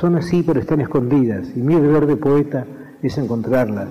Son 0.00 0.16
así 0.16 0.42
pero 0.42 0.60
están 0.60 0.80
escondidas. 0.80 1.48
Y 1.56 1.60
mi 1.60 1.74
deber 1.74 2.06
de 2.06 2.16
poeta 2.16 2.66
es 3.02 3.16
encontrarlas. 3.18 3.88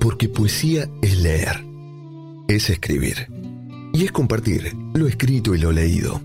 Porque 0.00 0.28
poesía 0.28 0.88
es 1.02 1.20
leer. 1.20 1.64
Es 2.48 2.70
escribir 2.70 3.28
y 3.92 4.04
es 4.04 4.12
compartir 4.12 4.72
lo 4.94 5.06
escrito 5.08 5.54
y 5.54 5.58
lo 5.58 5.72
leído. 5.72 6.20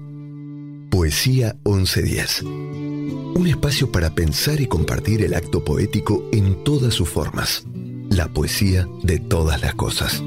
Poesía 0.91 1.55
1110. 1.65 2.43
Un 2.43 3.47
espacio 3.47 3.91
para 3.91 4.11
pensar 4.11 4.61
y 4.61 4.67
compartir 4.67 5.23
el 5.23 5.33
acto 5.33 5.63
poético 5.63 6.23
en 6.31 6.63
todas 6.63 6.93
sus 6.93 7.09
formas. 7.09 7.65
La 8.09 8.27
poesía 8.27 8.87
de 9.01 9.19
todas 9.19 9.61
las 9.61 9.73
cosas. 9.73 10.21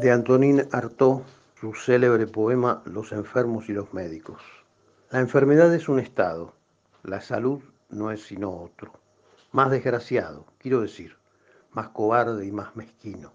De 0.00 0.10
Antonín 0.10 0.62
Artaud, 0.72 1.20
su 1.60 1.74
célebre 1.74 2.26
poema 2.26 2.82
Los 2.86 3.12
enfermos 3.12 3.68
y 3.68 3.72
los 3.72 3.92
médicos. 3.92 4.40
La 5.14 5.20
enfermedad 5.20 5.72
es 5.72 5.88
un 5.88 6.00
estado, 6.00 6.54
la 7.04 7.20
salud 7.20 7.62
no 7.88 8.10
es 8.10 8.24
sino 8.24 8.50
otro. 8.50 8.90
Más 9.52 9.70
desgraciado, 9.70 10.44
quiero 10.58 10.80
decir, 10.80 11.16
más 11.70 11.90
cobarde 11.90 12.44
y 12.44 12.50
más 12.50 12.74
mezquino 12.74 13.32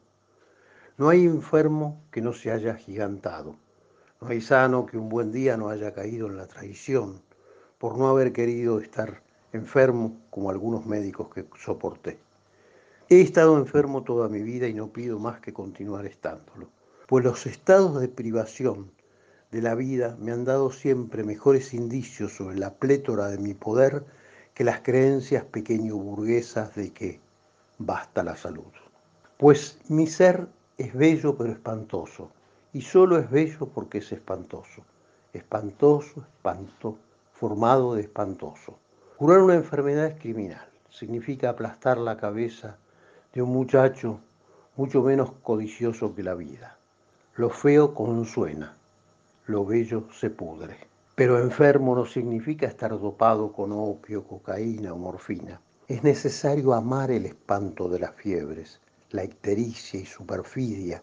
no 1.00 1.08
hay 1.08 1.24
enfermo 1.24 2.04
que 2.12 2.20
no 2.20 2.34
se 2.34 2.52
haya 2.52 2.76
gigantado. 2.76 3.56
No 4.20 4.28
hay 4.28 4.42
sano 4.42 4.86
que 4.86 4.98
un 4.98 5.08
buen 5.08 5.32
día 5.32 5.56
no 5.56 5.70
haya 5.70 5.94
caído 5.94 6.28
en 6.28 6.36
la 6.36 6.48
traición 6.48 7.22
por 7.78 7.98
no 7.98 8.10
haber 8.10 8.34
querido 8.34 8.82
estar 8.82 9.24
enfermo 9.54 10.18
como 10.32 10.50
algunos 10.50 10.86
médicos 10.86 11.30
que 11.34 11.46
soporté. 11.58 12.20
He 13.08 13.22
estado 13.22 13.58
enfermo 13.58 14.04
toda 14.04 14.28
mi 14.28 14.44
vida 14.44 14.68
y 14.68 14.74
no 14.74 14.92
pido 14.92 15.18
más 15.18 15.40
que 15.40 15.54
continuar 15.54 16.06
estándolo, 16.06 16.68
pues 17.08 17.24
los 17.24 17.46
estados 17.46 18.02
de 18.02 18.10
privación 18.10 18.92
de 19.52 19.62
la 19.62 19.76
vida 19.76 20.16
me 20.20 20.32
han 20.32 20.46
dado 20.46 20.72
siempre 20.72 21.24
mejores 21.24 21.74
indicios 21.74 22.36
sobre 22.36 22.58
la 22.58 22.76
plétora 22.76 23.28
de 23.28 23.40
mi 23.40 23.54
poder 23.54 24.06
que 24.54 24.64
las 24.64 24.82
creencias 24.82 25.44
pequeño 25.46 25.96
burguesas 25.96 26.76
de 26.76 26.92
que 26.92 27.20
basta 27.78 28.24
la 28.24 28.36
salud. 28.36 28.72
Pues 29.38 29.80
mi 29.88 30.06
ser 30.06 30.48
es 30.78 30.94
bello 30.94 31.36
pero 31.36 31.52
espantoso, 31.52 32.30
y 32.74 32.82
solo 32.82 33.18
es 33.18 33.30
bello 33.32 33.68
porque 33.68 34.00
es 34.00 34.12
espantoso. 34.12 34.84
Espantoso, 35.34 36.22
espanto, 36.22 36.98
formado 37.34 37.96
de 37.96 38.02
espantoso. 38.02 38.78
Curar 39.18 39.40
una 39.40 39.56
enfermedad 39.56 40.08
es 40.08 40.20
criminal, 40.20 40.68
significa 40.90 41.50
aplastar 41.50 41.98
la 41.98 42.18
cabeza 42.18 42.78
de 43.34 43.42
un 43.42 43.50
muchacho 43.52 44.20
mucho 44.76 45.02
menos 45.02 45.32
codicioso 45.44 46.16
que 46.16 46.24
la 46.24 46.36
vida. 46.36 46.78
Lo 47.36 47.50
feo 47.50 47.94
consuena, 47.94 48.78
lo 49.50 49.66
bello 49.66 50.08
se 50.14 50.30
pudre. 50.30 50.78
Pero 51.16 51.40
enfermo 51.40 51.96
no 51.96 52.06
significa 52.06 52.68
estar 52.68 52.92
dopado 52.92 53.52
con 53.52 53.72
opio, 53.72 54.24
cocaína 54.24 54.94
o 54.94 54.98
morfina. 54.98 55.60
Es 55.88 56.04
necesario 56.04 56.72
amar 56.76 57.10
el 57.10 57.26
espanto 57.26 57.90
de 57.90 57.98
las 57.98 58.14
fiebres, 58.14 58.80
la 59.10 59.24
ictericia 59.24 60.00
y 60.00 60.06
su 60.06 60.24
perfidia, 60.24 61.02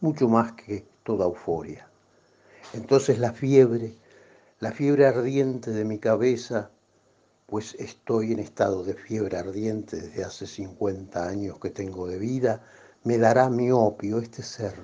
mucho 0.00 0.26
más 0.26 0.52
que 0.52 0.86
toda 1.02 1.26
euforia. 1.26 1.86
Entonces 2.72 3.18
la 3.18 3.34
fiebre, 3.34 3.94
la 4.58 4.72
fiebre 4.72 5.04
ardiente 5.06 5.70
de 5.70 5.84
mi 5.84 5.98
cabeza, 5.98 6.70
pues 7.44 7.74
estoy 7.74 8.32
en 8.32 8.38
estado 8.38 8.84
de 8.84 8.94
fiebre 8.94 9.36
ardiente 9.36 10.00
desde 10.00 10.24
hace 10.24 10.46
50 10.46 11.28
años 11.28 11.58
que 11.60 11.68
tengo 11.68 12.06
de 12.06 12.18
vida, 12.18 12.64
me 13.04 13.18
dará 13.18 13.50
mi 13.50 13.70
opio, 13.70 14.18
este 14.18 14.42
ser, 14.42 14.76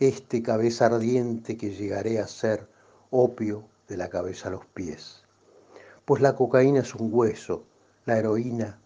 este 0.00 0.42
cabeza 0.42 0.86
ardiente 0.86 1.56
que 1.56 1.70
llegaré 1.70 2.20
a 2.20 2.28
ser 2.28 2.68
opio 3.10 3.64
de 3.88 3.96
la 3.96 4.08
cabeza 4.08 4.48
a 4.48 4.52
los 4.52 4.66
pies. 4.66 5.24
Pues 6.04 6.22
la 6.22 6.36
cocaína 6.36 6.80
es 6.80 6.94
un 6.94 7.10
hueso, 7.12 7.64
la 8.06 8.18
heroína 8.18 8.78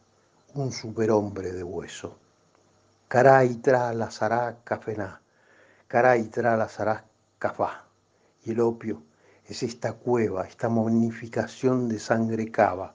un 0.54 0.70
superhombre 0.70 1.52
de 1.52 1.62
hueso. 1.62 2.18
Caray, 3.08 3.56
tra, 3.56 3.92
lazará, 3.94 4.58
cafená. 4.64 5.20
caray 5.86 6.30
la 6.34 7.04
cafá. 7.38 7.86
Y 8.44 8.52
el 8.52 8.60
opio 8.60 9.02
es 9.46 9.62
esta 9.62 9.92
cueva, 9.94 10.46
esta 10.46 10.68
momificación 10.68 11.88
de 11.88 11.98
sangre 11.98 12.50
cava, 12.50 12.94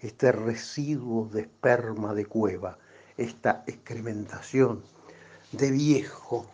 este 0.00 0.32
residuo 0.32 1.28
de 1.28 1.42
esperma 1.42 2.14
de 2.14 2.26
cueva, 2.26 2.78
esta 3.16 3.64
excrementación 3.66 4.82
de 5.52 5.70
viejo 5.70 6.46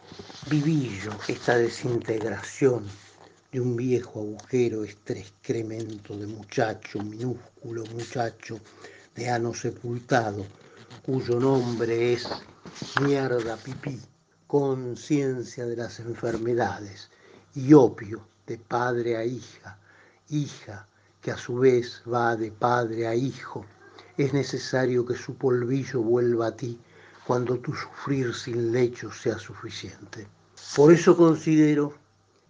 vivillo, 0.49 1.11
esta 1.26 1.58
desintegración 1.58 2.87
de 3.50 3.61
un 3.61 3.75
viejo 3.75 4.20
agujero, 4.20 4.85
este 4.85 5.19
excremento 5.19 6.17
de 6.17 6.29
muchacho, 6.29 7.00
minúsculo 7.00 7.85
muchacho, 7.87 8.61
de 9.17 9.29
ano 9.29 9.52
sepultado, 9.52 10.46
cuyo 11.05 11.41
nombre 11.41 12.12
es 12.12 12.29
mierda 13.02 13.56
pipí, 13.56 14.00
conciencia 14.46 15.67
de 15.67 15.76
las 15.76 15.99
enfermedades 15.99 17.11
y 17.52 17.75
opio 17.75 18.25
de 18.46 18.58
padre 18.58 19.17
a 19.17 19.25
hija, 19.25 19.76
hija 20.29 20.87
que 21.20 21.32
a 21.32 21.37
su 21.37 21.56
vez 21.56 22.00
va 22.12 22.37
de 22.37 22.52
padre 22.52 23.08
a 23.08 23.14
hijo. 23.17 23.67
Es 24.17 24.32
necesario 24.32 25.05
que 25.05 25.17
su 25.17 25.35
polvillo 25.35 26.00
vuelva 26.00 26.49
a 26.49 26.56
ti 26.56 26.79
cuando 27.26 27.59
tu 27.59 27.73
sufrir 27.75 28.35
sin 28.35 28.73
lecho 28.73 29.11
sea 29.11 29.38
suficiente. 29.38 30.26
Por 30.76 30.93
eso 30.93 31.17
considero 31.17 31.94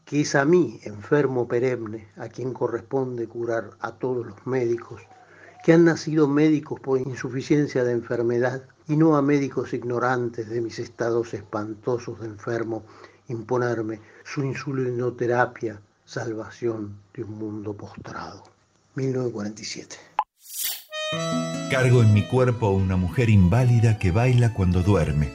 que 0.04 0.20
es 0.20 0.34
a 0.34 0.44
mí, 0.44 0.80
enfermo 0.84 1.48
perenne, 1.48 2.08
a 2.16 2.28
quien 2.28 2.52
corresponde 2.52 3.26
curar 3.26 3.70
a 3.80 3.92
todos 3.92 4.26
los 4.26 4.46
médicos, 4.46 5.02
que 5.64 5.72
han 5.72 5.84
nacido 5.84 6.28
médicos 6.28 6.78
por 6.80 6.98
insuficiencia 6.98 7.84
de 7.84 7.92
enfermedad 7.92 8.64
y 8.86 8.96
no 8.96 9.16
a 9.16 9.22
médicos 9.22 9.72
ignorantes 9.72 10.50
de 10.50 10.60
mis 10.60 10.78
estados 10.78 11.32
espantosos 11.32 12.20
de 12.20 12.26
enfermo, 12.26 12.84
imponerme 13.28 14.00
su 14.24 14.42
insulinoterapia, 14.42 15.80
salvación 16.04 16.98
de 17.14 17.24
un 17.24 17.38
mundo 17.38 17.72
postrado. 17.72 18.42
1947. 18.94 20.13
Cargo 21.70 22.02
en 22.02 22.12
mi 22.12 22.22
cuerpo 22.22 22.68
a 22.68 22.72
una 22.72 22.96
mujer 22.96 23.30
inválida 23.30 23.98
que 23.98 24.10
baila 24.10 24.52
cuando 24.54 24.82
duerme. 24.82 25.30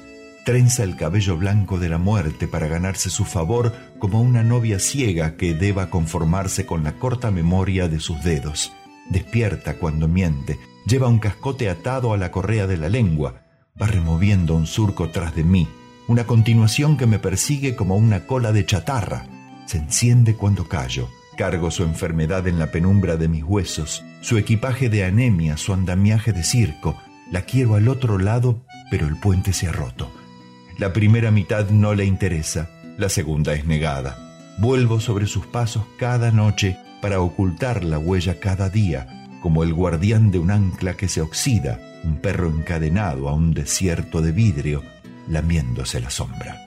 Trenza 0.46 0.84
el 0.84 0.96
cabello 0.96 1.38
blanco 1.38 1.80
de 1.80 1.90
la 1.90 1.98
muerte 1.98 2.48
para 2.48 2.68
ganarse 2.68 3.10
su 3.10 3.26
favor 3.26 3.74
como 4.00 4.22
una 4.22 4.42
novia 4.42 4.80
ciega 4.80 5.36
que 5.36 5.54
deba 5.54 5.90
conformarse 5.90 6.66
con 6.66 6.84
la 6.84 6.94
corta 6.94 7.30
memoria 7.30 7.88
de 7.88 8.00
sus 8.00 8.24
dedos. 8.24 8.72
Despierta 9.10 9.76
cuando 9.76 10.08
miente, 10.08 10.58
lleva 10.86 11.08
un 11.08 11.20
cascote 11.20 11.70
atado 11.70 12.14
a 12.14 12.18
la 12.18 12.32
correa 12.32 12.68
de 12.68 12.78
la 12.78 12.90
lengua, 12.90 13.42
va 13.80 13.88
removiendo 13.88 14.56
un 14.56 14.66
surco 14.66 15.10
tras 15.10 15.36
de 15.36 15.44
mí, 15.44 15.68
una 16.08 16.26
continuación 16.26 16.98
que 16.98 17.06
me 17.06 17.20
persigue 17.20 17.76
como 17.76 17.96
una 17.96 18.26
cola 18.26 18.52
de 18.52 18.66
chatarra. 18.66 19.28
Se 19.66 19.78
enciende 19.78 20.36
cuando 20.36 20.68
callo. 20.68 21.10
Cargo 21.40 21.72
su 21.72 21.84
enfermedad 21.84 22.50
en 22.50 22.60
la 22.60 22.70
penumbra 22.70 23.16
de 23.16 23.30
mis 23.30 23.46
huesos, 23.46 24.04
su 24.20 24.38
equipaje 24.38 24.90
de 24.90 25.06
anemia, 25.06 25.56
su 25.56 25.74
andamiaje 25.74 26.34
de 26.34 26.44
circo. 26.44 27.02
La 27.32 27.44
quiero 27.44 27.76
al 27.76 27.88
otro 27.88 28.18
lado, 28.18 28.66
pero 28.92 29.08
el 29.08 29.18
puente 29.18 29.54
se 29.54 29.70
ha 29.70 29.72
roto. 29.72 30.12
La 30.78 30.92
primera 30.92 31.32
mitad 31.32 31.70
no 31.70 31.96
le 31.96 32.04
interesa, 32.04 32.70
la 32.98 33.08
segunda 33.08 33.54
es 33.54 33.64
negada. 33.64 34.18
Vuelvo 34.58 35.00
sobre 35.00 35.28
sus 35.28 35.46
pasos 35.46 35.86
cada 35.98 36.30
noche 36.32 36.78
para 37.02 37.22
ocultar 37.22 37.86
la 37.86 38.00
huella 38.00 38.42
cada 38.42 38.70
día, 38.70 39.30
como 39.42 39.64
el 39.64 39.74
guardián 39.74 40.32
de 40.32 40.40
un 40.40 40.52
ancla 40.52 40.98
que 40.98 41.08
se 41.08 41.22
oxida, 41.22 41.80
un 42.04 42.18
perro 42.18 42.50
encadenado 42.50 43.30
a 43.30 43.34
un 43.34 43.54
desierto 43.54 44.22
de 44.22 44.34
vidrio, 44.34 44.84
lamiéndose 45.30 46.02
la 46.02 46.10
sombra. 46.10 46.58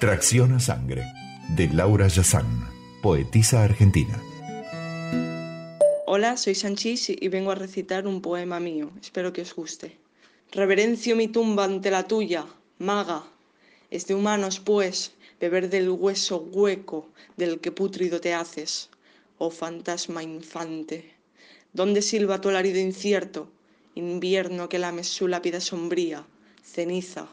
Tracción 0.00 0.54
a 0.54 0.58
sangre, 0.58 1.04
de 1.50 1.68
Laura 1.68 2.08
Yazán, 2.08 2.77
poetisa 3.02 3.62
argentina. 3.62 4.20
Hola, 6.06 6.36
soy 6.36 6.54
Sanchis 6.54 7.10
y 7.10 7.28
vengo 7.28 7.52
a 7.52 7.54
recitar 7.54 8.06
un 8.06 8.20
poema 8.20 8.58
mío. 8.58 8.90
Espero 9.00 9.32
que 9.32 9.42
os 9.42 9.54
guste. 9.54 9.96
Reverencio 10.50 11.14
mi 11.14 11.28
tumba 11.28 11.64
ante 11.64 11.90
la 11.90 12.08
tuya, 12.08 12.46
maga. 12.78 13.24
Es 13.90 14.06
de 14.06 14.14
humanos, 14.14 14.58
pues, 14.58 15.12
beber 15.40 15.70
del 15.70 15.90
hueso 15.90 16.38
hueco 16.38 17.08
del 17.36 17.60
que 17.60 17.70
putrido 17.70 18.20
te 18.20 18.34
haces, 18.34 18.90
oh 19.38 19.50
fantasma 19.50 20.22
infante. 20.22 21.14
¿Dónde 21.72 22.02
silba 22.02 22.40
tu 22.40 22.48
alarido 22.48 22.80
incierto? 22.80 23.48
Invierno 23.94 24.68
que 24.68 24.78
lame 24.78 25.04
su 25.04 25.28
lápida 25.28 25.60
sombría, 25.60 26.26
ceniza, 26.64 27.28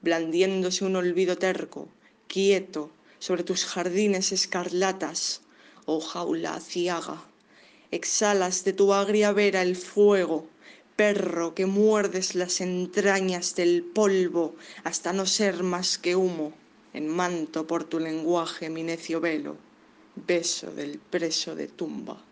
blandiéndose 0.00 0.84
un 0.84 0.96
olvido 0.96 1.36
terco, 1.36 1.88
quieto, 2.28 2.90
sobre 3.18 3.44
tus 3.44 3.64
jardines 3.64 4.32
escarlatas, 4.32 5.42
oh 5.84 6.00
jaula 6.00 6.54
aciaga. 6.54 7.22
Exhalas 7.90 8.64
de 8.64 8.72
tu 8.72 8.92
agria 8.92 9.32
vera 9.32 9.62
el 9.62 9.76
fuego, 9.76 10.48
perro 10.96 11.54
que 11.54 11.66
muerdes 11.66 12.34
las 12.34 12.60
entrañas 12.60 13.54
del 13.54 13.84
polvo 13.84 14.56
hasta 14.84 15.12
no 15.12 15.26
ser 15.26 15.62
más 15.62 15.98
que 15.98 16.16
humo, 16.16 16.52
en 16.92 17.08
manto 17.08 17.66
por 17.66 17.84
tu 17.84 18.00
lenguaje 18.00 18.70
mi 18.70 18.82
necio 18.82 19.20
velo, 19.20 19.56
beso 20.14 20.70
del 20.72 20.98
preso 20.98 21.54
de 21.54 21.68
tumba. 21.68 22.22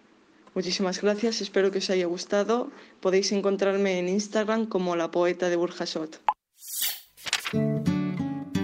Muchísimas 0.55 1.03
gracias, 1.03 1.41
espero 1.41 1.71
que 1.73 1.79
os 1.79 1.91
haya 1.91 2.07
gustado. 2.07 2.71
Podéis 3.01 3.33
encontrarme 3.33 3.99
en 3.99 4.09
Instagram 4.09 4.67
como 4.67 4.95
la 4.95 5.11
poeta 5.11 5.49
de 5.49 5.57
Burjasot. 5.57 6.21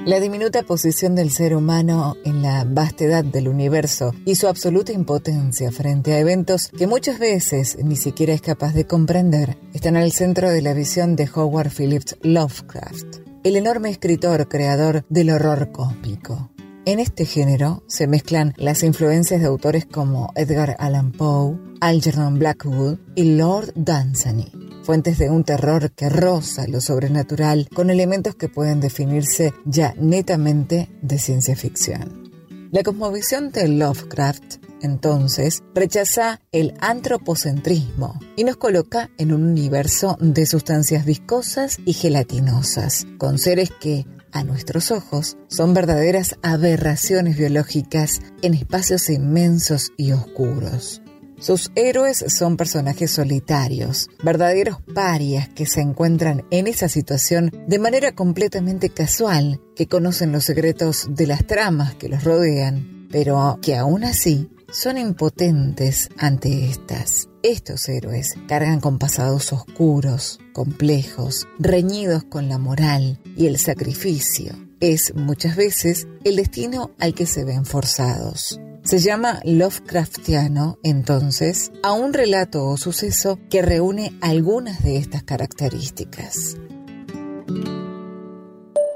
La 0.06 0.18
diminuta 0.18 0.62
posición 0.62 1.14
del 1.14 1.30
ser 1.30 1.54
humano 1.54 2.16
en 2.24 2.40
la 2.40 2.64
vastedad 2.64 3.22
del 3.22 3.48
universo 3.48 4.14
y 4.24 4.34
su 4.34 4.48
absoluta 4.48 4.92
impotencia 4.92 5.70
frente 5.70 6.14
a 6.14 6.18
eventos 6.18 6.68
que 6.68 6.86
muchas 6.86 7.18
veces 7.18 7.76
ni 7.84 7.96
siquiera 7.96 8.32
es 8.32 8.40
capaz 8.40 8.72
de 8.72 8.86
comprender 8.86 9.58
están 9.74 9.98
al 9.98 10.10
centro 10.12 10.50
de 10.50 10.62
la 10.62 10.72
visión 10.72 11.16
de 11.16 11.28
Howard 11.32 11.70
Phillips 11.70 12.16
Lovecraft, 12.22 13.18
el 13.44 13.56
enorme 13.56 13.90
escritor 13.90 14.48
creador 14.48 15.04
del 15.10 15.30
horror 15.30 15.70
cósmico. 15.70 16.50
En 16.86 16.98
este 16.98 17.26
género 17.26 17.82
se 17.86 18.06
mezclan 18.06 18.54
las 18.56 18.82
influencias 18.82 19.42
de 19.42 19.48
autores 19.48 19.84
como 19.84 20.32
Edgar 20.34 20.76
Allan 20.78 21.12
Poe, 21.12 21.58
Algernon 21.82 22.38
Blackwood 22.38 22.98
y 23.16 23.36
Lord 23.36 23.74
Dunsany 23.74 24.69
fuentes 24.82 25.18
de 25.18 25.30
un 25.30 25.44
terror 25.44 25.92
que 25.92 26.08
roza 26.08 26.66
lo 26.66 26.80
sobrenatural 26.80 27.68
con 27.74 27.90
elementos 27.90 28.34
que 28.34 28.48
pueden 28.48 28.80
definirse 28.80 29.52
ya 29.64 29.94
netamente 29.98 30.88
de 31.02 31.18
ciencia 31.18 31.56
ficción. 31.56 32.30
La 32.72 32.82
cosmovisión 32.84 33.50
de 33.50 33.66
Lovecraft 33.66 34.58
entonces 34.82 35.62
rechaza 35.74 36.40
el 36.52 36.74
antropocentrismo 36.80 38.18
y 38.36 38.44
nos 38.44 38.56
coloca 38.56 39.10
en 39.18 39.32
un 39.32 39.44
universo 39.44 40.16
de 40.20 40.46
sustancias 40.46 41.04
viscosas 41.04 41.78
y 41.84 41.92
gelatinosas, 41.92 43.06
con 43.18 43.38
seres 43.38 43.70
que, 43.80 44.06
a 44.32 44.44
nuestros 44.44 44.90
ojos, 44.92 45.36
son 45.48 45.74
verdaderas 45.74 46.36
aberraciones 46.42 47.36
biológicas 47.36 48.20
en 48.42 48.54
espacios 48.54 49.10
inmensos 49.10 49.90
y 49.96 50.12
oscuros. 50.12 50.99
Sus 51.40 51.72
héroes 51.74 52.22
son 52.28 52.58
personajes 52.58 53.12
solitarios, 53.12 54.10
verdaderos 54.22 54.76
parias 54.94 55.48
que 55.48 55.64
se 55.64 55.80
encuentran 55.80 56.44
en 56.50 56.66
esa 56.66 56.86
situación 56.90 57.50
de 57.66 57.78
manera 57.78 58.14
completamente 58.14 58.90
casual, 58.90 59.58
que 59.74 59.88
conocen 59.88 60.32
los 60.32 60.44
secretos 60.44 61.08
de 61.08 61.26
las 61.26 61.46
tramas 61.46 61.94
que 61.94 62.10
los 62.10 62.24
rodean, 62.24 63.08
pero 63.10 63.58
que 63.62 63.74
aún 63.74 64.04
así 64.04 64.50
son 64.70 64.98
impotentes 64.98 66.10
ante 66.18 66.68
estas. 66.68 67.30
Estos 67.42 67.88
héroes 67.88 68.34
cargan 68.46 68.80
con 68.80 68.98
pasados 68.98 69.50
oscuros, 69.54 70.40
complejos, 70.52 71.48
reñidos 71.58 72.22
con 72.24 72.50
la 72.50 72.58
moral 72.58 73.18
y 73.34 73.46
el 73.46 73.56
sacrificio. 73.56 74.69
Es 74.80 75.14
muchas 75.14 75.56
veces 75.56 76.08
el 76.24 76.36
destino 76.36 76.92
al 76.98 77.12
que 77.12 77.26
se 77.26 77.44
ven 77.44 77.66
forzados. 77.66 78.58
Se 78.82 78.98
llama 78.98 79.38
Lovecraftiano, 79.44 80.78
entonces, 80.82 81.70
a 81.82 81.92
un 81.92 82.14
relato 82.14 82.66
o 82.66 82.78
suceso 82.78 83.38
que 83.50 83.60
reúne 83.60 84.16
algunas 84.22 84.82
de 84.82 84.96
estas 84.96 85.22
características. 85.22 86.56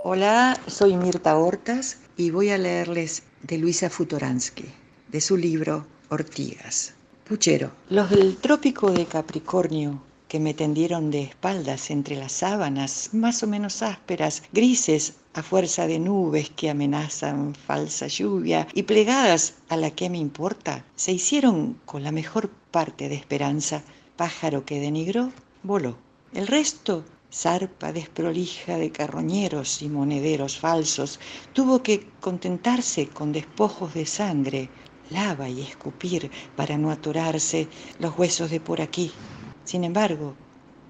Hola, 0.05 0.59
soy 0.67 0.97
Mirta 0.97 1.37
Hortas 1.37 1.99
y 2.17 2.31
voy 2.31 2.49
a 2.49 2.57
leerles 2.57 3.23
de 3.43 3.59
Luisa 3.59 3.91
Futoransky, 3.91 4.65
de 5.13 5.21
su 5.21 5.37
libro 5.37 5.87
Ortigas. 6.09 6.95
Puchero, 7.29 7.73
los 7.91 8.09
del 8.09 8.39
trópico 8.39 8.91
de 8.91 9.05
Capricornio 9.05 10.03
que 10.29 10.41
me 10.41 10.55
tendieron 10.55 11.11
de 11.11 11.25
espaldas 11.25 11.91
entre 11.91 12.17
las 12.17 12.33
sábanas, 12.33 13.11
más 13.13 13.43
o 13.43 13.47
menos 13.47 13.83
ásperas, 13.83 14.43
grises 14.51 15.13
a 15.35 15.43
fuerza 15.43 15.87
de 15.87 15.99
nubes 15.99 16.51
que 16.51 16.71
amenazan 16.71 17.55
falsa 17.55 18.07
lluvia 18.07 18.69
y 18.73 18.85
plegadas 18.85 19.55
a 19.69 19.77
la 19.77 19.91
que 19.91 20.09
me 20.09 20.19
importa, 20.19 20.85
se 20.95 21.13
hicieron 21.13 21.81
con 21.85 22.03
la 22.03 22.13
mejor 22.13 22.51
parte 22.71 23.09
de 23.09 23.17
esperanza, 23.17 23.83
pájaro 24.17 24.65
que 24.65 24.81
denigró, 24.81 25.33
voló. 25.63 25.97
El 26.33 26.47
resto 26.47 27.05
zarpa 27.33 27.93
desprolija 27.93 28.79
de 28.79 28.93
carroñeros 28.93 29.83
y 29.83 29.89
monederos 29.89 30.57
falsos, 30.59 31.19
tuvo 31.53 31.83
que 31.83 32.07
contentarse 32.21 33.09
con 33.09 33.33
despojos 33.33 33.93
de 33.95 34.07
sangre, 34.07 34.71
lava 35.11 35.49
y 35.49 35.61
escupir 35.61 36.31
para 36.55 36.79
no 36.79 36.93
atorarse 36.93 37.67
los 37.99 38.17
huesos 38.17 38.51
de 38.51 38.61
por 38.61 38.81
aquí. 38.81 39.11
Sin 39.65 39.83
embargo, 39.83 40.35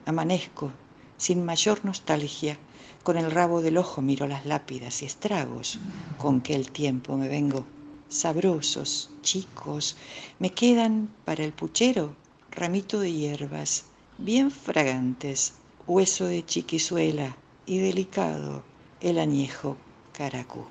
amanezco 0.04 0.70
sin 1.16 1.44
mayor 1.44 1.84
nostalgia, 1.84 2.58
con 3.04 3.18
el 3.18 3.30
rabo 3.30 3.60
del 3.60 3.76
ojo 3.76 4.02
miro 4.02 4.26
las 4.26 4.46
lápidas 4.46 5.02
y 5.02 5.04
estragos 5.04 5.78
con 6.18 6.40
que 6.40 6.56
el 6.56 6.72
tiempo 6.72 7.16
me 7.16 7.28
vengo. 7.28 7.64
Sabrosos, 8.08 9.10
chicos, 9.22 9.96
me 10.38 10.50
quedan 10.50 11.10
para 11.24 11.44
el 11.44 11.52
puchero 11.52 12.16
ramito 12.50 13.00
de 13.00 13.12
hierbas, 13.12 13.84
bien 14.16 14.50
fragantes, 14.50 15.52
hueso 15.86 16.26
de 16.26 16.44
chiquizuela 16.44 17.36
y 17.66 17.78
delicado 17.78 18.64
el 19.00 19.18
añejo 19.18 19.76
caracú. 20.12 20.66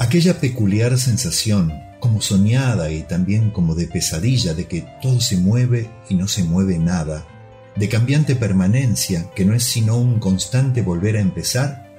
Aquella 0.00 0.38
peculiar 0.38 0.98
sensación, 0.98 1.72
como 1.98 2.20
soñada 2.20 2.90
y 2.90 3.04
también 3.04 3.50
como 3.50 3.74
de 3.74 3.86
pesadilla 3.86 4.52
de 4.52 4.68
que 4.68 4.82
todo 5.00 5.20
se 5.20 5.38
mueve 5.38 5.90
y 6.10 6.14
no 6.14 6.28
se 6.28 6.44
mueve 6.44 6.78
nada, 6.78 7.26
de 7.76 7.88
cambiante 7.88 8.36
permanencia 8.36 9.30
que 9.34 9.44
no 9.44 9.54
es 9.54 9.64
sino 9.64 9.96
un 9.96 10.20
constante 10.20 10.82
volver 10.82 11.16
a 11.16 11.20
empezar 11.20 11.90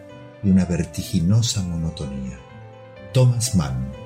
y 0.44 0.50
una 0.50 0.66
vertiginosa 0.66 1.64
monotonía. 1.64 2.40
Thomas 3.14 3.56
Mann 3.56 4.06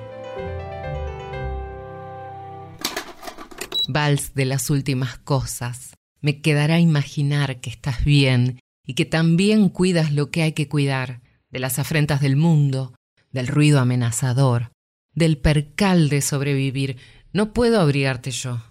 vals 3.91 4.35
de 4.35 4.45
las 4.45 4.69
últimas 4.69 5.17
cosas. 5.17 5.95
Me 6.21 6.41
quedará 6.41 6.79
imaginar 6.79 7.59
que 7.59 7.69
estás 7.69 8.03
bien 8.05 8.59
y 8.85 8.93
que 8.93 9.05
también 9.05 9.69
cuidas 9.69 10.11
lo 10.13 10.31
que 10.31 10.43
hay 10.43 10.53
que 10.53 10.67
cuidar, 10.67 11.21
de 11.49 11.59
las 11.59 11.79
afrentas 11.79 12.21
del 12.21 12.35
mundo, 12.35 12.93
del 13.31 13.47
ruido 13.47 13.79
amenazador, 13.79 14.71
del 15.13 15.38
percal 15.38 16.09
de 16.09 16.21
sobrevivir. 16.21 16.97
No 17.33 17.53
puedo 17.53 17.81
abrigarte 17.81 18.31
yo. 18.31 18.61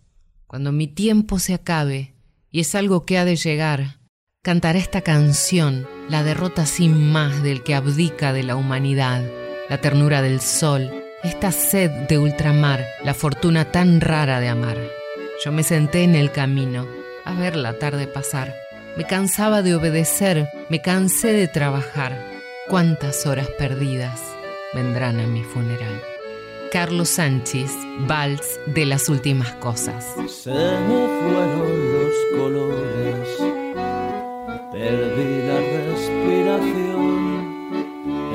Cuando 0.46 0.72
mi 0.72 0.86
tiempo 0.86 1.38
se 1.38 1.54
acabe, 1.54 2.14
y 2.50 2.60
es 2.60 2.74
algo 2.74 3.04
que 3.04 3.18
ha 3.18 3.24
de 3.24 3.36
llegar, 3.36 3.98
cantaré 4.42 4.78
esta 4.78 5.02
canción, 5.02 5.86
la 6.08 6.22
derrota 6.22 6.66
sin 6.66 7.10
más 7.10 7.42
del 7.42 7.62
que 7.62 7.74
abdica 7.74 8.32
de 8.32 8.42
la 8.42 8.56
humanidad, 8.56 9.22
la 9.68 9.78
ternura 9.78 10.22
del 10.22 10.40
sol, 10.40 10.90
esta 11.22 11.52
sed 11.52 11.90
de 12.08 12.18
ultramar, 12.18 12.84
la 13.04 13.14
fortuna 13.14 13.66
tan 13.66 14.00
rara 14.00 14.40
de 14.40 14.48
amar. 14.48 14.78
Yo 15.44 15.52
me 15.52 15.62
senté 15.62 16.02
en 16.04 16.14
el 16.14 16.32
camino 16.32 16.86
a 17.24 17.34
ver 17.34 17.56
la 17.56 17.78
tarde 17.78 18.06
pasar. 18.06 18.54
Me 18.96 19.04
cansaba 19.04 19.62
de 19.62 19.74
obedecer, 19.74 20.48
me 20.70 20.80
cansé 20.80 21.32
de 21.32 21.46
trabajar. 21.46 22.24
Cuántas 22.68 23.26
horas 23.26 23.48
perdidas 23.58 24.20
vendrán 24.74 25.20
a 25.20 25.26
mi 25.26 25.44
funeral. 25.44 26.02
Carlos 26.72 27.08
Sánchez, 27.08 27.70
Vals 28.06 28.60
de 28.66 28.86
las 28.86 29.08
últimas 29.08 29.52
cosas. 29.54 30.14
Se 30.28 30.50
me 30.50 31.06
fueron 31.22 31.92
los 31.94 32.14
colores, 32.38 33.28
perdí 34.72 35.42
la 35.46 35.58
respiración. 35.86 37.08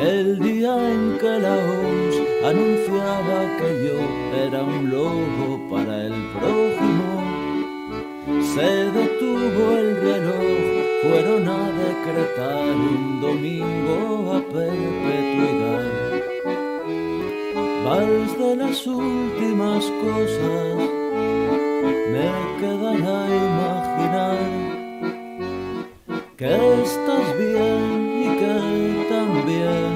El 0.02 0.40
día 0.40 0.74
en 0.92 1.18
que 1.20 1.40
la 1.40 1.56
OMS 1.56 2.16
anunciaba 2.46 3.58
que 3.58 3.70
yo 3.86 3.98
era 4.46 4.64
un 4.64 4.90
lobo 4.90 5.70
para 5.70 6.06
el 6.06 6.14
prójimo 6.34 7.14
se 8.54 8.62
detuvo 8.62 9.78
el 9.78 9.96
reloj, 9.98 10.46
fueron 11.02 11.48
a 11.48 11.72
decretar 11.72 12.76
un 12.76 13.20
domingo 13.20 14.34
a 14.36 14.42
perpetuidad. 14.42 16.03
Vals 17.86 18.32
de 18.40 18.56
las 18.56 18.88
últimas 18.88 19.84
cosas, 20.04 20.76
me 22.14 22.30
quedará 22.60 23.20
imaginar 23.50 24.38
que 26.38 26.54
estás 26.84 27.28
bien 27.38 27.90
y 28.24 28.28
que 28.40 28.56
también 29.10 29.92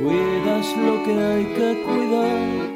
cuidas 0.00 0.66
lo 0.76 0.94
que 1.04 1.14
hay 1.30 1.44
que 1.56 1.68
cuidar. 1.84 2.66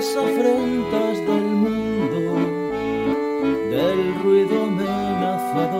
Las 0.00 0.16
afrentas 0.16 1.14
del 1.28 1.48
mundo, 1.64 2.20
del 3.70 4.00
ruido 4.22 4.56
amenazador, 4.64 5.79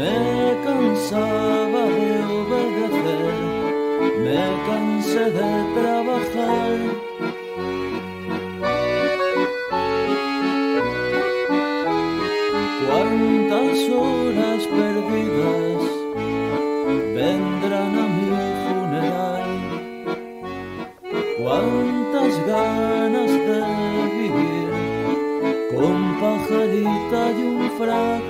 Me 0.00 0.56
cansaba 0.64 1.82
de 1.84 2.12
obedecer, 2.38 3.22
me 4.24 4.42
cansé 4.66 5.24
de 5.38 5.52
trabajar. 5.76 6.76
Cuántas 12.86 13.78
horas 13.90 14.60
perdidas 14.78 15.82
vendrán 17.14 17.92
a 17.98 18.06
mi 18.16 18.28
funeral. 18.64 19.50
Cuántas 21.42 22.32
ganas 22.46 23.32
de 23.48 23.60
vivir 24.16 24.68
con 25.74 25.96
pajarita 26.22 27.20
y 27.38 27.42
un 27.42 27.70
frac. 27.76 28.29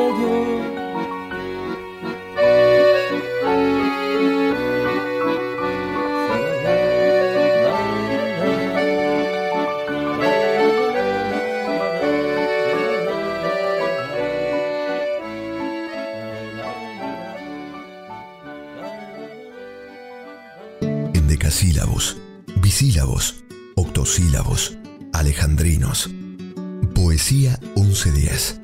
Poesía 27.31 27.57
1110. 27.77 28.59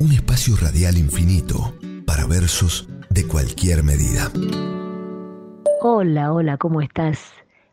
Un 0.00 0.12
espacio 0.12 0.56
radial 0.56 0.96
infinito 0.96 1.74
para 2.06 2.26
versos 2.26 2.88
de 3.10 3.26
cualquier 3.26 3.82
medida. 3.84 4.32
Hola, 5.82 6.32
hola, 6.32 6.56
¿cómo 6.56 6.80
estás? 6.80 7.18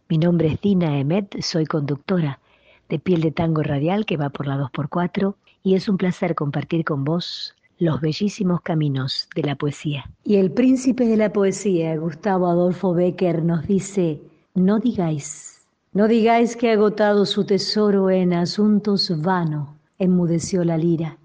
Mi 0.09 0.17
nombre 0.17 0.49
es 0.49 0.59
Dina 0.59 0.99
Emet, 0.99 1.41
soy 1.41 1.65
conductora 1.65 2.41
de 2.89 2.99
Piel 2.99 3.21
de 3.21 3.31
Tango 3.31 3.63
Radial 3.63 4.05
que 4.05 4.17
va 4.17 4.29
por 4.29 4.45
la 4.45 4.57
2x4 4.57 5.35
y 5.63 5.75
es 5.75 5.87
un 5.87 5.95
placer 5.95 6.35
compartir 6.35 6.83
con 6.83 7.05
vos 7.05 7.55
los 7.79 8.01
bellísimos 8.01 8.59
caminos 8.59 9.29
de 9.37 9.43
la 9.43 9.55
poesía. 9.55 10.11
Y 10.25 10.35
el 10.35 10.51
príncipe 10.51 11.05
de 11.05 11.15
la 11.15 11.31
poesía, 11.31 11.95
Gustavo 11.95 12.49
Adolfo 12.49 12.93
Becker, 12.93 13.41
nos 13.41 13.65
dice, 13.67 14.19
no 14.53 14.79
digáis, 14.79 15.61
no 15.93 16.09
digáis 16.09 16.57
que 16.57 16.71
ha 16.71 16.73
agotado 16.73 17.25
su 17.25 17.45
tesoro 17.45 18.09
en 18.09 18.33
asuntos 18.33 19.13
vanos, 19.21 19.69
enmudeció 19.97 20.63
la 20.63 20.77
lira. 20.77 21.17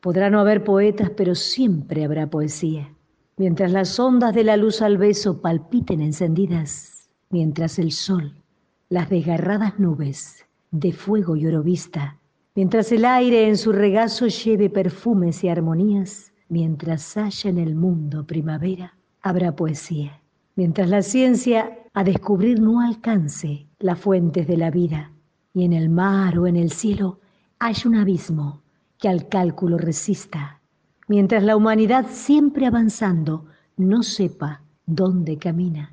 Podrá 0.00 0.30
no 0.30 0.40
haber 0.40 0.64
poetas, 0.64 1.10
pero 1.10 1.34
siempre 1.34 2.04
habrá 2.04 2.28
poesía. 2.28 2.92
Mientras 3.36 3.72
las 3.72 3.98
ondas 3.98 4.34
de 4.34 4.44
la 4.44 4.56
luz 4.56 4.82
al 4.82 4.98
beso 4.98 5.40
palpiten 5.40 6.00
encendidas, 6.00 7.10
mientras 7.30 7.78
el 7.78 7.92
sol, 7.92 8.42
las 8.88 9.10
desgarradas 9.10 9.78
nubes 9.78 10.46
de 10.70 10.92
fuego 10.92 11.36
y 11.36 11.46
oro 11.46 11.62
vista, 11.62 12.18
Mientras 12.56 12.90
el 12.90 13.04
aire 13.04 13.48
en 13.48 13.58
su 13.58 13.70
regazo 13.70 14.28
lleve 14.28 14.70
perfumes 14.70 15.44
y 15.44 15.48
armonías, 15.50 16.32
mientras 16.48 17.14
haya 17.18 17.50
en 17.50 17.58
el 17.58 17.74
mundo 17.74 18.26
primavera, 18.26 18.96
habrá 19.20 19.54
poesía. 19.54 20.22
Mientras 20.54 20.88
la 20.88 21.02
ciencia 21.02 21.78
a 21.92 22.02
descubrir 22.02 22.58
no 22.58 22.80
alcance 22.80 23.66
las 23.78 23.98
fuentes 24.00 24.46
de 24.46 24.56
la 24.56 24.70
vida, 24.70 25.12
y 25.52 25.66
en 25.66 25.74
el 25.74 25.90
mar 25.90 26.38
o 26.38 26.46
en 26.46 26.56
el 26.56 26.72
cielo 26.72 27.20
haya 27.58 27.88
un 27.88 27.96
abismo 27.96 28.62
que 28.98 29.08
al 29.08 29.28
cálculo 29.28 29.78
resista, 29.78 30.60
mientras 31.08 31.42
la 31.42 31.56
humanidad 31.56 32.06
siempre 32.10 32.66
avanzando 32.66 33.46
no 33.76 34.02
sepa 34.02 34.62
dónde 34.86 35.38
camina, 35.38 35.92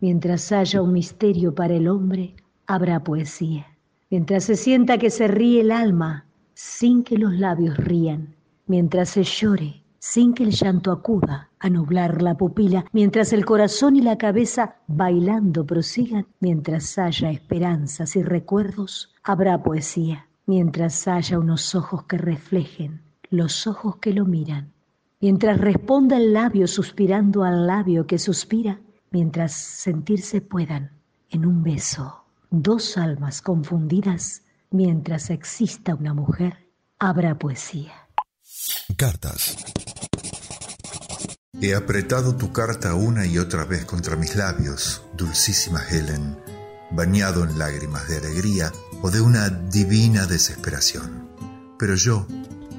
mientras 0.00 0.52
haya 0.52 0.82
un 0.82 0.92
misterio 0.92 1.54
para 1.54 1.74
el 1.74 1.88
hombre, 1.88 2.34
habrá 2.66 3.02
poesía. 3.02 3.66
Mientras 4.10 4.44
se 4.44 4.56
sienta 4.56 4.98
que 4.98 5.10
se 5.10 5.28
ríe 5.28 5.60
el 5.60 5.70
alma 5.70 6.26
sin 6.54 7.04
que 7.04 7.16
los 7.16 7.32
labios 7.34 7.76
rían, 7.76 8.34
mientras 8.66 9.10
se 9.10 9.22
llore 9.22 9.80
sin 10.00 10.32
que 10.32 10.44
el 10.44 10.52
llanto 10.52 10.92
acuda 10.92 11.50
a 11.58 11.68
nublar 11.68 12.22
la 12.22 12.34
pupila, 12.36 12.86
mientras 12.92 13.34
el 13.34 13.44
corazón 13.44 13.96
y 13.96 14.00
la 14.00 14.16
cabeza 14.16 14.76
bailando 14.86 15.66
prosigan, 15.66 16.26
mientras 16.40 16.96
haya 16.98 17.30
esperanzas 17.30 18.16
y 18.16 18.22
recuerdos, 18.22 19.12
habrá 19.22 19.62
poesía, 19.62 20.26
mientras 20.50 21.06
haya 21.06 21.38
unos 21.38 21.76
ojos 21.76 22.06
que 22.06 22.18
reflejen 22.18 23.02
los 23.30 23.68
ojos 23.68 23.98
que 24.00 24.12
lo 24.12 24.24
miran, 24.24 24.72
mientras 25.20 25.60
responda 25.60 26.16
el 26.16 26.32
labio 26.32 26.66
suspirando 26.66 27.44
al 27.44 27.68
labio 27.68 28.04
que 28.04 28.18
suspira, 28.18 28.80
mientras 29.12 29.52
sentirse 29.52 30.40
puedan 30.40 30.90
en 31.28 31.46
un 31.46 31.62
beso 31.62 32.24
dos 32.50 32.96
almas 32.96 33.42
confundidas, 33.42 34.42
mientras 34.72 35.30
exista 35.30 35.94
una 35.94 36.14
mujer, 36.14 36.68
habrá 36.98 37.38
poesía. 37.38 38.08
Cartas. 38.96 39.56
He 41.62 41.76
apretado 41.76 42.34
tu 42.34 42.52
carta 42.52 42.96
una 42.96 43.24
y 43.24 43.38
otra 43.38 43.64
vez 43.66 43.84
contra 43.84 44.16
mis 44.16 44.34
labios, 44.34 45.02
dulcísima 45.16 45.80
Helen, 45.88 46.36
bañado 46.90 47.44
en 47.44 47.56
lágrimas 47.56 48.08
de 48.08 48.16
alegría 48.16 48.72
o 49.02 49.10
de 49.10 49.20
una 49.20 49.48
divina 49.48 50.26
desesperación. 50.26 51.28
Pero 51.78 51.94
yo, 51.94 52.26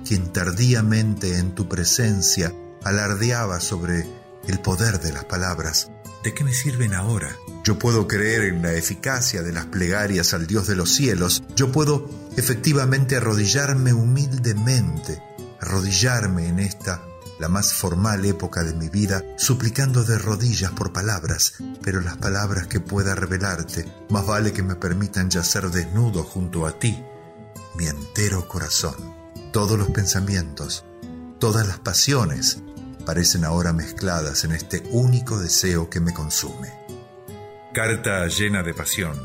quien 0.08 0.32
tardíamente 0.32 1.38
en 1.38 1.56
tu 1.56 1.68
presencia 1.68 2.54
alardeaba 2.84 3.60
sobre 3.60 4.08
el 4.48 4.60
poder 4.60 5.00
de 5.00 5.14
las 5.14 5.26
palabras, 5.26 5.92
¿de 6.24 6.34
qué 6.34 6.44
me 6.44 6.54
sirven 6.54 6.94
ahora? 6.94 7.36
Yo 7.64 7.78
puedo 7.78 8.08
creer 8.08 8.44
en 8.44 8.62
la 8.62 8.74
eficacia 8.74 9.44
de 9.44 9.54
las 9.54 9.66
plegarias 9.68 10.34
al 10.34 10.48
Dios 10.48 10.68
de 10.68 10.76
los 10.76 10.94
cielos. 10.94 11.44
Yo 11.56 11.72
puedo 11.72 12.10
efectivamente 12.38 13.16
arrodillarme 13.16 13.94
humildemente, 13.94 15.22
arrodillarme 15.60 16.48
en 16.48 16.60
esta, 16.60 17.04
la 17.42 17.50
más 17.50 17.74
formal 17.74 18.24
época 18.24 18.64
de 18.64 18.76
mi 18.76 18.88
vida, 18.88 19.26
suplicando 19.36 20.04
de 20.04 20.20
rodillas 20.20 20.72
por 20.74 20.94
palabras, 20.94 21.56
pero 21.82 22.00
las 22.00 22.18
palabras 22.18 22.68
que 22.68 22.80
pueda 22.80 23.16
revelarte, 23.16 23.92
más 24.12 24.28
vale 24.28 24.54
que 24.54 24.62
me 24.62 24.76
permitan 24.76 25.32
yacer 25.32 25.72
desnudo 25.72 26.24
junto 26.24 26.68
a 26.68 26.78
ti, 26.78 27.04
mi 27.74 27.88
entero 27.88 28.48
corazón, 28.48 28.94
todos 29.52 29.76
los 29.76 29.90
pensamientos, 29.90 30.86
todas 31.40 31.68
las 31.68 31.80
pasiones, 31.80 32.60
parecen 33.08 33.44
ahora 33.44 33.74
mezcladas 33.74 34.44
en 34.44 34.52
este 34.52 34.84
único 34.92 35.40
deseo 35.40 35.90
que 35.90 36.00
me 36.00 36.14
consume. 36.14 36.72
Carta 37.74 38.28
llena 38.28 38.62
de 38.62 38.76
pasión, 38.76 39.18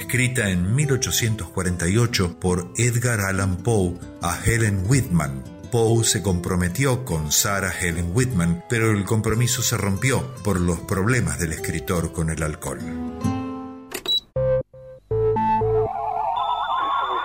escrita 0.00 0.48
en 0.48 0.74
1848 0.74 2.40
por 2.40 2.72
Edgar 2.78 3.20
Allan 3.20 3.58
Poe 3.58 3.98
a 4.22 4.42
Helen 4.42 4.84
Whitman. 4.88 5.57
Poe 5.70 6.04
se 6.04 6.22
comprometió 6.22 7.04
con 7.04 7.30
Sarah 7.30 7.72
Helen 7.78 8.12
Whitman, 8.14 8.64
pero 8.68 8.90
el 8.90 9.04
compromiso 9.04 9.62
se 9.62 9.76
rompió 9.76 10.22
por 10.42 10.60
los 10.60 10.78
problemas 10.80 11.38
del 11.38 11.52
escritor 11.52 12.12
con 12.12 12.30
el 12.30 12.42
alcohol. 12.42 12.78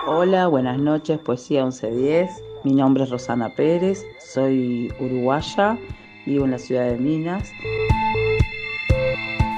Hola, 0.06 0.46
buenas 0.48 0.78
noches, 0.78 1.18
Poesía 1.20 1.62
1110. 1.62 2.30
Mi 2.64 2.74
nombre 2.74 3.04
es 3.04 3.10
Rosana 3.10 3.54
Pérez, 3.54 4.02
soy 4.20 4.92
uruguaya, 5.00 5.78
vivo 6.26 6.44
en 6.44 6.50
la 6.50 6.58
ciudad 6.58 6.86
de 6.90 6.96
Minas. 6.98 7.50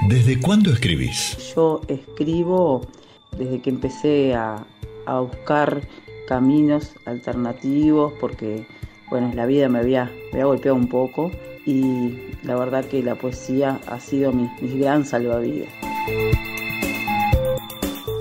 ¿Desde 0.07 0.39
cuándo 0.39 0.71
escribís? 0.71 1.53
Yo 1.53 1.81
escribo 1.89 2.87
desde 3.37 3.61
que 3.61 3.69
empecé 3.69 4.33
a, 4.33 4.65
buscar 5.05 5.81
caminos 6.27 6.93
alternativos 7.05 8.13
porque, 8.19 8.67
bueno, 9.09 9.31
la 9.33 9.45
vida 9.45 9.69
me 9.69 9.79
había, 9.79 10.11
me 10.31 10.33
había 10.33 10.45
golpeado 10.45 10.75
un 10.75 10.87
poco 10.87 11.31
y 11.65 12.13
la 12.43 12.55
verdad 12.55 12.85
que 12.85 13.01
la 13.01 13.15
poesía 13.15 13.79
ha 13.87 13.99
sido 13.99 14.31
mi, 14.31 14.49
gran 14.77 15.05
salvavidas. 15.05 15.69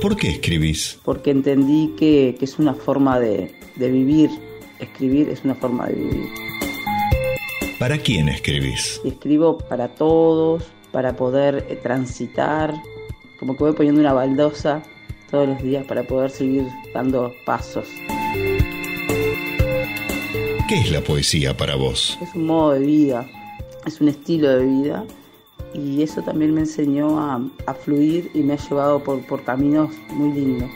¿Por 0.01 0.17
qué 0.17 0.31
escribís? 0.31 0.99
Porque 1.05 1.31
entendí 1.31 1.95
que, 1.99 2.37
es 2.41 2.59
una 2.59 2.75
forma 2.75 3.19
de, 3.19 3.55
de 3.75 3.91
vivir. 3.91 4.31
Escribir 4.79 5.29
es 5.29 5.45
una 5.45 5.55
forma 5.55 5.87
de 5.87 5.95
vivir. 5.95 6.29
¿Para 7.79 7.99
quién 7.99 8.29
escribís? 8.29 9.01
Escribo 9.05 9.59
para 9.59 9.89
todos, 9.89 10.65
para 10.93 11.17
poder 11.17 11.67
eh, 11.69 11.77
transitar, 11.77 12.73
como 13.39 13.57
que 13.57 13.65
voy 13.65 13.73
poniendo 13.73 14.01
una 14.01 14.13
baldosa 14.13 14.83
todos 15.37 15.49
los 15.51 15.63
días 15.63 15.85
para 15.85 16.03
poder 16.03 16.31
seguir 16.31 16.67
dando 16.95 17.31
pasos. 17.45 17.87
¿Qué 20.67 20.77
es 20.77 20.91
la 20.91 21.03
poesía 21.03 21.55
para 21.55 21.77
vos? 21.77 22.19
Es 22.23 22.35
un 22.35 22.47
modo 22.47 22.73
de 22.73 22.81
vida, 22.81 23.29
es 23.85 24.01
un 24.01 24.09
estilo 24.09 24.49
de 24.49 24.65
vida 24.65 25.05
y 25.75 26.03
eso 26.03 26.23
también 26.23 26.55
me 26.55 26.61
enseñó 26.63 27.21
a, 27.21 27.75
fluir 27.75 28.31
y 28.33 28.39
me 28.39 28.55
ha 28.55 28.57
llevado 28.57 29.05
por, 29.05 29.21
por 29.27 29.45
caminos 29.45 29.91
muy 30.09 30.33
lindos. 30.33 30.71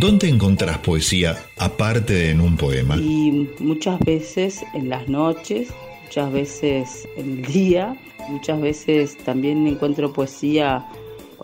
¿Dónde 0.00 0.30
encontrás 0.30 0.78
poesía 0.78 1.36
aparte 1.58 2.14
de 2.14 2.30
en 2.30 2.40
un 2.40 2.56
poema? 2.56 2.96
Y 2.96 3.50
muchas 3.58 4.00
veces 4.00 4.64
en 4.72 4.88
las 4.88 5.06
noches 5.06 5.68
muchas 6.04 6.32
veces 6.32 7.08
en 7.16 7.38
el 7.38 7.42
día, 7.42 7.96
muchas 8.30 8.58
veces 8.60 9.18
también 9.18 9.66
encuentro 9.66 10.12
poesía 10.12 10.86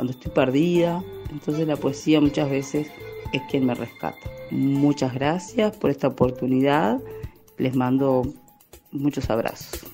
cuando 0.01 0.13
estoy 0.13 0.33
perdida, 0.33 1.05
entonces 1.31 1.69
la 1.69 1.77
poesía 1.77 2.23
muchas 2.23 2.49
veces 2.49 2.89
es 3.35 3.43
quien 3.51 3.67
me 3.67 3.75
rescata. 3.75 4.17
Muchas 4.51 5.13
gracias 5.13 5.77
por 5.77 5.91
esta 5.91 6.09
oportunidad, 6.09 6.99
les 7.59 7.77
mando 7.77 8.23
muchos 8.93 9.29
abrazos. 9.29 9.85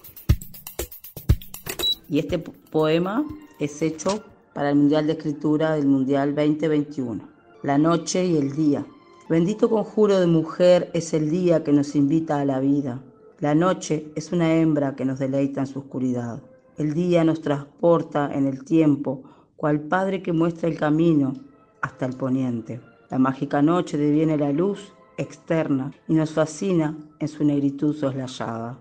Y 2.08 2.20
este 2.20 2.38
poema 2.38 3.26
es 3.58 3.82
hecho 3.82 4.22
para 4.54 4.70
el 4.70 4.76
Mundial 4.76 5.08
de 5.08 5.14
Escritura 5.14 5.74
del 5.74 5.86
Mundial 5.88 6.36
2021. 6.36 7.28
La 7.64 7.76
noche 7.76 8.24
y 8.24 8.36
el 8.36 8.54
día. 8.54 8.86
Bendito 9.28 9.68
conjuro 9.68 10.20
de 10.20 10.28
mujer 10.28 10.88
es 10.94 11.14
el 11.14 11.30
día 11.30 11.64
que 11.64 11.72
nos 11.72 11.96
invita 11.96 12.38
a 12.38 12.44
la 12.44 12.60
vida. 12.60 13.02
La 13.40 13.56
noche 13.56 14.12
es 14.14 14.30
una 14.30 14.54
hembra 14.54 14.94
que 14.94 15.04
nos 15.04 15.18
deleita 15.18 15.62
en 15.62 15.66
su 15.66 15.80
oscuridad. 15.80 16.40
El 16.78 16.94
día 16.94 17.24
nos 17.24 17.40
transporta 17.40 18.30
en 18.32 18.46
el 18.46 18.64
tiempo, 18.64 19.24
cual 19.56 19.80
padre 19.80 20.22
que 20.22 20.32
muestra 20.32 20.68
el 20.68 20.78
camino 20.78 21.34
hasta 21.80 22.06
el 22.06 22.14
poniente. 22.14 22.80
La 23.10 23.18
mágica 23.18 23.62
noche 23.62 23.96
deviene 23.96 24.36
la 24.36 24.52
luz 24.52 24.92
externa 25.16 25.92
y 26.08 26.14
nos 26.14 26.32
fascina 26.32 26.96
en 27.18 27.28
su 27.28 27.44
negritud 27.44 27.94
soslayada. 27.94 28.78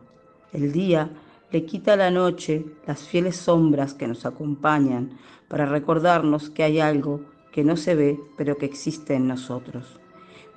El 0.52 0.72
día 0.72 1.10
le 1.52 1.66
quita 1.66 1.94
a 1.94 1.98
la 1.98 2.12
noche 2.12 2.66
las 2.88 3.04
fieles 3.04 3.38
sombras 3.38 3.94
que 3.94 4.08
nos 4.08 4.26
acompañan 4.26 5.18
para 5.48 5.66
recordarnos 5.66 6.50
que 6.50 6.64
hay 6.64 6.80
algo 6.80 7.22
que 7.52 7.64
no 7.64 7.78
se 7.78 7.96
ve 7.96 8.20
pero 8.38 8.58
que 8.58 8.66
existe 8.66 9.14
en 9.14 9.28
nosotros. 9.28 10.00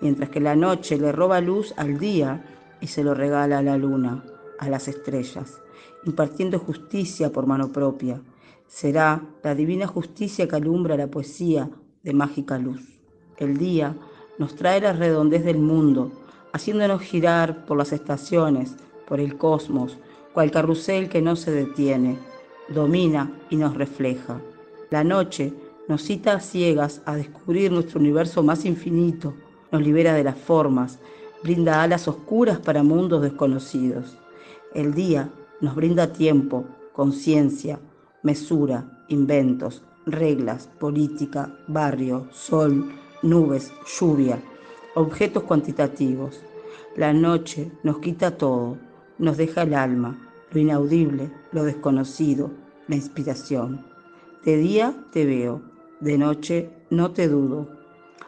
Mientras 0.01 0.31
que 0.31 0.41
la 0.41 0.57
noche 0.57 0.97
le 0.97 1.13
roba 1.13 1.41
luz 1.41 1.75
al 1.77 1.99
día 1.99 2.45
y 2.81 2.87
se 2.87 3.05
lo 3.05 3.15
regala 3.15 3.59
a 3.59 3.63
la 3.63 3.77
luna, 3.77 4.25
a 4.59 4.69
las 4.69 4.89
estrellas, 4.89 5.61
impartiendo 6.05 6.59
justicia 6.59 7.31
por 7.31 7.47
mano 7.47 7.71
propia. 7.71 8.21
Será 8.69 9.23
la 9.43 9.55
divina 9.55 9.87
justicia 9.87 10.47
que 10.47 10.55
alumbra 10.55 10.97
la 10.97 11.07
poesía 11.07 11.71
de 12.03 12.13
mágica 12.13 12.59
luz. 12.59 13.01
El 13.39 13.57
día 13.57 13.97
nos 14.39 14.55
trae 14.57 14.81
la 14.81 14.93
redondez 14.93 15.43
del 15.43 15.59
mundo, 15.59 16.13
haciéndonos 16.53 17.01
girar 17.01 17.65
por 17.65 17.79
las 17.79 17.93
estaciones, 17.93 18.77
por 19.07 19.21
el 19.21 19.39
cosmos, 19.39 19.97
cual 20.35 20.51
carrusel 20.51 21.09
que 21.09 21.23
no 21.23 21.35
se 21.35 21.51
detiene, 21.51 22.19
domina 22.69 23.33
y 23.49 23.57
nos 23.57 23.75
refleja. 23.75 24.39
La 24.91 25.03
noche 25.03 25.55
nos 25.89 26.03
cita 26.03 26.35
a 26.35 26.41
ciegas 26.41 27.01
a 27.07 27.17
descubrir 27.17 27.73
nuestro 27.73 27.99
universo 27.99 28.43
más 28.43 28.67
infinito, 28.67 29.35
nos 29.73 29.81
libera 29.83 30.13
de 30.13 30.25
las 30.25 30.37
formas, 30.37 30.99
brinda 31.43 31.83
alas 31.83 32.07
oscuras 32.07 32.59
para 32.59 32.83
mundos 32.83 33.23
desconocidos. 33.23 34.19
El 34.75 34.93
día 34.93 35.31
nos 35.63 35.75
brinda 35.75 36.13
tiempo, 36.13 36.67
conciencia, 36.93 37.81
mesura, 38.23 39.05
inventos, 39.09 39.83
reglas, 40.07 40.69
política, 40.79 41.53
barrio, 41.67 42.29
sol, 42.33 42.93
nubes, 43.23 43.73
lluvia, 43.99 44.39
objetos 44.95 45.43
cuantitativos. 45.45 46.41
La 46.97 47.13
noche 47.13 47.71
nos 47.83 47.99
quita 47.99 48.37
todo, 48.37 48.79
nos 49.19 49.37
deja 49.37 49.63
el 49.63 49.75
alma, 49.75 50.19
lo 50.51 50.61
inaudible, 50.61 51.31
lo 51.53 51.65
desconocido, 51.65 52.51
la 52.89 52.97
inspiración. 52.97 53.85
De 54.45 54.57
día 54.57 54.95
te 55.13 55.27
veo, 55.27 55.63
de 56.01 56.19
noche 56.19 56.71
no 56.91 57.11
te 57.13 57.29
dudo. 57.29 57.69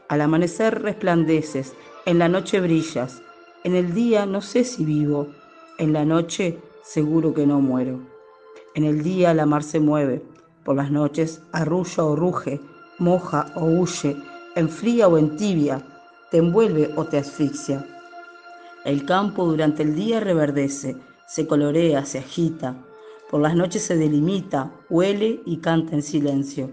Al 0.09 0.21
amanecer 0.21 0.83
resplandeces, 0.83 1.75
en 2.05 2.19
la 2.19 2.29
noche 2.29 2.61
brillas, 2.61 3.23
en 3.65 3.75
el 3.75 3.95
día 3.95 4.27
no 4.27 4.41
sé 4.41 4.65
si 4.65 4.85
vivo, 4.85 5.29
en 5.79 5.93
la 5.93 6.05
noche 6.05 6.59
seguro 6.83 7.33
que 7.35 7.47
no 7.47 7.61
muero. 7.61 8.10
En 8.75 8.85
el 8.85 9.03
día 9.03 9.35
la 9.35 9.47
mar 9.47 9.63
se 9.63 9.81
mueve, 9.81 10.23
por 10.65 10.77
las 10.77 10.91
noches 10.91 11.43
arrulla 11.53 12.05
o 12.05 12.15
ruge, 12.15 12.61
moja 12.99 13.53
o 13.57 13.65
huye, 13.65 14.17
enfría 14.55 15.09
o 15.09 15.19
entibia, 15.19 15.83
te 16.31 16.39
envuelve 16.39 16.93
o 16.97 17.05
te 17.05 17.19
asfixia. 17.19 17.85
El 18.85 19.05
campo 19.05 19.45
durante 19.45 19.83
el 19.83 19.95
día 19.95 20.21
reverdece, 20.21 20.97
se 21.27 21.47
colorea, 21.47 22.05
se 22.05 22.19
agita, 22.19 22.77
por 23.31 23.41
las 23.41 23.55
noches 23.55 23.85
se 23.85 23.97
delimita, 23.97 24.73
huele 24.89 25.41
y 25.47 25.59
canta 25.59 25.95
en 25.95 26.03
silencio. 26.03 26.71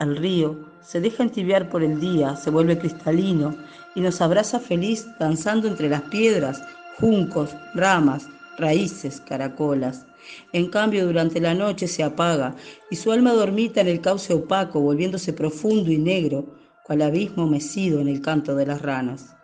El 0.00 0.16
río 0.16 0.66
se 0.82 1.00
deja 1.00 1.22
entibiar 1.22 1.68
por 1.70 1.82
el 1.82 2.00
día, 2.00 2.36
se 2.36 2.50
vuelve 2.50 2.78
cristalino 2.78 3.54
y 3.94 4.00
nos 4.00 4.20
abraza 4.20 4.60
feliz 4.60 5.06
danzando 5.18 5.68
entre 5.68 5.88
las 5.88 6.02
piedras, 6.02 6.62
juncos, 6.98 7.50
ramas, 7.74 8.28
raíces, 8.58 9.20
caracolas. 9.20 10.06
En 10.52 10.68
cambio, 10.68 11.06
durante 11.06 11.40
la 11.40 11.54
noche 11.54 11.88
se 11.88 12.02
apaga 12.02 12.56
y 12.90 12.96
su 12.96 13.12
alma 13.12 13.32
dormita 13.32 13.80
en 13.80 13.88
el 13.88 14.00
cauce 14.00 14.34
opaco, 14.34 14.80
volviéndose 14.80 15.32
profundo 15.32 15.90
y 15.90 15.98
negro, 15.98 16.56
cual 16.84 17.02
abismo 17.02 17.46
mecido 17.46 18.00
en 18.00 18.08
el 18.08 18.20
canto 18.20 18.54
de 18.54 18.66
las 18.66 18.82
ranas. 18.82 19.34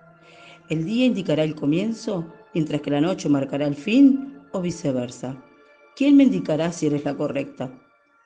El 0.69 0.85
día 0.85 1.07
indicará 1.07 1.43
el 1.43 1.55
comienzo, 1.55 2.33
mientras 2.55 2.81
que 2.81 2.91
la 2.91 3.01
noche 3.01 3.29
marcará 3.29 3.67
el 3.67 3.75
fin, 3.75 4.39
o 4.53 4.61
viceversa. 4.61 5.37
¿Quién 5.97 6.17
me 6.17 6.25
indicará 6.25 6.73
si 6.73 6.87
eres 6.87 7.05
la 7.05 7.17
correcta? 7.17 7.73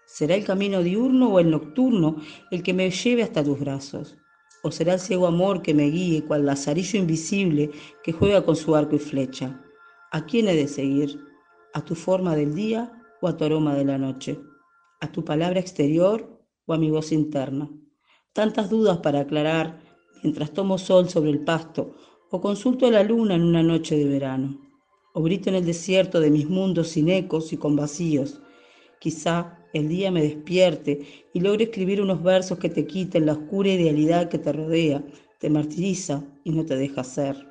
¿Será 0.06 0.34
el 0.34 0.44
camino 0.44 0.82
diurno 0.82 1.28
o 1.28 1.40
el 1.40 1.50
nocturno 1.50 2.16
el 2.50 2.62
que 2.62 2.74
me 2.74 2.90
lleve 2.90 3.22
hasta 3.22 3.42
tus 3.42 3.58
brazos? 3.58 4.16
¿O 4.62 4.70
será 4.70 4.94
el 4.94 5.00
ciego 5.00 5.26
amor 5.26 5.62
que 5.62 5.74
me 5.74 5.90
guíe 5.90 6.24
cual 6.24 6.46
lazarillo 6.46 6.98
invisible 6.98 7.70
que 8.02 8.12
juega 8.12 8.44
con 8.44 8.56
su 8.56 8.74
arco 8.74 8.96
y 8.96 8.98
flecha? 8.98 9.60
¿A 10.10 10.24
quién 10.24 10.48
he 10.48 10.54
de 10.54 10.68
seguir? 10.68 11.18
¿A 11.76 11.84
tu 11.84 11.96
forma 11.96 12.36
del 12.36 12.54
día 12.54 13.02
o 13.20 13.26
a 13.26 13.36
tu 13.36 13.42
aroma 13.42 13.74
de 13.74 13.84
la 13.84 13.98
noche? 13.98 14.38
¿A 15.00 15.10
tu 15.10 15.24
palabra 15.24 15.58
exterior 15.58 16.40
o 16.66 16.72
a 16.72 16.78
mi 16.78 16.88
voz 16.88 17.10
interna? 17.10 17.68
Tantas 18.32 18.70
dudas 18.70 18.98
para 18.98 19.18
aclarar 19.18 19.80
mientras 20.22 20.52
tomo 20.52 20.78
sol 20.78 21.08
sobre 21.08 21.30
el 21.30 21.40
pasto 21.40 21.96
o 22.30 22.40
consulto 22.40 22.86
a 22.86 22.92
la 22.92 23.02
luna 23.02 23.34
en 23.34 23.42
una 23.42 23.64
noche 23.64 23.96
de 23.96 24.04
verano, 24.04 24.60
o 25.14 25.22
grito 25.24 25.48
en 25.48 25.56
el 25.56 25.64
desierto 25.64 26.20
de 26.20 26.30
mis 26.30 26.48
mundos 26.48 26.90
sin 26.90 27.08
ecos 27.08 27.52
y 27.52 27.56
con 27.56 27.74
vacíos. 27.74 28.40
Quizá 29.00 29.58
el 29.72 29.88
día 29.88 30.12
me 30.12 30.22
despierte 30.22 31.26
y 31.32 31.40
logre 31.40 31.64
escribir 31.64 32.00
unos 32.00 32.22
versos 32.22 32.56
que 32.58 32.68
te 32.68 32.86
quiten 32.86 33.26
la 33.26 33.32
oscura 33.32 33.70
idealidad 33.70 34.28
que 34.28 34.38
te 34.38 34.52
rodea, 34.52 35.04
te 35.40 35.50
martiriza 35.50 36.22
y 36.44 36.52
no 36.52 36.64
te 36.64 36.76
deja 36.76 37.02
ser. 37.02 37.48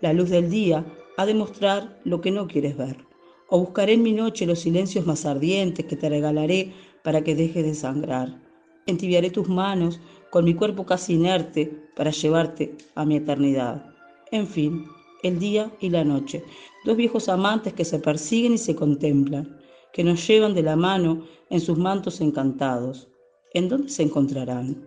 La 0.00 0.12
luz 0.12 0.30
del 0.30 0.50
día 0.50 0.84
ha 1.16 1.26
de 1.26 1.34
mostrar 1.34 2.00
lo 2.02 2.20
que 2.20 2.32
no 2.32 2.48
quieres 2.48 2.76
ver, 2.76 3.11
o 3.54 3.58
buscaré 3.58 3.92
en 3.92 4.02
mi 4.02 4.14
noche 4.14 4.46
los 4.46 4.60
silencios 4.60 5.04
más 5.04 5.26
ardientes 5.26 5.84
que 5.84 5.94
te 5.94 6.08
regalaré 6.08 6.72
para 7.04 7.22
que 7.22 7.34
dejes 7.34 7.62
de 7.62 7.74
sangrar. 7.74 8.40
Entibiaré 8.86 9.28
tus 9.28 9.46
manos 9.46 10.00
con 10.30 10.46
mi 10.46 10.54
cuerpo 10.54 10.86
casi 10.86 11.12
inerte 11.12 11.66
para 11.94 12.12
llevarte 12.12 12.74
a 12.94 13.04
mi 13.04 13.16
eternidad. 13.16 13.84
En 14.30 14.46
fin, 14.46 14.86
el 15.22 15.38
día 15.38 15.70
y 15.80 15.90
la 15.90 16.02
noche, 16.02 16.42
dos 16.86 16.96
viejos 16.96 17.28
amantes 17.28 17.74
que 17.74 17.84
se 17.84 17.98
persiguen 17.98 18.54
y 18.54 18.58
se 18.58 18.74
contemplan 18.74 19.58
que 19.92 20.02
nos 20.02 20.26
llevan 20.26 20.54
de 20.54 20.62
la 20.62 20.76
mano 20.76 21.26
en 21.50 21.60
sus 21.60 21.76
mantos 21.76 22.22
encantados. 22.22 23.08
¿En 23.52 23.68
dónde 23.68 23.90
se 23.90 24.02
encontrarán? 24.02 24.82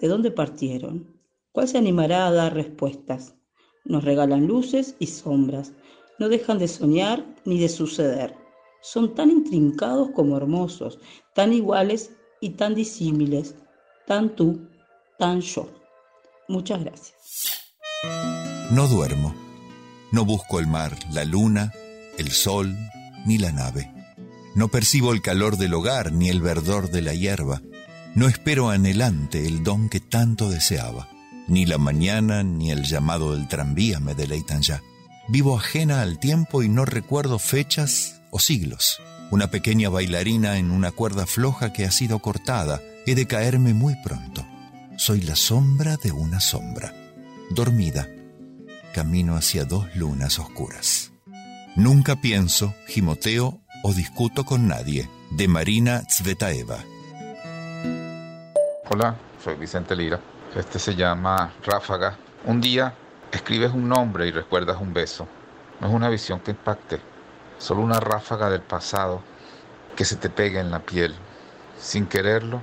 ¿De 0.00 0.08
dónde 0.08 0.30
partieron? 0.30 1.06
¿Cuál 1.52 1.68
se 1.68 1.76
animará 1.76 2.26
a 2.26 2.32
dar 2.32 2.54
respuestas? 2.54 3.36
Nos 3.84 4.04
regalan 4.04 4.46
luces 4.46 4.96
y 4.98 5.06
sombras. 5.06 5.74
No 6.18 6.28
dejan 6.28 6.58
de 6.58 6.68
soñar 6.68 7.24
ni 7.44 7.58
de 7.58 7.68
suceder. 7.68 8.34
Son 8.82 9.14
tan 9.14 9.30
intrincados 9.30 10.10
como 10.14 10.36
hermosos, 10.36 10.98
tan 11.34 11.52
iguales 11.52 12.12
y 12.40 12.50
tan 12.50 12.74
disímiles, 12.74 13.54
tan 14.06 14.34
tú, 14.34 14.68
tan 15.18 15.40
yo. 15.40 15.68
Muchas 16.48 16.84
gracias. 16.84 17.16
No 18.70 18.86
duermo. 18.88 19.34
No 20.12 20.24
busco 20.24 20.60
el 20.60 20.66
mar, 20.66 20.96
la 21.12 21.24
luna, 21.24 21.72
el 22.16 22.30
sol, 22.30 22.74
ni 23.26 23.38
la 23.38 23.52
nave. 23.52 23.92
No 24.54 24.68
percibo 24.68 25.12
el 25.12 25.20
calor 25.20 25.56
del 25.58 25.74
hogar 25.74 26.12
ni 26.12 26.30
el 26.30 26.40
verdor 26.40 26.90
de 26.90 27.02
la 27.02 27.12
hierba. 27.12 27.60
No 28.14 28.28
espero 28.28 28.70
anhelante 28.70 29.46
el 29.46 29.62
don 29.62 29.90
que 29.90 30.00
tanto 30.00 30.48
deseaba. 30.48 31.08
Ni 31.48 31.66
la 31.66 31.76
mañana 31.76 32.42
ni 32.42 32.70
el 32.70 32.84
llamado 32.84 33.36
del 33.36 33.48
tranvía 33.48 34.00
me 34.00 34.14
deleitan 34.14 34.62
ya. 34.62 34.82
Vivo 35.28 35.56
ajena 35.56 36.02
al 36.02 36.20
tiempo 36.20 36.62
y 36.62 36.68
no 36.68 36.84
recuerdo 36.84 37.40
fechas 37.40 38.22
o 38.30 38.38
siglos. 38.38 39.00
Una 39.32 39.50
pequeña 39.50 39.88
bailarina 39.88 40.56
en 40.56 40.70
una 40.70 40.92
cuerda 40.92 41.26
floja 41.26 41.72
que 41.72 41.84
ha 41.84 41.90
sido 41.90 42.20
cortada. 42.20 42.80
He 43.06 43.16
de 43.16 43.26
caerme 43.26 43.74
muy 43.74 43.96
pronto. 44.04 44.46
Soy 44.96 45.20
la 45.22 45.34
sombra 45.34 45.96
de 45.96 46.12
una 46.12 46.38
sombra. 46.38 46.94
Dormida, 47.50 48.08
camino 48.94 49.36
hacia 49.36 49.64
dos 49.64 49.94
lunas 49.96 50.38
oscuras. 50.38 51.12
Nunca 51.74 52.20
pienso, 52.20 52.72
gimoteo 52.86 53.60
o 53.82 53.92
discuto 53.92 54.44
con 54.44 54.68
nadie, 54.68 55.10
de 55.32 55.48
Marina 55.48 56.04
Zvetaeva. 56.08 56.78
Hola, 58.88 59.16
soy 59.42 59.56
Vicente 59.56 59.96
Lira. 59.96 60.20
Este 60.54 60.78
se 60.78 60.94
llama 60.94 61.52
Ráfaga. 61.64 62.16
Un 62.46 62.60
día 62.60 62.94
escribes 63.36 63.72
un 63.72 63.88
nombre 63.88 64.26
y 64.26 64.32
recuerdas 64.32 64.80
un 64.80 64.92
beso. 64.92 65.28
No 65.80 65.88
es 65.88 65.94
una 65.94 66.08
visión 66.08 66.40
que 66.40 66.52
impacte, 66.52 67.00
solo 67.58 67.82
una 67.82 68.00
ráfaga 68.00 68.50
del 68.50 68.62
pasado 68.62 69.22
que 69.94 70.04
se 70.04 70.16
te 70.16 70.30
pega 70.30 70.60
en 70.60 70.70
la 70.70 70.80
piel. 70.80 71.14
Sin 71.78 72.06
quererlo, 72.06 72.62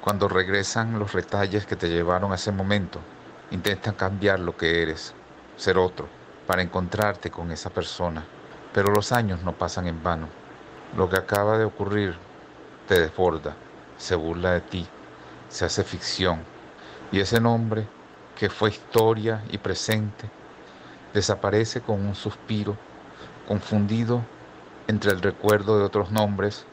cuando 0.00 0.28
regresan 0.28 0.98
los 0.98 1.12
retalles 1.12 1.66
que 1.66 1.76
te 1.76 1.88
llevaron 1.88 2.32
a 2.32 2.36
ese 2.36 2.50
momento, 2.50 3.00
intentan 3.50 3.94
cambiar 3.94 4.40
lo 4.40 4.56
que 4.56 4.82
eres, 4.82 5.14
ser 5.56 5.78
otro, 5.78 6.08
para 6.46 6.62
encontrarte 6.62 7.30
con 7.30 7.50
esa 7.50 7.70
persona. 7.70 8.24
Pero 8.72 8.92
los 8.92 9.12
años 9.12 9.42
no 9.42 9.52
pasan 9.52 9.86
en 9.86 10.02
vano. 10.02 10.28
Lo 10.96 11.10
que 11.10 11.16
acaba 11.16 11.58
de 11.58 11.64
ocurrir 11.64 12.16
te 12.88 13.00
desborda, 13.00 13.54
se 13.98 14.14
burla 14.14 14.52
de 14.52 14.60
ti, 14.62 14.86
se 15.48 15.66
hace 15.66 15.84
ficción. 15.84 16.42
Y 17.12 17.20
ese 17.20 17.40
nombre, 17.40 17.86
que 18.36 18.48
fue 18.50 18.70
historia 18.70 19.42
y 19.50 19.58
presente, 19.58 20.30
desaparece 21.12 21.80
con 21.80 22.06
un 22.06 22.14
suspiro, 22.14 22.76
confundido 23.48 24.22
entre 24.86 25.10
el 25.10 25.22
recuerdo 25.22 25.78
de 25.78 25.84
otros 25.84 26.10
nombres 26.12 26.66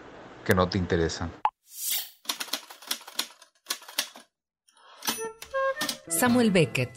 que 0.46 0.54
no 0.54 0.68
te 0.68 0.78
interesan. 0.78 1.32
Samuel 6.08 6.52
Beckett, 6.52 6.92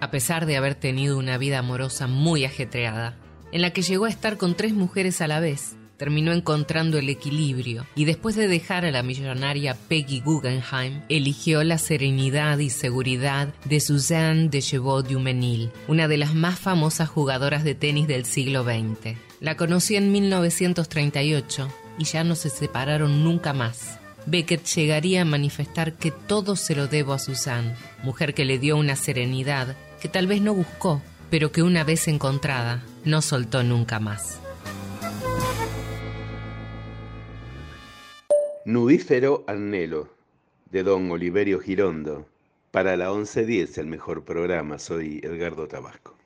a 0.00 0.10
pesar 0.10 0.46
de 0.46 0.56
haber 0.56 0.74
tenido 0.74 1.18
una 1.18 1.36
vida 1.38 1.58
amorosa 1.58 2.06
muy 2.06 2.44
ajetreada, 2.44 3.16
en 3.52 3.62
la 3.62 3.70
que 3.70 3.82
llegó 3.82 4.06
a 4.06 4.08
estar 4.08 4.38
con 4.38 4.54
tres 4.54 4.72
mujeres 4.72 5.20
a 5.20 5.28
la 5.28 5.40
vez, 5.40 5.76
terminó 6.02 6.32
encontrando 6.32 6.98
el 6.98 7.08
equilibrio 7.08 7.86
y 7.94 8.06
después 8.06 8.34
de 8.34 8.48
dejar 8.48 8.84
a 8.84 8.90
la 8.90 9.04
millonaria 9.04 9.76
Peggy 9.86 10.18
Guggenheim, 10.18 11.00
eligió 11.08 11.62
la 11.62 11.78
serenidad 11.78 12.58
y 12.58 12.70
seguridad 12.70 13.54
de 13.66 13.78
Suzanne 13.78 14.48
de 14.48 14.60
Dumenil, 15.08 15.70
una 15.86 16.08
de 16.08 16.16
las 16.16 16.34
más 16.34 16.58
famosas 16.58 17.08
jugadoras 17.08 17.62
de 17.62 17.76
tenis 17.76 18.08
del 18.08 18.24
siglo 18.24 18.64
XX. 18.64 19.16
La 19.38 19.56
conocí 19.56 19.94
en 19.94 20.10
1938 20.10 21.68
y 21.98 22.04
ya 22.04 22.24
no 22.24 22.34
se 22.34 22.50
separaron 22.50 23.22
nunca 23.22 23.52
más. 23.52 24.00
Beckett 24.26 24.64
llegaría 24.74 25.22
a 25.22 25.24
manifestar 25.24 25.92
que 25.92 26.10
todo 26.10 26.56
se 26.56 26.74
lo 26.74 26.88
debo 26.88 27.12
a 27.12 27.20
Suzanne, 27.20 27.76
mujer 28.02 28.34
que 28.34 28.44
le 28.44 28.58
dio 28.58 28.76
una 28.76 28.96
serenidad 28.96 29.76
que 30.00 30.08
tal 30.08 30.26
vez 30.26 30.42
no 30.42 30.52
buscó, 30.52 31.00
pero 31.30 31.52
que 31.52 31.62
una 31.62 31.84
vez 31.84 32.08
encontrada 32.08 32.82
no 33.04 33.22
soltó 33.22 33.62
nunca 33.62 34.00
más. 34.00 34.41
Nudífero 38.64 39.42
Anhelo, 39.48 40.08
de 40.70 40.84
don 40.84 41.10
Oliverio 41.10 41.58
Girondo. 41.58 42.26
Para 42.70 42.96
la 42.96 43.10
1110, 43.10 43.76
el 43.78 43.88
mejor 43.88 44.24
programa, 44.24 44.78
soy 44.78 45.18
Edgardo 45.24 45.66
Tabasco. 45.66 46.16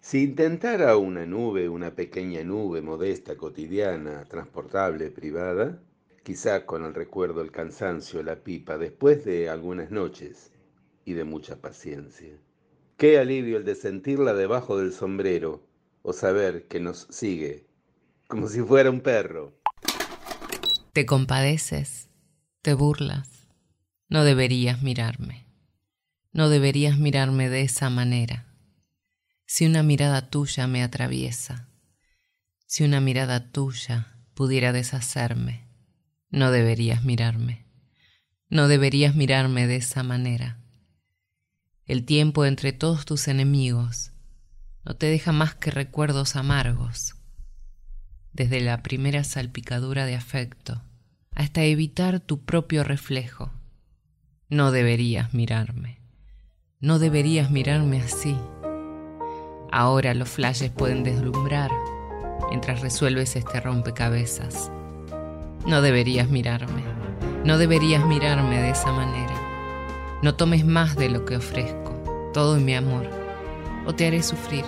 Si 0.00 0.22
intentara 0.22 0.96
una 0.96 1.26
nube, 1.26 1.68
una 1.68 1.94
pequeña 1.94 2.42
nube 2.44 2.80
modesta, 2.80 3.36
cotidiana, 3.36 4.24
transportable, 4.24 5.10
privada, 5.10 5.82
quizá 6.22 6.64
con 6.64 6.86
el 6.86 6.94
recuerdo, 6.94 7.42
el 7.42 7.50
cansancio, 7.50 8.22
la 8.22 8.36
pipa, 8.36 8.78
después 8.78 9.22
de 9.26 9.50
algunas 9.50 9.90
noches 9.90 10.50
y 11.04 11.12
de 11.12 11.24
mucha 11.24 11.60
paciencia. 11.60 12.32
Qué 12.96 13.18
alivio 13.18 13.58
el 13.58 13.64
de 13.64 13.74
sentirla 13.74 14.32
debajo 14.32 14.78
del 14.78 14.94
sombrero 14.94 15.60
o 16.00 16.14
saber 16.14 16.68
que 16.68 16.80
nos 16.80 17.06
sigue, 17.10 17.66
como 18.28 18.48
si 18.48 18.62
fuera 18.62 18.88
un 18.88 19.02
perro. 19.02 19.52
Te 20.92 21.06
compadeces, 21.06 22.10
te 22.60 22.74
burlas. 22.74 23.48
No 24.10 24.24
deberías 24.24 24.82
mirarme. 24.82 25.46
No 26.32 26.50
deberías 26.50 26.98
mirarme 26.98 27.48
de 27.48 27.62
esa 27.62 27.88
manera. 27.88 28.54
Si 29.46 29.64
una 29.64 29.82
mirada 29.82 30.28
tuya 30.28 30.66
me 30.66 30.82
atraviesa, 30.82 31.70
si 32.66 32.84
una 32.84 33.00
mirada 33.00 33.52
tuya 33.52 34.18
pudiera 34.34 34.74
deshacerme, 34.74 35.66
no 36.28 36.50
deberías 36.50 37.04
mirarme. 37.04 37.64
No 38.50 38.68
deberías 38.68 39.14
mirarme 39.14 39.66
de 39.66 39.76
esa 39.76 40.02
manera. 40.02 40.60
El 41.86 42.04
tiempo 42.04 42.44
entre 42.44 42.74
todos 42.74 43.06
tus 43.06 43.28
enemigos 43.28 44.12
no 44.84 44.94
te 44.94 45.06
deja 45.06 45.32
más 45.32 45.54
que 45.54 45.70
recuerdos 45.70 46.36
amargos 46.36 47.14
desde 48.32 48.60
la 48.60 48.82
primera 48.82 49.24
salpicadura 49.24 50.06
de 50.06 50.14
afecto 50.14 50.82
hasta 51.34 51.62
evitar 51.62 52.20
tu 52.20 52.44
propio 52.44 52.84
reflejo. 52.84 53.50
No 54.48 54.70
deberías 54.70 55.32
mirarme. 55.32 55.98
No 56.80 56.98
deberías 56.98 57.50
mirarme 57.50 58.02
así. 58.02 58.36
Ahora 59.70 60.12
los 60.14 60.28
flashes 60.28 60.70
pueden 60.70 61.04
deslumbrar 61.04 61.70
mientras 62.50 62.82
resuelves 62.82 63.36
este 63.36 63.60
rompecabezas. 63.60 64.70
No 65.66 65.80
deberías 65.80 66.28
mirarme. 66.28 66.82
No 67.44 67.56
deberías 67.56 68.04
mirarme 68.04 68.60
de 68.60 68.70
esa 68.70 68.92
manera. 68.92 69.34
No 70.22 70.34
tomes 70.34 70.64
más 70.66 70.96
de 70.96 71.08
lo 71.08 71.24
que 71.24 71.36
ofrezco, 71.36 72.30
todo 72.34 72.56
mi 72.56 72.74
amor, 72.74 73.08
o 73.86 73.94
te 73.94 74.06
haré 74.06 74.22
sufrir. 74.22 74.64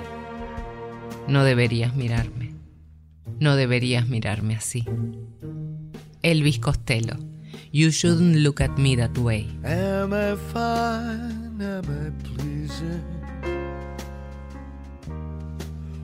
No 1.29 1.45
deberías 1.45 1.95
mirarme. 1.95 2.44
No 3.41 3.57
deberías 3.57 4.09
mirarme 4.09 4.57
así. 4.57 4.85
Elvis 6.23 6.59
Costello. 6.59 7.17
You 7.73 7.91
shouldn't 7.91 8.37
look 8.37 8.61
at 8.61 8.79
me 8.79 8.97
that 8.97 9.19
way. 9.19 9.49
Am 9.65 10.13
I 10.13 10.37
fine? 10.53 11.61
Am 11.61 11.85
I 11.85 12.11
pleasing? 12.23 13.03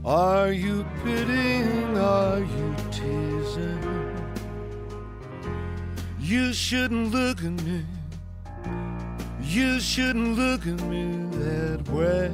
Are 0.05 0.53
you 0.53 0.85
pitying? 1.05 1.97
Are 1.97 2.41
you 2.41 2.75
teasing? 2.91 3.79
You 6.19 6.53
shouldn't 6.53 7.13
look 7.13 7.39
at 7.39 7.63
me. 7.65 7.85
You 9.43 9.79
shouldn't 9.79 10.37
look 10.37 10.67
at 10.67 10.81
me 10.89 11.05
that 11.39 11.89
way. 11.89 12.31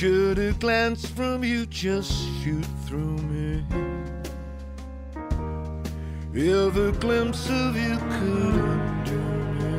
Should 0.00 0.38
a 0.38 0.52
glance 0.54 1.04
from 1.04 1.44
you 1.44 1.66
just 1.66 2.10
shoot 2.40 2.64
through 2.86 3.18
me? 3.18 3.62
If 6.32 6.74
a 6.74 6.92
glimpse 6.92 7.50
of 7.50 7.76
you 7.76 7.98
could 7.98 8.54
undo 8.72 9.18
me, 9.58 9.76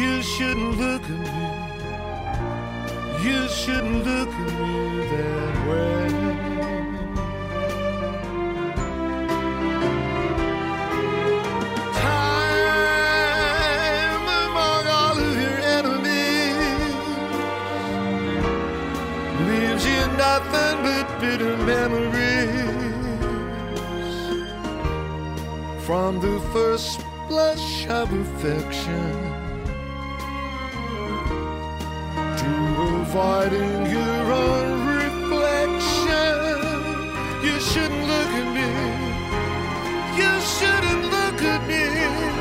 you 0.00 0.20
shouldn't 0.20 0.78
look 0.80 1.02
at 1.02 1.10
me. 1.10 1.48
You 3.22 3.48
shouldn't 3.48 4.04
look 4.04 4.30
at 4.30 4.52
me 4.60 5.06
that 5.06 5.68
way. 5.68 6.07
Bitter 21.20 21.56
memories 21.58 22.54
from 25.84 26.20
the 26.20 26.38
first 26.52 27.00
blush 27.26 27.86
of 27.88 28.12
affection 28.12 29.10
to 32.40 32.50
avoiding 33.00 33.86
your 33.90 34.32
own 34.32 34.86
reflection. 35.02 36.38
You 37.46 37.58
shouldn't 37.60 38.06
look 38.12 38.32
at 38.42 38.48
me. 38.58 38.70
You 40.20 40.32
shouldn't 40.56 41.04
look 41.16 41.42
at 41.42 41.66
me 41.66 42.37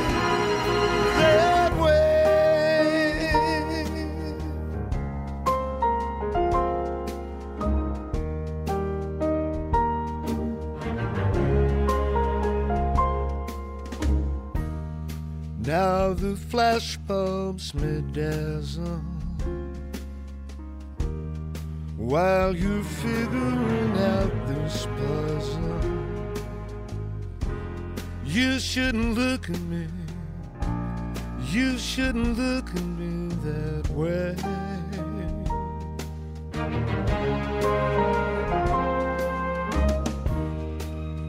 Now 15.68 16.14
the 16.14 16.38
flash 16.38 16.96
bulbs 16.96 17.74
may 17.74 18.00
dazzle 18.14 19.02
while 21.98 22.56
you're 22.56 22.86
figuring 22.86 23.98
out 23.98 24.32
this 24.48 24.86
puzzle. 24.86 25.82
You 28.24 28.60
shouldn't 28.60 29.18
look 29.18 29.50
at 29.50 29.60
me. 29.64 29.88
You 31.52 31.78
shouldn't 31.78 32.38
look 32.38 32.70
at 32.70 32.86
me 32.86 33.28
that 33.44 33.90
way. 33.90 34.38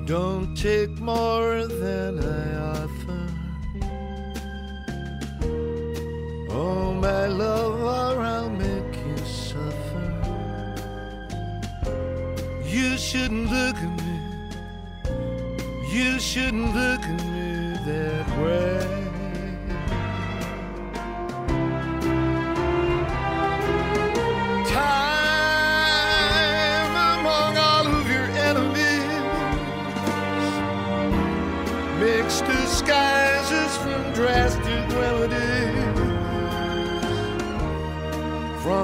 Don't 0.07 0.55
take 0.57 0.96
more 1.01 1.66
than 1.66 2.20
I 2.20 2.78
Oh, 6.61 6.92
my 6.92 7.27
love, 7.29 7.81
or 7.81 8.21
I'll 8.21 8.51
make 8.51 8.92
you 9.07 9.16
suffer. 9.18 10.09
You 12.64 12.99
shouldn't 12.99 13.49
look 13.49 13.77
at 13.77 13.92
me. 14.03 14.18
You 15.92 16.18
shouldn't 16.18 16.75
look 16.75 17.01
at 17.01 17.25
me 17.27 17.77
that 17.87 18.27
way. 18.42 19.08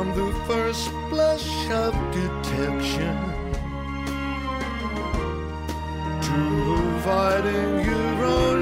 From 0.04 0.16
the 0.16 0.32
first 0.46 0.90
blush 1.08 1.70
of 1.70 1.94
detection. 2.12 3.16
To 6.26 6.38
avoiding 6.96 7.72
your 7.88 8.24
own 8.24 8.53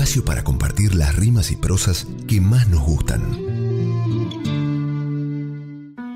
espacio 0.00 0.24
para 0.24 0.42
compartir 0.44 0.94
las 0.94 1.14
rimas 1.14 1.50
y 1.50 1.56
prosas 1.56 2.06
que 2.26 2.40
más 2.40 2.68
nos 2.68 2.80
gustan. 2.80 3.20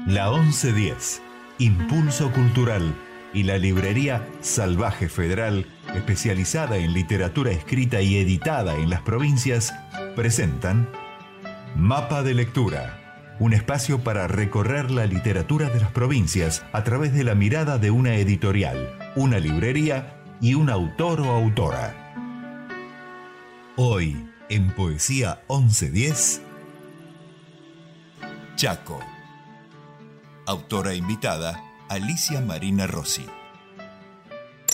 La 0.06 0.30
1110, 0.30 1.20
Impulso 1.58 2.32
Cultural 2.32 2.96
y 3.34 3.42
la 3.42 3.58
librería 3.58 4.26
Salvaje 4.40 5.10
Federal, 5.10 5.66
especializada 5.94 6.78
en 6.78 6.94
literatura 6.94 7.50
escrita 7.50 8.00
y 8.00 8.16
editada 8.16 8.74
en 8.76 8.88
las 8.88 9.02
provincias, 9.02 9.74
presentan 10.16 10.88
Mapa 11.76 12.22
de 12.22 12.32
Lectura, 12.32 13.36
un 13.38 13.52
espacio 13.52 14.02
para 14.02 14.28
recorrer 14.28 14.90
la 14.90 15.04
literatura 15.04 15.68
de 15.68 15.80
las 15.80 15.90
provincias 15.92 16.64
a 16.72 16.84
través 16.84 17.12
de 17.12 17.22
la 17.22 17.34
mirada 17.34 17.76
de 17.76 17.90
una 17.90 18.14
editorial, 18.14 18.96
una 19.14 19.38
librería 19.38 20.22
y 20.40 20.54
un 20.54 20.70
autor 20.70 21.20
o 21.20 21.30
autora. 21.32 22.03
Hoy, 23.76 24.30
en 24.50 24.72
Poesía 24.72 25.42
1110, 25.48 26.42
Chaco. 28.54 29.00
Autora 30.46 30.94
invitada, 30.94 31.60
Alicia 31.88 32.40
Marina 32.40 32.86
Rossi. 32.86 33.26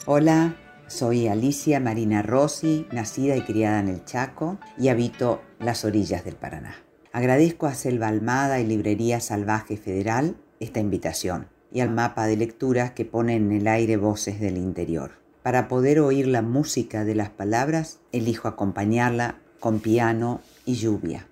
Hola, 0.05 0.55
soy 0.87 1.29
Alicia 1.29 1.81
Marina 1.81 2.21
Rossi, 2.21 2.87
nacida 2.93 3.39
y 3.39 3.41
criada 3.41 3.81
en 3.81 3.89
el 3.89 4.05
Chaco 4.05 4.59
y 4.77 4.89
habito 4.89 5.41
las 5.59 5.87
orillas 5.87 6.23
del 6.27 6.37
Paraná. 6.37 6.77
Agradezco 7.11 7.65
a 7.69 7.73
Selva 7.73 8.09
Almada 8.09 8.61
y 8.61 8.67
Librería 8.67 9.21
Salvaje 9.21 9.79
Federal 9.79 10.37
esta 10.59 10.79
invitación 10.79 11.49
y 11.73 11.81
al 11.81 11.89
mapa 11.89 12.27
de 12.27 12.37
lecturas 12.37 12.91
que 12.91 13.07
pone 13.07 13.37
en 13.37 13.51
el 13.51 13.67
aire 13.67 13.97
voces 13.97 14.41
del 14.41 14.59
interior. 14.59 15.20
Para 15.43 15.69
poder 15.69 16.01
oír 16.01 16.27
la 16.27 16.43
música 16.43 17.05
de 17.05 17.15
las 17.15 17.31
palabras, 17.31 17.99
elijo 18.13 18.47
acompañarla 18.47 19.37
con 19.59 19.81
piano 19.81 20.43
y 20.67 20.75
lluvia. 20.75 21.29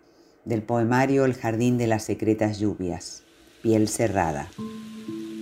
Del 0.46 0.62
poemario 0.62 1.26
El 1.26 1.34
jardín 1.34 1.76
de 1.76 1.86
las 1.86 2.04
secretas 2.04 2.58
lluvias, 2.58 3.24
piel 3.62 3.86
cerrada. 3.86 4.48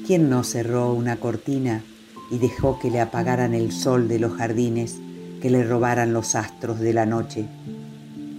¿Quién 0.04 0.28
no 0.28 0.42
cerró 0.42 0.92
una 0.94 1.16
cortina 1.18 1.84
y 2.28 2.38
dejó 2.38 2.80
que 2.80 2.90
le 2.90 3.00
apagaran 3.00 3.54
el 3.54 3.70
sol 3.70 4.08
de 4.08 4.18
los 4.18 4.32
jardines, 4.32 4.96
que 5.40 5.48
le 5.48 5.62
robaran 5.62 6.12
los 6.12 6.34
astros 6.34 6.80
de 6.80 6.92
la 6.92 7.06
noche? 7.06 7.46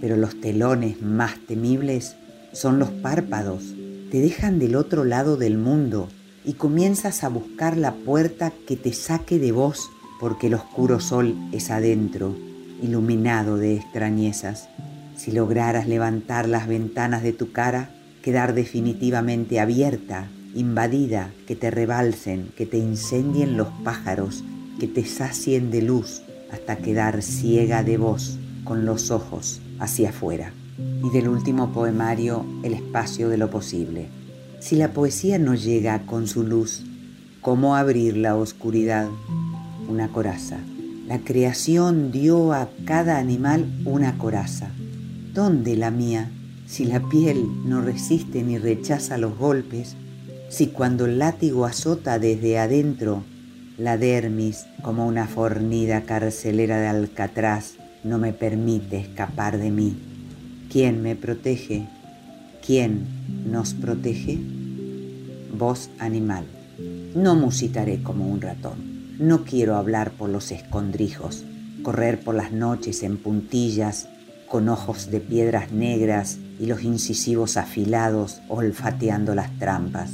Pero 0.02 0.16
los 0.16 0.38
telones 0.42 1.00
más 1.00 1.38
temibles 1.46 2.16
son 2.52 2.78
los 2.78 2.90
párpados. 2.90 3.74
Te 4.10 4.20
dejan 4.20 4.58
del 4.58 4.76
otro 4.76 5.04
lado 5.04 5.38
del 5.38 5.56
mundo 5.56 6.08
y 6.44 6.52
comienzas 6.54 7.24
a 7.24 7.30
buscar 7.30 7.78
la 7.78 7.94
puerta 7.94 8.52
que 8.66 8.76
te 8.76 8.92
saque 8.92 9.38
de 9.38 9.52
vos 9.52 9.90
porque 10.20 10.48
el 10.48 10.54
oscuro 10.54 11.00
sol 11.00 11.36
es 11.52 11.70
adentro, 11.70 12.36
iluminado 12.82 13.56
de 13.56 13.76
extrañezas. 13.76 14.68
Si 15.16 15.32
lograras 15.32 15.88
levantar 15.88 16.48
las 16.48 16.68
ventanas 16.68 17.22
de 17.22 17.32
tu 17.32 17.52
cara, 17.52 17.90
quedar 18.22 18.54
definitivamente 18.54 19.60
abierta, 19.60 20.28
invadida, 20.54 21.30
que 21.46 21.56
te 21.56 21.70
rebalsen, 21.70 22.50
que 22.56 22.66
te 22.66 22.78
incendien 22.78 23.56
los 23.56 23.68
pájaros, 23.84 24.44
que 24.78 24.86
te 24.86 25.04
sacien 25.04 25.70
de 25.70 25.82
luz 25.82 26.22
hasta 26.52 26.76
quedar 26.76 27.22
ciega 27.22 27.82
de 27.82 27.96
vos 27.96 28.38
con 28.64 28.84
los 28.84 29.10
ojos 29.10 29.60
hacia 29.78 30.10
afuera. 30.10 30.52
Y 30.78 31.10
del 31.10 31.28
último 31.28 31.72
poemario, 31.72 32.44
El 32.62 32.74
espacio 32.74 33.28
de 33.28 33.36
lo 33.36 33.50
posible. 33.50 34.08
Si 34.60 34.76
la 34.76 34.92
poesía 34.92 35.38
no 35.38 35.54
llega 35.54 36.04
con 36.06 36.26
su 36.26 36.42
luz, 36.42 36.84
¿cómo 37.40 37.76
abrir 37.76 38.16
la 38.16 38.36
oscuridad? 38.36 39.08
Una 39.88 40.08
coraza. 40.08 40.58
La 41.06 41.20
creación 41.20 42.12
dio 42.12 42.52
a 42.52 42.68
cada 42.84 43.18
animal 43.18 43.66
una 43.84 44.18
coraza. 44.18 44.70
¿Dónde 45.32 45.76
la 45.76 45.90
mía? 45.90 46.30
Si 46.66 46.84
la 46.84 47.00
piel 47.00 47.44
no 47.64 47.80
resiste 47.80 48.42
ni 48.42 48.58
rechaza 48.58 49.16
los 49.16 49.36
golpes, 49.38 49.96
si 50.50 50.68
cuando 50.68 51.06
el 51.06 51.18
látigo 51.18 51.64
azota 51.64 52.18
desde 52.18 52.58
adentro, 52.58 53.24
la 53.78 53.96
dermis, 53.96 54.66
como 54.82 55.06
una 55.06 55.26
fornida 55.26 56.02
carcelera 56.02 56.80
de 56.80 56.88
alcatraz, 56.88 57.76
no 58.04 58.18
me 58.18 58.32
permite 58.32 58.98
escapar 58.98 59.58
de 59.58 59.70
mí. 59.70 59.96
¿Quién 60.70 61.02
me 61.02 61.16
protege? 61.16 61.86
¿Quién 62.64 63.06
nos 63.50 63.74
protege? 63.74 64.38
Voz 65.56 65.90
animal. 65.98 66.44
No 67.14 67.34
musitaré 67.34 68.02
como 68.02 68.28
un 68.28 68.40
ratón. 68.40 68.87
No 69.18 69.42
quiero 69.42 69.74
hablar 69.74 70.12
por 70.12 70.30
los 70.30 70.52
escondrijos, 70.52 71.44
correr 71.82 72.20
por 72.20 72.36
las 72.36 72.52
noches 72.52 73.02
en 73.02 73.16
puntillas, 73.16 74.08
con 74.46 74.68
ojos 74.68 75.10
de 75.10 75.18
piedras 75.18 75.72
negras 75.72 76.38
y 76.60 76.66
los 76.66 76.84
incisivos 76.84 77.56
afilados 77.56 78.40
olfateando 78.48 79.34
las 79.34 79.58
trampas. 79.58 80.12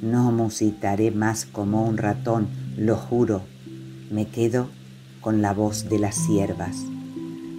No 0.00 0.30
musitaré 0.30 1.10
más 1.10 1.46
como 1.46 1.84
un 1.84 1.98
ratón, 1.98 2.46
lo 2.76 2.96
juro. 2.96 3.42
Me 4.12 4.28
quedo 4.28 4.68
con 5.20 5.42
la 5.42 5.52
voz 5.52 5.88
de 5.88 5.98
las 5.98 6.14
siervas, 6.14 6.76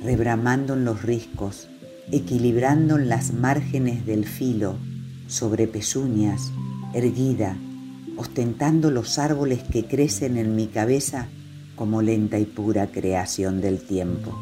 rebramando 0.02 0.76
en 0.76 0.86
los 0.86 1.02
riscos, 1.02 1.68
equilibrando 2.10 2.98
en 2.98 3.10
las 3.10 3.34
márgenes 3.34 4.06
del 4.06 4.24
filo, 4.24 4.78
sobre 5.28 5.68
pezuñas, 5.68 6.54
erguida, 6.94 7.58
ostentando 8.18 8.92
los 8.92 9.20
árboles 9.20 9.64
que 9.64 9.86
crecen 9.86 10.38
en 10.38 10.56
mi 10.56 10.68
cabeza 10.68 11.28
como 11.76 12.02
lenta 12.02 12.40
y 12.40 12.46
pura 12.46 12.88
creación 12.88 13.62
del 13.62 13.80
tiempo, 13.80 14.36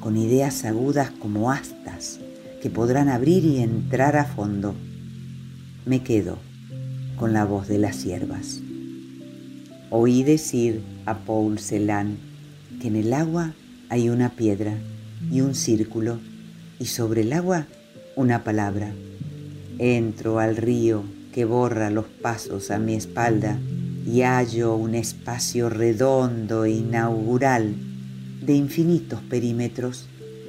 con 0.00 0.16
ideas 0.16 0.64
agudas 0.64 1.10
como 1.10 1.50
astas 1.50 2.18
que 2.62 2.70
podrán 2.70 3.08
abrir 3.08 3.44
y 3.44 3.58
entrar 3.58 4.16
a 4.16 4.24
fondo. 4.24 4.74
Me 5.84 6.02
quedo 6.02 6.38
con 7.16 7.34
la 7.34 7.44
voz 7.44 7.68
de 7.68 7.78
las 7.78 7.96
siervas. 7.96 8.60
Oí 9.90 10.22
decir 10.22 10.82
a 11.04 11.18
Paul 11.18 11.58
Celan 11.58 12.16
que 12.80 12.88
en 12.88 12.96
el 12.96 13.12
agua 13.12 13.52
hay 13.90 14.08
una 14.08 14.30
piedra 14.30 14.78
y 15.30 15.42
un 15.42 15.54
círculo 15.54 16.18
y 16.78 16.86
sobre 16.86 17.22
el 17.22 17.32
agua 17.34 17.66
una 18.16 18.42
palabra. 18.44 18.92
Entro 19.78 20.38
al 20.38 20.56
río 20.56 21.04
que 21.32 21.44
borra 21.44 21.90
los 21.90 22.06
pasos 22.06 22.70
a 22.70 22.78
mi 22.78 22.94
espalda 22.94 23.58
y 24.06 24.22
hallo 24.22 24.74
un 24.74 24.94
espacio 24.94 25.68
redondo 25.68 26.64
e 26.64 26.72
inaugural 26.72 27.74
de 28.42 28.54
infinitos 28.54 29.20
perímetros. 29.22 30.08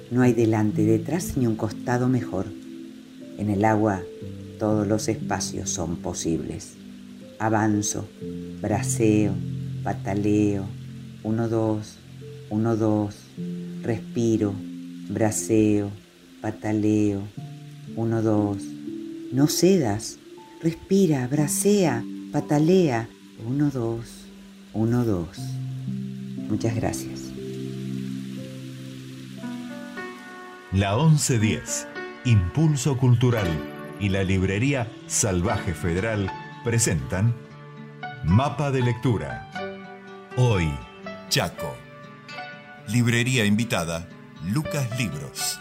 No 0.09 0.21
hay 0.21 0.33
delante, 0.33 0.83
detrás 0.83 1.37
ni 1.37 1.47
un 1.47 1.55
costado 1.55 2.07
mejor. 2.07 2.47
En 3.37 3.49
el 3.49 3.65
agua 3.65 4.01
todos 4.59 4.87
los 4.87 5.07
espacios 5.07 5.69
son 5.69 5.97
posibles. 5.97 6.73
Avanzo, 7.39 8.07
braceo, 8.61 9.33
pataleo, 9.83 10.65
uno, 11.23 11.49
dos, 11.49 11.97
uno, 12.49 12.75
dos, 12.75 13.15
respiro, 13.81 14.53
braceo, 15.09 15.89
pataleo, 16.41 17.21
uno, 17.95 18.21
dos. 18.21 18.57
No 19.31 19.47
cedas, 19.47 20.17
Respira, 20.63 21.27
bracea, 21.27 22.03
patalea. 22.31 23.09
Uno, 23.47 23.71
dos, 23.71 24.27
uno, 24.73 25.03
dos. 25.03 25.39
Muchas 26.47 26.75
gracias. 26.75 27.31
La 30.71 30.95
1110, 30.95 31.87
Impulso 32.25 32.95
Cultural 32.97 33.47
y 33.99 34.09
la 34.09 34.23
librería 34.23 34.87
Salvaje 35.07 35.73
Federal 35.73 36.31
presentan 36.63 37.33
Mapa 38.23 38.69
de 38.69 38.83
Lectura. 38.83 39.49
Hoy, 40.37 40.71
Chaco. 41.29 41.75
Librería 42.87 43.45
invitada, 43.45 44.07
Lucas 44.53 44.87
Libros. 44.99 45.59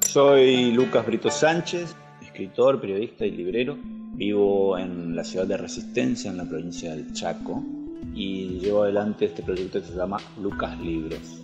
Soy 0.00 0.72
Lucas 0.72 1.06
Brito 1.06 1.30
Sánchez, 1.30 1.94
escritor, 2.20 2.80
periodista 2.80 3.24
y 3.24 3.30
librero 3.30 3.78
Vivo 4.16 4.78
en 4.78 5.14
la 5.14 5.24
ciudad 5.24 5.46
de 5.46 5.58
Resistencia, 5.58 6.30
en 6.30 6.38
la 6.38 6.44
provincia 6.44 6.90
del 6.94 7.12
Chaco, 7.12 7.62
y 8.14 8.58
llevo 8.60 8.84
adelante 8.84 9.26
este 9.26 9.42
proyecto 9.42 9.80
que 9.80 9.88
se 9.88 9.94
llama 9.94 10.16
Lucas 10.42 10.80
Libros. 10.80 11.42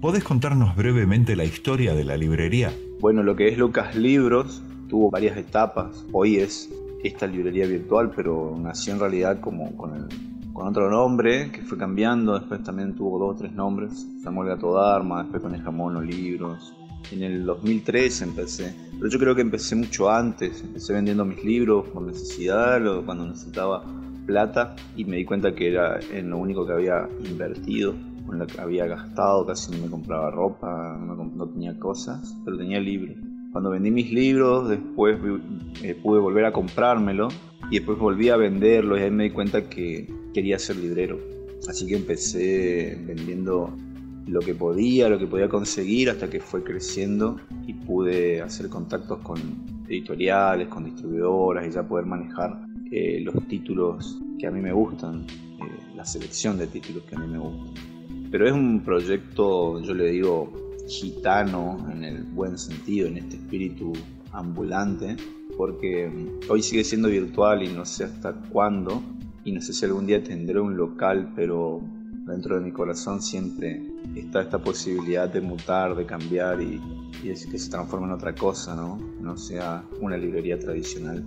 ¿Podés 0.00 0.24
contarnos 0.24 0.74
brevemente 0.74 1.36
la 1.36 1.44
historia 1.44 1.94
de 1.94 2.02
la 2.02 2.16
librería? 2.16 2.72
Bueno, 2.98 3.22
lo 3.22 3.36
que 3.36 3.46
es 3.46 3.56
Lucas 3.56 3.94
Libros 3.94 4.62
tuvo 4.88 5.10
varias 5.10 5.36
etapas. 5.36 6.04
Hoy 6.10 6.38
es 6.38 6.68
esta 7.04 7.28
librería 7.28 7.68
virtual, 7.68 8.10
pero 8.14 8.56
nació 8.58 8.94
en 8.94 9.00
realidad 9.00 9.40
como 9.40 9.76
con, 9.76 10.08
con 10.52 10.66
otro 10.66 10.90
nombre 10.90 11.52
que 11.52 11.62
fue 11.62 11.78
cambiando. 11.78 12.36
Después 12.36 12.64
también 12.64 12.96
tuvo 12.96 13.18
dos 13.20 13.36
o 13.36 13.38
tres 13.38 13.52
nombres: 13.52 14.08
Samuel 14.24 14.48
Gato 14.48 14.74
Dharma, 14.74 15.22
después 15.22 15.62
con 15.62 15.76
Mono 15.76 16.00
Libros, 16.00 16.74
en 17.10 17.22
el 17.22 17.44
2003 17.44 18.22
empecé, 18.22 18.74
pero 18.98 19.10
yo 19.10 19.18
creo 19.18 19.34
que 19.34 19.42
empecé 19.42 19.74
mucho 19.74 20.10
antes. 20.10 20.62
Empecé 20.62 20.92
vendiendo 20.92 21.24
mis 21.24 21.42
libros 21.44 21.88
por 21.88 22.02
necesidad, 22.02 22.80
cuando 23.04 23.26
necesitaba 23.26 23.84
plata 24.26 24.76
y 24.96 25.04
me 25.04 25.16
di 25.16 25.24
cuenta 25.24 25.54
que 25.54 25.68
era 25.68 25.98
en 26.12 26.30
lo 26.30 26.38
único 26.38 26.66
que 26.66 26.72
había 26.72 27.08
invertido 27.28 27.94
con 28.26 28.38
la 28.38 28.46
que 28.46 28.60
había 28.60 28.86
gastado, 28.86 29.44
casi 29.46 29.72
no 29.72 29.78
me 29.78 29.90
compraba 29.90 30.30
ropa, 30.30 30.96
no, 30.98 31.46
tenía 31.48 31.78
cosas, 31.78 32.36
pero 32.44 32.56
tenía 32.56 32.80
libros. 32.80 33.16
Cuando 33.50 33.70
vendí 33.70 33.90
mis 33.90 34.12
libros, 34.12 34.68
después 34.68 35.18
eh, 35.82 35.94
pude 36.00 36.20
volver 36.20 36.46
a 36.46 36.52
comprármelo 36.52 37.28
y 37.70 37.78
después 37.78 37.98
volví 37.98 38.28
a 38.30 38.36
venderlo 38.36 38.96
y 38.96 39.02
ahí 39.02 39.10
me 39.10 39.24
di 39.24 39.30
cuenta 39.30 39.68
que 39.68 40.08
quería 40.32 40.58
ser 40.58 40.76
librero. 40.76 41.18
Así 41.68 41.86
que 41.86 41.96
empecé 41.96 42.98
vendiendo 43.06 43.76
lo 44.26 44.40
que 44.40 44.54
podía, 44.54 45.08
lo 45.08 45.18
que 45.18 45.26
podía 45.26 45.48
conseguir 45.48 46.10
hasta 46.10 46.30
que 46.30 46.40
fue 46.40 46.62
creciendo 46.62 47.40
y 47.66 47.74
pude 47.74 48.40
hacer 48.40 48.68
contactos 48.68 49.18
con 49.18 49.38
editoriales, 49.88 50.68
con 50.68 50.84
distribuidoras 50.84 51.66
y 51.66 51.70
ya 51.70 51.82
poder 51.82 52.06
manejar 52.06 52.66
eh, 52.90 53.20
los 53.20 53.46
títulos 53.48 54.20
que 54.38 54.46
a 54.46 54.50
mí 54.50 54.60
me 54.60 54.72
gustan, 54.72 55.26
eh, 55.28 55.94
la 55.96 56.04
selección 56.04 56.58
de 56.58 56.66
títulos 56.66 57.02
que 57.04 57.16
a 57.16 57.18
mí 57.18 57.26
me 57.26 57.38
gustan. 57.38 57.74
Pero 58.30 58.46
es 58.46 58.52
un 58.52 58.80
proyecto, 58.80 59.80
yo 59.82 59.94
le 59.94 60.10
digo, 60.10 60.52
gitano 60.88 61.86
en 61.92 62.04
el 62.04 62.22
buen 62.22 62.56
sentido, 62.58 63.08
en 63.08 63.18
este 63.18 63.36
espíritu 63.36 63.92
ambulante, 64.32 65.16
porque 65.56 66.10
hoy 66.48 66.62
sigue 66.62 66.84
siendo 66.84 67.08
virtual 67.08 67.62
y 67.62 67.68
no 67.68 67.84
sé 67.84 68.04
hasta 68.04 68.32
cuándo, 68.32 69.02
y 69.44 69.52
no 69.52 69.60
sé 69.60 69.72
si 69.72 69.84
algún 69.84 70.06
día 70.06 70.22
tendré 70.22 70.60
un 70.60 70.76
local, 70.76 71.32
pero 71.34 71.82
dentro 72.26 72.56
de 72.56 72.60
mi 72.62 72.72
corazón 72.72 73.20
siempre 73.20 73.82
está 74.16 74.42
esta 74.42 74.58
posibilidad 74.58 75.28
de 75.28 75.40
mutar, 75.40 75.94
de 75.94 76.06
cambiar 76.06 76.60
y, 76.60 76.80
y 77.22 77.28
que 77.28 77.58
se 77.58 77.70
transforme 77.70 78.06
en 78.06 78.12
otra 78.12 78.34
cosa, 78.34 78.74
¿no? 78.74 78.98
No 79.20 79.36
sea 79.36 79.84
una 80.00 80.16
librería 80.16 80.58
tradicional. 80.58 81.24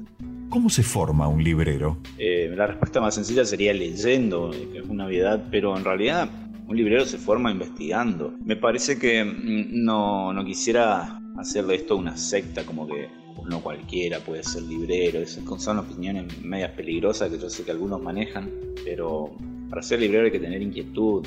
¿Cómo 0.50 0.70
se 0.70 0.84
forma 0.84 1.28
un 1.28 1.44
librero? 1.44 1.98
Eh, 2.18 2.54
la 2.56 2.68
respuesta 2.68 3.02
más 3.02 3.16
sencilla 3.16 3.46
sería 3.46 3.74
leyendo, 3.74 4.52
que 4.52 4.80
es 4.80 4.86
una 4.88 5.08
obviedad, 5.08 5.44
pero 5.52 5.76
en 5.76 5.84
realidad 5.84 6.30
un 6.68 6.78
librero 6.78 7.06
se 7.06 7.18
forma 7.18 7.52
investigando. 7.52 8.34
Me 8.44 8.56
parece 8.56 8.98
que 8.98 9.24
mm, 9.24 9.84
no, 9.84 10.34
no 10.34 10.46
quisiera 10.46 11.20
hacer 11.38 11.66
de 11.66 11.76
esto 11.76 11.98
una 11.98 12.16
secta, 12.16 12.66
como 12.66 12.88
que 12.88 13.10
no 13.50 13.62
cualquiera 13.62 14.20
puede 14.20 14.44
ser 14.44 14.64
librero. 14.64 15.20
Esas 15.20 15.44
son 15.62 15.80
opiniones 15.80 16.42
medias 16.44 16.72
peligrosas 16.72 17.30
que 17.30 17.40
yo 17.40 17.50
sé 17.50 17.64
que 17.64 17.72
algunos 17.72 18.02
manejan, 18.02 18.50
pero 18.84 19.36
para 19.70 19.82
ser 19.82 20.00
librero 20.00 20.26
hay 20.26 20.32
que 20.32 20.40
tener 20.40 20.62
inquietud. 20.62 21.26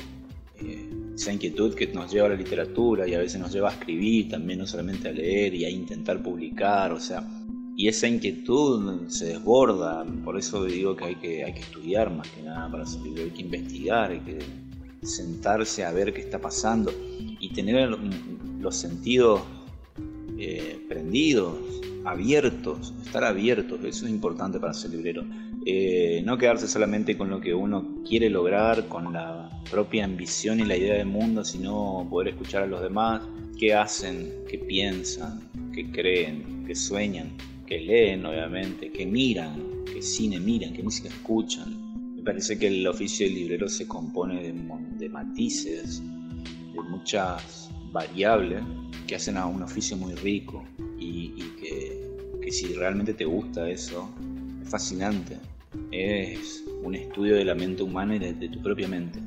Eh, 0.61 0.89
esa 1.15 1.33
inquietud 1.33 1.73
que 1.75 1.87
nos 1.87 2.11
lleva 2.11 2.27
a 2.27 2.29
la 2.29 2.35
literatura 2.35 3.07
y 3.07 3.13
a 3.13 3.19
veces 3.19 3.41
nos 3.41 3.51
lleva 3.51 3.69
a 3.69 3.73
escribir 3.73 4.29
también, 4.29 4.59
no 4.59 4.67
solamente 4.67 5.09
a 5.09 5.11
leer 5.11 5.53
y 5.53 5.65
a 5.65 5.69
intentar 5.69 6.23
publicar, 6.23 6.93
o 6.93 6.99
sea, 6.99 7.27
y 7.75 7.87
esa 7.87 8.07
inquietud 8.07 9.07
se 9.07 9.25
desborda, 9.25 10.05
por 10.23 10.37
eso 10.37 10.63
digo 10.65 10.95
que 10.95 11.05
hay 11.05 11.15
que, 11.15 11.43
hay 11.43 11.53
que 11.53 11.61
estudiar 11.61 12.09
más 12.09 12.27
que 12.29 12.43
nada 12.43 12.69
para 12.71 12.85
ser 12.85 13.01
librero, 13.01 13.25
hay 13.25 13.31
que 13.31 13.41
investigar, 13.41 14.11
hay 14.11 14.19
que 14.19 14.39
sentarse 15.01 15.83
a 15.83 15.91
ver 15.91 16.13
qué 16.13 16.21
está 16.21 16.39
pasando 16.39 16.91
y 17.39 17.53
tener 17.53 17.97
los 18.59 18.75
sentidos 18.75 19.41
eh, 20.37 20.85
prendidos, 20.87 21.55
abiertos, 22.05 22.93
estar 23.05 23.23
abiertos, 23.23 23.79
eso 23.83 24.05
es 24.05 24.11
importante 24.11 24.59
para 24.59 24.73
ser 24.73 24.91
librero. 24.91 25.23
Eh, 25.71 26.23
no 26.25 26.35
quedarse 26.35 26.67
solamente 26.67 27.15
con 27.15 27.29
lo 27.29 27.39
que 27.39 27.53
uno 27.53 28.01
quiere 28.03 28.27
lograr, 28.27 28.87
con 28.87 29.13
la 29.13 29.51
propia 29.69 30.03
ambición 30.03 30.59
y 30.59 30.65
la 30.65 30.75
idea 30.75 30.95
del 30.95 31.05
mundo, 31.05 31.45
sino 31.45 32.07
poder 32.09 32.29
escuchar 32.29 32.63
a 32.63 32.65
los 32.65 32.81
demás, 32.81 33.21
qué 33.55 33.75
hacen, 33.75 34.33
qué 34.49 34.57
piensan, 34.57 35.47
qué 35.71 35.91
creen, 35.91 36.63
qué 36.65 36.73
sueñan, 36.73 37.33
qué 37.67 37.79
leen 37.81 38.25
obviamente, 38.25 38.91
qué 38.91 39.05
miran, 39.05 39.85
qué 39.85 40.01
cine 40.01 40.39
miran, 40.39 40.73
qué 40.73 40.81
música 40.81 41.09
escuchan. 41.09 42.15
Me 42.15 42.23
parece 42.23 42.57
que 42.57 42.65
el 42.65 42.87
oficio 42.87 43.27
de 43.27 43.33
librero 43.33 43.69
se 43.69 43.87
compone 43.87 44.41
de, 44.41 45.09
matices, 45.09 46.01
de 46.73 46.81
muchas 46.81 47.69
variables 47.91 48.63
que 49.05 49.17
hacen 49.17 49.37
a 49.37 49.45
un 49.45 49.61
oficio 49.61 49.95
muy 49.97 50.15
rico 50.15 50.63
y, 50.97 51.29
que 52.41 52.51
si 52.51 52.73
realmente 52.73 53.13
te 53.13 53.25
gusta 53.25 53.69
eso, 53.69 54.09
es 54.63 54.67
fascinante 54.67 55.37
es 55.91 56.63
un 56.83 56.95
estudio 56.95 57.35
de 57.35 57.45
la 57.45 57.55
mente 57.55 57.83
humana 57.83 58.15
y 58.15 58.19
de, 58.19 58.49
tu 58.49 58.61
propia 58.61 58.87
mente. 58.87 59.19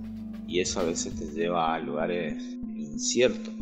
Y 0.47 0.61
eso 0.61 0.80
a 0.80 0.84
veces 0.84 1.14
te 1.14 1.26
lleva 1.26 1.74
a 1.74 1.78
lugares 1.78 2.43
inciertos. 2.76 3.53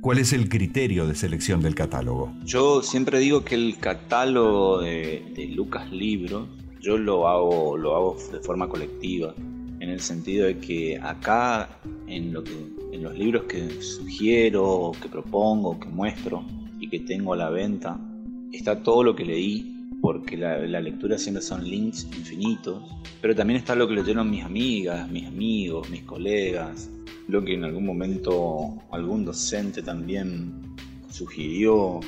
¿Cuál 0.00 0.18
es 0.18 0.32
el 0.32 0.48
criterio 0.48 1.06
de 1.06 1.14
selección 1.14 1.60
del 1.60 1.74
catálogo? 1.74 2.32
Yo 2.44 2.82
siempre 2.82 3.18
digo 3.18 3.44
que 3.44 3.56
el 3.56 3.78
catálogo 3.78 4.80
de, 4.80 5.50
Lucas 5.54 5.90
Libros, 5.90 6.48
yo 6.80 6.96
lo 6.98 7.26
hago, 7.28 7.76
lo 7.76 7.96
hago 7.96 8.16
de 8.32 8.38
forma 8.40 8.68
colectiva, 8.68 9.34
en 9.80 9.90
el 9.90 10.00
sentido 10.00 10.46
de 10.46 10.58
que 10.58 10.98
acá, 10.98 11.68
en, 12.06 12.32
lo 12.32 12.44
que, 12.44 12.52
en 12.92 13.02
los 13.02 13.16
libros 13.18 13.44
que 13.44 13.82
sugiero, 13.82 14.92
que 15.00 15.08
propongo, 15.08 15.78
que 15.80 15.88
muestro 15.88 16.44
y 16.78 16.88
que 16.88 17.00
tengo 17.00 17.32
a 17.32 17.36
la 17.36 17.50
venta, 17.50 17.98
está 18.52 18.82
todo 18.82 19.02
lo 19.02 19.16
que 19.16 19.24
leí 19.24 19.77
porque 20.00 20.36
la, 20.36 20.80
lectura 20.80 21.18
siempre 21.18 21.42
son 21.42 21.64
links 21.64 22.04
infinitos, 22.16 22.82
pero 23.20 23.34
también 23.34 23.58
está 23.58 23.74
lo 23.74 23.88
que 23.88 23.94
leyeron 23.94 24.30
mis 24.30 24.44
amigas, 24.44 25.10
mis 25.10 25.26
amigos, 25.26 25.90
mis 25.90 26.02
colegas, 26.02 26.90
lo 27.26 27.44
que 27.44 27.54
en 27.54 27.64
algún 27.64 27.84
momento 27.84 28.74
algún 28.90 29.24
docente 29.24 29.82
también 29.82 30.52
sugirió, 31.10 32.00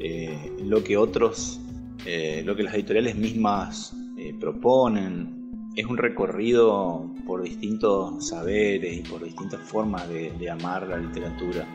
eh, 0.00 0.52
lo 0.64 0.84
que 0.84 0.96
otros, 0.96 1.60
eh, 2.06 2.42
lo 2.44 2.54
que 2.54 2.62
las 2.62 2.74
editoriales 2.74 3.16
mismas 3.16 3.94
eh, 4.16 4.34
proponen. 4.38 5.36
Es 5.74 5.86
un 5.86 5.96
recorrido 5.96 7.12
por 7.24 7.42
distintos 7.42 8.28
saberes 8.28 8.98
y 8.98 9.02
por 9.08 9.22
distintas 9.22 9.60
formas 9.60 10.08
de, 10.08 10.32
de 10.32 10.50
amar 10.50 10.88
la 10.88 10.96
literatura. 10.96 11.66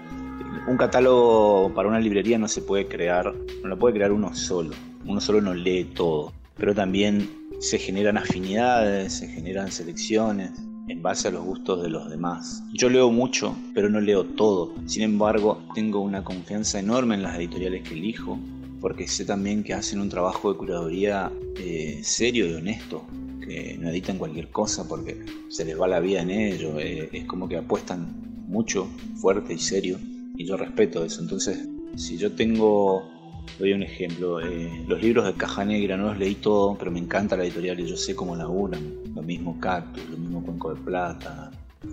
Un 0.67 0.77
catálogo 0.77 1.73
para 1.73 1.87
una 1.87 1.99
librería 1.99 2.37
no 2.37 2.49
se 2.49 2.61
puede 2.61 2.87
crear, 2.87 3.33
no 3.61 3.69
lo 3.69 3.79
puede 3.79 3.95
crear 3.95 4.11
uno 4.11 4.33
solo 4.35 4.73
uno 5.05 5.19
solo 5.21 5.41
no 5.41 5.53
lee 5.53 5.85
todo, 5.95 6.33
pero 6.57 6.73
también 6.73 7.29
se 7.59 7.77
generan 7.77 8.17
afinidades, 8.17 9.13
se 9.13 9.27
generan 9.27 9.71
selecciones 9.71 10.51
en 10.87 11.01
base 11.01 11.29
a 11.29 11.31
los 11.31 11.43
gustos 11.43 11.81
de 11.81 11.89
los 11.89 12.09
demás. 12.09 12.63
Yo 12.73 12.89
leo 12.89 13.09
mucho, 13.09 13.55
pero 13.73 13.89
no 13.89 14.01
leo 14.01 14.25
todo. 14.25 14.73
Sin 14.85 15.03
embargo, 15.03 15.63
tengo 15.73 16.01
una 16.01 16.23
confianza 16.23 16.79
enorme 16.79 17.15
en 17.15 17.23
las 17.23 17.37
editoriales 17.37 17.87
que 17.87 17.93
elijo, 17.93 18.37
porque 18.81 19.07
sé 19.07 19.23
también 19.23 19.63
que 19.63 19.73
hacen 19.73 20.01
un 20.01 20.09
trabajo 20.09 20.51
de 20.51 20.57
curaduría 20.57 21.31
eh, 21.57 22.01
serio 22.03 22.47
y 22.47 22.53
honesto, 22.53 23.05
que 23.39 23.77
no 23.79 23.89
editan 23.89 24.17
cualquier 24.17 24.49
cosa 24.49 24.87
porque 24.87 25.25
se 25.49 25.65
les 25.65 25.79
va 25.79 25.87
la 25.87 25.99
vida 25.99 26.21
en 26.21 26.31
ello, 26.31 26.79
eh, 26.79 27.09
es 27.13 27.25
como 27.25 27.47
que 27.47 27.57
apuestan 27.57 28.43
mucho, 28.47 28.87
fuerte 29.15 29.53
y 29.53 29.59
serio, 29.59 29.97
y 30.37 30.45
yo 30.45 30.57
respeto 30.57 31.03
eso. 31.05 31.21
Entonces, 31.21 31.67
si 31.95 32.17
yo 32.17 32.33
tengo 32.33 33.09
Doy 33.59 33.73
un 33.73 33.83
ejemplo. 33.83 34.39
Eh, 34.41 34.83
los 34.87 35.01
libros 35.01 35.25
de 35.25 35.33
Caja 35.33 35.63
Negra 35.63 35.97
no 35.97 36.05
los 36.05 36.17
leí 36.17 36.35
todo, 36.35 36.75
pero 36.77 36.91
me 36.91 36.99
encanta 36.99 37.37
la 37.37 37.43
editorial 37.43 37.79
y 37.79 37.87
yo 37.87 37.95
sé 37.95 38.15
cómo 38.15 38.35
laburan. 38.35 38.81
Lo 39.15 39.21
mismo 39.21 39.59
Cactus, 39.59 40.03
lo 40.09 40.17
mismo 40.17 40.43
Cuenco 40.43 40.73
de 40.73 40.81
Plata, 40.81 41.51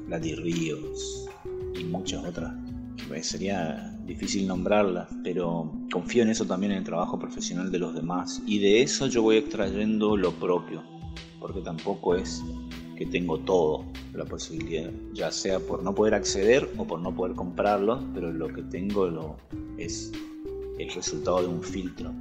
Lati 0.09 0.35
Ríos 0.35 1.29
y 1.79 1.85
muchas 1.85 2.25
otras. 2.25 2.53
Sería 3.23 3.93
difícil 4.07 4.47
nombrarlas, 4.47 5.09
pero 5.23 5.71
confío 5.93 6.23
en 6.23 6.31
eso 6.31 6.47
también 6.47 6.73
en 6.73 6.79
el 6.79 6.85
trabajo 6.85 7.19
profesional 7.19 7.71
de 7.71 7.79
los 7.79 7.95
demás. 7.95 8.41
Y 8.47 8.59
de 8.61 8.83
eso 8.83 9.07
yo 9.09 9.23
voy 9.23 9.37
extrayendo 9.37 10.17
lo 10.17 10.33
propio, 10.33 10.83
porque 11.41 11.61
tampoco 11.61 12.15
es 12.15 12.43
que 12.97 13.07
tengo 13.07 13.39
todo 13.39 13.85
la 14.15 14.25
posibilidad, 14.25 14.91
ya 15.13 15.31
sea 15.31 15.59
por 15.59 15.83
no 15.83 15.95
poder 15.95 16.15
acceder 16.15 16.69
o 16.77 16.87
por 16.87 17.01
no 17.01 17.15
poder 17.15 17.35
comprarlo, 17.35 18.01
pero 18.15 18.33
lo 18.33 18.49
que 18.49 18.63
tengo 18.63 19.07
lo 19.07 19.37
es 19.79 20.13
el 20.83 20.91
resultado 20.91 21.43
de 21.43 21.49
un 21.49 21.63
filtro. 21.63 22.13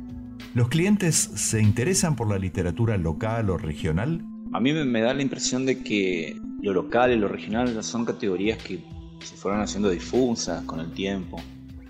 ¿Los 0.54 0.70
clientes 0.70 1.16
se 1.16 1.62
interesan 1.62 2.16
por 2.16 2.30
la 2.30 2.40
literatura 2.40 2.98
local 2.98 3.50
o 3.50 3.58
regional? 3.58 4.26
A 4.52 4.60
mí 4.60 4.74
me, 4.74 5.02
da 5.02 5.14
la 5.14 5.22
impresión 5.22 5.66
de 5.66 5.84
que 5.84 6.36
lo 6.62 6.74
local 6.74 7.12
y 7.12 7.18
lo 7.18 7.28
regional 7.28 7.84
son 7.84 8.04
categorías 8.04 8.58
que 8.58 8.80
se 9.24 9.36
fueron 9.36 9.62
haciendo 9.62 9.90
difusas 9.90 10.64
con 10.64 10.80
el 10.80 10.92
tiempo. 10.92 11.38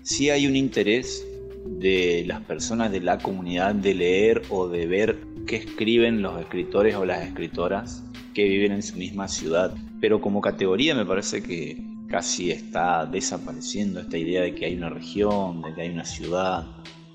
Sí 0.02 0.28
hay 0.28 0.46
un 0.46 0.56
interés 0.56 1.26
de 1.66 2.24
las 2.26 2.40
personas 2.42 2.92
de 2.92 3.00
la 3.00 3.18
comunidad 3.18 3.74
de 3.74 3.94
leer 3.94 4.42
o 4.50 4.68
de 4.68 4.86
ver 4.86 5.18
qué 5.46 5.56
escriben 5.56 6.20
los 6.20 6.38
escritores 6.40 6.94
o 6.96 7.04
las 7.04 7.26
escritoras 7.26 8.04
que 8.34 8.44
viven 8.44 8.72
en 8.72 8.82
su 8.82 8.96
misma 8.96 9.28
ciudad. 9.28 9.74
Pero 10.00 10.20
como 10.20 10.40
categoría 10.40 10.94
me 10.94 11.06
parece 11.06 11.42
que 11.42 11.82
casi 12.10 12.50
está 12.50 13.06
desapareciendo 13.06 14.00
esta 14.00 14.18
idea 14.18 14.42
de 14.42 14.54
que 14.54 14.66
hay 14.66 14.76
una 14.76 14.90
región, 14.90 15.62
de 15.62 15.72
que 15.72 15.82
hay 15.82 15.90
una 15.90 16.04
ciudad. 16.04 16.66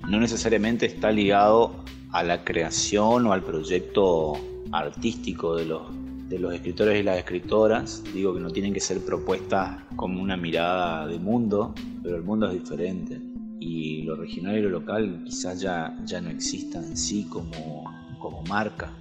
No 0.08 0.20
necesariamente 0.20 0.86
está 0.86 1.12
ligado 1.12 1.84
a 2.12 2.24
la 2.24 2.46
creación 2.46 3.28
o 3.28 3.34
al 3.34 3.44
proyecto 3.44 4.34
artístico 4.72 5.56
de 5.56 5.66
los, 5.66 5.82
de 6.30 6.40
los 6.40 6.54
escritores 6.54 7.00
y 7.00 7.04
las 7.04 7.18
escritoras. 7.18 8.04
Digo 8.14 8.34
que 8.34 8.40
no 8.40 8.50
tienen 8.52 8.74
que 8.74 8.80
ser 8.80 9.04
propuestas 9.04 9.84
como 9.98 10.22
una 10.22 10.38
mirada 10.38 11.08
de 11.08 11.20
mundo, 11.20 11.76
pero 12.02 12.16
el 12.16 12.24
mundo 12.24 12.48
es 12.50 12.54
diferente. 12.54 13.20
Y 13.60 14.04
lo 14.04 14.16
regional 14.16 14.58
y 14.58 14.62
lo 14.62 14.70
local 14.70 15.24
quizás 15.26 15.60
ya, 15.60 15.98
ya 16.06 16.22
no 16.22 16.30
exista 16.30 16.80
en 16.80 16.96
sí 16.96 17.26
como, 17.30 17.84
como 18.20 18.44
marca. 18.44 18.94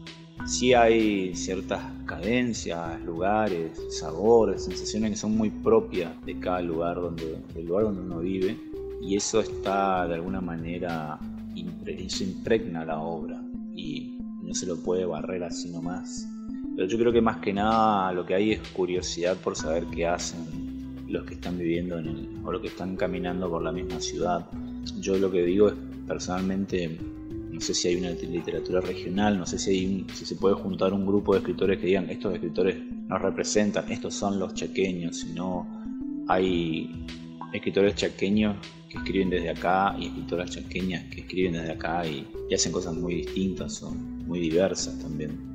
Sí 0.46 0.74
hay 0.74 1.34
ciertas 1.34 1.80
cadencias, 2.04 3.02
lugares, 3.02 3.80
sabores, 3.88 4.64
sensaciones 4.64 5.10
que 5.10 5.16
son 5.16 5.36
muy 5.36 5.50
propias 5.50 6.12
de 6.26 6.38
cada 6.38 6.60
lugar 6.60 6.96
donde, 6.96 7.38
del 7.54 7.66
lugar 7.66 7.84
donde 7.84 8.02
uno 8.02 8.18
vive 8.18 8.56
y 9.00 9.16
eso 9.16 9.40
está 9.40 10.06
de 10.06 10.14
alguna 10.14 10.40
manera, 10.40 11.18
eso 11.86 12.24
impregna 12.24 12.84
la 12.84 12.98
obra 13.00 13.42
y 13.74 14.18
no 14.42 14.54
se 14.54 14.66
lo 14.66 14.76
puede 14.76 15.04
barrer 15.04 15.44
así 15.44 15.70
nomás. 15.70 16.28
Pero 16.76 16.88
yo 16.88 16.98
creo 16.98 17.12
que 17.12 17.20
más 17.20 17.38
que 17.38 17.52
nada 17.52 18.12
lo 18.12 18.26
que 18.26 18.34
hay 18.34 18.52
es 18.52 18.60
curiosidad 18.68 19.36
por 19.36 19.56
saber 19.56 19.86
qué 19.86 20.06
hacen 20.06 20.44
los 21.08 21.24
que 21.24 21.34
están 21.34 21.58
viviendo 21.58 21.98
en 21.98 22.06
el, 22.06 22.28
o 22.44 22.52
los 22.52 22.60
que 22.60 22.68
están 22.68 22.96
caminando 22.96 23.48
por 23.48 23.62
la 23.62 23.72
misma 23.72 24.00
ciudad. 24.00 24.46
Yo 25.00 25.16
lo 25.16 25.30
que 25.30 25.42
digo 25.42 25.68
es 25.68 25.74
personalmente, 26.06 26.98
no 27.54 27.60
sé 27.60 27.74
si 27.74 27.88
hay 27.88 27.96
una 27.96 28.10
literatura 28.10 28.80
regional, 28.80 29.38
no 29.38 29.46
sé 29.46 29.58
si, 29.58 29.70
hay 29.70 30.06
si 30.12 30.26
se 30.26 30.36
puede 30.36 30.54
juntar 30.54 30.92
un 30.92 31.06
grupo 31.06 31.32
de 31.32 31.38
escritores 31.38 31.78
que 31.78 31.86
digan 31.86 32.10
estos 32.10 32.34
escritores 32.34 32.76
nos 33.08 33.20
representan, 33.20 33.90
estos 33.90 34.14
son 34.14 34.38
los 34.38 34.54
chaqueños, 34.54 35.20
sino 35.20 35.66
hay 36.28 36.90
escritores 37.52 37.94
chaqueños 37.94 38.56
que 38.88 38.98
escriben 38.98 39.30
desde 39.30 39.50
acá 39.50 39.96
y 39.98 40.06
escritoras 40.06 40.50
chaqueñas 40.50 41.04
que 41.04 41.20
escriben 41.20 41.52
desde 41.54 41.72
acá 41.72 42.06
y, 42.06 42.26
y 42.50 42.54
hacen 42.54 42.72
cosas 42.72 42.94
muy 42.94 43.14
distintas, 43.14 43.74
son 43.74 44.26
muy 44.26 44.40
diversas 44.40 44.98
también 44.98 45.54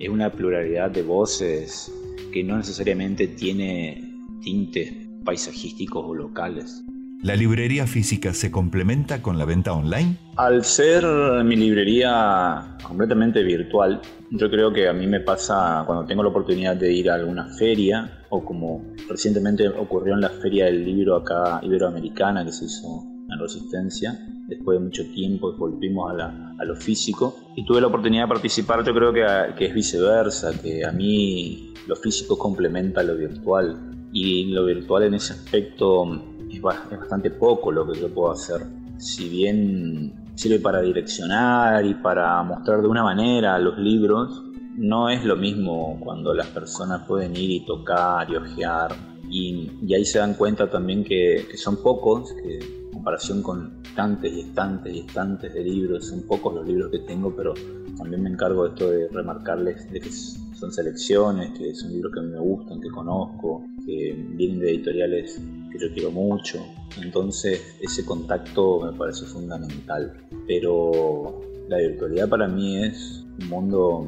es 0.00 0.08
una 0.08 0.32
pluralidad 0.32 0.90
de 0.90 1.02
voces 1.02 1.92
que 2.32 2.42
no 2.42 2.56
necesariamente 2.56 3.28
tiene 3.28 4.02
tintes 4.40 4.92
paisajísticos 5.24 6.02
o 6.06 6.14
locales. 6.14 6.82
¿La 7.22 7.36
librería 7.36 7.86
física 7.86 8.32
se 8.32 8.50
complementa 8.50 9.20
con 9.20 9.36
la 9.36 9.44
venta 9.44 9.74
online? 9.74 10.16
Al 10.36 10.64
ser 10.64 11.04
mi 11.44 11.54
librería 11.54 12.78
completamente 12.82 13.42
virtual, 13.42 14.00
yo 14.30 14.50
creo 14.50 14.72
que 14.72 14.88
a 14.88 14.94
mí 14.94 15.06
me 15.06 15.20
pasa 15.20 15.82
cuando 15.86 16.06
tengo 16.06 16.22
la 16.22 16.30
oportunidad 16.30 16.76
de 16.76 16.90
ir 16.90 17.10
a 17.10 17.16
alguna 17.16 17.44
feria 17.58 18.24
o 18.30 18.42
como 18.42 18.94
recientemente 19.06 19.68
ocurrió 19.68 20.14
en 20.14 20.22
la 20.22 20.30
feria 20.30 20.64
del 20.64 20.82
libro 20.82 21.14
acá 21.16 21.60
iberoamericana 21.62 22.42
que 22.42 22.52
se 22.52 22.64
hizo 22.64 23.04
en 23.30 23.38
Resistencia, 23.38 24.18
después 24.48 24.78
de 24.78 24.84
mucho 24.86 25.04
tiempo 25.12 25.54
volvimos 25.58 26.18
a, 26.18 26.54
a, 26.58 26.64
lo 26.64 26.74
físico 26.74 27.36
y 27.54 27.66
tuve 27.66 27.82
la 27.82 27.88
oportunidad 27.88 28.24
de 28.24 28.28
participar, 28.28 28.82
yo 28.82 28.94
creo 28.94 29.12
que, 29.12 29.24
que, 29.58 29.66
es 29.66 29.74
viceversa, 29.74 30.58
que 30.58 30.86
a 30.86 30.90
mí 30.90 31.74
lo 31.86 31.96
físico 31.96 32.38
complementa 32.38 33.02
lo 33.02 33.14
virtual 33.14 34.08
y 34.10 34.46
lo 34.46 34.64
virtual 34.64 35.02
en 35.02 35.14
ese 35.14 35.34
aspecto 35.34 36.29
es, 36.56 36.62
bastante 36.62 37.30
poco 37.30 37.72
lo 37.72 37.90
que 37.90 37.98
yo 37.98 38.12
puedo 38.12 38.32
hacer. 38.32 38.66
Si 38.98 39.28
bien 39.28 40.32
sirve 40.34 40.58
para 40.58 40.80
direccionar 40.80 41.84
y 41.84 41.94
para 41.94 42.42
mostrar 42.42 42.82
de 42.82 42.88
una 42.88 43.02
manera 43.02 43.58
los 43.58 43.78
libros, 43.78 44.42
no 44.76 45.08
es 45.08 45.24
lo 45.24 45.36
mismo 45.36 45.98
cuando 46.02 46.32
las 46.34 46.46
personas 46.48 47.06
pueden 47.06 47.36
ir 47.36 47.50
y 47.50 47.66
tocar 47.66 48.30
y 48.30 48.36
ojear. 48.36 48.94
Y, 49.28 49.70
y 49.86 49.94
ahí 49.94 50.04
se 50.04 50.18
dan 50.18 50.34
cuenta 50.34 50.68
también 50.68 51.04
que, 51.04 51.46
que 51.50 51.56
son 51.56 51.82
pocos, 51.82 52.32
que 52.42 52.80
comparación 53.00 53.42
con 53.42 53.80
estantes 53.82 54.30
y 54.30 54.40
estantes 54.40 54.94
y 54.94 54.98
estantes 55.00 55.54
de 55.54 55.64
libros, 55.64 56.06
son 56.06 56.22
pocos 56.22 56.54
los 56.54 56.66
libros 56.66 56.90
que 56.90 56.98
tengo, 57.00 57.34
pero 57.34 57.54
también 57.96 58.22
me 58.22 58.28
encargo 58.28 58.64
de 58.64 58.68
esto 58.70 58.90
de 58.90 59.08
remarcarles 59.08 59.90
de 59.90 60.00
que 60.00 60.10
son 60.10 60.70
selecciones, 60.70 61.58
que 61.58 61.74
son 61.74 61.92
libros 61.92 62.12
que 62.12 62.20
a 62.20 62.22
mí 62.22 62.30
me 62.30 62.40
gustan, 62.40 62.78
que 62.78 62.90
conozco, 62.90 63.64
que 63.86 64.14
vienen 64.34 64.60
de 64.60 64.70
editoriales 64.70 65.40
que 65.70 65.78
yo 65.78 65.92
quiero 65.92 66.10
mucho. 66.10 66.58
Entonces 67.00 67.76
ese 67.80 68.04
contacto 68.04 68.80
me 68.80 68.92
parece 68.96 69.24
fundamental. 69.26 70.26
Pero 70.46 71.40
la 71.68 71.78
virtualidad 71.78 72.28
para 72.28 72.48
mí 72.48 72.84
es 72.84 73.24
un 73.40 73.48
mundo 73.48 74.06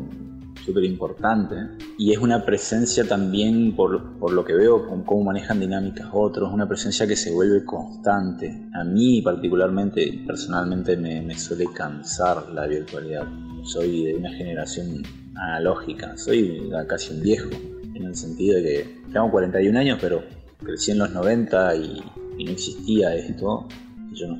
súper 0.64 0.84
importante 0.84 1.56
y 1.98 2.12
es 2.12 2.18
una 2.18 2.44
presencia 2.44 3.06
también 3.06 3.74
por, 3.74 4.18
por 4.18 4.32
lo 4.32 4.44
que 4.44 4.54
veo 4.54 4.86
con 4.86 5.02
cómo 5.02 5.24
manejan 5.24 5.60
dinámicas 5.60 6.08
otros, 6.12 6.52
una 6.52 6.68
presencia 6.68 7.06
que 7.06 7.16
se 7.16 7.32
vuelve 7.32 7.64
constante. 7.64 8.68
A 8.74 8.84
mí 8.84 9.22
particularmente, 9.22 10.22
personalmente 10.26 10.96
me, 10.96 11.22
me 11.22 11.36
suele 11.36 11.66
cansar 11.74 12.48
la 12.50 12.66
virtualidad. 12.66 13.26
Soy 13.64 14.04
de 14.04 14.14
una 14.16 14.32
generación 14.32 15.02
analógica, 15.34 16.16
soy 16.16 16.70
casi 16.88 17.14
un 17.14 17.22
viejo, 17.22 17.50
en 17.94 18.04
el 18.04 18.14
sentido 18.14 18.56
de 18.56 18.62
que 18.62 19.02
tengo 19.12 19.30
41 19.30 19.78
años, 19.78 19.98
pero 20.00 20.22
crecí 20.62 20.90
en 20.90 20.98
los 20.98 21.10
90 21.12 21.76
y, 21.76 22.02
y 22.38 22.44
no 22.44 22.50
existía 22.52 23.14
esto. 23.14 23.66
Yo 24.12 24.28
no, 24.28 24.36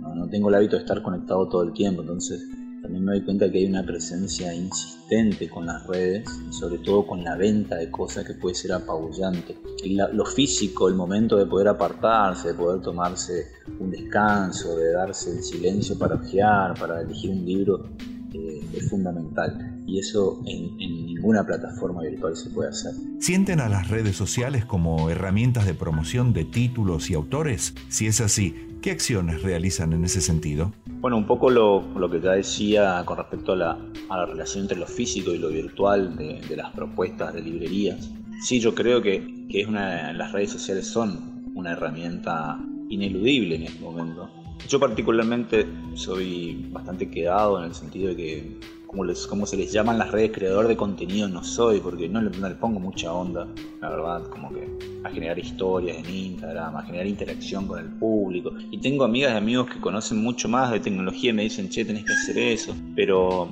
no, 0.00 0.14
no 0.14 0.28
tengo 0.28 0.48
el 0.48 0.54
hábito 0.54 0.76
de 0.76 0.82
estar 0.82 1.02
conectado 1.02 1.48
todo 1.48 1.62
el 1.62 1.72
tiempo, 1.72 2.02
entonces 2.02 2.46
también 2.82 3.04
me 3.04 3.12
doy 3.12 3.22
cuenta 3.22 3.50
que 3.50 3.58
hay 3.58 3.66
una 3.66 3.84
presencia 3.84 4.54
insistente 4.54 5.48
con 5.48 5.66
las 5.66 5.86
redes 5.86 6.28
sobre 6.50 6.78
todo 6.78 7.06
con 7.06 7.22
la 7.22 7.36
venta 7.36 7.76
de 7.76 7.90
cosas 7.90 8.24
que 8.24 8.34
puede 8.34 8.54
ser 8.54 8.72
apabullante. 8.72 9.56
Y 9.84 9.94
lo 9.94 10.24
físico, 10.24 10.88
el 10.88 10.94
momento 10.94 11.36
de 11.36 11.46
poder 11.46 11.68
apartarse, 11.68 12.48
de 12.48 12.54
poder 12.54 12.80
tomarse 12.80 13.48
un 13.78 13.90
descanso, 13.90 14.76
de 14.76 14.92
darse 14.92 15.30
el 15.30 15.42
silencio 15.42 15.98
para 15.98 16.16
ojear, 16.16 16.78
para 16.78 17.00
elegir 17.00 17.30
un 17.30 17.44
libro, 17.44 17.86
eh, 18.32 18.60
es 18.74 18.88
fundamental. 18.88 19.79
Y 19.90 19.98
eso 19.98 20.40
en, 20.46 20.80
en 20.80 21.06
ninguna 21.06 21.44
plataforma 21.44 22.02
virtual 22.02 22.36
se 22.36 22.50
puede 22.50 22.68
hacer. 22.68 22.92
¿Sienten 23.18 23.58
a 23.58 23.68
las 23.68 23.88
redes 23.88 24.14
sociales 24.14 24.64
como 24.64 25.10
herramientas 25.10 25.66
de 25.66 25.74
promoción 25.74 26.32
de 26.32 26.44
títulos 26.44 27.10
y 27.10 27.14
autores? 27.14 27.74
Si 27.88 28.06
es 28.06 28.20
así, 28.20 28.54
¿Qué 28.82 28.90
acciones 28.90 29.42
realizan 29.42 29.92
en 29.92 30.04
ese 30.04 30.22
sentido? 30.22 30.72
Bueno, 31.00 31.18
un 31.18 31.26
poco 31.26 31.50
lo, 31.50 31.82
lo 31.98 32.10
que 32.10 32.18
ya 32.18 32.32
decía 32.32 33.02
con 33.04 33.18
respecto 33.18 33.52
a 33.52 33.56
la, 33.56 33.78
a 34.08 34.16
la, 34.16 34.24
relación 34.24 34.62
entre 34.62 34.78
lo 34.78 34.86
físico 34.86 35.32
y 35.34 35.38
lo 35.38 35.50
virtual 35.50 36.16
de, 36.16 36.40
de, 36.48 36.56
las 36.56 36.72
propuestas 36.72 37.34
de 37.34 37.42
librerías. 37.42 38.10
Sí, 38.40 38.58
yo 38.58 38.74
creo 38.74 39.02
que, 39.02 39.46
que 39.50 39.60
es 39.60 39.68
una, 39.68 40.14
las 40.14 40.32
redes 40.32 40.52
sociales 40.52 40.86
son 40.86 41.52
una 41.54 41.72
herramienta 41.72 42.58
ineludible 42.88 43.56
en 43.56 43.64
este 43.64 43.80
momento. 43.80 44.30
Yo 44.66 44.80
particularmente 44.80 45.66
soy 45.92 46.66
bastante 46.70 47.10
quedado 47.10 47.58
en 47.58 47.66
el 47.66 47.74
sentido 47.74 48.08
de 48.08 48.16
que 48.16 48.60
como, 48.90 49.46
se 49.46 49.56
les 49.56 49.70
llaman 49.70 49.98
las 49.98 50.10
redes 50.10 50.32
creador 50.32 50.66
de 50.66 50.76
contenido 50.76 51.28
no 51.28 51.44
soy, 51.44 51.80
porque 51.80 52.08
no 52.08 52.20
le, 52.20 52.30
pongo 52.56 52.80
mucha 52.80 53.12
onda, 53.12 53.46
la 53.80 53.88
verdad, 53.88 54.26
como 54.28 54.52
que 54.52 54.66
a 55.04 55.10
generar 55.10 55.38
historias 55.38 55.96
en 55.98 56.10
Instagram, 56.12 56.76
a 56.76 56.82
generar 56.82 57.06
interacción 57.06 57.68
con 57.68 57.78
el 57.78 57.86
público. 57.86 58.50
Y 58.70 58.78
tengo 58.78 59.04
amigas 59.04 59.34
y 59.34 59.36
amigos 59.36 59.68
que 59.70 59.80
conocen 59.80 60.20
mucho 60.20 60.48
más 60.48 60.72
de 60.72 60.80
tecnología 60.80 61.30
y 61.30 61.34
me 61.34 61.42
dicen, 61.44 61.68
che, 61.68 61.84
tenés 61.84 62.04
que 62.04 62.12
hacer 62.12 62.38
eso, 62.38 62.74
pero, 62.96 63.48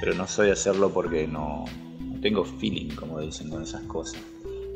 pero 0.00 0.14
no 0.14 0.28
soy 0.28 0.50
hacerlo 0.50 0.90
porque 0.90 1.26
no 1.26 1.64
tengo 2.22 2.44
feeling, 2.44 2.94
como 2.94 3.20
dicen 3.20 3.50
con 3.50 3.62
esas 3.62 3.82
cosas 3.82 4.22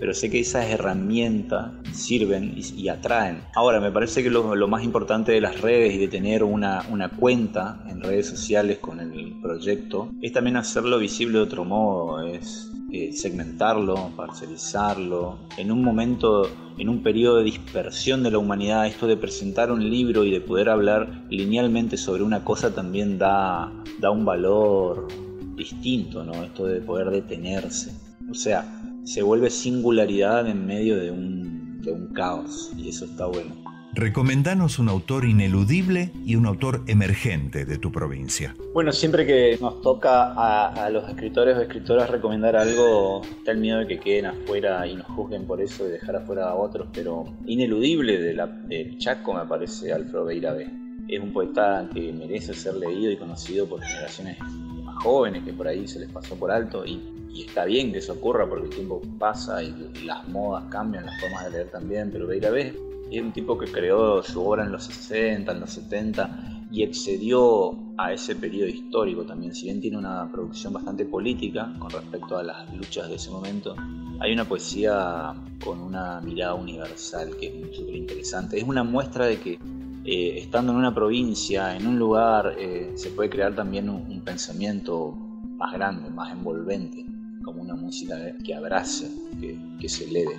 pero 0.02 0.14
sé 0.14 0.30
que 0.30 0.40
esas 0.40 0.68
herramientas 0.68 1.70
sirven 1.92 2.54
y, 2.56 2.88
atraen. 2.88 3.44
Ahora, 3.54 3.78
me 3.78 3.92
parece 3.92 4.24
que 4.24 4.30
lo, 4.30 4.66
más 4.66 4.82
importante 4.82 5.30
de 5.30 5.40
las 5.40 5.60
redes 5.60 5.94
y 5.94 5.98
de 5.98 6.08
tener 6.08 6.42
una, 6.42 6.82
cuenta 7.20 7.84
en 7.86 8.00
redes 8.00 8.26
sociales 8.26 8.78
con 8.78 8.98
el 8.98 9.40
proyecto 9.40 10.10
es 10.20 10.32
también 10.32 10.56
hacerlo 10.56 10.98
visible 10.98 11.38
de 11.38 11.44
otro 11.44 11.64
modo, 11.64 12.20
es 12.20 12.68
eh, 12.90 13.12
segmentarlo, 13.12 14.10
parcializarlo. 14.16 15.38
En 15.56 15.70
un 15.70 15.84
momento, 15.84 16.50
en 16.78 16.88
un 16.88 17.04
periodo 17.04 17.36
de 17.36 17.44
dispersión 17.44 18.24
de 18.24 18.32
la 18.32 18.38
humanidad, 18.38 18.88
esto 18.88 19.06
de 19.06 19.16
presentar 19.16 19.70
un 19.70 19.88
libro 19.88 20.24
y 20.24 20.32
de 20.32 20.40
poder 20.40 20.68
hablar 20.68 21.26
linealmente 21.30 21.96
sobre 21.96 22.24
una 22.24 22.42
cosa 22.42 22.74
también 22.74 23.18
da, 23.18 23.72
da 24.00 24.10
un 24.10 24.24
valor 24.24 25.06
distinto, 25.54 26.24
¿no? 26.24 26.42
Esto 26.42 26.66
de 26.66 26.80
poder 26.80 27.10
detenerse. 27.10 27.92
O 28.28 28.34
sea, 28.34 28.64
se 29.04 29.22
vuelve 29.22 29.50
singularidad 29.50 30.48
en 30.48 30.66
medio 30.66 30.96
de 30.96 31.10
un, 31.10 31.80
de 31.82 31.92
un 31.92 32.08
caos 32.12 32.72
y 32.76 32.88
eso 32.88 33.04
está 33.04 33.26
bueno. 33.26 33.62
Recomendanos 33.94 34.78
un 34.78 34.88
autor 34.88 35.26
ineludible 35.26 36.12
y 36.24 36.36
un 36.36 36.46
autor 36.46 36.82
emergente 36.86 37.66
de 37.66 37.76
tu 37.76 37.92
provincia. 37.92 38.56
Bueno, 38.72 38.90
siempre 38.90 39.26
que 39.26 39.58
nos 39.60 39.82
toca 39.82 40.32
a, 40.32 40.86
a, 40.86 40.88
los 40.88 41.06
escritores 41.10 41.58
o 41.58 41.60
escritoras 41.60 42.08
recomendar 42.08 42.56
algo, 42.56 43.20
está 43.22 43.50
el 43.52 43.58
miedo 43.58 43.80
de 43.80 43.86
que 43.86 44.00
queden 44.00 44.26
afuera 44.26 44.86
y 44.86 44.96
nos 44.96 45.06
juzguen 45.08 45.46
por 45.46 45.60
eso 45.60 45.86
y 45.86 45.90
dejar 45.90 46.16
afuera 46.16 46.48
a 46.48 46.54
otros, 46.54 46.88
pero 46.94 47.24
ineludible 47.44 48.18
de 48.18 48.32
la, 48.32 48.46
del 48.46 48.96
Chaco 48.96 49.34
me 49.34 49.44
parece 49.44 49.92
Alfredo 49.92 50.24
Beirabe. 50.24 50.70
Es 51.08 51.20
un 51.20 51.34
poeta 51.34 51.86
que 51.92 52.14
merece 52.14 52.54
ser 52.54 52.76
leído 52.76 53.10
y 53.10 53.18
conocido 53.18 53.68
por 53.68 53.82
generaciones 53.82 54.38
más 54.84 55.02
jóvenes 55.02 55.42
que 55.44 55.52
por 55.52 55.68
ahí 55.68 55.86
se 55.86 56.00
les 56.00 56.10
pasó 56.10 56.34
por 56.36 56.50
alto 56.50 56.86
y 56.86 57.21
y 57.32 57.44
está 57.44 57.64
bien 57.64 57.92
que 57.92 57.98
eso 57.98 58.12
ocurra 58.12 58.48
porque 58.48 58.66
el 58.66 58.74
tiempo 58.74 59.00
pasa 59.18 59.62
y 59.62 59.74
las 60.04 60.28
modas 60.28 60.64
cambian, 60.70 61.06
las 61.06 61.18
formas 61.20 61.44
de 61.44 61.50
leer 61.50 61.70
también, 61.70 62.10
pero 62.12 62.26
Beirabe 62.26 62.74
es 63.10 63.22
un 63.22 63.32
tipo 63.32 63.58
que 63.58 63.70
creó 63.70 64.22
su 64.22 64.46
obra 64.46 64.64
en 64.64 64.72
los 64.72 64.84
60, 64.84 65.52
en 65.52 65.60
los 65.60 65.70
70 65.70 66.66
y 66.70 66.82
excedió 66.82 67.78
a 67.98 68.12
ese 68.12 68.34
periodo 68.36 68.68
histórico 68.68 69.24
también, 69.24 69.54
si 69.54 69.66
bien 69.66 69.80
tiene 69.80 69.98
una 69.98 70.30
producción 70.30 70.72
bastante 70.72 71.04
política 71.04 71.72
con 71.78 71.90
respecto 71.90 72.36
a 72.36 72.42
las 72.42 72.74
luchas 72.74 73.08
de 73.08 73.16
ese 73.16 73.30
momento, 73.30 73.76
hay 74.20 74.32
una 74.32 74.46
poesía 74.46 75.34
con 75.62 75.80
una 75.80 76.20
mirada 76.20 76.54
universal 76.54 77.36
que 77.36 77.46
es 77.46 77.76
súper 77.76 77.96
interesante. 77.96 78.56
Es 78.56 78.64
una 78.64 78.84
muestra 78.84 79.26
de 79.26 79.38
que 79.38 79.58
eh, 80.04 80.38
estando 80.38 80.72
en 80.72 80.78
una 80.78 80.94
provincia, 80.94 81.76
en 81.76 81.86
un 81.86 81.98
lugar, 81.98 82.54
eh, 82.58 82.92
se 82.94 83.10
puede 83.10 83.28
crear 83.28 83.54
también 83.54 83.90
un 83.90 84.20
pensamiento 84.22 85.14
más 85.56 85.72
grande, 85.72 86.08
más 86.10 86.32
envolvente, 86.32 87.04
como 87.42 87.62
una 87.62 87.74
música 87.74 88.16
que 88.44 88.54
abrace, 88.54 89.10
que, 89.40 89.58
que 89.80 89.88
se 89.88 90.04
eleve. 90.04 90.38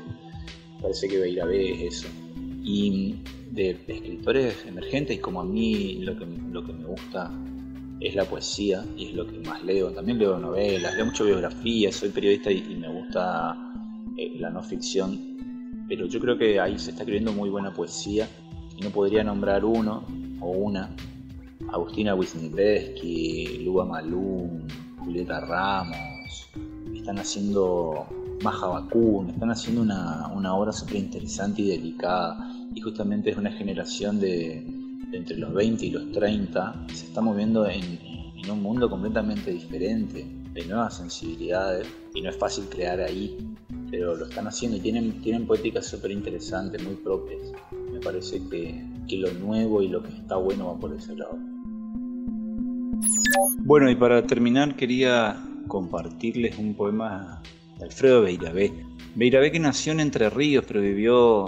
Parece 0.81 1.07
que 1.07 1.17
Beirabé 1.17 1.71
es 1.71 1.97
eso. 1.97 2.07
Y 2.63 3.15
de, 3.53 3.71
escritores 3.87 4.65
emergentes, 4.65 5.19
como 5.19 5.41
a 5.41 5.45
mí 5.45 5.99
lo 6.01 6.17
que, 6.17 6.25
lo 6.25 6.63
que 6.63 6.73
me 6.73 6.85
gusta 6.85 7.31
es 7.99 8.15
la 8.15 8.25
poesía 8.25 8.83
y 8.97 9.05
es 9.05 9.13
lo 9.13 9.27
que 9.27 9.39
más 9.39 9.63
leo. 9.63 9.91
También 9.91 10.17
leo 10.17 10.37
novelas, 10.37 10.95
leo 10.95 11.05
mucho 11.05 11.25
biografía, 11.25 11.91
soy 11.91 12.09
periodista 12.09 12.51
y, 12.51 12.75
me 12.75 12.89
gusta 12.89 13.55
eh, 14.17 14.33
la 14.39 14.49
no 14.49 14.63
ficción. 14.63 15.85
Pero 15.87 16.05
yo 16.07 16.19
creo 16.19 16.37
que 16.37 16.59
ahí 16.59 16.77
se 16.79 16.91
está 16.91 17.03
escribiendo 17.03 17.31
muy 17.31 17.49
buena 17.49 17.73
poesía 17.73 18.27
y 18.75 18.81
no 18.81 18.89
podría 18.89 19.23
nombrar 19.23 19.63
uno 19.63 20.03
o 20.39 20.51
una. 20.51 20.95
Agustina 21.71 22.13
Wisniewski, 22.13 23.59
Luba 23.63 23.85
Malún, 23.85 24.67
Julieta 24.99 25.39
Ramos, 25.39 26.49
están 27.03 27.19
haciendo 27.19 28.07
Maja 28.45 28.65
Bakun, 28.65 29.31
están 29.31 29.51
haciendo 29.51 29.81
una, 29.81 30.29
una 30.33 30.55
obra 30.55 30.71
súper 30.71 30.95
interesante 30.95 31.61
y 31.61 31.67
delicada 31.67 32.49
y 32.73 32.79
justamente 32.79 33.29
es 33.29 33.37
una 33.37 33.51
generación 33.51 34.21
de, 34.21 34.65
entre 35.11 35.35
los 35.35 35.53
20 35.53 35.85
y 35.85 35.91
los 35.91 36.13
30 36.13 36.85
que 36.87 36.95
se 36.95 37.07
está 37.07 37.19
moviendo 37.19 37.67
en, 37.67 38.13
un 38.49 38.61
mundo 38.61 38.89
completamente 38.89 39.51
diferente, 39.51 40.25
de 40.53 40.65
nuevas 40.65 40.97
sensibilidades 40.97 41.87
y 42.13 42.21
no 42.21 42.29
es 42.29 42.37
fácil 42.37 42.65
crear 42.69 42.99
ahí, 42.99 43.37
pero 43.89 44.17
lo 44.17 44.25
están 44.25 44.47
haciendo 44.47 44.77
y 44.77 44.81
tienen, 44.81 45.21
tienen 45.21 45.47
poéticas 45.47 45.87
súper 45.87 46.11
interesantes, 46.11 46.83
muy 46.83 46.95
propias. 46.95 47.53
Me 47.91 48.01
parece 48.01 48.41
que, 48.49 48.85
que 49.07 49.17
lo 49.17 49.33
nuevo 49.33 49.81
y 49.81 49.87
lo 49.87 50.03
que 50.03 50.09
está 50.09 50.35
bueno 50.35 50.67
va 50.67 50.77
por 50.77 50.93
ese 50.93 51.15
lado. 51.15 51.37
Bueno, 53.59 53.89
y 53.89 53.95
para 53.95 54.27
terminar 54.27 54.75
quería 54.75 55.37
compartirles 55.67 56.57
un 56.57 56.73
poema 56.73 57.41
de 57.77 57.85
Alfredo 57.85 58.21
Beirabé. 58.21 58.73
Beirabé 59.15 59.51
que 59.51 59.59
nació 59.59 59.93
en 59.93 59.99
Entre 59.99 60.29
Ríos, 60.29 60.65
pero 60.67 60.81
vivió 60.81 61.45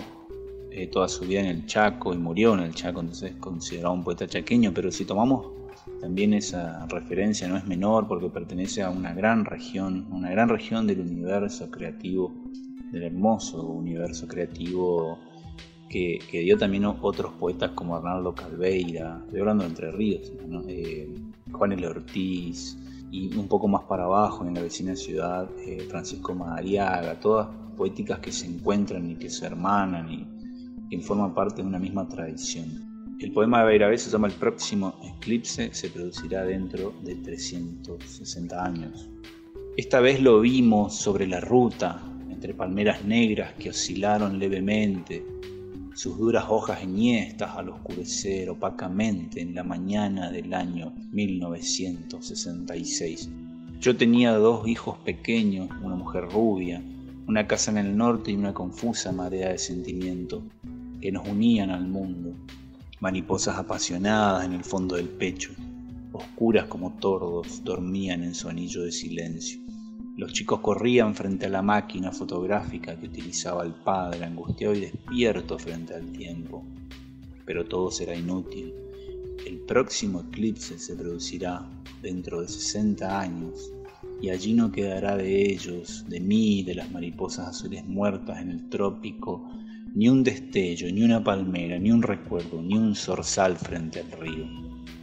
eh, 0.72 0.88
toda 0.88 1.08
su 1.08 1.26
vida 1.26 1.40
en 1.40 1.48
el 1.48 1.66
Chaco 1.66 2.14
y 2.14 2.18
murió 2.18 2.54
en 2.54 2.62
el 2.62 2.74
Chaco, 2.74 3.00
entonces 3.00 3.32
es 3.32 3.38
considerado 3.38 3.94
un 3.94 4.04
poeta 4.04 4.28
chaqueño, 4.28 4.74
pero 4.74 4.92
si 4.92 5.06
tomamos 5.06 5.48
también 6.02 6.34
esa 6.34 6.86
referencia 6.88 7.48
no 7.48 7.58
es 7.58 7.66
menor 7.66 8.08
porque 8.08 8.30
pertenece 8.30 8.82
a 8.82 8.90
una 8.90 9.14
gran 9.14 9.46
región, 9.46 10.08
una 10.12 10.30
gran 10.30 10.50
región 10.50 10.86
del 10.86 11.00
universo 11.00 11.70
creativo, 11.72 12.34
del 12.92 13.04
hermoso 13.04 13.64
universo 13.66 14.28
creativo 14.28 15.20
que, 15.90 16.20
dio 16.32 16.58
también 16.58 16.86
otros 16.86 17.34
poetas 17.34 17.72
como 17.72 17.96
Arnaldo 17.96 18.36
Calveira, 18.36 19.22
estoy 19.26 19.40
hablando 19.40 19.64
de 19.64 19.70
Entre 19.70 19.92
Ríos, 19.92 20.34
eh, 20.68 21.10
Juan 21.52 21.72
L. 21.72 21.88
Ortiz, 21.88 22.78
y 23.16 23.34
un 23.38 23.48
poco 23.48 23.70
más 23.70 23.84
para 23.84 24.04
abajo, 24.04 24.46
en 24.46 24.54
la 24.56 24.62
vecina 24.62 24.94
ciudad, 24.94 25.50
eh, 25.66 25.86
Francisco 25.90 26.36
Madariaga, 26.36 27.18
todas 27.18 27.48
poéticas 27.78 28.20
que 28.20 28.32
se 28.32 28.46
encuentran 28.46 29.10
y 29.10 29.16
que 29.16 29.30
se 29.30 29.46
hermanan 29.46 30.12
y, 30.12 30.28
quien 30.90 31.02
forma 31.02 31.34
parte 31.34 31.62
de 31.62 31.68
una 31.68 31.80
misma 31.80 32.08
tradición. 32.08 33.16
El 33.20 33.32
poema 33.32 33.60
de 33.60 33.68
Beirabé 33.68 33.98
se 33.98 34.12
llama 34.12 34.28
El 34.28 34.34
próximo 34.34 35.00
eclipse, 35.02 35.74
se 35.74 35.90
producirá 35.90 36.44
dentro 36.44 36.94
de 37.04 37.16
360 37.16 38.64
años. 38.64 39.10
Esta 39.78 40.02
vez 40.02 40.22
lo 40.22 40.42
vimos 40.42 40.96
sobre 40.96 41.26
la 41.26 41.40
ruta, 41.40 42.02
entre 42.30 42.54
palmeras 42.54 43.06
negras 43.06 43.54
que 43.54 43.70
oscilaron 43.70 44.38
levemente, 44.38 45.26
sus 45.96 46.18
duras 46.18 46.46
hojas 46.50 46.84
enhiestas 46.84 47.56
al 47.56 47.70
oscurecer 47.70 48.50
opacamente 48.50 49.40
en 49.40 49.56
la 49.56 49.64
mañana 49.64 50.30
del 50.30 50.54
año 50.54 50.94
1966. 51.14 53.30
Yo 53.80 53.96
tenía 53.96 54.34
dos 54.34 54.68
hijos 54.68 54.98
pequeños, 55.00 55.70
una 55.82 55.96
mujer 55.96 56.26
rubia, 56.30 56.84
una 57.28 57.48
casa 57.48 57.72
en 57.72 57.78
el 57.78 57.96
norte 57.96 58.32
y 58.32 58.36
una 58.36 58.54
confusa 58.54 59.14
marea 59.14 59.48
de 59.50 59.58
sentimiento 59.58 60.44
que 61.00 61.14
nos 61.14 61.26
unían 61.30 61.70
al 61.70 61.88
mundo, 61.88 62.36
mariposas 63.00 63.58
apasionadas 63.58 64.44
en 64.44 64.52
el 64.52 64.66
fondo 64.66 64.98
del 64.98 65.08
pecho, 65.08 65.54
oscuras 66.12 66.66
como 66.66 66.98
tordos, 67.00 67.64
dormían 67.64 68.22
en 68.22 68.36
su 68.36 68.50
anillo 68.50 68.84
de 68.84 68.92
silencio. 68.92 69.65
Los 70.18 70.32
chicos 70.32 70.62
corrían 70.62 71.14
frente 71.14 71.48
a 71.48 71.50
la 71.50 71.62
máquina 71.62 72.10
fotográfica 72.10 72.98
que 72.98 73.08
utilizaba 73.08 73.66
el 73.66 73.74
padre, 73.74 74.24
angustiado 74.24 74.74
y 74.74 74.80
despierto 74.80 75.60
frente 75.60 75.94
al 75.94 76.06
tiempo. 76.14 76.64
Pero 77.46 77.66
todo 77.66 77.92
será 77.92 78.16
inútil. 78.16 78.74
El 79.46 79.60
próximo 79.60 80.22
eclipse 80.22 80.80
se 80.80 80.96
producirá 80.96 81.70
dentro 82.02 82.40
de 82.40 82.48
60 82.48 83.20
años 83.20 83.74
y 84.22 84.30
allí 84.30 84.54
no 84.54 84.72
quedará 84.72 85.18
de 85.18 85.52
ellos, 85.52 86.06
de 86.08 86.22
mí, 86.22 86.64
de 86.64 86.76
las 86.76 86.90
mariposas 86.92 87.50
azules 87.50 87.86
muertas 87.86 88.42
en 88.42 88.52
el 88.52 88.70
trópico, 88.70 89.46
ni 89.94 90.08
un 90.08 90.24
destello, 90.24 90.90
ni 90.94 91.04
una 91.04 91.26
palmera, 91.26 91.78
ni 91.78 91.92
un 91.92 92.02
recuerdo, 92.02 92.62
ni 92.62 92.78
un 92.78 92.96
zorzal 92.96 93.58
frente 93.58 94.00
al 94.00 94.12
río. 94.14 94.46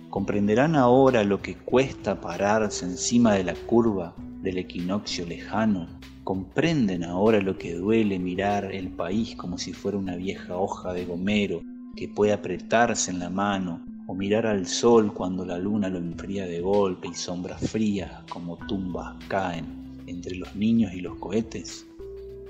¿Comprenderán 0.08 0.74
ahora 0.74 1.22
lo 1.22 1.42
que 1.42 1.56
cuesta 1.56 2.18
pararse 2.18 2.86
encima 2.86 3.34
de 3.34 3.44
la 3.44 3.54
curva 3.54 4.16
del 4.42 4.58
equinoccio 4.58 5.24
lejano? 5.26 5.88
¿Comprenden 6.24 7.04
ahora 7.04 7.40
lo 7.40 7.56
que 7.56 7.74
duele 7.74 8.18
mirar 8.18 8.72
el 8.72 8.88
país 8.88 9.34
como 9.36 9.58
si 9.58 9.72
fuera 9.72 9.98
una 9.98 10.16
vieja 10.16 10.56
hoja 10.56 10.92
de 10.92 11.04
gomero 11.04 11.62
que 11.96 12.08
puede 12.08 12.32
apretarse 12.32 13.10
en 13.10 13.18
la 13.18 13.30
mano 13.30 13.80
o 14.06 14.14
mirar 14.14 14.46
al 14.46 14.66
sol 14.66 15.12
cuando 15.12 15.44
la 15.44 15.58
luna 15.58 15.88
lo 15.88 15.98
enfría 15.98 16.46
de 16.46 16.60
golpe 16.60 17.08
y 17.08 17.14
sombras 17.14 17.60
frías 17.70 18.10
como 18.28 18.56
tumbas 18.66 19.16
caen 19.28 19.66
entre 20.06 20.36
los 20.36 20.54
niños 20.54 20.92
y 20.92 21.00
los 21.00 21.16
cohetes? 21.18 21.86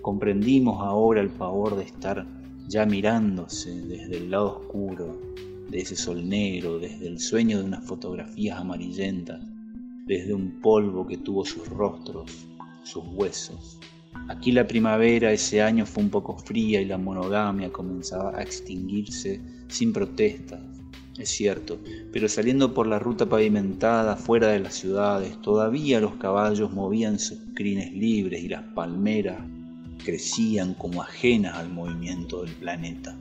Comprendimos 0.00 0.80
ahora 0.80 1.20
el 1.20 1.30
pavor 1.30 1.76
de 1.76 1.84
estar 1.84 2.26
ya 2.68 2.86
mirándose 2.86 3.70
desde 3.82 4.16
el 4.16 4.30
lado 4.30 4.58
oscuro 4.58 5.20
de 5.68 5.80
ese 5.80 5.96
sol 5.96 6.28
negro, 6.28 6.78
desde 6.78 7.06
el 7.06 7.18
sueño 7.18 7.58
de 7.58 7.64
unas 7.64 7.84
fotografías 7.84 8.58
amarillentas, 8.58 9.40
desde 10.06 10.34
un 10.34 10.60
polvo 10.60 11.06
que 11.06 11.18
tuvo 11.18 11.44
sus 11.44 11.68
rostros, 11.68 12.46
sus 12.82 13.04
huesos. 13.12 13.78
Aquí 14.28 14.52
la 14.52 14.66
primavera 14.66 15.32
ese 15.32 15.62
año 15.62 15.86
fue 15.86 16.02
un 16.02 16.10
poco 16.10 16.36
fría 16.36 16.80
y 16.80 16.84
la 16.84 16.98
monogamia 16.98 17.72
comenzaba 17.72 18.36
a 18.36 18.42
extinguirse 18.42 19.40
sin 19.68 19.92
protestas, 19.92 20.60
es 21.18 21.28
cierto, 21.28 21.78
pero 22.10 22.26
saliendo 22.26 22.72
por 22.72 22.86
la 22.86 22.98
ruta 22.98 23.26
pavimentada 23.26 24.16
fuera 24.16 24.48
de 24.48 24.60
las 24.60 24.74
ciudades, 24.74 25.40
todavía 25.42 26.00
los 26.00 26.14
caballos 26.14 26.72
movían 26.72 27.18
sus 27.18 27.38
crines 27.54 27.92
libres 27.92 28.42
y 28.42 28.48
las 28.48 28.62
palmeras 28.74 29.38
crecían 30.02 30.74
como 30.74 31.02
ajenas 31.02 31.56
al 31.56 31.68
movimiento 31.68 32.42
del 32.42 32.54
planeta. 32.54 33.16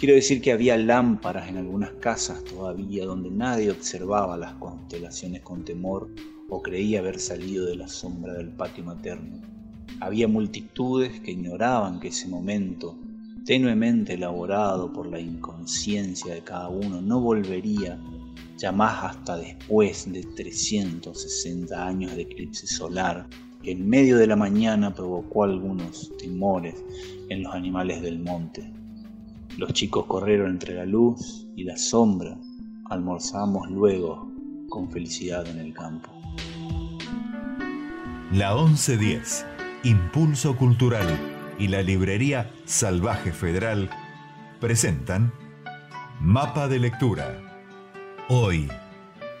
Quiero 0.00 0.14
decir 0.14 0.40
que 0.40 0.50
había 0.50 0.78
lámparas 0.78 1.50
en 1.50 1.58
algunas 1.58 1.90
casas 2.00 2.42
todavía 2.42 3.04
donde 3.04 3.30
nadie 3.30 3.70
observaba 3.70 4.38
las 4.38 4.54
constelaciones 4.54 5.42
con 5.42 5.62
temor 5.62 6.08
o 6.48 6.62
creía 6.62 7.00
haber 7.00 7.20
salido 7.20 7.66
de 7.66 7.76
la 7.76 7.86
sombra 7.86 8.32
del 8.32 8.48
patio 8.48 8.82
materno. 8.82 9.42
Había 10.00 10.26
multitudes 10.26 11.20
que 11.20 11.32
ignoraban 11.32 12.00
que 12.00 12.08
ese 12.08 12.28
momento, 12.28 12.98
tenuemente 13.44 14.14
elaborado 14.14 14.90
por 14.90 15.06
la 15.06 15.20
inconsciencia 15.20 16.32
de 16.32 16.44
cada 16.44 16.70
uno, 16.70 17.02
no 17.02 17.20
volvería 17.20 18.00
ya 18.56 18.72
más 18.72 19.04
hasta 19.04 19.36
después 19.36 20.10
de 20.10 20.22
360 20.22 21.86
años 21.86 22.16
de 22.16 22.22
eclipse 22.22 22.66
solar 22.66 23.28
que 23.62 23.72
en 23.72 23.86
medio 23.86 24.16
de 24.16 24.28
la 24.28 24.36
mañana 24.36 24.94
provocó 24.94 25.44
algunos 25.44 26.10
temores 26.16 26.82
en 27.28 27.42
los 27.42 27.54
animales 27.54 28.00
del 28.00 28.18
monte. 28.18 28.79
Los 29.56 29.72
chicos 29.72 30.06
corrieron 30.06 30.50
entre 30.50 30.74
la 30.74 30.84
luz 30.84 31.46
y 31.56 31.64
la 31.64 31.76
sombra. 31.76 32.38
Almorzamos 32.86 33.70
luego 33.70 34.32
con 34.68 34.90
felicidad 34.90 35.46
en 35.46 35.58
el 35.58 35.74
campo. 35.74 36.10
La 38.32 38.54
1110, 38.54 39.46
Impulso 39.84 40.56
Cultural 40.56 41.06
y 41.58 41.68
la 41.68 41.82
librería 41.82 42.50
Salvaje 42.64 43.32
Federal 43.32 43.90
presentan 44.60 45.32
Mapa 46.20 46.68
de 46.68 46.78
Lectura. 46.78 47.38
Hoy, 48.28 48.68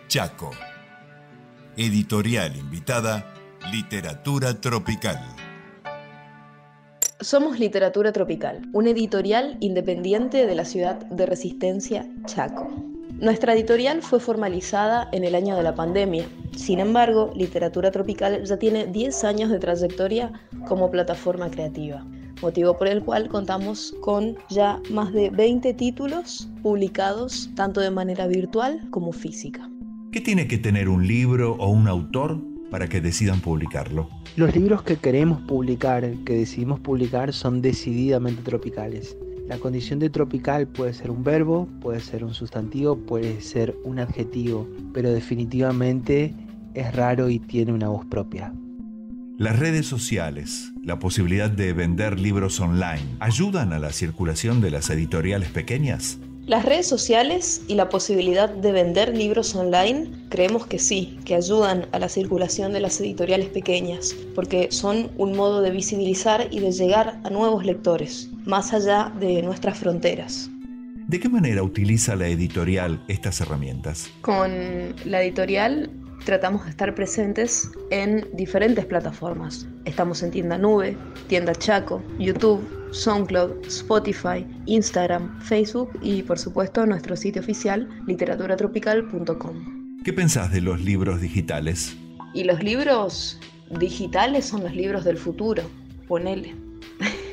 Chaco. 0.08 0.50
Editorial 1.76 2.56
invitada 2.56 3.32
Literatura 3.70 4.60
Tropical. 4.60 5.49
Somos 7.22 7.58
Literatura 7.58 8.12
Tropical, 8.12 8.62
un 8.72 8.86
editorial 8.86 9.58
independiente 9.60 10.46
de 10.46 10.54
la 10.54 10.64
ciudad 10.64 11.06
de 11.10 11.26
Resistencia, 11.26 12.08
Chaco. 12.24 12.66
Nuestra 13.20 13.52
editorial 13.52 14.00
fue 14.00 14.20
formalizada 14.20 15.06
en 15.12 15.24
el 15.24 15.34
año 15.34 15.54
de 15.54 15.62
la 15.62 15.74
pandemia. 15.74 16.24
Sin 16.56 16.80
embargo, 16.80 17.30
Literatura 17.36 17.90
Tropical 17.90 18.42
ya 18.44 18.56
tiene 18.56 18.86
10 18.86 19.24
años 19.24 19.50
de 19.50 19.58
trayectoria 19.58 20.32
como 20.66 20.90
plataforma 20.90 21.50
creativa, 21.50 22.06
motivo 22.40 22.78
por 22.78 22.88
el 22.88 23.02
cual 23.02 23.28
contamos 23.28 23.94
con 24.00 24.38
ya 24.48 24.80
más 24.88 25.12
de 25.12 25.28
20 25.28 25.74
títulos 25.74 26.48
publicados 26.62 27.50
tanto 27.54 27.82
de 27.82 27.90
manera 27.90 28.28
virtual 28.28 28.80
como 28.88 29.12
física. 29.12 29.68
¿Qué 30.10 30.22
tiene 30.22 30.48
que 30.48 30.56
tener 30.56 30.88
un 30.88 31.06
libro 31.06 31.52
o 31.58 31.68
un 31.68 31.86
autor 31.86 32.49
para 32.70 32.88
que 32.88 33.00
decidan 33.00 33.40
publicarlo? 33.40 34.08
Los 34.36 34.54
libros 34.54 34.82
que 34.82 34.96
queremos 34.96 35.40
publicar, 35.42 36.08
que 36.24 36.34
decidimos 36.34 36.80
publicar, 36.80 37.32
son 37.32 37.60
decididamente 37.62 38.42
tropicales. 38.42 39.16
La 39.48 39.58
condición 39.58 39.98
de 39.98 40.10
tropical 40.10 40.68
puede 40.68 40.94
ser 40.94 41.10
un 41.10 41.24
verbo, 41.24 41.68
puede 41.80 42.00
ser 42.00 42.24
un 42.24 42.32
sustantivo, 42.32 42.96
puede 42.96 43.40
ser 43.40 43.76
un 43.84 43.98
adjetivo, 43.98 44.68
pero 44.94 45.10
definitivamente 45.10 46.34
es 46.74 46.94
raro 46.94 47.28
y 47.28 47.40
tiene 47.40 47.72
una 47.72 47.88
voz 47.88 48.06
propia. 48.06 48.52
Las 49.38 49.58
redes 49.58 49.86
sociales, 49.86 50.72
la 50.84 50.98
posibilidad 50.98 51.50
de 51.50 51.72
vender 51.72 52.20
libros 52.20 52.60
online, 52.60 53.16
¿ayudan 53.20 53.72
a 53.72 53.78
la 53.78 53.90
circulación 53.90 54.60
de 54.60 54.70
las 54.70 54.90
editoriales 54.90 55.48
pequeñas? 55.48 56.18
Las 56.50 56.64
redes 56.64 56.88
sociales 56.88 57.62
y 57.68 57.76
la 57.76 57.88
posibilidad 57.88 58.50
de 58.50 58.72
vender 58.72 59.16
libros 59.16 59.54
online 59.54 60.10
creemos 60.30 60.66
que 60.66 60.80
sí, 60.80 61.16
que 61.24 61.36
ayudan 61.36 61.86
a 61.92 62.00
la 62.00 62.08
circulación 62.08 62.72
de 62.72 62.80
las 62.80 63.00
editoriales 63.00 63.50
pequeñas, 63.50 64.16
porque 64.34 64.66
son 64.72 65.12
un 65.16 65.36
modo 65.36 65.62
de 65.62 65.70
visibilizar 65.70 66.48
y 66.50 66.58
de 66.58 66.72
llegar 66.72 67.20
a 67.22 67.30
nuevos 67.30 67.64
lectores, 67.64 68.30
más 68.46 68.72
allá 68.72 69.12
de 69.20 69.42
nuestras 69.42 69.78
fronteras. 69.78 70.50
¿De 71.06 71.20
qué 71.20 71.28
manera 71.28 71.62
utiliza 71.62 72.16
la 72.16 72.26
editorial 72.26 73.00
estas 73.06 73.40
herramientas? 73.40 74.10
Con 74.20 74.96
la 75.04 75.22
editorial 75.22 75.88
tratamos 76.24 76.64
de 76.64 76.70
estar 76.70 76.96
presentes 76.96 77.70
en 77.92 78.26
diferentes 78.32 78.86
plataformas. 78.86 79.68
Estamos 79.84 80.20
en 80.24 80.32
Tienda 80.32 80.58
Nube, 80.58 80.96
Tienda 81.28 81.54
Chaco, 81.54 82.02
YouTube, 82.18 82.79
SoundCloud, 82.92 83.66
Spotify, 83.66 84.46
Instagram, 84.66 85.40
Facebook 85.40 85.90
y 86.02 86.22
por 86.22 86.38
supuesto 86.38 86.86
nuestro 86.86 87.16
sitio 87.16 87.42
oficial 87.42 87.88
literaturatropical.com. 88.06 90.02
¿Qué 90.04 90.12
pensás 90.12 90.52
de 90.52 90.60
los 90.60 90.80
libros 90.80 91.20
digitales? 91.20 91.96
Y 92.34 92.44
los 92.44 92.62
libros 92.62 93.38
digitales 93.78 94.46
son 94.46 94.62
los 94.62 94.74
libros 94.74 95.04
del 95.04 95.18
futuro, 95.18 95.62
ponele. 96.08 96.54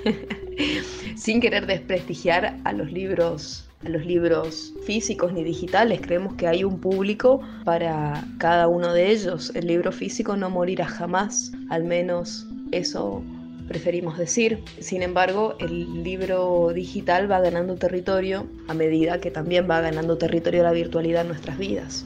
Sin 1.16 1.40
querer 1.40 1.66
desprestigiar 1.66 2.60
a 2.64 2.74
los 2.74 2.92
libros 2.92 3.64
a 3.86 3.90
los 3.90 4.06
libros 4.06 4.74
físicos 4.86 5.34
ni 5.34 5.44
digitales. 5.44 6.02
Creemos 6.02 6.34
que 6.34 6.48
hay 6.48 6.64
un 6.64 6.80
público 6.80 7.42
para 7.64 8.26
cada 8.40 8.68
uno 8.68 8.92
de 8.92 9.12
ellos. 9.12 9.52
El 9.56 9.68
libro 9.68 9.92
físico 9.92 10.36
no 10.36 10.50
morirá 10.50 10.88
jamás, 10.88 11.52
al 11.70 11.84
menos 11.84 12.48
eso 12.72 13.24
preferimos 13.68 14.18
decir. 14.18 14.64
Sin 14.80 15.02
embargo, 15.02 15.56
el 15.60 16.04
libro 16.04 16.72
digital 16.74 17.32
va 17.32 17.40
ganando 17.40 17.76
territorio 17.76 18.48
a 18.68 18.74
medida 18.74 19.20
que 19.20 19.32
también 19.32 19.70
va 19.70 19.82
ganando 19.82 20.18
territorio 20.18 20.64
la 20.64 20.72
virtualidad 20.72 21.22
en 21.22 21.28
nuestras 21.30 21.58
vidas. 21.58 22.06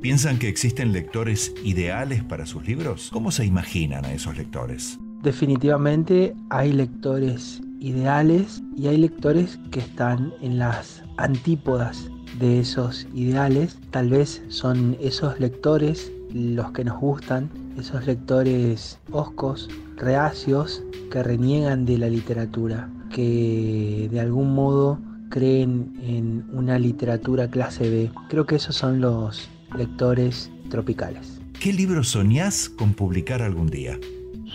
¿Piensan 0.00 0.38
que 0.38 0.48
existen 0.48 0.92
lectores 0.92 1.52
ideales 1.64 2.22
para 2.22 2.46
sus 2.46 2.66
libros? 2.66 3.10
¿Cómo 3.12 3.32
se 3.32 3.44
imaginan 3.44 4.04
a 4.04 4.12
esos 4.12 4.36
lectores? 4.36 4.98
Definitivamente 5.22 6.34
hay 6.50 6.72
lectores 6.72 7.60
ideales 7.80 8.62
y 8.76 8.86
hay 8.86 8.98
lectores 8.98 9.58
que 9.70 9.80
están 9.80 10.32
en 10.42 10.58
las 10.58 11.02
antípodas 11.16 12.08
de 12.38 12.60
esos 12.60 13.06
ideales. 13.14 13.78
Tal 13.90 14.10
vez 14.10 14.42
son 14.48 14.96
esos 15.00 15.40
lectores 15.40 16.12
los 16.32 16.70
que 16.72 16.84
nos 16.84 17.00
gustan, 17.00 17.50
esos 17.78 18.06
lectores 18.06 18.98
oscos, 19.10 19.68
reacios, 19.96 20.82
que 21.10 21.22
reniegan 21.22 21.84
de 21.84 21.98
la 21.98 22.08
literatura, 22.08 22.88
que 23.10 24.08
de 24.10 24.20
algún 24.20 24.54
modo 24.54 24.98
creen 25.30 25.92
en 26.02 26.44
una 26.52 26.78
literatura 26.78 27.48
clase 27.48 27.88
B. 27.90 28.10
Creo 28.28 28.46
que 28.46 28.56
esos 28.56 28.76
son 28.76 29.00
los 29.00 29.48
lectores 29.76 30.50
tropicales. 30.70 31.40
¿Qué 31.60 31.72
libro 31.72 32.04
soñás 32.04 32.68
con 32.68 32.94
publicar 32.94 33.42
algún 33.42 33.68
día? 33.68 33.98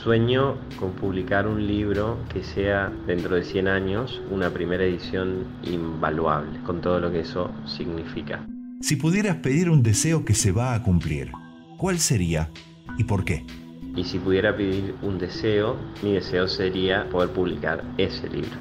Sueño 0.04 0.58
con 0.80 0.94
publicar 0.94 1.48
un 1.48 1.68
libro 1.68 2.18
que 2.34 2.44
sea 2.44 2.92
dentro 3.06 3.36
de 3.36 3.44
100 3.44 3.68
años 3.68 4.22
una 4.32 4.50
primera 4.50 4.84
edición 4.84 5.46
invaluable, 5.64 6.60
con 6.64 6.82
todo 6.82 7.00
lo 7.00 7.12
que 7.12 7.20
eso 7.20 7.52
significa. 7.66 8.46
Si 8.82 8.96
pudieras 8.96 9.38
pedir 9.38 9.70
un 9.70 9.84
deseo 9.84 10.26
que 10.26 10.34
se 10.34 10.52
va 10.52 10.74
a 10.74 10.82
cumplir, 10.82 11.32
¿cuál 11.78 12.00
sería 12.00 12.50
y 13.02 13.04
por 13.04 13.26
qué? 13.26 13.46
Y 13.96 14.04
si 14.04 14.18
pudiera 14.20 14.56
pedir 14.56 14.96
un 15.02 15.18
deseo, 15.18 15.76
mi 16.02 16.14
deseo 16.14 16.48
sería 16.48 17.10
poder 17.10 17.30
publicar 17.32 17.84
ese 17.98 18.30
libro. 18.30 18.52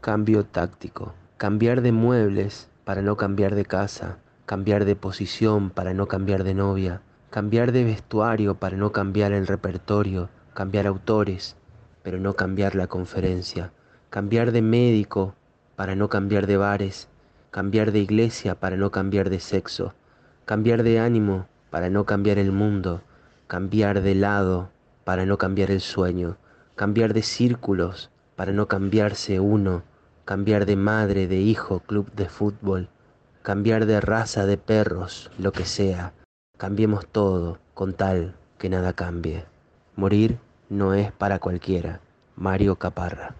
Cambio 0.00 0.44
táctico. 0.44 1.14
Cambiar 1.36 1.82
de 1.82 1.90
muebles 1.90 2.68
para 2.84 3.02
no 3.02 3.16
cambiar 3.16 3.54
de 3.56 3.64
casa. 3.64 4.18
Cambiar 4.46 4.84
de 4.84 4.94
posición 4.94 5.70
para 5.70 5.94
no 5.94 6.06
cambiar 6.06 6.44
de 6.44 6.54
novia 6.54 7.02
cambiar 7.32 7.72
de 7.72 7.82
vestuario 7.82 8.56
para 8.56 8.76
no 8.76 8.92
cambiar 8.92 9.32
el 9.32 9.46
repertorio, 9.46 10.28
cambiar 10.52 10.86
autores, 10.86 11.56
pero 12.02 12.18
no 12.18 12.34
cambiar 12.34 12.74
la 12.74 12.88
conferencia, 12.88 13.72
cambiar 14.10 14.52
de 14.52 14.60
médico 14.60 15.34
para 15.74 15.94
no 15.94 16.10
cambiar 16.10 16.46
de 16.46 16.58
bares, 16.58 17.08
cambiar 17.50 17.90
de 17.90 18.00
iglesia 18.00 18.54
para 18.60 18.76
no 18.76 18.90
cambiar 18.90 19.30
de 19.30 19.40
sexo, 19.40 19.94
cambiar 20.44 20.82
de 20.82 21.00
ánimo 21.00 21.46
para 21.72 21.90
no 21.90 22.04
cambiar 22.04 22.38
el 22.38 22.52
mundo, 22.52 23.02
cambiar 23.48 24.02
de 24.02 24.14
lado 24.14 24.70
para 25.02 25.26
no 25.26 25.38
cambiar 25.38 25.72
el 25.72 25.80
sueño, 25.80 26.36
cambiar 26.76 27.14
de 27.14 27.22
círculos 27.22 28.10
para 28.36 28.52
no 28.52 28.68
cambiarse 28.68 29.40
uno, 29.40 29.82
cambiar 30.24 30.66
de 30.66 30.76
madre, 30.76 31.26
de 31.26 31.40
hijo, 31.40 31.80
club 31.80 32.12
de 32.12 32.28
fútbol, 32.28 32.90
cambiar 33.42 33.86
de 33.86 34.00
raza 34.00 34.46
de 34.46 34.56
perros, 34.56 35.32
lo 35.38 35.50
que 35.50 35.64
sea, 35.64 36.12
Cambiemos 36.62 37.08
todo 37.08 37.58
con 37.74 37.92
tal 37.94 38.36
que 38.56 38.68
nada 38.68 38.92
cambie. 38.92 39.44
Morir 39.96 40.38
no 40.68 40.94
es 40.94 41.10
para 41.10 41.40
cualquiera. 41.40 42.00
Mario 42.36 42.76
Caparra. 42.76 43.34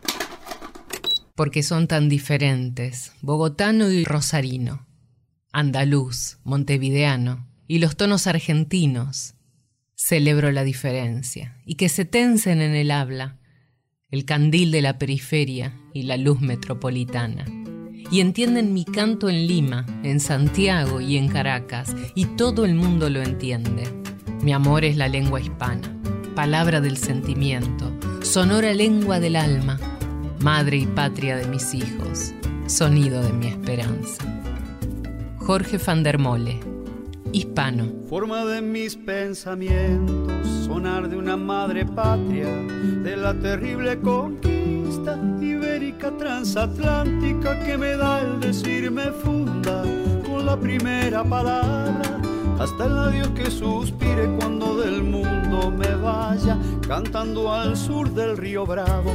Porque 1.36 1.62
son 1.62 1.86
tan 1.86 2.08
diferentes, 2.08 3.12
bogotano 3.22 3.90
y 3.90 4.04
rosarino, 4.04 4.88
andaluz, 5.52 6.38
montevideano 6.42 7.51
y 7.72 7.78
los 7.78 7.96
tonos 7.96 8.26
argentinos. 8.26 9.32
Celebro 9.94 10.52
la 10.52 10.62
diferencia 10.62 11.56
y 11.64 11.76
que 11.76 11.88
se 11.88 12.04
tensen 12.04 12.60
en 12.60 12.74
el 12.74 12.90
habla, 12.90 13.38
el 14.10 14.26
candil 14.26 14.70
de 14.70 14.82
la 14.82 14.98
periferia 14.98 15.74
y 15.94 16.02
la 16.02 16.18
luz 16.18 16.42
metropolitana 16.42 17.46
y 18.10 18.20
entienden 18.20 18.74
mi 18.74 18.84
canto 18.84 19.30
en 19.30 19.46
Lima, 19.46 19.86
en 20.02 20.20
Santiago 20.20 21.00
y 21.00 21.16
en 21.16 21.28
Caracas, 21.28 21.96
y 22.14 22.26
todo 22.26 22.66
el 22.66 22.74
mundo 22.74 23.08
lo 23.08 23.22
entiende. 23.22 23.84
Mi 24.42 24.52
amor 24.52 24.84
es 24.84 24.98
la 24.98 25.08
lengua 25.08 25.40
hispana, 25.40 25.98
palabra 26.34 26.82
del 26.82 26.98
sentimiento, 26.98 27.90
sonora 28.20 28.74
lengua 28.74 29.18
del 29.18 29.34
alma, 29.34 29.80
madre 30.40 30.76
y 30.76 30.84
patria 30.84 31.36
de 31.36 31.46
mis 31.46 31.72
hijos, 31.72 32.34
sonido 32.66 33.22
de 33.22 33.32
mi 33.32 33.46
esperanza. 33.46 34.22
Jorge 35.38 35.78
van 35.78 36.02
der 36.02 36.18
Mole, 36.18 36.71
hispano. 37.32 37.86
Forma 38.08 38.44
de 38.44 38.60
mis 38.60 38.96
pensamientos, 38.96 40.46
sonar 40.66 41.08
de 41.08 41.16
una 41.16 41.36
madre 41.36 41.84
patria, 41.84 42.46
de 42.46 43.16
la 43.16 43.34
terrible 43.34 43.98
conquista 44.00 45.18
ibérica 45.40 46.10
transatlántica 46.16 47.58
que 47.64 47.76
me 47.76 47.96
da 47.96 48.20
el 48.20 48.40
decirme 48.40 49.10
funda 49.12 49.82
con 50.26 50.46
la 50.46 50.56
primera 50.58 51.24
palabra 51.24 52.20
hasta 52.58 52.86
el 52.86 52.98
adiós 52.98 53.28
que 53.30 53.50
suspire 53.50 54.36
cuando 54.38 54.76
del 54.78 55.02
mundo 55.02 55.70
me 55.70 55.94
vaya 55.96 56.56
cantando 56.86 57.52
al 57.52 57.76
sur 57.76 58.12
del 58.12 58.36
río 58.36 58.64
Bravo 58.64 59.12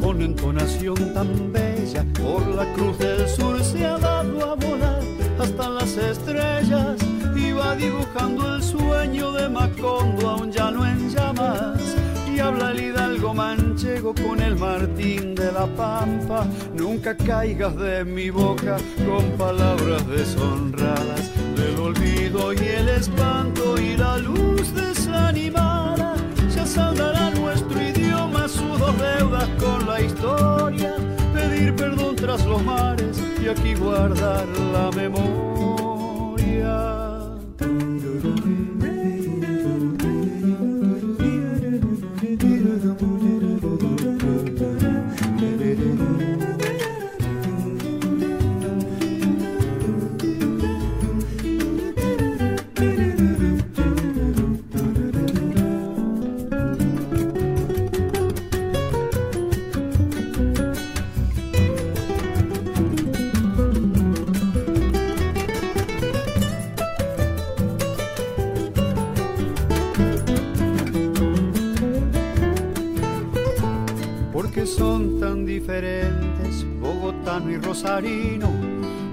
con 0.00 0.20
entonación 0.22 0.96
tan 1.14 1.52
bella 1.52 2.04
por 2.14 2.46
la 2.48 2.72
cruz 2.72 2.98
del 2.98 3.28
sur 3.28 3.62
se 3.62 3.84
ha 3.84 3.98
dado 3.98 4.50
a 4.50 4.54
volar 4.54 5.02
hasta 5.38 5.68
las 5.68 5.96
estrellas 5.96 6.96
y 7.58 7.60
va 7.60 7.76
dibujando 7.76 8.54
el 8.54 8.62
sueño 8.62 9.32
de 9.32 9.48
Macondo 9.48 10.28
aún 10.28 10.52
ya 10.52 10.70
no 10.70 10.86
en 10.86 11.10
llamas 11.10 11.98
habla 12.40 12.70
el 12.70 12.80
hidalgo 12.80 13.34
manchego 13.34 14.14
con 14.14 14.40
el 14.40 14.56
Martín 14.56 15.34
de 15.34 15.52
la 15.52 15.66
Pampa. 15.66 16.46
Nunca 16.74 17.16
caigas 17.16 17.76
de 17.76 18.04
mi 18.04 18.30
boca 18.30 18.76
con 19.06 19.24
palabras 19.36 20.06
deshonradas 20.08 21.30
del 21.56 21.78
olvido 21.78 22.52
y 22.52 22.58
el 22.58 22.88
espanto 22.88 23.78
y 23.78 23.96
la 23.96 24.18
luz 24.18 24.74
desanimada. 24.74 26.14
Ya 26.54 26.66
saldará 26.66 27.30
nuestro 27.30 27.82
idioma, 27.82 28.48
sus 28.48 28.78
dos 28.78 28.94
deudas 28.98 29.48
con 29.60 29.86
la 29.86 30.00
historia. 30.00 30.94
Pedir 31.34 31.74
perdón 31.76 32.16
tras 32.16 32.44
los 32.46 32.62
mares 32.64 33.20
y 33.42 33.48
aquí 33.48 33.74
guardar 33.74 34.46
la 34.72 34.90
memoria. 34.92 36.97
Rosarino, 77.78 78.50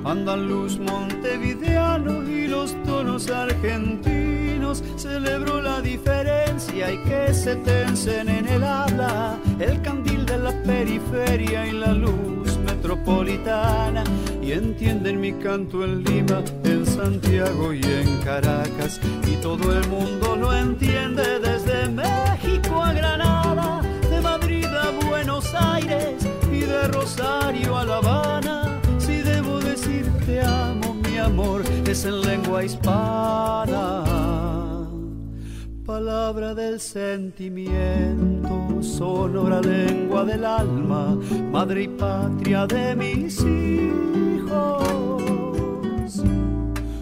andaluz, 0.03 0.80
montevideano 0.80 2.28
y 2.28 2.47
los 2.47 2.76
tonos 2.84 3.30
argentinos. 3.30 4.84
Celebro 4.97 5.61
la 5.61 5.82
diferencia 5.82 6.91
y 6.91 6.97
que 7.03 7.32
se 7.34 7.57
tensen 7.57 8.28
en 8.28 8.47
el 8.47 8.63
habla, 8.63 9.38
el 9.59 9.82
candil 9.84 10.26
de 10.26 10.38
la 10.39 10.51
periferia 10.63 11.68
y 11.68 11.74
la 11.74 11.93
luz 11.93 12.57
metropolitana. 12.66 14.03
Y 14.41 14.53
entienden 14.53 15.22
mi 15.22 15.34
canto 15.34 15.84
en 15.84 16.03
Lima, 16.03 16.41
en 16.63 16.86
Santiago 16.88 17.72
y 17.72 17.84
en 17.84 18.18
Caracas. 18.24 18.99
Y 19.28 19.36
todo 19.43 19.78
el 19.78 19.88
mundo 19.89 20.36
lo 20.36 20.55
entiende 20.55 21.39
en 32.06 32.22
lengua 32.22 32.64
hispana. 32.64 34.03
Palabra 35.86 36.53
del 36.53 36.80
sentimiento, 36.80 38.82
sonora 38.82 39.62
lengua 39.62 40.24
del 40.26 40.45
alma, 40.45 41.18
madre 41.51 41.84
y 41.84 41.88
patria 41.88 42.68
de 42.68 42.95
mis 42.95 43.39
hijos, 43.41 44.84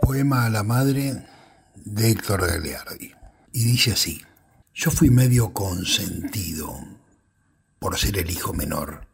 Poema 0.02 0.46
a 0.46 0.50
la 0.50 0.64
madre 0.64 1.26
de 1.76 2.12
Héctor 2.12 2.48
Gagliardi. 2.48 3.12
Y 3.52 3.64
dice 3.64 3.94
así: 3.94 4.22
Yo 4.74 4.92
fui 4.92 5.10
medio 5.10 5.54
consentido 5.54 6.78
por 7.80 7.98
ser 7.98 8.18
el 8.18 8.30
hijo 8.30 8.54
menor. 8.54 9.08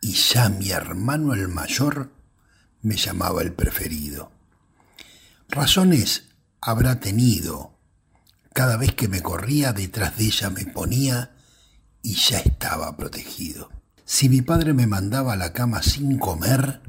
Y 0.00 0.12
ya 0.12 0.48
mi 0.48 0.70
hermano 0.70 1.34
el 1.34 1.48
mayor 1.48 2.12
me 2.82 2.96
llamaba 2.96 3.42
el 3.42 3.52
preferido. 3.52 4.32
Razones 5.48 6.28
habrá 6.60 7.00
tenido. 7.00 7.78
Cada 8.52 8.76
vez 8.76 8.94
que 8.94 9.08
me 9.08 9.22
corría 9.22 9.72
detrás 9.72 10.18
de 10.18 10.24
ella 10.24 10.50
me 10.50 10.64
ponía 10.66 11.36
y 12.02 12.14
ya 12.14 12.40
estaba 12.40 12.96
protegido. 12.96 13.75
Si 14.08 14.28
mi 14.28 14.40
padre 14.40 14.72
me 14.72 14.86
mandaba 14.86 15.32
a 15.32 15.36
la 15.36 15.52
cama 15.52 15.82
sin 15.82 16.16
comer, 16.16 16.80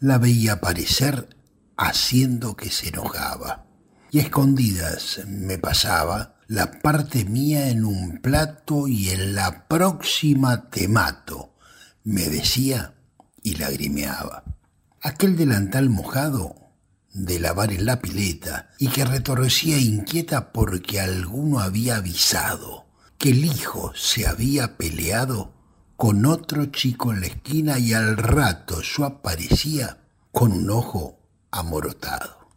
la 0.00 0.18
veía 0.18 0.54
aparecer 0.54 1.36
haciendo 1.76 2.56
que 2.56 2.68
se 2.68 2.88
enojaba. 2.88 3.64
Y 4.10 4.18
a 4.18 4.22
escondidas 4.22 5.20
me 5.28 5.58
pasaba 5.58 6.34
la 6.48 6.80
parte 6.82 7.24
mía 7.24 7.68
en 7.68 7.84
un 7.84 8.18
plato 8.20 8.88
y 8.88 9.10
en 9.10 9.36
la 9.36 9.68
próxima 9.68 10.68
te 10.68 10.88
mato, 10.88 11.54
me 12.02 12.28
decía 12.28 12.94
y 13.40 13.54
lagrimeaba. 13.54 14.42
Aquel 15.00 15.36
delantal 15.36 15.90
mojado 15.90 16.56
de 17.12 17.38
lavar 17.38 17.70
en 17.70 17.86
la 17.86 18.02
pileta 18.02 18.68
y 18.80 18.88
que 18.88 19.04
retorcía 19.04 19.78
inquieta 19.78 20.52
porque 20.52 21.00
alguno 21.00 21.60
había 21.60 21.96
avisado 21.98 22.86
que 23.16 23.30
el 23.30 23.44
hijo 23.44 23.92
se 23.94 24.26
había 24.26 24.76
peleado 24.76 25.51
con 26.02 26.26
otro 26.26 26.66
chico 26.66 27.12
en 27.12 27.20
la 27.20 27.28
esquina 27.28 27.78
y 27.78 27.92
al 27.92 28.16
rato 28.16 28.82
yo 28.82 29.04
aparecía 29.04 29.98
con 30.32 30.50
un 30.50 30.68
ojo 30.68 31.20
amorotado. 31.52 32.48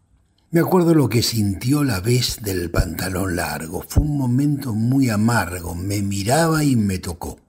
Me 0.50 0.62
acuerdo 0.62 0.96
lo 0.96 1.10
que 1.10 1.22
sintió 1.22 1.84
la 1.84 2.00
vez 2.00 2.40
del 2.42 2.72
pantalón 2.72 3.36
largo. 3.36 3.86
Fue 3.88 4.02
un 4.02 4.18
momento 4.18 4.74
muy 4.74 5.12
amargo. 5.12 5.76
Me 5.76 6.02
miraba 6.02 6.64
y 6.64 6.76
me 6.76 6.98
tocó. 6.98 7.40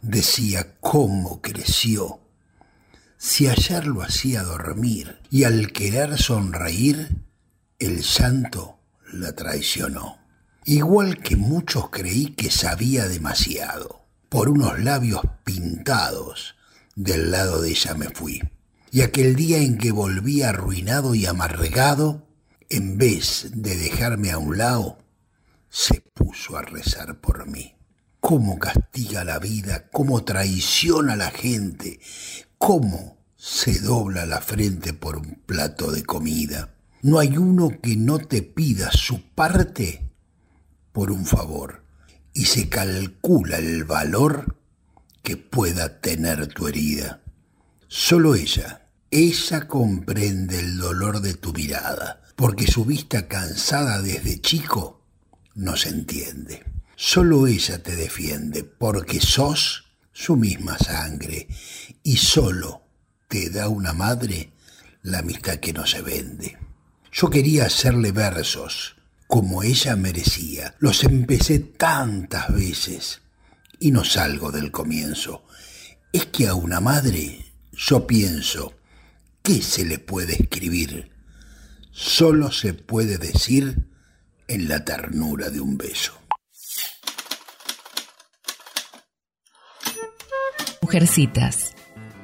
Decía 0.00 0.76
cómo 0.78 1.42
creció. 1.42 2.20
Si 3.18 3.48
ayer 3.48 3.88
lo 3.88 4.02
hacía 4.02 4.44
dormir 4.44 5.18
y 5.28 5.42
al 5.42 5.72
querer 5.72 6.18
sonreír, 6.18 7.16
el 7.80 8.02
llanto 8.02 8.78
la 9.12 9.34
traicionó. 9.34 10.18
Igual 10.64 11.18
que 11.18 11.34
muchos 11.34 11.90
creí 11.90 12.26
que 12.26 12.48
sabía 12.48 13.08
demasiado. 13.08 14.01
Por 14.32 14.48
unos 14.48 14.82
labios 14.82 15.20
pintados, 15.44 16.54
del 16.94 17.30
lado 17.30 17.60
de 17.60 17.68
ella 17.68 17.92
me 17.92 18.08
fui. 18.08 18.40
Y 18.90 19.02
aquel 19.02 19.36
día 19.36 19.58
en 19.58 19.76
que 19.76 19.92
volví 19.92 20.40
arruinado 20.40 21.14
y 21.14 21.26
amargado, 21.26 22.26
en 22.70 22.96
vez 22.96 23.50
de 23.52 23.76
dejarme 23.76 24.30
a 24.30 24.38
un 24.38 24.56
lado, 24.56 24.96
se 25.68 26.00
puso 26.14 26.56
a 26.56 26.62
rezar 26.62 27.20
por 27.20 27.46
mí. 27.46 27.74
Cómo 28.20 28.58
castiga 28.58 29.22
la 29.22 29.38
vida, 29.38 29.90
cómo 29.92 30.24
traiciona 30.24 31.12
a 31.12 31.16
la 31.16 31.30
gente, 31.30 32.00
cómo 32.56 33.18
se 33.36 33.80
dobla 33.80 34.24
la 34.24 34.40
frente 34.40 34.94
por 34.94 35.18
un 35.18 35.42
plato 35.44 35.92
de 35.92 36.04
comida. 36.04 36.74
No 37.02 37.18
hay 37.18 37.36
uno 37.36 37.68
que 37.82 37.98
no 37.98 38.18
te 38.18 38.40
pida 38.40 38.92
su 38.92 39.20
parte 39.34 40.10
por 40.90 41.10
un 41.10 41.26
favor 41.26 41.81
y 42.34 42.46
se 42.46 42.68
calcula 42.68 43.58
el 43.58 43.84
valor 43.84 44.56
que 45.22 45.36
pueda 45.36 46.00
tener 46.00 46.48
tu 46.48 46.68
herida. 46.68 47.20
Solo 47.88 48.34
ella, 48.34 48.88
ella 49.10 49.68
comprende 49.68 50.58
el 50.58 50.78
dolor 50.78 51.20
de 51.20 51.34
tu 51.34 51.52
mirada, 51.52 52.22
porque 52.36 52.66
su 52.66 52.84
vista 52.84 53.28
cansada 53.28 54.00
desde 54.00 54.40
chico 54.40 55.04
no 55.54 55.76
se 55.76 55.90
entiende. 55.90 56.64
Solo 56.96 57.46
ella 57.46 57.82
te 57.82 57.94
defiende, 57.94 58.64
porque 58.64 59.20
sos 59.20 59.84
su 60.12 60.36
misma 60.36 60.78
sangre, 60.78 61.48
y 62.02 62.16
solo 62.16 62.82
te 63.28 63.50
da 63.50 63.68
una 63.68 63.92
madre 63.92 64.52
la 65.02 65.18
amistad 65.18 65.58
que 65.58 65.72
no 65.72 65.86
se 65.86 66.00
vende. 66.00 66.58
Yo 67.12 67.28
quería 67.28 67.66
hacerle 67.66 68.12
versos 68.12 68.96
como 69.32 69.62
ella 69.62 69.96
merecía. 69.96 70.74
Los 70.78 71.04
empecé 71.04 71.58
tantas 71.58 72.52
veces 72.52 73.22
y 73.80 73.90
no 73.90 74.04
salgo 74.04 74.52
del 74.52 74.70
comienzo. 74.70 75.46
Es 76.12 76.26
que 76.26 76.48
a 76.48 76.54
una 76.54 76.80
madre 76.80 77.42
yo 77.72 78.06
pienso, 78.06 78.74
¿qué 79.42 79.62
se 79.62 79.86
le 79.86 79.98
puede 79.98 80.34
escribir? 80.34 81.12
Solo 81.92 82.52
se 82.52 82.74
puede 82.74 83.16
decir 83.16 83.88
en 84.48 84.68
la 84.68 84.84
ternura 84.84 85.48
de 85.48 85.62
un 85.62 85.78
beso. 85.78 86.12
Mujercitas, 90.82 91.72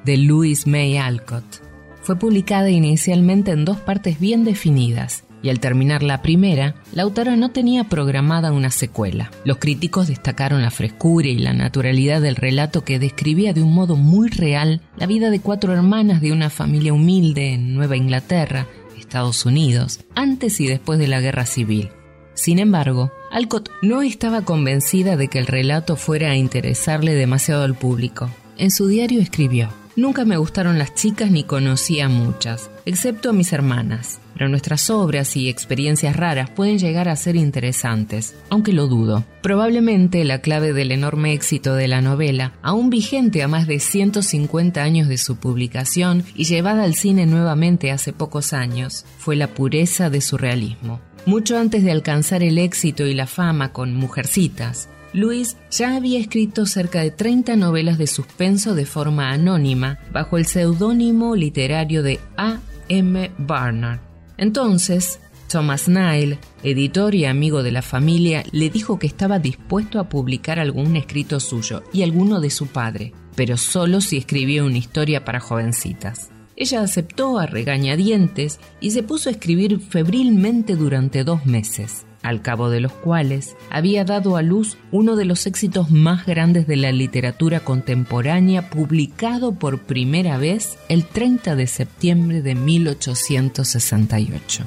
de 0.04 0.18
Louise 0.18 0.68
May 0.68 0.98
Alcott, 0.98 1.62
fue 2.02 2.18
publicada 2.18 2.68
inicialmente 2.68 3.52
en 3.52 3.64
dos 3.64 3.78
partes 3.78 4.20
bien 4.20 4.44
definidas, 4.44 5.24
y 5.42 5.50
al 5.50 5.60
terminar 5.60 6.02
la 6.02 6.22
primera, 6.22 6.74
la 6.92 7.02
autora 7.04 7.36
no 7.36 7.50
tenía 7.50 7.84
programada 7.84 8.52
una 8.52 8.70
secuela. 8.70 9.30
Los 9.44 9.58
críticos 9.58 10.08
destacaron 10.08 10.62
la 10.62 10.70
frescura 10.70 11.28
y 11.28 11.38
la 11.38 11.52
naturalidad 11.52 12.20
del 12.20 12.36
relato 12.36 12.84
que 12.84 12.98
describía 12.98 13.52
de 13.52 13.62
un 13.62 13.74
modo 13.74 13.96
muy 13.96 14.28
real 14.28 14.80
la 14.96 15.06
vida 15.06 15.30
de 15.30 15.40
cuatro 15.40 15.72
hermanas 15.72 16.20
de 16.20 16.32
una 16.32 16.50
familia 16.50 16.92
humilde 16.92 17.54
en 17.54 17.74
Nueva 17.74 17.96
Inglaterra, 17.96 18.66
Estados 18.98 19.46
Unidos, 19.46 20.00
antes 20.14 20.60
y 20.60 20.66
después 20.66 20.98
de 20.98 21.08
la 21.08 21.20
Guerra 21.20 21.46
Civil. 21.46 21.88
Sin 22.34 22.58
embargo, 22.58 23.10
Alcott 23.32 23.70
no 23.82 24.02
estaba 24.02 24.42
convencida 24.42 25.16
de 25.16 25.28
que 25.28 25.38
el 25.38 25.46
relato 25.46 25.96
fuera 25.96 26.30
a 26.30 26.36
interesarle 26.36 27.14
demasiado 27.14 27.64
al 27.64 27.74
público. 27.74 28.30
En 28.56 28.70
su 28.70 28.86
diario 28.86 29.20
escribió, 29.20 29.70
Nunca 29.98 30.24
me 30.24 30.36
gustaron 30.36 30.78
las 30.78 30.94
chicas 30.94 31.28
ni 31.32 31.42
conocí 31.42 31.98
a 31.98 32.08
muchas, 32.08 32.70
excepto 32.84 33.30
a 33.30 33.32
mis 33.32 33.52
hermanas. 33.52 34.20
Pero 34.32 34.48
nuestras 34.48 34.90
obras 34.90 35.36
y 35.36 35.48
experiencias 35.48 36.14
raras 36.14 36.50
pueden 36.50 36.78
llegar 36.78 37.08
a 37.08 37.16
ser 37.16 37.34
interesantes, 37.34 38.36
aunque 38.48 38.72
lo 38.72 38.86
dudo. 38.86 39.24
Probablemente 39.42 40.22
la 40.22 40.40
clave 40.40 40.72
del 40.72 40.92
enorme 40.92 41.32
éxito 41.32 41.74
de 41.74 41.88
la 41.88 42.00
novela, 42.00 42.52
aún 42.62 42.90
vigente 42.90 43.42
a 43.42 43.48
más 43.48 43.66
de 43.66 43.80
150 43.80 44.80
años 44.80 45.08
de 45.08 45.18
su 45.18 45.34
publicación 45.34 46.22
y 46.36 46.44
llevada 46.44 46.84
al 46.84 46.94
cine 46.94 47.26
nuevamente 47.26 47.90
hace 47.90 48.12
pocos 48.12 48.52
años, 48.52 49.04
fue 49.18 49.34
la 49.34 49.48
pureza 49.48 50.10
de 50.10 50.20
su 50.20 50.38
realismo. 50.38 51.00
Mucho 51.26 51.58
antes 51.58 51.82
de 51.82 51.90
alcanzar 51.90 52.44
el 52.44 52.58
éxito 52.58 53.04
y 53.04 53.14
la 53.14 53.26
fama 53.26 53.72
con 53.72 53.96
Mujercitas, 53.96 54.88
Luis 55.18 55.56
ya 55.68 55.96
había 55.96 56.20
escrito 56.20 56.64
cerca 56.64 57.00
de 57.00 57.10
30 57.10 57.56
novelas 57.56 57.98
de 57.98 58.06
suspenso 58.06 58.76
de 58.76 58.86
forma 58.86 59.32
anónima 59.32 59.98
bajo 60.12 60.38
el 60.38 60.46
seudónimo 60.46 61.34
literario 61.34 62.04
de 62.04 62.20
A. 62.36 62.60
M. 62.88 63.32
Barnard. 63.36 63.98
Entonces, 64.36 65.18
Thomas 65.48 65.88
Nile, 65.88 66.38
editor 66.62 67.16
y 67.16 67.24
amigo 67.24 67.64
de 67.64 67.72
la 67.72 67.82
familia, 67.82 68.44
le 68.52 68.70
dijo 68.70 69.00
que 69.00 69.08
estaba 69.08 69.40
dispuesto 69.40 69.98
a 69.98 70.08
publicar 70.08 70.60
algún 70.60 70.94
escrito 70.94 71.40
suyo 71.40 71.82
y 71.92 72.02
alguno 72.02 72.40
de 72.40 72.50
su 72.50 72.68
padre, 72.68 73.12
pero 73.34 73.56
solo 73.56 74.00
si 74.00 74.18
escribía 74.18 74.62
una 74.62 74.78
historia 74.78 75.24
para 75.24 75.40
jovencitas. 75.40 76.30
Ella 76.60 76.82
aceptó 76.82 77.38
a 77.38 77.46
regañadientes 77.46 78.58
y 78.80 78.90
se 78.90 79.04
puso 79.04 79.28
a 79.28 79.32
escribir 79.32 79.78
febrilmente 79.78 80.74
durante 80.74 81.22
dos 81.22 81.46
meses 81.46 82.04
al 82.22 82.42
cabo 82.42 82.68
de 82.68 82.80
los 82.80 82.92
cuales 82.92 83.54
había 83.70 84.04
dado 84.04 84.36
a 84.36 84.42
luz 84.42 84.76
uno 84.90 85.14
de 85.14 85.24
los 85.24 85.46
éxitos 85.46 85.92
más 85.92 86.26
grandes 86.26 86.66
de 86.66 86.74
la 86.74 86.90
literatura 86.90 87.60
contemporánea, 87.60 88.70
publicado 88.70 89.54
por 89.54 89.84
primera 89.84 90.36
vez 90.36 90.78
el 90.88 91.06
30 91.06 91.54
de 91.54 91.68
septiembre 91.68 92.42
de 92.42 92.56
1868. 92.56 94.64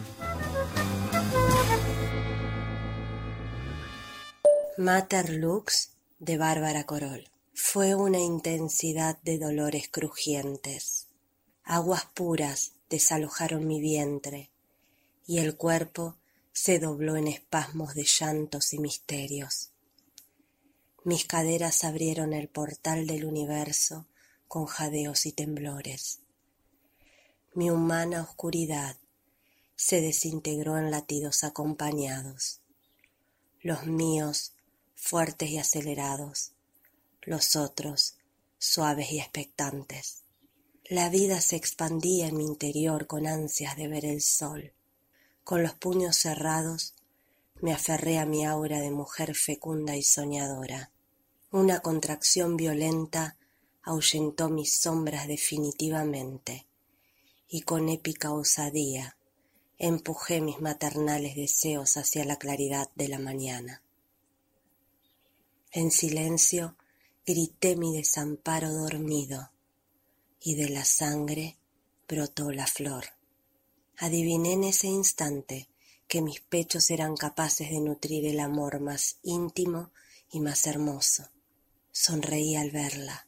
Mater 4.77 5.29
Lux 5.29 5.91
de 6.19 6.37
Bárbara 6.37 6.85
Corol. 6.85 7.25
Fue 7.53 7.95
una 7.95 8.19
intensidad 8.19 9.21
de 9.23 9.37
dolores 9.37 9.89
crujientes. 9.91 11.00
Aguas 11.63 12.05
puras 12.13 12.73
desalojaron 12.89 13.67
mi 13.67 13.79
vientre 13.79 14.49
y 15.25 15.39
el 15.39 15.55
cuerpo 15.55 16.17
se 16.53 16.79
dobló 16.79 17.15
en 17.15 17.27
espasmos 17.27 17.95
de 17.95 18.03
llantos 18.03 18.73
y 18.73 18.79
misterios. 18.79 19.69
Mis 21.03 21.25
caderas 21.25 21.83
abrieron 21.83 22.33
el 22.33 22.47
portal 22.47 23.07
del 23.07 23.25
universo 23.25 24.05
con 24.47 24.65
jadeos 24.65 25.25
y 25.25 25.31
temblores. 25.31 26.19
Mi 27.53 27.71
humana 27.71 28.21
oscuridad 28.21 28.97
se 29.75 30.01
desintegró 30.01 30.77
en 30.77 30.91
latidos 30.91 31.43
acompañados, 31.43 32.59
los 33.61 33.87
míos 33.87 34.53
fuertes 34.95 35.49
y 35.49 35.57
acelerados, 35.57 36.51
los 37.23 37.55
otros 37.55 38.15
suaves 38.59 39.11
y 39.11 39.19
expectantes. 39.19 40.20
La 40.91 41.07
vida 41.07 41.39
se 41.39 41.55
expandía 41.55 42.27
en 42.27 42.35
mi 42.35 42.43
interior 42.43 43.07
con 43.07 43.25
ansias 43.25 43.77
de 43.77 43.87
ver 43.87 44.03
el 44.03 44.21
sol 44.21 44.73
con 45.45 45.63
los 45.63 45.73
puños 45.73 46.17
cerrados 46.17 46.95
me 47.61 47.71
aferré 47.71 48.19
a 48.19 48.25
mi 48.25 48.45
aura 48.45 48.81
de 48.81 48.91
mujer 48.91 49.33
fecunda 49.33 49.95
y 49.95 50.03
soñadora. 50.03 50.91
Una 51.49 51.79
contracción 51.79 52.57
violenta 52.57 53.37
ahuyentó 53.83 54.49
mis 54.49 54.81
sombras 54.81 55.29
definitivamente 55.29 56.67
y 57.47 57.61
con 57.61 57.87
épica 57.87 58.33
osadía 58.33 59.15
empujé 59.77 60.41
mis 60.41 60.59
maternales 60.59 61.37
deseos 61.37 61.95
hacia 61.95 62.25
la 62.25 62.35
claridad 62.35 62.89
de 62.95 63.07
la 63.07 63.17
mañana. 63.17 63.81
En 65.71 65.89
silencio 65.89 66.75
grité 67.25 67.77
mi 67.77 67.95
desamparo 67.95 68.73
dormido 68.73 69.51
y 70.41 70.55
de 70.55 70.69
la 70.69 70.83
sangre 70.83 71.57
brotó 72.07 72.51
la 72.51 72.67
flor. 72.67 73.05
Adiviné 73.97 74.53
en 74.53 74.63
ese 74.63 74.87
instante 74.87 75.69
que 76.07 76.21
mis 76.21 76.41
pechos 76.41 76.89
eran 76.89 77.15
capaces 77.15 77.69
de 77.69 77.79
nutrir 77.79 78.25
el 78.25 78.39
amor 78.39 78.79
más 78.79 79.19
íntimo 79.21 79.91
y 80.31 80.39
más 80.39 80.65
hermoso. 80.65 81.29
Sonreí 81.91 82.55
al 82.55 82.71
verla, 82.71 83.27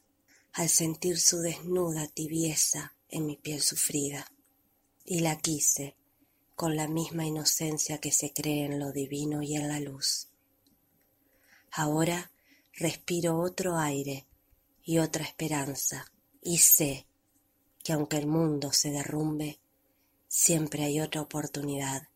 al 0.52 0.68
sentir 0.68 1.18
su 1.18 1.38
desnuda 1.38 2.08
tibieza 2.08 2.94
en 3.08 3.26
mi 3.26 3.36
piel 3.36 3.62
sufrida, 3.62 4.30
y 5.04 5.20
la 5.20 5.38
quise 5.38 5.96
con 6.54 6.76
la 6.76 6.88
misma 6.88 7.24
inocencia 7.24 7.98
que 7.98 8.12
se 8.12 8.32
cree 8.32 8.64
en 8.64 8.78
lo 8.78 8.92
divino 8.92 9.42
y 9.42 9.56
en 9.56 9.68
la 9.68 9.80
luz. 9.80 10.28
Ahora 11.70 12.30
respiro 12.72 13.38
otro 13.38 13.76
aire 13.76 14.26
y 14.84 14.98
otra 14.98 15.24
esperanza, 15.24 16.12
y 16.44 16.58
sé 16.58 17.06
que 17.82 17.94
aunque 17.94 18.18
el 18.18 18.26
mundo 18.26 18.70
se 18.72 18.90
derrumbe, 18.90 19.58
siempre 20.28 20.84
hay 20.84 21.00
otra 21.00 21.22
oportunidad 21.22 22.08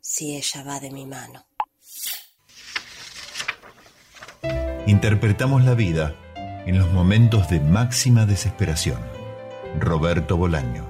si 0.00 0.36
ella 0.36 0.62
va 0.62 0.80
de 0.80 0.90
mi 0.90 1.06
mano. 1.06 1.44
Interpretamos 4.86 5.64
la 5.64 5.74
vida 5.74 6.16
en 6.66 6.78
los 6.78 6.90
momentos 6.92 7.50
de 7.50 7.60
máxima 7.60 8.24
desesperación. 8.24 8.98
Roberto 9.78 10.36
Bolaño. 10.36 10.88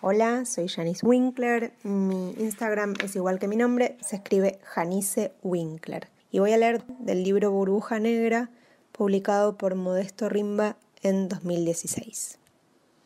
Hola, 0.00 0.44
soy 0.44 0.68
Janice 0.68 1.06
Winkler. 1.06 1.74
Mi 1.82 2.32
Instagram 2.32 2.94
es 3.02 3.14
igual 3.14 3.38
que 3.38 3.48
mi 3.48 3.56
nombre, 3.56 3.96
se 4.00 4.16
escribe 4.16 4.58
Janice 4.64 5.32
Winkler. 5.42 6.08
Y 6.30 6.40
voy 6.40 6.52
a 6.52 6.58
leer 6.58 6.84
del 6.98 7.22
libro 7.22 7.50
Burbuja 7.50 8.00
Negra, 8.00 8.50
publicado 8.92 9.56
por 9.56 9.74
Modesto 9.76 10.28
Rimba 10.28 10.76
en 11.04 11.28
2016. 11.28 12.38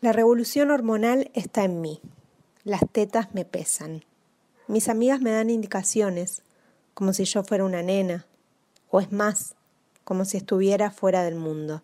La 0.01 0.13
revolución 0.13 0.71
hormonal 0.71 1.31
está 1.35 1.65
en 1.65 1.81
mí. 1.81 2.01
Las 2.63 2.81
tetas 2.91 3.35
me 3.35 3.45
pesan. 3.45 4.05
Mis 4.69 4.89
amigas 4.89 5.21
me 5.21 5.33
dan 5.33 5.51
indicaciones, 5.51 6.43
como 6.95 7.13
si 7.13 7.25
yo 7.25 7.43
fuera 7.43 7.65
una 7.65 7.83
nena, 7.83 8.27
o 8.91 9.01
es 9.01 9.11
más, 9.13 9.57
como 10.05 10.25
si 10.25 10.37
estuviera 10.37 10.91
fuera 10.91 11.25
del 11.25 11.35
mundo. 11.35 11.83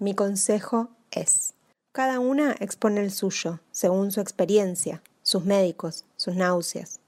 Mi 0.00 0.14
consejo 0.14 0.88
es, 1.12 1.54
cada 1.92 2.18
una 2.18 2.56
expone 2.58 3.00
el 3.00 3.12
suyo, 3.12 3.60
según 3.70 4.10
su 4.10 4.20
experiencia, 4.20 5.02
sus 5.22 5.44
médicos, 5.44 6.04
sus 6.16 6.34
náuseas. 6.34 6.98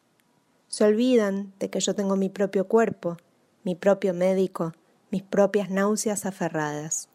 Se 0.69 0.85
olvidan 0.85 1.53
de 1.59 1.69
que 1.69 1.81
yo 1.81 1.95
tengo 1.97 2.15
mi 2.15 2.29
propio 2.29 2.69
cuerpo, 2.69 3.17
mi 3.65 3.75
propio 3.75 4.15
médico, 4.15 4.73
mis 5.11 5.25
propias 5.25 5.71
náuseas 5.71 6.27
aferradas. 6.27 7.09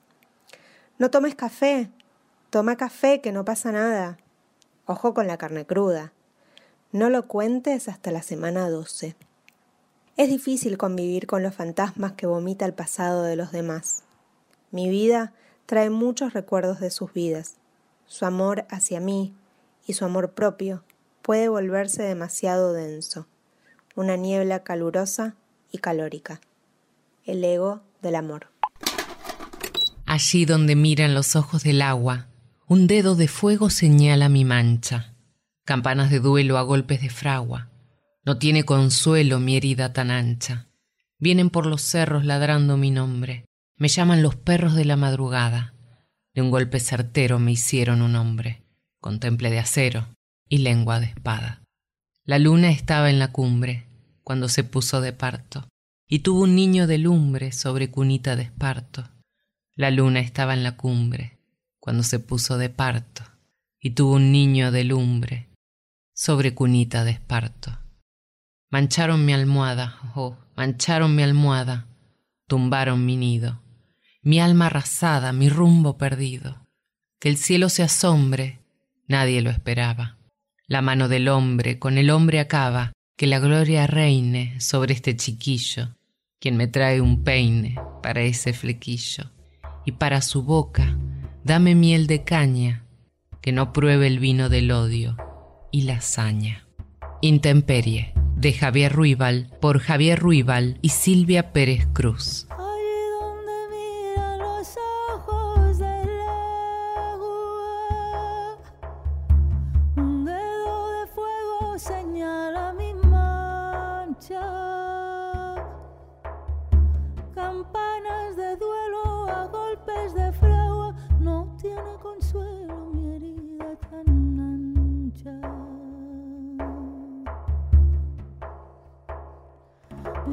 No 0.99 1.09
tomes 1.09 1.33
café, 1.33 1.89
Toma 2.49 2.77
café, 2.77 3.21
que 3.21 3.31
no 3.31 3.45
pasa 3.45 3.71
nada. 3.71 4.17
Ojo 4.85 5.13
con 5.13 5.27
la 5.27 5.37
carne 5.37 5.65
cruda. 5.65 6.11
No 6.91 7.11
lo 7.11 7.27
cuentes 7.27 7.87
hasta 7.87 8.11
la 8.11 8.23
semana 8.23 8.69
12. 8.69 9.15
Es 10.17 10.29
difícil 10.29 10.77
convivir 10.77 11.27
con 11.27 11.43
los 11.43 11.53
fantasmas 11.53 12.13
que 12.13 12.25
vomita 12.25 12.65
el 12.65 12.73
pasado 12.73 13.21
de 13.23 13.35
los 13.35 13.51
demás. 13.51 14.03
Mi 14.71 14.89
vida 14.89 15.31
trae 15.67 15.91
muchos 15.91 16.33
recuerdos 16.33 16.79
de 16.79 16.89
sus 16.89 17.13
vidas. 17.13 17.55
Su 18.07 18.25
amor 18.25 18.65
hacia 18.69 18.99
mí 18.99 19.35
y 19.85 19.93
su 19.93 20.05
amor 20.05 20.31
propio 20.31 20.83
puede 21.21 21.49
volverse 21.49 22.01
demasiado 22.03 22.73
denso. 22.73 23.27
Una 23.95 24.17
niebla 24.17 24.63
calurosa 24.63 25.35
y 25.71 25.77
calórica. 25.77 26.41
El 27.25 27.43
ego 27.43 27.81
del 28.01 28.15
amor. 28.15 28.47
Allí 30.09 30.45
donde 30.45 30.75
miran 30.75 31.13
los 31.13 31.35
ojos 31.35 31.61
del 31.61 31.83
agua, 31.83 32.29
un 32.65 32.87
dedo 32.87 33.13
de 33.13 33.27
fuego 33.27 33.69
señala 33.69 34.27
mi 34.27 34.43
mancha. 34.43 35.13
Campanas 35.65 36.09
de 36.09 36.19
duelo 36.19 36.57
a 36.57 36.63
golpes 36.63 37.03
de 37.03 37.11
fragua. 37.11 37.69
No 38.25 38.39
tiene 38.39 38.63
consuelo 38.63 39.39
mi 39.39 39.55
herida 39.55 39.93
tan 39.93 40.09
ancha. 40.09 40.65
Vienen 41.19 41.51
por 41.51 41.67
los 41.67 41.83
cerros 41.83 42.25
ladrando 42.25 42.75
mi 42.75 42.89
nombre. 42.89 43.45
Me 43.77 43.87
llaman 43.87 44.23
los 44.23 44.35
perros 44.35 44.73
de 44.73 44.85
la 44.85 44.95
madrugada. 44.95 45.75
De 46.33 46.41
un 46.41 46.49
golpe 46.49 46.79
certero 46.79 47.37
me 47.37 47.51
hicieron 47.51 48.01
un 48.01 48.15
hombre, 48.15 48.63
con 48.99 49.19
temple 49.19 49.51
de 49.51 49.59
acero 49.59 50.07
y 50.47 50.57
lengua 50.57 50.99
de 50.99 51.05
espada. 51.05 51.61
La 52.23 52.39
luna 52.39 52.71
estaba 52.71 53.11
en 53.11 53.19
la 53.19 53.31
cumbre 53.31 53.85
cuando 54.23 54.49
se 54.49 54.63
puso 54.63 55.01
de 55.01 55.13
parto, 55.13 55.69
y 56.07 56.19
tuvo 56.19 56.41
un 56.41 56.55
niño 56.55 56.87
de 56.87 56.97
lumbre 56.97 57.51
sobre 57.51 57.91
cunita 57.91 58.35
de 58.35 58.41
esparto. 58.41 59.07
La 59.79 59.91
luna 59.91 60.19
estaba 60.19 60.53
en 60.53 60.63
la 60.63 60.75
cumbre 60.75 61.39
cuando 61.79 62.03
se 62.03 62.19
puso 62.19 62.57
de 62.57 62.67
parto 62.69 63.23
y 63.79 63.91
tuvo 63.91 64.15
un 64.15 64.29
niño 64.29 64.73
de 64.73 64.83
lumbre 64.83 65.47
sobre 66.13 66.53
cunita 66.53 67.05
de 67.05 67.11
esparto. 67.11 67.79
Mancharon 68.69 69.23
mi 69.23 69.31
almohada, 69.31 69.97
oh, 70.15 70.35
mancharon 70.57 71.15
mi 71.15 71.23
almohada, 71.23 71.87
tumbaron 72.45 73.05
mi 73.05 73.15
nido, 73.15 73.61
mi 74.21 74.41
alma 74.41 74.65
arrasada, 74.65 75.31
mi 75.31 75.47
rumbo 75.47 75.97
perdido. 75.97 76.67
Que 77.17 77.29
el 77.29 77.37
cielo 77.37 77.69
se 77.69 77.81
asombre, 77.81 78.59
nadie 79.07 79.41
lo 79.41 79.49
esperaba. 79.49 80.17
La 80.67 80.81
mano 80.81 81.07
del 81.07 81.29
hombre 81.29 81.79
con 81.79 81.97
el 81.97 82.09
hombre 82.09 82.41
acaba, 82.41 82.91
que 83.15 83.27
la 83.27 83.39
gloria 83.39 83.87
reine 83.87 84.59
sobre 84.59 84.93
este 84.93 85.15
chiquillo, 85.15 85.95
quien 86.37 86.57
me 86.57 86.67
trae 86.67 86.99
un 86.99 87.23
peine 87.23 87.77
para 88.03 88.23
ese 88.23 88.51
flequillo, 88.51 89.31
y 89.85 89.93
para 89.93 90.21
su 90.21 90.43
boca 90.43 90.97
dame 91.43 91.73
miel 91.75 92.07
de 92.07 92.23
caña, 92.23 92.85
que 93.41 93.51
no 93.51 93.73
pruebe 93.73 94.07
el 94.07 94.19
vino 94.19 94.49
del 94.49 94.71
odio 94.71 95.17
y 95.71 95.83
la 95.83 95.95
hazaña. 95.95 96.67
Intemperie, 97.21 98.13
de 98.35 98.53
Javier 98.53 98.93
Ruibal, 98.93 99.49
por 99.59 99.79
Javier 99.79 100.19
Ruibal 100.19 100.77
y 100.81 100.89
Silvia 100.89 101.51
Pérez 101.51 101.87
Cruz. 101.91 102.48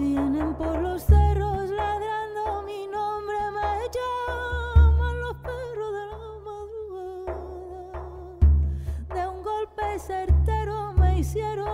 Vienen 0.06 0.54
por 0.54 0.78
los 0.80 1.02
cerros 1.02 1.68
ladrando 1.68 2.62
mi 2.64 2.86
nombre, 2.86 3.38
me 3.56 3.88
llaman 3.96 5.20
los 5.20 5.34
perros 5.38 5.92
de 5.98 6.04
la 6.12 6.22
madrugada. 6.46 7.34
De 9.12 9.22
un 9.28 9.42
golpe 9.42 9.98
certero 9.98 10.92
me 10.92 11.18
hicieron 11.18 11.65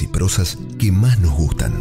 y 0.00 0.06
prosas 0.06 0.56
que 0.78 0.90
más 0.90 1.18
nos 1.18 1.36
gustan. 1.36 1.72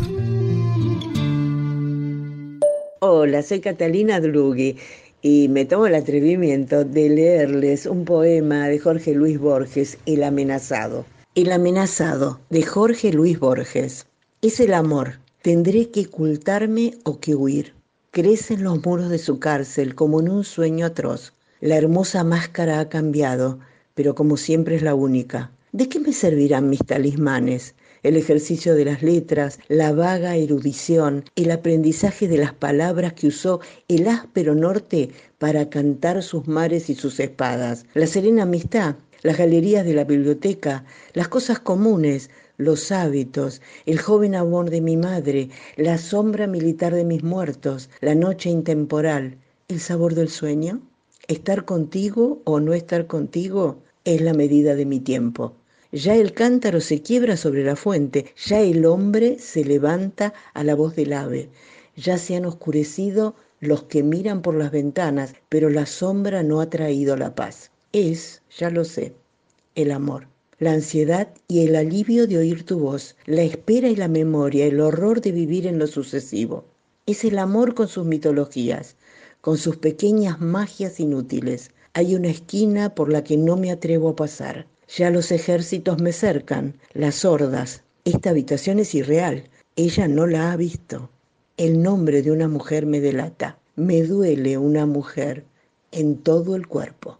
Hola, 3.00 3.42
soy 3.44 3.62
Catalina 3.62 4.20
Drughi 4.20 4.76
y 5.22 5.48
me 5.48 5.64
tomo 5.66 5.86
el 5.86 5.96
atrevimiento 5.96 6.84
de 6.84 7.10
leerles 7.10 7.86
un 7.86 8.04
poema 8.04 8.68
de 8.68 8.80
Jorge 8.80 9.14
Luis 9.14 9.40
Borges, 9.40 9.98
El 10.06 10.24
amenazado. 10.24 11.06
El 11.36 11.52
amenazado, 11.52 12.42
de 12.50 12.64
Jorge 12.64 13.14
Luis 13.14 13.40
Borges. 13.40 14.08
Es 14.42 14.60
el 14.60 14.74
amor. 14.74 15.20
Tendré 15.44 15.90
que 15.92 16.08
ocultarme 16.08 16.96
o 17.06 17.20
que 17.20 17.36
huir. 17.36 17.74
Crecen 18.12 18.64
los 18.64 18.84
muros 18.86 19.10
de 19.10 19.20
su 19.20 19.40
cárcel 19.40 19.96
como 19.96 20.20
en 20.20 20.30
un 20.30 20.44
sueño 20.44 20.88
atroz. 20.88 21.34
La 21.62 21.78
hermosa 21.78 22.24
máscara 22.26 22.82
ha 22.82 22.90
cambiado 22.90 23.60
pero 23.94 24.16
como 24.16 24.38
siempre 24.38 24.76
es 24.76 24.82
la 24.82 24.96
única. 24.96 25.52
¿De 25.72 25.90
qué 25.90 26.00
me 26.00 26.14
servirán 26.14 26.70
mis 26.70 26.84
talismanes? 26.86 27.76
El 28.04 28.18
ejercicio 28.18 28.74
de 28.74 28.86
las 28.86 29.04
letras, 29.04 29.60
la 29.68 29.92
vaga 29.92 30.36
erudición, 30.36 31.24
el 31.36 31.52
aprendizaje 31.52 32.28
de 32.28 32.40
las 32.40 32.52
palabras 32.52 33.14
que 33.14 33.28
usó 33.28 33.60
el 33.88 34.08
áspero 34.08 34.56
norte 34.56 35.12
para 35.38 35.70
cantar 35.70 36.24
sus 36.24 36.48
mares 36.48 36.90
y 36.90 36.96
sus 36.96 37.20
espadas, 37.20 37.86
la 37.94 38.08
serena 38.08 38.44
amistad, 38.44 38.96
las 39.22 39.38
galerías 39.38 39.86
de 39.86 39.94
la 39.94 40.04
biblioteca, 40.04 40.84
las 41.14 41.28
cosas 41.28 41.60
comunes, 41.60 42.32
los 42.58 42.92
hábitos, 42.92 43.62
el 43.86 44.00
joven 44.00 44.34
amor 44.34 44.72
de 44.72 44.82
mi 44.82 44.98
madre, 44.98 45.50
la 45.78 46.00
sombra 46.00 46.48
militar 46.48 46.96
de 46.96 47.06
mis 47.06 47.22
muertos, 47.22 47.92
la 48.00 48.16
noche 48.16 48.50
intemporal, 48.50 49.38
el 49.68 49.80
sabor 49.80 50.16
del 50.16 50.30
sueño. 50.30 50.82
Estar 51.28 51.66
contigo 51.66 52.42
o 52.46 52.60
no 52.60 52.74
estar 52.74 53.06
contigo 53.06 53.84
es 54.06 54.22
la 54.22 54.34
medida 54.34 54.74
de 54.74 54.88
mi 54.88 55.00
tiempo. 55.00 55.56
Ya 55.94 56.16
el 56.16 56.32
cántaro 56.32 56.80
se 56.80 57.02
quiebra 57.02 57.36
sobre 57.36 57.66
la 57.66 57.76
fuente, 57.76 58.34
ya 58.46 58.62
el 58.62 58.86
hombre 58.86 59.40
se 59.40 59.66
levanta 59.66 60.34
a 60.54 60.64
la 60.64 60.74
voz 60.74 60.96
del 60.96 61.12
ave, 61.12 61.50
ya 61.98 62.18
se 62.18 62.38
han 62.38 62.46
oscurecido 62.46 63.36
los 63.60 63.84
que 63.84 64.02
miran 64.02 64.42
por 64.42 64.56
las 64.56 64.72
ventanas, 64.72 65.34
pero 65.50 65.70
la 65.70 65.86
sombra 65.86 66.44
no 66.44 66.62
ha 66.62 66.70
traído 66.70 67.18
la 67.18 67.36
paz. 67.36 67.72
Es, 67.92 68.42
ya 68.58 68.70
lo 68.70 68.86
sé, 68.86 69.14
el 69.76 69.92
amor, 69.92 70.28
la 70.60 70.72
ansiedad 70.72 71.28
y 71.50 71.66
el 71.66 71.76
alivio 71.76 72.26
de 72.26 72.38
oír 72.38 72.66
tu 72.66 72.80
voz, 72.80 73.18
la 73.26 73.42
espera 73.42 73.90
y 73.90 73.98
la 73.98 74.08
memoria, 74.08 74.68
el 74.68 74.80
horror 74.80 75.20
de 75.20 75.34
vivir 75.34 75.68
en 75.68 75.78
lo 75.78 75.88
sucesivo. 75.88 76.64
Es 77.06 77.26
el 77.26 77.38
amor 77.38 77.76
con 77.76 77.90
sus 77.90 78.06
mitologías, 78.06 78.96
con 79.42 79.58
sus 79.58 79.76
pequeñas 79.76 80.40
magias 80.40 81.02
inútiles. 81.02 81.72
Hay 81.94 82.16
una 82.16 82.30
esquina 82.30 82.96
por 82.96 83.12
la 83.12 83.26
que 83.26 83.36
no 83.36 83.58
me 83.58 83.72
atrevo 83.72 84.10
a 84.10 84.16
pasar. 84.16 84.68
Ya 84.98 85.10
los 85.10 85.32
ejércitos 85.32 86.02
me 86.02 86.12
cercan, 86.12 86.76
las 86.94 87.24
hordas. 87.24 87.84
Esta 88.04 88.32
habitación 88.32 88.80
es 88.80 88.94
irreal. 88.94 89.50
Ella 89.76 90.08
no 90.08 90.28
la 90.28 90.52
ha 90.52 90.58
visto. 90.58 91.10
El 91.56 91.82
nombre 91.82 92.22
de 92.22 92.32
una 92.32 92.48
mujer 92.48 92.86
me 92.86 93.00
delata. 93.00 93.58
Me 93.76 94.04
duele 94.04 94.58
una 94.58 94.86
mujer 94.86 95.46
en 95.92 96.18
todo 96.18 96.56
el 96.56 96.68
cuerpo. 96.68 97.20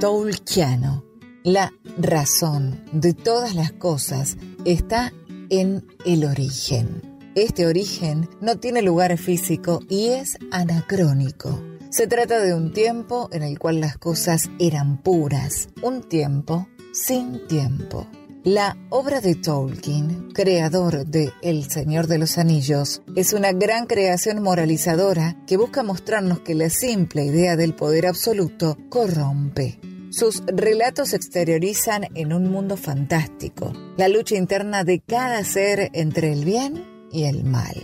Tolkiano. 0.00 1.04
La 1.44 1.72
razón 1.98 2.84
de 2.92 3.14
todas 3.14 3.54
las 3.54 3.72
cosas 3.72 4.36
está 4.64 5.12
en 5.48 5.86
el 6.04 6.24
origen. 6.24 7.02
Este 7.34 7.66
origen 7.66 8.28
no 8.40 8.58
tiene 8.58 8.82
lugar 8.82 9.16
físico 9.16 9.80
y 9.88 10.08
es 10.08 10.36
anacrónico. 10.50 11.71
Se 11.92 12.06
trata 12.06 12.40
de 12.40 12.54
un 12.54 12.72
tiempo 12.72 13.28
en 13.32 13.42
el 13.42 13.58
cual 13.58 13.80
las 13.80 13.98
cosas 13.98 14.48
eran 14.58 15.02
puras, 15.02 15.68
un 15.82 16.02
tiempo 16.02 16.66
sin 16.94 17.46
tiempo. 17.48 18.06
La 18.44 18.78
obra 18.88 19.20
de 19.20 19.34
Tolkien, 19.34 20.30
creador 20.32 21.04
de 21.04 21.34
El 21.42 21.68
Señor 21.70 22.06
de 22.06 22.16
los 22.16 22.38
Anillos, 22.38 23.02
es 23.14 23.34
una 23.34 23.52
gran 23.52 23.84
creación 23.84 24.42
moralizadora 24.42 25.36
que 25.46 25.58
busca 25.58 25.82
mostrarnos 25.82 26.40
que 26.40 26.54
la 26.54 26.70
simple 26.70 27.26
idea 27.26 27.56
del 27.56 27.74
poder 27.74 28.06
absoluto 28.06 28.78
corrompe. 28.88 29.78
Sus 30.10 30.42
relatos 30.46 31.10
se 31.10 31.16
exteriorizan 31.16 32.04
en 32.14 32.32
un 32.32 32.50
mundo 32.50 32.78
fantástico, 32.78 33.70
la 33.98 34.08
lucha 34.08 34.36
interna 34.36 34.82
de 34.82 35.00
cada 35.00 35.44
ser 35.44 35.90
entre 35.92 36.32
el 36.32 36.46
bien 36.46 36.86
y 37.12 37.24
el 37.24 37.44
mal. 37.44 37.74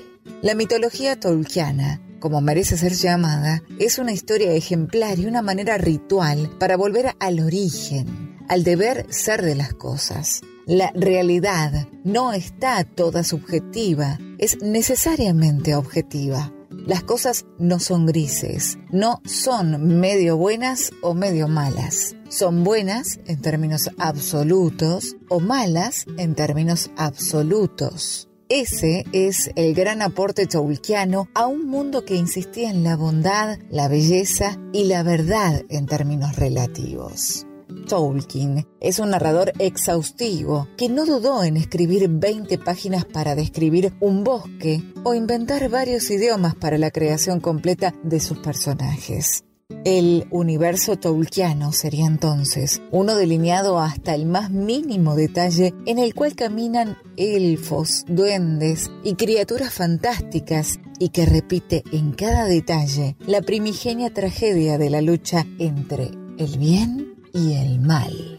La 0.40 0.54
mitología 0.54 1.20
tolkiana, 1.20 2.00
como 2.20 2.40
merece 2.40 2.76
ser 2.76 2.94
llamada, 2.94 3.62
es 3.78 3.98
una 3.98 4.12
historia 4.12 4.52
ejemplar 4.52 5.18
y 5.18 5.26
una 5.26 5.42
manera 5.42 5.78
ritual 5.78 6.50
para 6.58 6.76
volver 6.76 7.14
al 7.20 7.40
origen, 7.40 8.36
al 8.48 8.64
deber 8.64 9.06
ser 9.10 9.42
de 9.42 9.54
las 9.54 9.74
cosas. 9.74 10.40
La 10.66 10.92
realidad 10.94 11.88
no 12.04 12.32
está 12.32 12.84
toda 12.84 13.24
subjetiva, 13.24 14.18
es 14.38 14.60
necesariamente 14.62 15.74
objetiva. 15.74 16.52
Las 16.86 17.02
cosas 17.02 17.44
no 17.58 17.80
son 17.80 18.06
grises, 18.06 18.78
no 18.90 19.20
son 19.24 19.98
medio 19.98 20.36
buenas 20.36 20.92
o 21.02 21.14
medio 21.14 21.48
malas. 21.48 22.16
Son 22.28 22.64
buenas 22.64 23.18
en 23.26 23.40
términos 23.40 23.90
absolutos 23.98 25.16
o 25.28 25.40
malas 25.40 26.06
en 26.16 26.34
términos 26.34 26.90
absolutos. 26.96 28.27
Ese 28.50 29.04
es 29.12 29.50
el 29.56 29.74
gran 29.74 30.00
aporte 30.00 30.46
tolkiano 30.46 31.28
a 31.34 31.46
un 31.46 31.66
mundo 31.66 32.06
que 32.06 32.16
insistía 32.16 32.70
en 32.70 32.82
la 32.82 32.96
bondad, 32.96 33.58
la 33.70 33.88
belleza 33.88 34.58
y 34.72 34.84
la 34.84 35.02
verdad 35.02 35.64
en 35.68 35.84
términos 35.84 36.34
relativos. 36.36 37.46
Tolkien 37.88 38.66
es 38.80 39.00
un 39.00 39.10
narrador 39.10 39.52
exhaustivo 39.58 40.66
que 40.78 40.88
no 40.88 41.04
dudó 41.04 41.44
en 41.44 41.58
escribir 41.58 42.08
20 42.08 42.56
páginas 42.56 43.04
para 43.04 43.34
describir 43.34 43.92
un 44.00 44.24
bosque 44.24 44.82
o 45.04 45.12
inventar 45.14 45.68
varios 45.68 46.10
idiomas 46.10 46.54
para 46.54 46.78
la 46.78 46.90
creación 46.90 47.40
completa 47.40 47.94
de 48.02 48.18
sus 48.18 48.38
personajes. 48.38 49.44
El 49.84 50.26
universo 50.30 50.96
tolkiano 50.96 51.72
sería 51.72 52.06
entonces 52.06 52.80
uno 52.90 53.14
delineado 53.14 53.78
hasta 53.78 54.14
el 54.14 54.24
más 54.24 54.50
mínimo 54.50 55.14
detalle 55.14 55.74
en 55.84 55.98
el 55.98 56.14
cual 56.14 56.34
caminan 56.34 56.96
elfos, 57.18 58.06
duendes 58.08 58.90
y 59.04 59.16
criaturas 59.16 59.74
fantásticas 59.74 60.80
y 60.98 61.10
que 61.10 61.26
repite 61.26 61.84
en 61.92 62.12
cada 62.12 62.46
detalle 62.46 63.16
la 63.26 63.42
primigenia 63.42 64.10
tragedia 64.14 64.78
de 64.78 64.88
la 64.88 65.02
lucha 65.02 65.44
entre 65.58 66.12
el 66.38 66.56
bien 66.56 67.16
y 67.34 67.52
el 67.52 67.78
mal. 67.78 68.38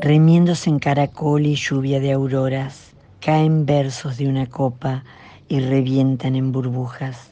Remiéndose 0.00 0.70
en 0.70 0.78
caracol 0.78 1.46
y 1.46 1.56
lluvia 1.56 1.98
de 1.98 2.12
auroras, 2.12 2.92
caen 3.18 3.66
versos 3.66 4.16
de 4.18 4.28
una 4.28 4.48
copa 4.48 5.02
y 5.48 5.58
revientan 5.58 6.36
en 6.36 6.52
burbujas. 6.52 7.31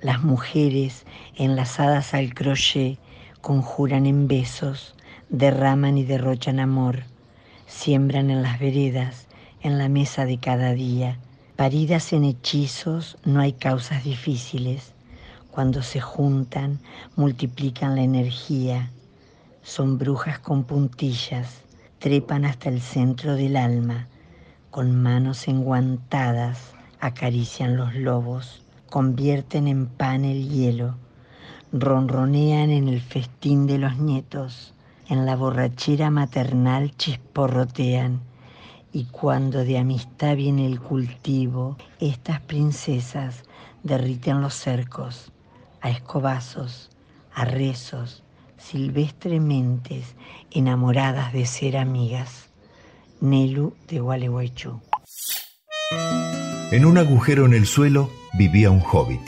Las 0.00 0.22
mujeres, 0.22 1.04
enlazadas 1.36 2.14
al 2.14 2.34
crochet, 2.34 2.98
conjuran 3.40 4.06
en 4.06 4.28
besos, 4.28 4.94
derraman 5.28 5.98
y 5.98 6.04
derrochan 6.04 6.60
amor, 6.60 7.04
siembran 7.66 8.30
en 8.30 8.42
las 8.42 8.60
veredas, 8.60 9.26
en 9.60 9.78
la 9.78 9.88
mesa 9.88 10.24
de 10.24 10.38
cada 10.38 10.72
día. 10.72 11.18
Paridas 11.56 12.12
en 12.12 12.24
hechizos, 12.24 13.18
no 13.24 13.40
hay 13.40 13.52
causas 13.52 14.04
difíciles 14.04 14.92
cuando 15.58 15.82
se 15.82 16.00
juntan, 16.00 16.78
multiplican 17.16 17.96
la 17.96 18.02
energía. 18.02 18.90
Son 19.64 19.98
brujas 19.98 20.38
con 20.38 20.62
puntillas, 20.62 21.62
trepan 21.98 22.44
hasta 22.44 22.68
el 22.68 22.80
centro 22.80 23.34
del 23.34 23.56
alma, 23.56 24.06
con 24.70 24.94
manos 25.02 25.48
enguantadas 25.48 26.74
acarician 27.00 27.76
los 27.76 27.92
lobos, 27.96 28.62
convierten 28.88 29.68
en 29.68 29.86
pan 29.86 30.24
el 30.24 30.48
hielo, 30.48 30.96
ronronean 31.72 32.70
en 32.70 32.88
el 32.88 33.00
festín 33.00 33.66
de 33.66 33.78
los 33.78 33.98
nietos, 33.98 34.74
en 35.08 35.26
la 35.26 35.36
borrachera 35.36 36.10
maternal 36.10 36.96
chisporrotean, 36.96 38.20
y 38.92 39.04
cuando 39.04 39.64
de 39.64 39.78
amistad 39.78 40.36
viene 40.36 40.66
el 40.66 40.80
cultivo, 40.80 41.76
estas 42.00 42.40
princesas 42.40 43.44
derriten 43.82 44.40
los 44.40 44.54
cercos 44.54 45.32
a 45.80 45.90
escobazos, 45.90 46.90
a 47.34 47.44
rezos, 47.44 48.22
silvestremente 48.56 50.02
enamoradas 50.50 51.32
de 51.32 51.46
ser 51.46 51.76
amigas. 51.76 52.50
Nelu 53.20 53.74
de 53.88 54.00
Gualeguaychú. 54.00 54.80
En 56.70 56.84
un 56.84 56.98
agujero 56.98 57.46
en 57.46 57.54
el 57.54 57.64
suelo 57.64 58.10
vivía 58.34 58.70
un 58.70 58.82
hobbit. 58.82 59.22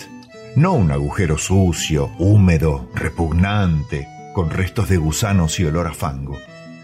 No 0.57 0.75
un 0.75 0.91
agujero 0.91 1.39
sucio, 1.39 2.11
húmedo, 2.19 2.91
repugnante, 2.95 4.07
con 4.35 4.51
restos 4.51 4.91
de 4.91 4.99
gusanos 4.99 5.59
y 5.59 5.65
olor 5.65 5.87
a 5.87 5.95
fango. 5.95 6.37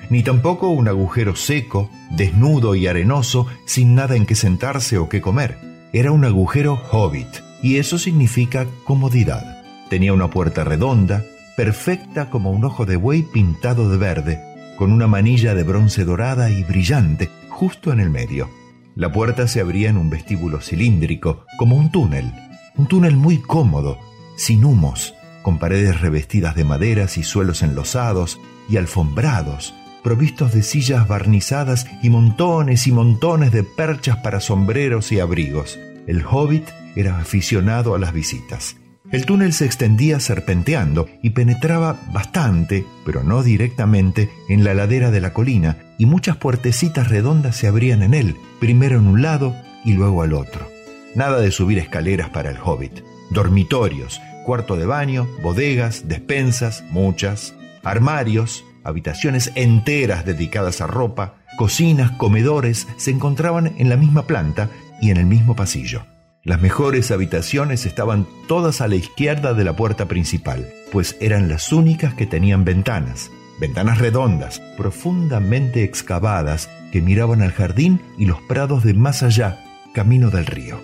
Ni 0.09 0.23
tampoco 0.23 0.70
un 0.70 0.89
agujero 0.89 1.37
seco, 1.37 1.91
desnudo 2.11 2.74
y 2.74 2.87
arenoso, 2.87 3.47
sin 3.66 3.95
nada 3.95 4.16
en 4.16 4.24
que 4.24 4.35
sentarse 4.35 4.97
o 4.97 5.11
que 5.11 5.20
comer. 5.20 5.59
Era 5.93 6.11
un 6.11 6.24
agujero 6.24 6.81
hobbit, 6.91 7.28
y 7.62 7.77
eso 7.77 7.99
significa 7.99 8.66
comodidad. 8.85 9.62
Tenía 9.91 10.15
una 10.15 10.31
puerta 10.31 10.65
redonda, 10.65 11.23
perfecta 11.55 12.31
como 12.31 12.51
un 12.51 12.65
ojo 12.65 12.87
de 12.87 12.97
buey 12.97 13.24
pintado 13.24 13.91
de 13.91 13.99
verde, 13.99 14.41
con 14.78 14.91
una 14.91 15.07
manilla 15.07 15.55
de 15.55 15.65
bronce 15.65 16.07
dorada 16.07 16.49
y 16.49 16.65
brillante 16.65 17.28
justo 17.51 17.93
en 17.93 18.01
el 18.01 18.09
medio. 18.09 18.49
La 18.97 19.12
puerta 19.12 19.47
se 19.47 19.60
abría 19.60 19.90
en 19.90 19.98
un 19.98 20.09
vestíbulo 20.09 20.62
cilíndrico, 20.62 21.44
como 21.59 21.77
un 21.77 21.93
túnel, 21.93 22.32
un 22.78 22.86
túnel 22.86 23.14
muy 23.14 23.43
cómodo, 23.43 23.98
sin 24.36 24.64
humos, 24.64 25.14
con 25.43 25.59
paredes 25.59 26.01
revestidas 26.01 26.55
de 26.55 26.64
maderas 26.64 27.18
y 27.18 27.23
suelos 27.23 27.62
enlosados 27.62 28.40
y 28.70 28.78
alfombrados, 28.78 29.74
provistos 30.02 30.55
de 30.55 30.62
sillas 30.62 31.06
barnizadas 31.06 31.86
y 32.02 32.09
montones 32.09 32.86
y 32.86 32.93
montones 32.93 33.52
de 33.52 33.64
perchas 33.64 34.16
para 34.16 34.40
sombreros 34.40 35.12
y 35.12 35.20
abrigos. 35.20 35.78
El 36.06 36.24
hobbit 36.24 36.66
era 36.94 37.18
aficionado 37.18 37.94
a 37.94 37.98
las 37.98 38.14
visitas. 38.14 38.77
El 39.12 39.24
túnel 39.24 39.53
se 39.53 39.66
extendía 39.66 40.19
serpenteando 40.19 41.07
y 41.23 41.31
penetraba 41.31 41.97
bastante, 42.12 42.85
pero 43.05 43.23
no 43.23 43.43
directamente, 43.43 44.31
en 44.49 44.65
la 44.65 44.74
ladera 44.74 45.11
de 45.11 45.20
la 45.20 45.33
colina, 45.33 45.77
y 45.97 46.07
muchas 46.07 46.37
puertecitas 46.37 47.09
redondas 47.09 47.57
se 47.57 47.69
abrían 47.69 48.03
en 48.03 48.15
él, 48.15 48.37
primero 48.59 48.99
en 48.99 49.07
un 49.07 49.23
lado 49.23 49.55
y 49.85 49.93
luego 49.93 50.23
al 50.23 50.33
otro. 50.33 50.69
Nada 51.15 51.41
de 51.41 51.53
subir 51.53 51.78
escaleras 51.78 52.31
para 52.31 52.51
el 52.51 52.59
hobbit. 52.62 53.03
Dormitorios, 53.31 54.20
cuarto 54.45 54.77
de 54.77 54.87
baño, 54.87 55.28
bodegas, 55.41 56.09
despensas, 56.09 56.83
muchas, 56.91 57.55
armarios, 57.85 58.65
habitaciones 58.83 59.53
enteras 59.55 60.24
dedicadas 60.24 60.81
a 60.81 60.89
ropa, 60.89 61.37
cocinas, 61.57 62.11
comedores, 62.12 62.87
se 62.97 63.12
encontraban 63.12 63.73
en 63.78 63.89
la 63.89 63.97
misma 63.97 64.27
planta 64.27 64.69
y 65.01 65.11
en 65.11 65.16
el 65.16 65.27
mismo 65.27 65.55
pasillo. 65.55 66.05
Las 66.47 66.62
mejores 66.62 67.10
habitaciones 67.10 67.86
estaban 67.86 68.24
todas 68.47 68.81
a 68.81 68.86
la 68.86 68.94
izquierda 68.94 69.52
de 69.52 69.64
la 69.64 69.74
puerta 69.74 70.06
principal, 70.06 70.73
pues 70.93 71.16
eran 71.18 71.48
las 71.48 71.73
únicas 71.73 72.14
que 72.14 72.24
tenían 72.24 72.64
ventanas, 72.64 73.32
ventanas 73.59 73.98
redondas, 73.98 74.62
profundamente 74.77 75.82
excavadas, 75.82 76.70
que 76.93 77.02
miraban 77.02 77.43
al 77.43 77.51
jardín 77.51 78.01
y 78.16 78.27
los 78.27 78.40
prados 78.43 78.85
de 78.85 78.94
más 78.94 79.24
allá, 79.24 79.59
camino 79.93 80.31
del 80.31 80.47
río. 80.47 80.78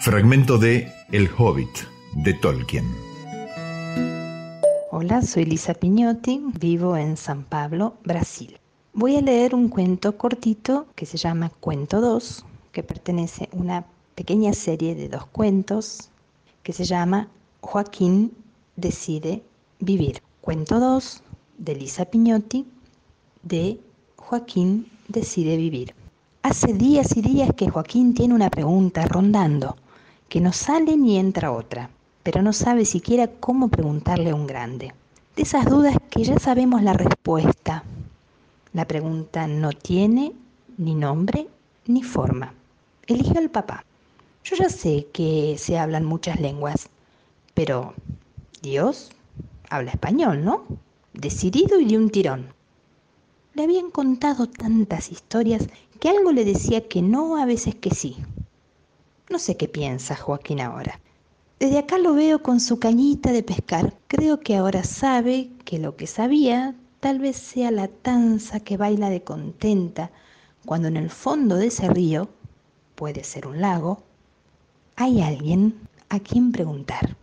Fragmento 0.00 0.56
de 0.56 0.90
El 1.12 1.28
Hobbit, 1.36 1.80
de 2.14 2.32
Tolkien. 2.32 2.86
Hola, 4.90 5.20
soy 5.20 5.44
Lisa 5.44 5.74
Piñotti, 5.74 6.40
vivo 6.58 6.96
en 6.96 7.18
San 7.18 7.44
Pablo, 7.44 7.98
Brasil. 8.02 8.58
Voy 8.94 9.16
a 9.16 9.20
leer 9.20 9.54
un 9.54 9.68
cuento 9.68 10.16
cortito 10.16 10.86
que 10.94 11.04
se 11.04 11.18
llama 11.18 11.50
Cuento 11.60 12.00
2, 12.00 12.46
que 12.72 12.82
pertenece 12.82 13.50
a 13.52 13.56
una 13.58 13.84
pequeña 14.20 14.52
serie 14.52 14.94
de 14.94 15.08
dos 15.08 15.24
cuentos 15.24 16.10
que 16.62 16.74
se 16.74 16.84
llama 16.84 17.28
Joaquín 17.62 18.32
decide 18.76 19.42
vivir. 19.78 20.20
Cuento 20.42 20.78
2 20.78 21.22
de 21.56 21.74
Lisa 21.74 22.04
Piñotti 22.04 22.66
de 23.42 23.80
Joaquín 24.16 24.90
decide 25.08 25.56
vivir. 25.56 25.94
Hace 26.42 26.74
días 26.74 27.16
y 27.16 27.22
días 27.22 27.48
que 27.56 27.70
Joaquín 27.70 28.12
tiene 28.12 28.34
una 28.34 28.50
pregunta 28.50 29.06
rondando, 29.06 29.78
que 30.28 30.42
no 30.42 30.52
sale 30.52 30.98
ni 30.98 31.16
entra 31.16 31.50
otra, 31.50 31.88
pero 32.22 32.42
no 32.42 32.52
sabe 32.52 32.84
siquiera 32.84 33.26
cómo 33.26 33.68
preguntarle 33.68 34.32
a 34.32 34.34
un 34.34 34.46
grande. 34.46 34.92
De 35.34 35.44
esas 35.44 35.64
dudas 35.64 35.96
que 36.10 36.24
ya 36.24 36.38
sabemos 36.38 36.82
la 36.82 36.92
respuesta. 36.92 37.84
La 38.74 38.84
pregunta 38.84 39.46
no 39.46 39.70
tiene 39.72 40.34
ni 40.76 40.94
nombre 40.94 41.48
ni 41.86 42.02
forma. 42.02 42.52
Eligió 43.06 43.38
al 43.38 43.48
papá. 43.48 43.86
Yo 44.50 44.56
ya 44.56 44.68
sé 44.68 45.06
que 45.12 45.54
se 45.58 45.78
hablan 45.78 46.04
muchas 46.04 46.40
lenguas, 46.40 46.88
pero 47.54 47.94
Dios 48.62 49.10
habla 49.68 49.92
español, 49.92 50.44
¿no? 50.44 50.64
Decidido 51.12 51.78
y 51.78 51.84
de 51.84 51.96
un 51.96 52.10
tirón. 52.10 52.52
Le 53.54 53.62
habían 53.62 53.92
contado 53.92 54.48
tantas 54.48 55.12
historias 55.12 55.68
que 56.00 56.08
algo 56.08 56.32
le 56.32 56.44
decía 56.44 56.88
que 56.88 57.00
no, 57.00 57.36
a 57.36 57.44
veces 57.44 57.76
que 57.76 57.90
sí. 57.94 58.16
No 59.28 59.38
sé 59.38 59.56
qué 59.56 59.68
piensa 59.68 60.16
Joaquín 60.16 60.60
ahora. 60.60 60.98
Desde 61.60 61.78
acá 61.78 61.98
lo 61.98 62.14
veo 62.14 62.42
con 62.42 62.58
su 62.58 62.80
cañita 62.80 63.30
de 63.30 63.44
pescar. 63.44 63.94
Creo 64.08 64.40
que 64.40 64.56
ahora 64.56 64.82
sabe 64.82 65.50
que 65.64 65.78
lo 65.78 65.94
que 65.94 66.08
sabía 66.08 66.74
tal 66.98 67.20
vez 67.20 67.36
sea 67.36 67.70
la 67.70 67.86
tanza 67.86 68.58
que 68.58 68.76
baila 68.76 69.10
de 69.10 69.22
contenta 69.22 70.10
cuando 70.66 70.88
en 70.88 70.96
el 70.96 71.10
fondo 71.10 71.54
de 71.54 71.68
ese 71.68 71.88
río, 71.88 72.28
puede 72.96 73.22
ser 73.22 73.46
un 73.46 73.60
lago, 73.60 74.09
hay 75.00 75.22
alguien 75.22 75.88
a 76.10 76.20
quien 76.20 76.52
preguntar. 76.52 77.16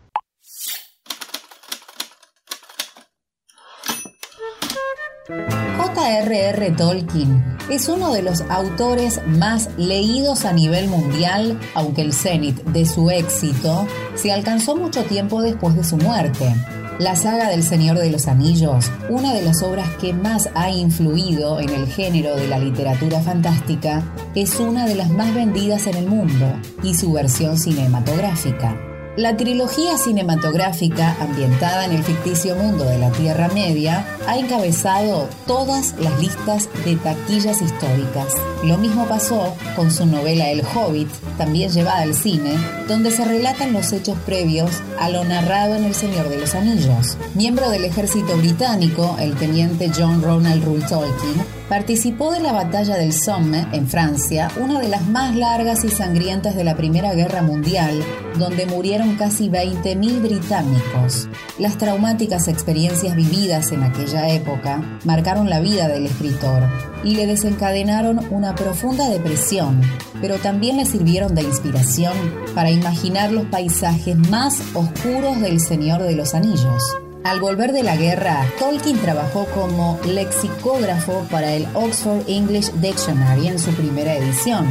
J.R.R. 5.78 6.72
Tolkien 6.72 7.58
es 7.70 7.88
uno 7.88 8.14
de 8.14 8.24
los 8.24 8.42
autores 8.50 9.22
más 9.28 9.70
leídos 9.78 10.46
a 10.46 10.54
nivel 10.54 10.88
mundial, 10.88 11.60
aunque 11.76 12.02
el 12.02 12.14
cenit 12.14 12.64
de 12.64 12.86
su 12.86 13.12
éxito 13.12 13.86
se 14.16 14.32
alcanzó 14.32 14.76
mucho 14.76 15.04
tiempo 15.04 15.42
después 15.44 15.76
de 15.76 15.84
su 15.84 15.98
muerte. 15.98 16.56
La 17.00 17.16
saga 17.16 17.50
del 17.50 17.62
Señor 17.62 18.00
de 18.00 18.10
los 18.10 18.28
Anillos, 18.28 18.92
una 19.08 19.32
de 19.32 19.44
las 19.44 19.62
obras 19.62 19.88
que 20.02 20.14
más 20.14 20.50
ha 20.56 20.72
influido 20.72 21.60
en 21.60 21.70
el 21.70 21.86
género 21.86 22.36
de 22.36 22.48
la 22.48 22.58
literatura 22.58 23.20
fantástica, 23.22 24.02
es 24.34 24.60
una 24.60 24.88
de 24.88 24.96
las 24.96 25.12
más 25.12 25.32
vendidas 25.36 25.86
en 25.86 25.96
el 25.96 26.08
mundo 26.08 26.60
y 26.82 26.96
su 26.96 27.14
versión 27.14 27.60
cinematográfica. 27.60 28.87
La 29.18 29.36
trilogía 29.36 29.98
cinematográfica 29.98 31.18
ambientada 31.20 31.86
en 31.86 31.92
el 31.94 32.04
ficticio 32.04 32.56
mundo 32.56 32.84
de 32.84 33.00
la 33.00 33.12
Tierra 33.12 33.48
Media 33.48 34.06
ha 34.28 34.38
encabezado 34.38 35.28
todas 35.48 35.96
las 36.00 36.22
listas 36.22 36.70
de 36.86 36.98
taquillas 36.98 37.64
históricas. 37.64 38.36
Lo 38.64 38.78
mismo 38.78 39.08
pasó 39.08 39.56
con 39.76 39.90
su 39.90 40.06
novela 40.06 40.52
El 40.52 40.62
Hobbit, 40.62 41.10
también 41.36 41.72
llevada 41.72 42.04
al 42.04 42.14
cine, 42.14 42.54
donde 42.88 43.10
se 43.10 43.26
relatan 43.26 43.74
los 43.74 43.92
hechos 43.92 44.20
previos 44.24 44.70
a 45.00 45.10
lo 45.10 45.24
narrado 45.24 45.74
en 45.74 45.86
El 45.86 45.96
Señor 45.96 46.30
de 46.30 46.38
los 46.38 46.54
Anillos. 46.54 47.18
Miembro 47.34 47.72
del 47.72 47.86
ejército 47.86 48.38
británico, 48.38 49.18
el 49.20 49.36
teniente 49.36 49.92
John 49.98 50.22
Ronald 50.22 50.64
Rule 50.64 50.86
Tolkien 50.88 51.57
participó 51.70 52.32
de 52.32 52.40
la 52.40 52.54
batalla 52.54 52.96
del 52.96 53.14
Somme 53.14 53.68
en 53.74 53.88
Francia, 53.88 54.50
una 54.60 54.80
de 54.80 54.88
las 54.88 55.08
más 55.08 55.36
largas 55.36 55.84
y 55.84 55.90
sangrientas 55.90 56.56
de 56.56 56.64
la 56.64 56.76
Primera 56.76 57.14
Guerra 57.14 57.42
Mundial, 57.42 58.04
donde 58.38 58.66
murieron 58.66 59.16
casi 59.16 59.50
20.000 59.50 60.22
británicos. 60.22 61.28
Las 61.60 61.78
traumáticas 61.78 62.48
experiencias 62.48 63.16
vividas 63.16 63.72
en 63.72 63.84
aquella 63.84 64.30
época 64.30 64.82
marcaron 65.04 65.50
la 65.50 65.60
vida 65.60 65.88
del 65.88 66.06
escritor 66.06 66.64
y 67.04 67.16
le 67.16 67.28
desencadenaron 67.28 68.20
una 68.32 68.56
profunda 68.56 69.10
depresión, 69.10 69.82
pero 70.22 70.38
también 70.38 70.78
le 70.78 70.86
sirvieron 70.86 71.36
de 71.36 71.44
inspiración 71.44 72.14
para 72.56 72.72
imaginar 72.72 73.32
los 73.32 73.46
paisajes 73.46 74.18
más 74.30 74.62
oscuros 74.74 75.42
del 75.42 75.60
Señor 75.60 76.04
de 76.04 76.16
los 76.16 76.34
Anillos. 76.34 76.82
Al 77.28 77.42
volver 77.42 77.74
de 77.74 77.84
la 77.84 77.98
guerra, 77.98 78.46
Tolkien 78.58 78.98
trabajó 79.00 79.48
como 79.48 80.00
lexicógrafo 80.06 81.28
para 81.30 81.52
el 81.52 81.68
Oxford 81.74 82.24
English 82.26 82.72
Dictionary 82.76 83.50
en 83.50 83.60
su 83.60 83.72
primera 83.72 84.16
edición. 84.16 84.66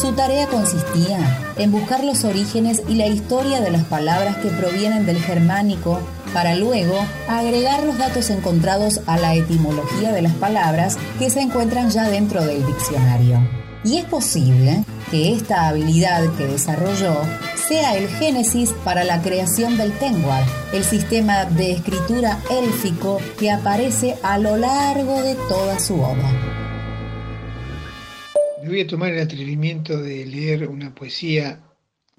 Su 0.00 0.12
tarea 0.12 0.46
consistía 0.46 1.18
en 1.56 1.72
buscar 1.72 2.04
los 2.04 2.22
orígenes 2.22 2.84
y 2.88 2.94
la 2.94 3.08
historia 3.08 3.60
de 3.60 3.72
las 3.72 3.82
palabras 3.82 4.36
que 4.36 4.48
provienen 4.48 5.06
del 5.06 5.18
germánico 5.18 5.98
para 6.32 6.54
luego 6.54 7.04
agregar 7.28 7.82
los 7.82 7.98
datos 7.98 8.30
encontrados 8.30 9.00
a 9.06 9.18
la 9.18 9.34
etimología 9.34 10.12
de 10.12 10.22
las 10.22 10.34
palabras 10.34 10.96
que 11.18 11.30
se 11.30 11.40
encuentran 11.40 11.90
ya 11.90 12.08
dentro 12.08 12.44
del 12.44 12.64
diccionario. 12.64 13.57
Y 13.88 13.96
es 13.96 14.04
posible 14.04 14.84
que 15.10 15.32
esta 15.32 15.66
habilidad 15.66 16.36
que 16.36 16.44
desarrolló 16.44 17.22
sea 17.56 17.96
el 17.96 18.06
génesis 18.06 18.70
para 18.84 19.02
la 19.02 19.22
creación 19.22 19.78
del 19.78 19.98
Tengwar, 19.98 20.44
el 20.74 20.84
sistema 20.84 21.46
de 21.46 21.72
escritura 21.72 22.38
élfico 22.50 23.18
que 23.38 23.50
aparece 23.50 24.16
a 24.22 24.36
lo 24.36 24.58
largo 24.58 25.22
de 25.22 25.36
toda 25.48 25.80
su 25.80 25.94
obra. 25.94 26.30
Me 28.62 28.68
voy 28.68 28.82
a 28.82 28.86
tomar 28.86 29.10
el 29.14 29.22
atrevimiento 29.22 29.96
de 29.96 30.26
leer 30.26 30.68
una 30.68 30.94
poesía 30.94 31.58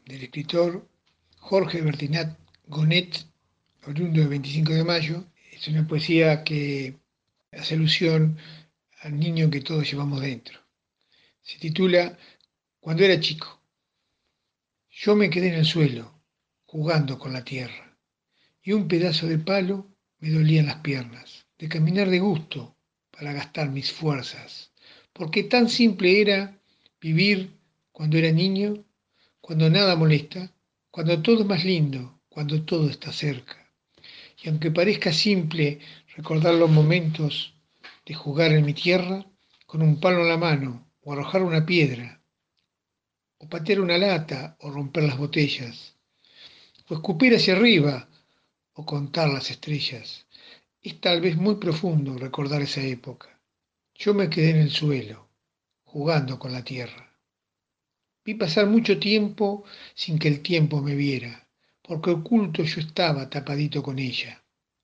del 0.07 0.23
escritor 0.23 0.87
Jorge 1.37 1.81
Bertinat 1.81 2.35
Gonet, 2.65 3.27
oriundo 3.85 4.21
del 4.21 4.29
25 4.29 4.73
de 4.73 4.83
mayo. 4.83 5.23
Es 5.51 5.67
una 5.67 5.87
poesía 5.87 6.43
que 6.43 6.95
hace 7.51 7.75
alusión 7.75 8.39
al 9.03 9.19
niño 9.19 9.51
que 9.51 9.61
todos 9.61 9.87
llevamos 9.87 10.21
dentro. 10.21 10.58
Se 11.49 11.57
titula 11.57 12.15
Cuando 12.79 13.03
era 13.03 13.19
chico. 13.19 13.59
Yo 14.91 15.15
me 15.15 15.31
quedé 15.31 15.47
en 15.47 15.55
el 15.55 15.65
suelo, 15.65 16.21
jugando 16.63 17.17
con 17.17 17.33
la 17.33 17.43
tierra, 17.43 17.97
y 18.61 18.73
un 18.73 18.87
pedazo 18.87 19.25
de 19.25 19.39
palo 19.39 19.87
me 20.19 20.29
dolía 20.29 20.59
en 20.59 20.67
las 20.67 20.81
piernas, 20.81 21.47
de 21.57 21.67
caminar 21.67 22.11
de 22.11 22.19
gusto 22.19 22.75
para 23.09 23.33
gastar 23.33 23.71
mis 23.71 23.91
fuerzas, 23.91 24.71
porque 25.11 25.41
tan 25.41 25.69
simple 25.69 26.21
era 26.21 26.55
vivir 27.01 27.57
cuando 27.91 28.19
era 28.19 28.31
niño, 28.31 28.85
cuando 29.41 29.71
nada 29.71 29.95
molesta, 29.95 30.53
cuando 30.91 31.19
todo 31.19 31.39
es 31.41 31.47
más 31.47 31.65
lindo, 31.65 32.21
cuando 32.29 32.63
todo 32.63 32.91
está 32.91 33.11
cerca. 33.11 33.57
Y 34.43 34.49
aunque 34.49 34.69
parezca 34.69 35.11
simple 35.11 35.79
recordar 36.15 36.53
los 36.53 36.69
momentos 36.69 37.55
de 38.05 38.13
jugar 38.13 38.51
en 38.51 38.65
mi 38.65 38.75
tierra, 38.75 39.25
con 39.65 39.81
un 39.81 39.99
palo 39.99 40.21
en 40.21 40.29
la 40.29 40.37
mano, 40.37 40.88
o 41.01 41.13
arrojar 41.13 41.43
una 41.43 41.65
piedra, 41.65 42.21
o 43.37 43.47
patear 43.47 43.79
una 43.79 43.97
lata, 43.97 44.57
o 44.59 44.69
romper 44.69 45.03
las 45.03 45.17
botellas, 45.17 45.95
o 46.87 46.93
escupir 46.95 47.35
hacia 47.35 47.55
arriba, 47.55 48.09
o 48.73 48.85
contar 48.85 49.29
las 49.29 49.49
estrellas. 49.51 50.25
Es 50.81 50.99
tal 51.01 51.21
vez 51.21 51.35
muy 51.35 51.55
profundo 51.55 52.17
recordar 52.17 52.61
esa 52.61 52.81
época. 52.81 53.41
Yo 53.95 54.13
me 54.13 54.29
quedé 54.29 54.51
en 54.51 54.57
el 54.57 54.71
suelo, 54.71 55.27
jugando 55.83 56.39
con 56.39 56.51
la 56.51 56.63
tierra. 56.63 57.09
Vi 58.23 58.35
pasar 58.35 58.67
mucho 58.67 58.99
tiempo 58.99 59.63
sin 59.95 60.19
que 60.19 60.27
el 60.27 60.41
tiempo 60.41 60.81
me 60.81 60.95
viera, 60.95 61.47
porque 61.81 62.11
oculto 62.11 62.63
yo 62.63 62.79
estaba 62.79 63.29
tapadito 63.29 63.81
con 63.81 63.99
ella. 63.99 64.43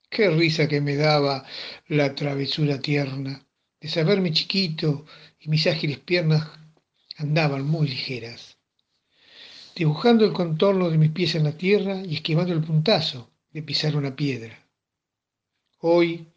Qué 0.10 0.30
risa 0.30 0.68
que 0.68 0.82
me 0.82 0.96
daba 0.96 1.46
la 1.88 2.16
travesura 2.16 2.80
tierna 2.80 3.46
de 3.80 3.88
saberme 3.90 4.32
chiquito 4.32 5.06
y 5.46 5.50
mis 5.50 5.68
ágiles 5.68 6.00
piernas 6.00 6.48
andaban 7.18 7.66
muy 7.66 7.88
ligeras, 7.88 8.58
dibujando 9.76 10.26
el 10.26 10.34
contorno 10.34 10.90
de 10.90 10.98
mis 10.98 11.12
pies 11.12 11.36
en 11.36 11.44
la 11.44 11.56
tierra 11.56 12.02
y 12.04 12.16
esquivando 12.16 12.52
el 12.52 12.64
puntazo 12.64 13.30
de 13.52 13.62
pisar 13.62 13.96
una 13.96 14.16
piedra. 14.16 14.68
Hoy 15.82 16.28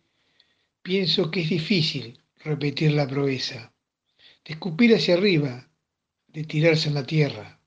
pienso 0.82 1.30
que 1.30 1.40
es 1.40 1.48
difícil 1.48 2.20
repetir 2.44 2.92
la 2.92 3.08
proeza, 3.08 3.72
de 4.44 4.52
escupir 4.52 4.94
hacia 4.94 5.14
arriba, 5.14 5.70
de 6.26 6.44
tirarse 6.44 6.88
en 6.88 6.94
la 6.94 7.06
tierra, 7.06 7.60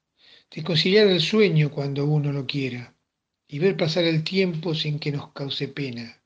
de 0.51 0.63
conciliar 0.63 1.07
el 1.07 1.22
sueño 1.22 1.72
cuando 1.72 2.05
uno 2.05 2.31
lo 2.31 2.45
quiera 2.45 2.93
y 3.47 3.57
ver 3.57 3.76
pasar 3.76 4.03
el 4.03 4.23
tiempo 4.23 4.76
sin 4.76 4.99
que 4.99 5.11
nos 5.11 5.31
cause 5.31 5.68
pena. 5.69 6.22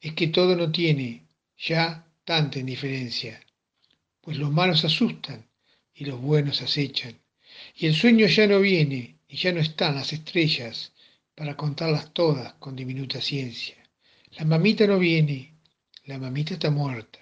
Es 0.00 0.14
que 0.14 0.26
todo 0.26 0.56
no 0.56 0.72
tiene 0.72 1.28
ya 1.56 2.04
tanta 2.24 2.58
indiferencia 2.58 3.45
pues 4.26 4.38
los 4.38 4.50
malos 4.50 4.84
asustan 4.84 5.48
y 5.94 6.04
los 6.04 6.20
buenos 6.20 6.60
acechan. 6.60 7.16
Y 7.76 7.86
el 7.86 7.94
sueño 7.94 8.26
ya 8.26 8.48
no 8.48 8.58
viene 8.58 9.20
y 9.28 9.36
ya 9.36 9.52
no 9.52 9.60
están 9.60 9.94
las 9.94 10.12
estrellas 10.12 10.92
para 11.36 11.56
contarlas 11.56 12.12
todas 12.12 12.54
con 12.54 12.74
diminuta 12.74 13.20
ciencia. 13.20 13.76
La 14.32 14.44
mamita 14.44 14.84
no 14.88 14.98
viene, 14.98 15.54
la 16.06 16.18
mamita 16.18 16.54
está 16.54 16.72
muerta. 16.72 17.20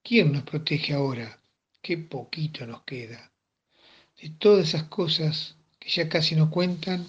¿Quién 0.00 0.30
nos 0.30 0.44
protege 0.44 0.92
ahora? 0.92 1.40
Qué 1.82 1.98
poquito 1.98 2.64
nos 2.68 2.84
queda. 2.84 3.32
De 4.22 4.30
todas 4.30 4.68
esas 4.68 4.84
cosas 4.84 5.56
que 5.80 5.90
ya 5.90 6.08
casi 6.08 6.36
no 6.36 6.52
cuentan, 6.52 7.04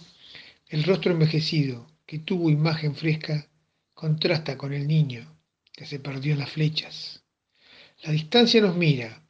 el 0.70 0.84
rostro 0.86 1.12
envejecido, 1.12 1.86
que 2.08 2.18
tuvo 2.18 2.50
imagen 2.50 2.96
fresca 2.96 3.48
contrasta 3.94 4.58
con 4.58 4.74
el 4.74 4.88
niño 4.88 5.38
que 5.72 5.86
se 5.86 6.00
perdió 6.00 6.34
en 6.34 6.40
las 6.40 6.50
flechas. 6.50 7.24
La 8.02 8.12
distancia 8.12 8.60
nos 8.60 8.76
mira, 8.76 9.22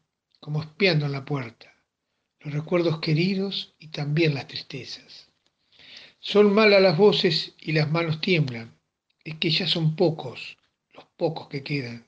como 0.45 0.61
espiando 0.61 1.07
en 1.07 1.11
la 1.11 1.25
puerta, 1.25 1.73
los 2.41 2.53
recuerdos 2.53 2.99
queridos 2.99 3.73
y 3.79 3.87
también 3.87 4.35
las 4.35 4.47
tristezas. 4.47 5.31
Son 6.19 6.53
malas 6.53 6.83
las 6.83 6.99
voces 6.99 7.55
y 7.59 7.71
las 7.71 7.89
manos 7.89 8.21
tiemblan, 8.21 8.77
es 9.23 9.37
que 9.37 9.49
ya 9.49 9.67
son 9.67 9.95
pocos 9.95 10.55
los 10.93 11.05
pocos 11.17 11.47
que 11.47 11.63
quedan. 11.63 12.05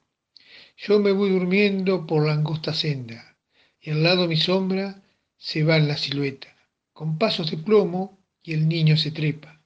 Yo 0.77 0.99
me 0.99 1.13
voy 1.13 1.31
durmiendo 1.31 2.05
por 2.05 2.27
la 2.27 2.33
angosta 2.33 2.75
senda, 2.75 3.35
y 3.81 3.89
al 3.89 4.03
lado 4.03 4.27
mi 4.27 4.37
sombra 4.37 5.01
se 5.35 5.63
va 5.63 5.77
en 5.77 5.87
la 5.87 5.97
silueta, 5.97 6.55
con 6.93 7.17
pasos 7.17 7.49
de 7.49 7.57
plomo, 7.57 8.19
y 8.43 8.53
el 8.53 8.67
niño 8.67 8.97
se 8.97 9.09
trepa, 9.09 9.59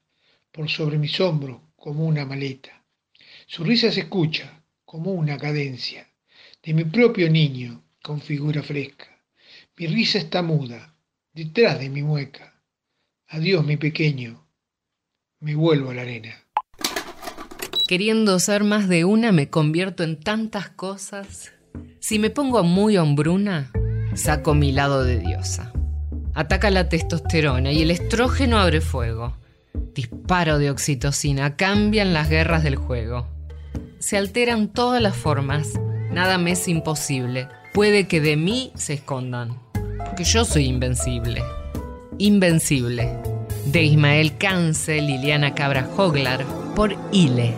por 0.50 0.70
sobre 0.70 0.98
mis 0.98 1.20
hombros 1.20 1.60
como 1.76 2.06
una 2.06 2.26
maleta. 2.26 2.86
Su 3.48 3.66
risa 3.66 3.92
se 3.92 4.00
escucha, 4.00 4.64
como 4.86 5.12
una 5.12 5.38
cadencia, 5.38 6.08
de 6.64 6.74
mi 6.74 6.86
propio 6.86 7.30
niño, 7.30 7.84
con 8.02 8.20
figura 8.20 8.64
fresca. 8.64 9.06
Mi 9.78 9.88
risa 9.88 10.18
está 10.18 10.42
muda, 10.42 10.96
detrás 11.34 11.80
de 11.80 11.90
mi 11.90 12.04
mueca. 12.04 12.62
Adiós, 13.28 13.64
mi 13.66 13.78
pequeño, 13.78 14.46
me 15.40 15.56
vuelvo 15.56 15.92
a 15.92 15.94
la 15.94 16.02
arena. 16.02 16.36
Queriendo 17.88 18.40
ser 18.40 18.64
más 18.64 18.88
de 18.88 19.06
una, 19.06 19.32
me 19.32 19.50
convierto 19.50 20.04
en 20.04 20.20
tantas 20.20 20.70
cosas. 20.70 21.52
Si 22.00 22.20
me 22.20 22.30
pongo 22.30 22.64
muy 22.64 22.98
hombruna, 22.98 23.72
saco 24.16 24.54
mi 24.54 24.72
lado 24.72 25.04
de 25.04 25.20
diosa. 25.20 25.74
Ataca 26.34 26.70
la 26.70 26.90
testosterona 26.90 27.72
y 27.72 27.82
el 27.82 27.92
estrógeno 27.92 28.58
abre 28.58 28.82
fuego. 28.82 29.38
Disparo 29.94 30.58
de 30.58 30.72
oxitocina, 30.72 31.56
cambian 31.58 32.14
las 32.14 32.30
guerras 32.30 32.64
del 32.64 32.78
juego. 32.78 33.28
Se 34.00 34.18
alteran 34.18 34.70
todas 34.70 35.02
las 35.02 35.16
formas, 35.16 35.74
nada 36.12 36.38
me 36.38 36.52
es 36.52 36.68
imposible. 36.68 37.48
Puede 37.74 38.06
que 38.06 38.20
de 38.20 38.36
mí 38.36 38.74
se 38.76 38.94
escondan, 38.96 39.58
porque 40.06 40.26
yo 40.26 40.44
soy 40.44 40.66
invencible. 40.66 41.42
Invencible. 42.18 43.18
De 43.68 43.84
Ismael 43.84 44.38
Cancel, 44.38 45.08
Liliana 45.08 45.56
Cabra 45.56 45.90
Hoglar, 45.96 46.44
por 46.76 46.94
Ile. 47.14 47.56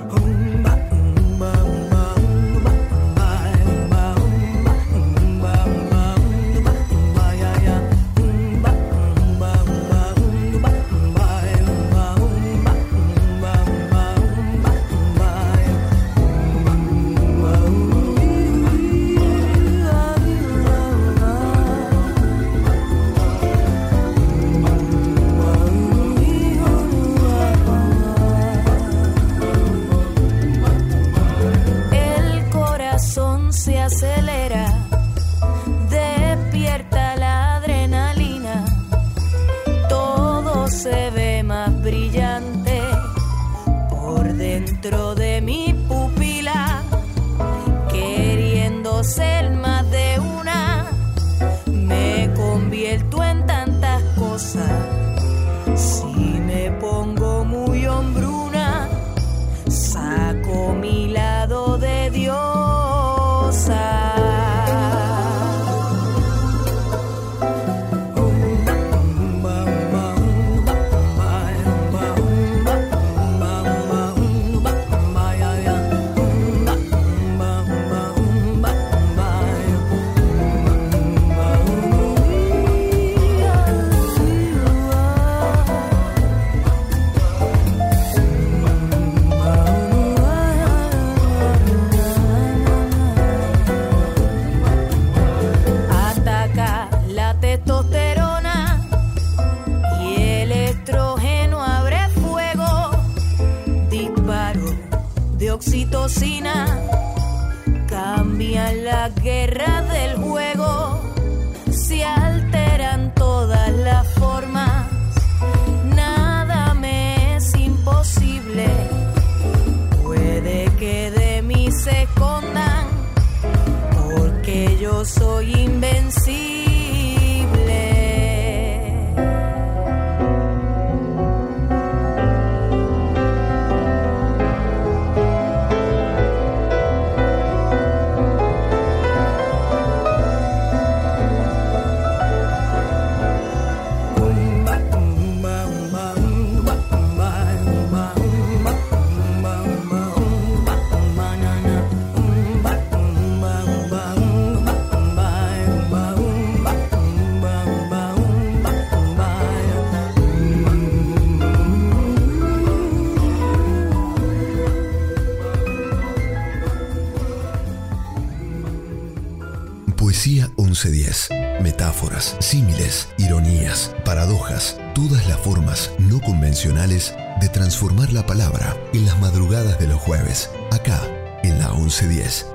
Símiles, 172.39 173.09
ironías, 173.17 173.95
paradojas, 174.05 174.79
todas 174.95 175.27
las 175.27 175.39
formas 175.39 175.91
no 175.99 176.21
convencionales 176.21 177.15
de 177.41 177.49
transformar 177.49 178.13
la 178.13 178.25
palabra 178.25 178.75
en 178.93 179.05
las 179.05 179.19
madrugadas 179.19 179.79
de 179.79 179.87
los 179.87 179.99
jueves, 179.99 180.49
acá 180.71 180.99
en 181.43 181.59
la 181.59 181.73
1110. 181.73 182.47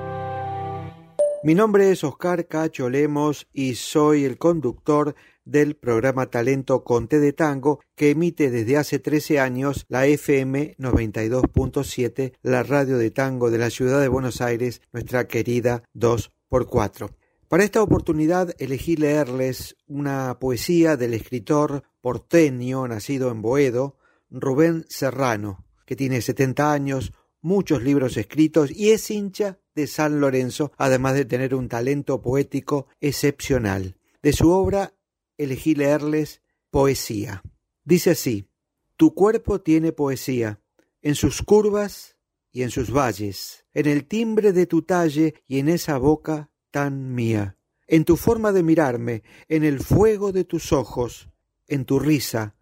Mi 1.43 1.55
nombre 1.55 1.91
es 1.91 2.03
Oscar 2.03 2.47
Cacho 2.47 2.89
Lemos 2.89 3.47
y 3.53 3.75
soy 3.75 4.25
el 4.25 4.37
conductor 4.37 5.15
del 5.45 5.75
programa 5.75 6.25
Talento 6.25 6.83
Conte 6.83 7.19
de 7.19 7.31
Tango 7.31 7.79
que 7.95 8.11
emite 8.11 8.51
desde 8.51 8.77
hace 8.77 8.99
13 8.99 9.39
años 9.39 9.85
la 9.87 10.05
FM 10.05 10.75
92.7, 10.77 12.33
la 12.41 12.63
radio 12.63 12.97
de 12.97 13.11
tango 13.11 13.49
de 13.49 13.57
la 13.57 13.69
ciudad 13.69 14.01
de 14.01 14.09
Buenos 14.09 14.41
Aires, 14.41 14.81
nuestra 14.91 15.27
querida 15.27 15.83
2x4. 15.95 17.18
Para 17.49 17.63
esta 17.63 17.81
oportunidad 17.81 18.53
elegí 18.59 18.95
leerles 18.95 19.75
una 19.87 20.37
poesía 20.39 20.97
del 20.97 21.15
escritor 21.15 21.81
porteño 21.99 22.87
nacido 22.87 23.31
en 23.31 23.41
Boedo, 23.41 23.97
Rubén 24.29 24.85
Serrano, 24.87 25.65
que 25.87 25.95
tiene 25.95 26.21
70 26.21 26.71
años, 26.71 27.11
muchos 27.41 27.81
libros 27.81 28.17
escritos 28.17 28.69
y 28.69 28.91
es 28.91 29.09
hincha 29.09 29.57
de 29.73 29.87
San 29.87 30.19
Lorenzo, 30.19 30.73
además 30.77 31.15
de 31.15 31.25
tener 31.25 31.55
un 31.55 31.69
talento 31.69 32.21
poético 32.21 32.85
excepcional. 33.01 33.97
De 34.21 34.31
su 34.31 34.51
obra 34.51 34.93
elegí 35.35 35.73
leerles 35.73 36.43
Poesía. 36.69 37.41
Dice 37.83 38.11
así, 38.11 38.47
Tu 38.95 39.15
cuerpo 39.15 39.59
tiene 39.59 39.91
poesía, 39.91 40.61
en 41.01 41.15
sus 41.15 41.41
curvas 41.41 42.15
y 42.51 42.61
en 42.61 42.69
sus 42.69 42.95
valles, 42.95 43.65
en 43.73 43.87
el 43.87 44.05
timbre 44.05 44.53
de 44.53 44.67
tu 44.67 44.83
talle 44.83 45.33
y 45.47 45.57
en 45.57 45.69
esa 45.69 45.97
boca 45.97 46.51
tan 46.71 47.13
mía, 47.13 47.57
en 47.87 48.05
tu 48.05 48.17
forma 48.17 48.51
de 48.51 48.63
mirarme, 48.63 49.23
en 49.47 49.63
el 49.63 49.79
fuego 49.79 50.31
de 50.31 50.43
tus 50.43 50.71
ojos, 50.71 51.29
en 51.67 51.85
tu 51.85 51.99
risa, 51.99 52.55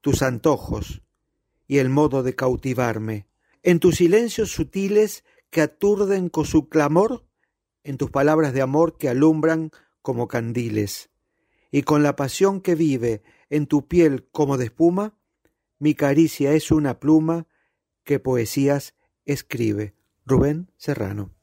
tus 0.00 0.22
antojos 0.22 1.02
y 1.66 1.78
el 1.78 1.88
modo 1.88 2.22
de 2.22 2.34
cautivarme, 2.34 3.26
en 3.62 3.80
tus 3.80 3.96
silencios 3.96 4.50
sutiles 4.50 5.24
que 5.50 5.62
aturden 5.62 6.28
con 6.28 6.44
su 6.44 6.68
clamor, 6.68 7.26
en 7.82 7.96
tus 7.96 8.10
palabras 8.10 8.52
de 8.52 8.62
amor 8.62 8.98
que 8.98 9.08
alumbran 9.08 9.70
como 10.02 10.28
candiles, 10.28 11.10
y 11.70 11.82
con 11.82 12.02
la 12.02 12.16
pasión 12.16 12.60
que 12.60 12.74
vive 12.74 13.22
en 13.48 13.66
tu 13.66 13.88
piel 13.88 14.28
como 14.30 14.58
de 14.58 14.66
espuma, 14.66 15.16
mi 15.78 15.94
caricia 15.94 16.52
es 16.52 16.70
una 16.70 17.00
pluma 17.00 17.46
que 18.04 18.20
poesías 18.20 18.94
escribe. 19.24 19.94
Rubén 20.26 20.70
Serrano. 20.76 21.34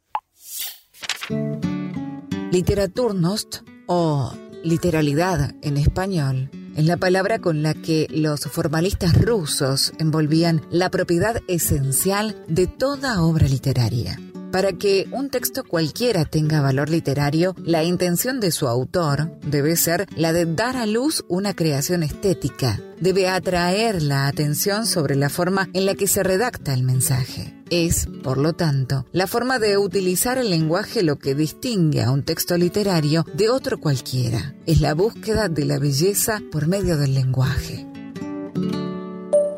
Literaturnost 2.51 3.61
o 3.87 4.33
literalidad 4.61 5.55
en 5.61 5.77
español 5.77 6.49
es 6.75 6.83
la 6.83 6.97
palabra 6.97 7.39
con 7.39 7.63
la 7.63 7.73
que 7.73 8.07
los 8.09 8.41
formalistas 8.41 9.13
rusos 9.21 9.93
envolvían 9.99 10.61
la 10.69 10.89
propiedad 10.89 11.37
esencial 11.47 12.43
de 12.49 12.67
toda 12.67 13.21
obra 13.21 13.47
literaria. 13.47 14.19
Para 14.51 14.73
que 14.73 15.07
un 15.11 15.29
texto 15.29 15.63
cualquiera 15.63 16.25
tenga 16.25 16.59
valor 16.59 16.89
literario, 16.89 17.55
la 17.63 17.85
intención 17.85 18.41
de 18.41 18.51
su 18.51 18.67
autor 18.67 19.31
debe 19.45 19.77
ser 19.77 20.07
la 20.17 20.33
de 20.33 20.45
dar 20.45 20.75
a 20.75 20.85
luz 20.85 21.23
una 21.29 21.53
creación 21.53 22.03
estética. 22.03 22.77
Debe 22.99 23.29
atraer 23.29 24.01
la 24.01 24.27
atención 24.27 24.85
sobre 24.87 25.15
la 25.15 25.29
forma 25.29 25.69
en 25.73 25.85
la 25.85 25.95
que 25.95 26.05
se 26.05 26.21
redacta 26.21 26.73
el 26.73 26.83
mensaje. 26.83 27.53
Es, 27.69 28.09
por 28.23 28.37
lo 28.37 28.51
tanto, 28.51 29.05
la 29.13 29.25
forma 29.25 29.57
de 29.57 29.77
utilizar 29.77 30.37
el 30.37 30.49
lenguaje 30.49 31.01
lo 31.01 31.17
que 31.17 31.33
distingue 31.33 32.03
a 32.03 32.11
un 32.11 32.23
texto 32.23 32.57
literario 32.57 33.25
de 33.33 33.49
otro 33.49 33.79
cualquiera. 33.79 34.53
Es 34.65 34.81
la 34.81 34.93
búsqueda 34.93 35.47
de 35.47 35.63
la 35.63 35.79
belleza 35.79 36.41
por 36.51 36.67
medio 36.67 36.97
del 36.97 37.13
lenguaje. 37.13 37.87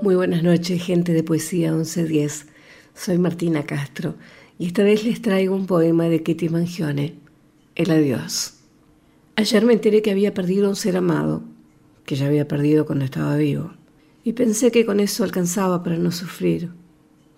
Muy 0.04 0.14
buenas 0.14 0.44
noches, 0.44 0.84
gente 0.84 1.14
de 1.14 1.24
Poesía 1.24 1.72
1110. 1.72 2.46
Soy 2.94 3.18
Martina 3.18 3.66
Castro 3.66 4.16
y 4.64 4.68
esta 4.68 4.84
vez 4.84 5.04
les 5.04 5.22
traigo 5.22 5.54
un 5.54 5.66
poema 5.66 6.06
de 6.06 6.24
Kitty 6.24 6.48
Mangione, 6.48 7.16
El 7.76 7.92
adiós. 7.92 8.60
Ayer 9.36 9.66
me 9.66 9.74
enteré 9.74 10.02
que 10.02 10.10
había 10.10 10.34
perdido 10.34 10.70
un 10.70 10.78
ser 10.78 10.96
amado, 10.96 11.44
que 12.06 12.16
ya 12.16 12.28
había 12.28 12.48
perdido 12.48 12.86
cuando 12.86 13.04
estaba 13.04 13.36
vivo, 13.36 13.74
y 14.24 14.32
pensé 14.32 14.72
que 14.72 14.86
con 14.86 15.02
eso 15.02 15.26
alcanzaba 15.26 15.84
para 15.84 15.98
no 15.98 16.14
sufrir. 16.14 16.72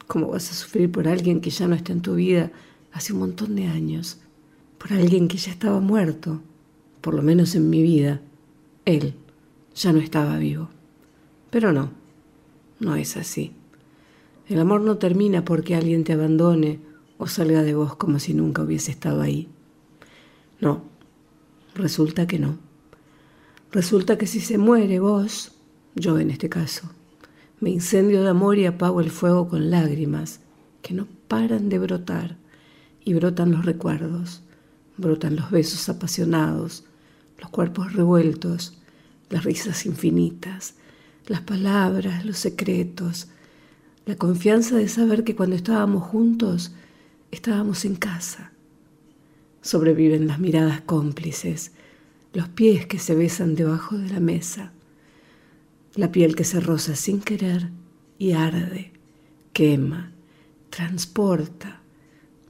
¿Cómo 0.06 0.27
vas 0.27 0.52
a 0.52 0.53
sufrir 0.53 0.91
por 0.91 1.07
alguien 1.07 1.41
que 1.41 1.49
ya 1.49 1.68
no 1.68 1.73
está 1.73 1.93
en 1.93 2.03
tu 2.03 2.14
vida 2.14 2.52
hace 2.91 3.11
un 3.11 3.18
montón 3.18 3.56
de 3.56 3.65
años? 3.65 4.19
Por 4.77 4.93
alguien 4.93 5.27
que 5.27 5.38
ya 5.38 5.52
estaba 5.52 5.80
muerto, 5.80 6.41
por 7.02 7.15
lo 7.15 7.23
menos 7.23 7.56
en 7.56 7.72
mi 7.72 7.81
vida. 7.81 8.22
Él 8.85 9.15
ya 9.73 9.91
no 9.93 9.97
estaba 9.97 10.38
vivo. 10.38 10.69
Pero 11.49 11.73
no, 11.73 11.89
no 12.80 12.95
es 12.95 13.18
así. 13.18 13.52
El 14.47 14.60
amor 14.60 14.81
no 14.81 14.99
termina 14.99 15.43
porque 15.43 15.73
alguien 15.73 16.03
te 16.03 16.14
abandone 16.14 16.93
o 17.18 17.28
salga 17.28 17.64
de 17.64 17.76
vos 17.76 17.96
como 17.96 18.20
si 18.20 18.34
nunca 18.34 18.62
hubiese 18.62 18.92
estado 18.92 19.22
ahí. 19.22 19.48
No, 20.60 20.84
resulta 21.74 22.28
que 22.28 22.40
no. 22.40 22.58
Resulta 23.72 24.18
que 24.18 24.28
si 24.28 24.40
se 24.40 24.58
muere 24.58 25.00
vos, 25.00 25.52
yo 25.96 26.20
en 26.20 26.30
este 26.30 26.50
caso, 26.50 26.90
me 27.60 27.70
incendio 27.70 28.24
de 28.24 28.30
amor 28.30 28.58
y 28.58 28.66
apago 28.66 29.02
el 29.02 29.12
fuego 29.12 29.48
con 29.48 29.70
lágrimas 29.70 30.40
que 30.82 30.94
no 30.94 31.08
paran 31.28 31.70
de 31.70 31.80
brotar 31.80 32.38
y 33.04 33.14
brotan 33.14 33.52
los 33.52 33.66
recuerdos, 33.66 34.44
brotan 34.98 35.36
los 35.36 35.52
besos 35.52 35.90
apasionados, 35.90 36.86
los 37.40 37.50
cuerpos 37.50 37.94
revueltos, 37.94 38.78
las 39.30 39.44
risas 39.44 39.86
infinitas, 39.86 40.76
las 41.28 41.42
palabras, 41.42 42.26
los 42.26 42.38
secretos, 42.38 43.28
la 44.06 44.16
confianza 44.16 44.76
de 44.76 44.88
saber 44.88 45.24
que 45.24 45.36
cuando 45.36 45.56
estábamos 45.56 46.04
juntos 46.04 46.74
Estábamos 47.31 47.85
en 47.85 47.95
casa. 47.95 48.52
Sobreviven 49.61 50.27
las 50.27 50.39
miradas 50.39 50.81
cómplices, 50.81 51.72
los 52.34 52.49
pies 52.49 52.85
que 52.85 52.99
se 52.99 53.15
besan 53.15 53.56
debajo 53.56 53.97
de 53.97 54.10
la 54.10 54.19
mesa, 54.19 54.73
la 55.95 56.11
piel 56.11 56.35
que 56.35 56.43
se 56.43 56.60
roza 56.60 56.95
sin 56.95 57.22
querer 57.22 57.69
y 58.19 58.34
arde, 58.34 58.91
quema, 59.53 60.11
transporta, 60.69 61.81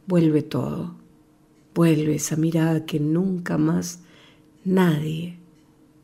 vuelve 0.07 0.41
todo, 0.41 0.95
vuelve 1.73 2.15
esa 2.15 2.35
mirada 2.35 2.85
que 2.85 2.99
nunca 2.99 3.57
más 3.57 3.99
nadie 4.63 5.37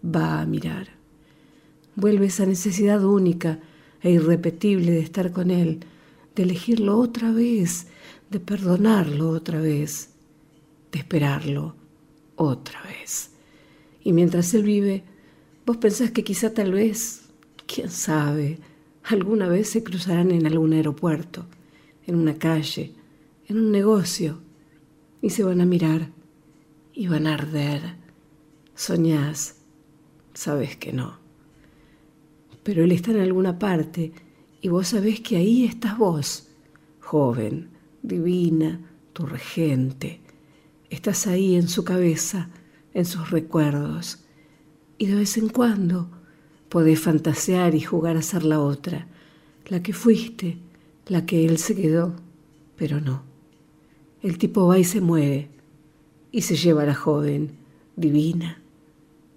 va 0.04 0.42
a 0.42 0.46
mirar, 0.46 0.90
vuelve 1.96 2.28
esa 2.28 2.46
necesidad 2.46 3.04
única 3.04 3.60
e 4.02 4.12
irrepetible 4.12 4.92
de 4.92 5.00
estar 5.00 5.32
con 5.32 5.52
él, 5.52 5.80
de 6.36 6.44
elegirlo 6.44 6.98
otra 6.98 7.32
vez, 7.32 7.88
de 8.32 8.40
perdonarlo 8.40 9.30
otra 9.30 9.60
vez, 9.60 10.10
de 10.92 11.00
esperarlo 11.00 11.76
otra 12.38 12.82
vez. 12.84 13.32
Y 14.04 14.14
mientras 14.14 14.54
él 14.54 14.64
vive, 14.64 15.04
vos 15.66 15.78
pensás 15.78 16.12
que 16.12 16.24
quizá 16.24 16.54
tal 16.54 16.72
vez, 16.72 17.26
quién 17.68 17.92
sabe, 17.92 18.58
alguna 19.04 19.50
vez 19.50 19.70
se 19.70 19.84
cruzarán 19.84 20.32
en 20.32 20.48
algún 20.48 20.72
aeropuerto, 20.72 21.46
en 22.08 22.16
una 22.16 22.36
calle, 22.36 22.94
en 23.48 23.58
un 23.58 23.72
negocio, 23.72 24.40
y 25.22 25.30
se 25.32 25.44
van 25.44 25.60
a 25.60 25.66
mirar 25.66 26.10
y 26.94 27.08
van 27.08 27.28
a 27.28 27.34
arder. 27.34 27.82
Soñás, 28.76 29.58
sabes 30.34 30.78
que 30.78 30.94
no. 30.94 31.20
Pero 32.64 32.86
él 32.86 32.94
está 32.94 33.12
en 33.12 33.20
alguna 33.20 33.60
parte 33.60 34.14
y 34.62 34.70
vos 34.70 34.88
sabés 34.88 35.20
que 35.20 35.36
ahí 35.36 35.66
estás 35.66 35.98
vos, 35.98 36.48
joven, 37.02 37.71
divina, 38.04 38.80
tu 39.14 39.26
regente. 39.26 40.20
Estás 40.90 41.28
ahí 41.28 41.56
en 41.56 41.68
su 41.68 41.84
cabeza, 41.84 42.50
en 42.94 43.06
sus 43.06 43.30
recuerdos. 43.30 44.20
Y 44.98 45.08
de 45.08 45.16
vez 45.16 45.38
en 45.38 45.50
cuando 45.50 46.10
podés 46.70 47.00
fantasear 47.00 47.76
y 47.76 47.82
jugar 47.82 48.18
a 48.18 48.22
ser 48.22 48.44
la 48.44 48.60
otra, 48.60 49.08
la 49.68 49.82
que 49.84 49.94
fuiste, 49.94 50.58
la 51.08 51.26
que 51.26 51.46
él 51.46 51.58
se 51.58 51.76
quedó, 51.76 52.16
pero 52.76 53.02
no. 53.02 53.24
El 54.22 54.38
tipo 54.38 54.68
va 54.68 54.78
y 54.78 54.84
se 54.84 55.02
muere 55.02 55.50
y 56.32 56.42
se 56.42 56.56
lleva 56.56 56.84
a 56.84 56.86
la 56.86 56.96
joven, 56.96 57.52
divina. 57.96 58.62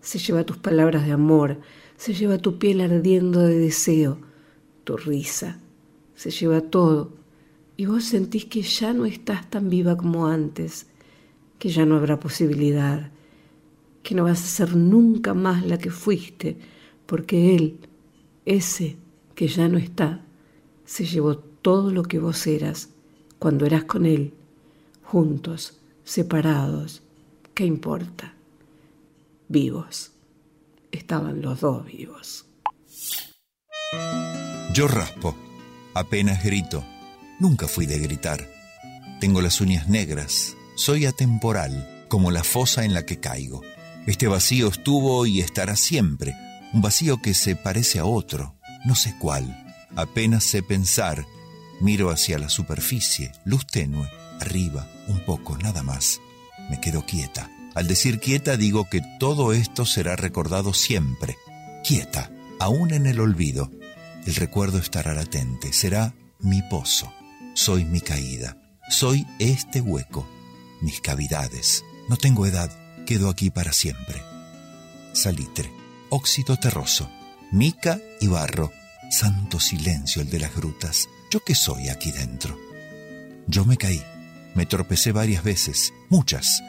Se 0.01 0.19
lleva 0.19 0.45
tus 0.45 0.59
palabras 0.59 1.07
de 1.07 1.12
amor, 1.12 1.61
se 1.97 2.12
lleva 2.12 2.39
tu 2.39 2.59
piel 2.59 2.81
ardiendo 2.81 3.41
de 3.41 3.59
deseo, 3.59 4.19
tu 4.85 4.97
risa, 4.97 5.59
se 6.15 6.31
lleva 6.31 6.61
todo 6.61 7.24
y 7.77 7.87
vos 7.87 8.05
sentís 8.05 8.45
que 8.45 8.63
ya 8.63 8.93
no 8.93 9.05
estás 9.05 9.51
tan 9.51 9.69
viva 9.69 9.97
como 9.97 10.27
antes, 10.27 10.87
que 11.59 11.69
ya 11.69 11.85
no 11.85 11.97
habrá 11.97 12.21
posibilidad, 12.21 13.11
que 14.03 14.15
no 14.15 14.25
vas 14.25 14.43
a 14.43 14.47
ser 14.47 14.77
nunca 14.77 15.35
más 15.35 15.65
la 15.67 15.79
que 15.79 15.91
fuiste, 15.91 16.57
porque 17.07 17.57
Él, 17.57 17.81
ese 18.45 18.97
que 19.35 19.49
ya 19.49 19.69
no 19.69 19.79
está, 19.79 20.23
se 20.85 21.05
llevó 21.05 21.39
todo 21.39 21.91
lo 21.91 22.05
que 22.05 22.19
vos 22.19 22.47
eras 22.47 22.91
cuando 23.39 23.67
eras 23.67 23.85
con 23.85 24.07
Él, 24.07 24.35
juntos, 25.03 25.81
separados, 26.05 27.03
¿qué 27.55 27.65
importa? 27.65 28.35
Vivos. 29.49 30.13
Estaban 30.93 31.43
los 31.43 31.61
dos 31.61 31.85
vivos. 31.85 32.47
Yo 34.73 34.87
raspo, 34.87 35.35
apenas 35.95 36.45
grito 36.45 36.85
Nunca 37.40 37.69
fui 37.69 37.86
de 37.86 37.98
gritar. 37.98 38.48
Tengo 39.20 39.43
las 39.43 39.61
uñas 39.61 39.89
negras. 39.89 40.56
Soy 40.77 41.06
atemporal, 41.06 42.06
como 42.09 42.31
la 42.31 42.44
fosa 42.44 42.85
en 42.85 42.94
la 42.94 43.05
que 43.05 43.20
caigo. 43.20 43.62
Este 44.06 44.28
vacío 44.28 44.69
estuvo 44.69 45.24
y 45.27 45.40
estará 45.40 45.77
siempre. 45.77 46.35
Un 46.73 46.82
vacío 46.82 47.20
que 47.23 47.35
se 47.35 47.56
parece 47.56 47.98
a 47.98 48.05
otro. 48.05 48.55
No 48.85 48.94
sé 48.94 49.15
cuál. 49.19 49.65
Apenas 49.97 50.44
sé 50.44 50.62
pensar. 50.62 51.24
Miro 51.81 52.11
hacia 52.11 52.39
la 52.39 52.48
superficie, 52.48 53.32
luz 53.44 53.66
tenue, 53.66 54.09
arriba, 54.40 54.89
un 55.09 55.20
poco, 55.24 55.56
nada 55.59 55.82
más. 55.82 56.20
Me 56.70 56.81
quedo 56.81 57.05
quieta. 57.05 57.51
Al 57.74 57.89
decir 57.89 58.20
quieta 58.20 58.56
digo 58.56 58.89
que 58.89 59.02
todo 59.19 59.52
esto 59.52 59.85
será 59.85 60.16
recordado 60.16 60.73
siempre. 60.73 61.36
Quieta, 61.82 62.31
aún 62.61 62.93
en 62.93 63.06
el 63.06 63.20
olvido. 63.20 63.70
El 64.27 64.36
recuerdo 64.36 64.78
estará 64.78 65.15
latente, 65.15 65.73
será 65.73 66.15
mi 66.40 66.62
pozo. 66.62 67.12
Soy 67.55 67.85
mi 67.85 68.01
caída. 68.01 68.57
Soy 68.89 69.27
este 69.39 69.81
hueco. 69.81 70.29
Mis 70.81 71.01
cavidades. 71.01 71.85
No 72.09 72.17
tengo 72.17 72.47
edad. 72.47 72.71
Quedo 73.07 73.31
aquí 73.31 73.51
para 73.51 73.73
siempre. 73.73 74.23
Salitre. 75.13 75.73
Óxido 76.11 76.57
terroso. 76.57 77.09
Mica 77.53 78.01
y 78.21 78.27
barro. 78.27 78.73
Santo 79.11 79.61
silencio 79.61 80.23
el 80.23 80.31
de 80.31 80.41
las 80.41 80.55
grutas. 80.55 81.09
¿Yo 81.31 81.41
qué 81.41 81.55
soy 81.55 81.89
aquí 81.89 82.13
dentro? 82.13 82.59
Yo 83.47 83.65
me 83.65 83.77
caí, 83.77 84.03
me 84.55 84.67
tropecé 84.67 85.13
varias 85.13 85.45
veces, 85.45 85.93
muchas, 86.09 86.63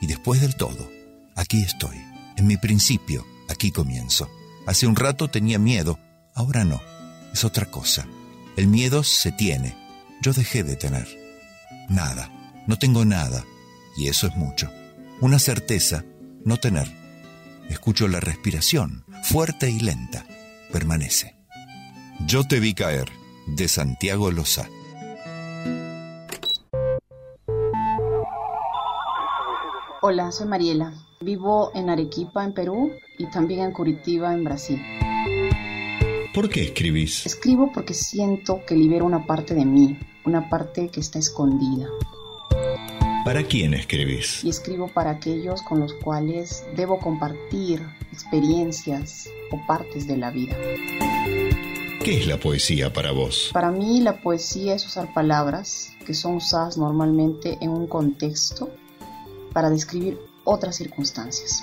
y 0.00 0.06
después 0.06 0.40
del 0.40 0.56
todo, 0.56 0.90
aquí 1.36 1.62
estoy. 1.62 1.96
En 2.36 2.46
mi 2.46 2.56
principio, 2.56 3.26
aquí 3.48 3.70
comienzo. 3.70 4.28
Hace 4.66 4.86
un 4.86 4.96
rato 4.96 5.28
tenía 5.28 5.58
miedo, 5.58 5.98
ahora 6.34 6.64
no, 6.64 6.80
es 7.32 7.44
otra 7.44 7.66
cosa. 7.66 8.06
El 8.56 8.66
miedo 8.66 9.02
se 9.04 9.32
tiene, 9.32 9.74
yo 10.22 10.32
dejé 10.32 10.62
de 10.62 10.76
tener. 10.76 11.08
Nada, 11.88 12.30
no 12.68 12.78
tengo 12.78 13.04
nada, 13.04 13.44
y 13.96 14.06
eso 14.06 14.28
es 14.28 14.36
mucho. 14.36 14.70
Una 15.20 15.38
certeza, 15.38 16.04
no 16.44 16.56
tener. 16.58 16.88
Escucho 17.68 18.06
la 18.06 18.20
respiración, 18.20 19.04
fuerte 19.24 19.68
y 19.68 19.80
lenta, 19.80 20.24
permanece. 20.72 21.34
Yo 22.26 22.44
te 22.44 22.60
vi 22.60 22.72
caer, 22.72 23.10
de 23.48 23.66
Santiago 23.66 24.30
Loza. 24.30 24.68
Hola, 30.02 30.30
soy 30.30 30.46
Mariela. 30.46 30.92
Vivo 31.20 31.72
en 31.74 31.90
Arequipa, 31.90 32.44
en 32.44 32.54
Perú, 32.54 32.92
y 33.18 33.26
también 33.30 33.60
en 33.60 33.72
Curitiba, 33.72 34.32
en 34.34 34.44
Brasil. 34.44 34.80
¿Por 36.34 36.48
qué 36.48 36.62
escribís? 36.62 37.26
Escribo 37.26 37.70
porque 37.74 37.92
siento 37.92 38.64
que 38.66 38.74
libero 38.74 39.04
una 39.04 39.26
parte 39.26 39.54
de 39.54 39.66
mí, 39.66 39.98
una 40.24 40.48
parte 40.48 40.88
que 40.88 41.00
está 41.00 41.18
escondida. 41.18 41.90
¿Para 43.22 43.42
quién 43.44 43.74
escribís? 43.74 44.42
Y 44.42 44.48
escribo 44.48 44.88
para 44.88 45.10
aquellos 45.10 45.60
con 45.60 45.80
los 45.80 45.92
cuales 45.92 46.64
debo 46.74 46.98
compartir 47.00 47.82
experiencias 48.10 49.28
o 49.50 49.60
partes 49.66 50.06
de 50.06 50.16
la 50.16 50.30
vida. 50.30 50.56
¿Qué 52.02 52.18
es 52.18 52.26
la 52.26 52.38
poesía 52.38 52.90
para 52.94 53.12
vos? 53.12 53.50
Para 53.52 53.70
mí 53.70 54.00
la 54.00 54.22
poesía 54.22 54.74
es 54.74 54.86
usar 54.86 55.12
palabras 55.12 55.92
que 56.06 56.14
son 56.14 56.36
usadas 56.36 56.78
normalmente 56.78 57.58
en 57.60 57.70
un 57.70 57.86
contexto 57.86 58.70
para 59.52 59.68
describir 59.68 60.18
otras 60.44 60.76
circunstancias. 60.76 61.62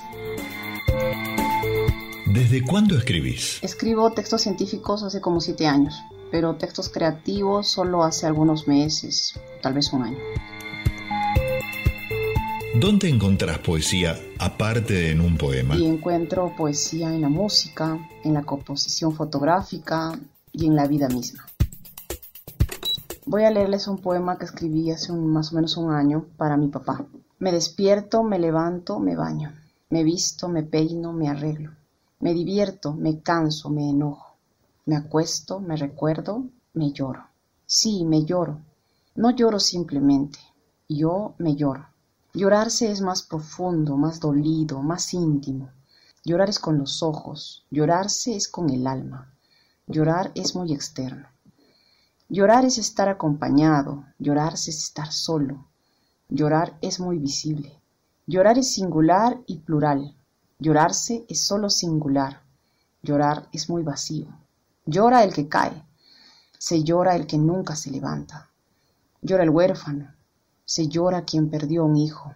¿Desde 2.29 2.63
cuándo 2.63 2.95
escribís? 2.95 3.57
Escribo 3.63 4.11
textos 4.11 4.43
científicos 4.43 5.01
hace 5.01 5.19
como 5.19 5.41
siete 5.41 5.65
años, 5.65 5.95
pero 6.29 6.57
textos 6.57 6.87
creativos 6.87 7.69
solo 7.69 8.03
hace 8.03 8.27
algunos 8.27 8.67
meses, 8.67 9.33
tal 9.63 9.73
vez 9.73 9.91
un 9.93 10.03
año. 10.03 10.17
¿Dónde 12.75 13.09
encontrás 13.09 13.57
poesía 13.57 14.15
aparte 14.37 14.93
de 14.93 15.09
en 15.09 15.21
un 15.21 15.39
poema? 15.39 15.75
Y 15.75 15.87
encuentro 15.87 16.53
poesía 16.55 17.11
en 17.11 17.21
la 17.21 17.29
música, 17.29 17.97
en 18.23 18.35
la 18.35 18.43
composición 18.43 19.15
fotográfica 19.15 20.19
y 20.51 20.67
en 20.67 20.75
la 20.75 20.85
vida 20.85 21.09
misma. 21.09 21.47
Voy 23.25 23.43
a 23.43 23.49
leerles 23.49 23.87
un 23.87 23.97
poema 23.97 24.37
que 24.37 24.45
escribí 24.45 24.91
hace 24.91 25.11
un, 25.11 25.33
más 25.33 25.51
o 25.51 25.55
menos 25.55 25.77
un 25.77 25.91
año 25.91 26.27
para 26.37 26.57
mi 26.57 26.67
papá. 26.67 27.07
Me 27.39 27.51
despierto, 27.51 28.21
me 28.21 28.37
levanto, 28.37 28.99
me 28.99 29.15
baño. 29.15 29.51
Me 29.89 30.03
visto, 30.03 30.47
me 30.47 30.61
peino, 30.61 31.11
me 31.11 31.27
arreglo. 31.27 31.78
Me 32.19 32.33
divierto, 32.33 32.93
me 32.93 33.21
canso, 33.21 33.69
me 33.69 33.89
enojo. 33.89 34.35
Me 34.85 34.95
acuesto, 34.97 35.59
me 35.59 35.77
recuerdo, 35.77 36.45
me 36.73 36.91
lloro. 36.91 37.27
Sí, 37.65 38.03
me 38.03 38.25
lloro. 38.25 38.59
No 39.15 39.31
lloro 39.31 39.59
simplemente. 39.59 40.39
Yo 40.89 41.35
me 41.37 41.55
lloro. 41.55 41.87
Llorarse 42.33 42.91
es 42.91 43.01
más 43.01 43.23
profundo, 43.23 43.95
más 43.95 44.19
dolido, 44.19 44.81
más 44.81 45.13
íntimo. 45.13 45.69
Llorar 46.25 46.49
es 46.49 46.59
con 46.59 46.77
los 46.77 47.01
ojos, 47.01 47.65
llorarse 47.71 48.35
es 48.35 48.47
con 48.47 48.69
el 48.69 48.85
alma. 48.85 49.33
Llorar 49.87 50.31
es 50.35 50.55
muy 50.55 50.73
externo. 50.73 51.27
Llorar 52.27 52.65
es 52.65 52.77
estar 52.77 53.09
acompañado, 53.09 54.05
llorarse 54.19 54.71
es 54.71 54.77
estar 54.83 55.11
solo. 55.11 55.65
Llorar 56.27 56.77
es 56.81 56.99
muy 56.99 57.17
visible. 57.17 57.81
Llorar 58.27 58.57
es 58.57 58.73
singular 58.73 59.39
y 59.47 59.57
plural. 59.59 60.15
Llorarse 60.61 61.25
es 61.29 61.41
solo 61.41 61.69
singular. 61.69 62.41
Llorar 63.01 63.47
es 63.53 63.69
muy 63.69 63.81
vacío. 63.81 64.27
Llora 64.85 65.23
el 65.23 65.33
que 65.33 65.47
cae. 65.47 65.85
Se 66.57 66.83
llora 66.83 67.15
el 67.15 67.27
que 67.27 67.37
nunca 67.37 67.77
se 67.77 67.89
levanta. 67.89 68.49
Llora 69.21 69.43
el 69.43 69.51
huérfano. 69.51 70.13
Se 70.65 70.89
llora 70.89 71.23
quien 71.23 71.49
perdió 71.49 71.85
un 71.85 71.95
hijo. 71.95 72.33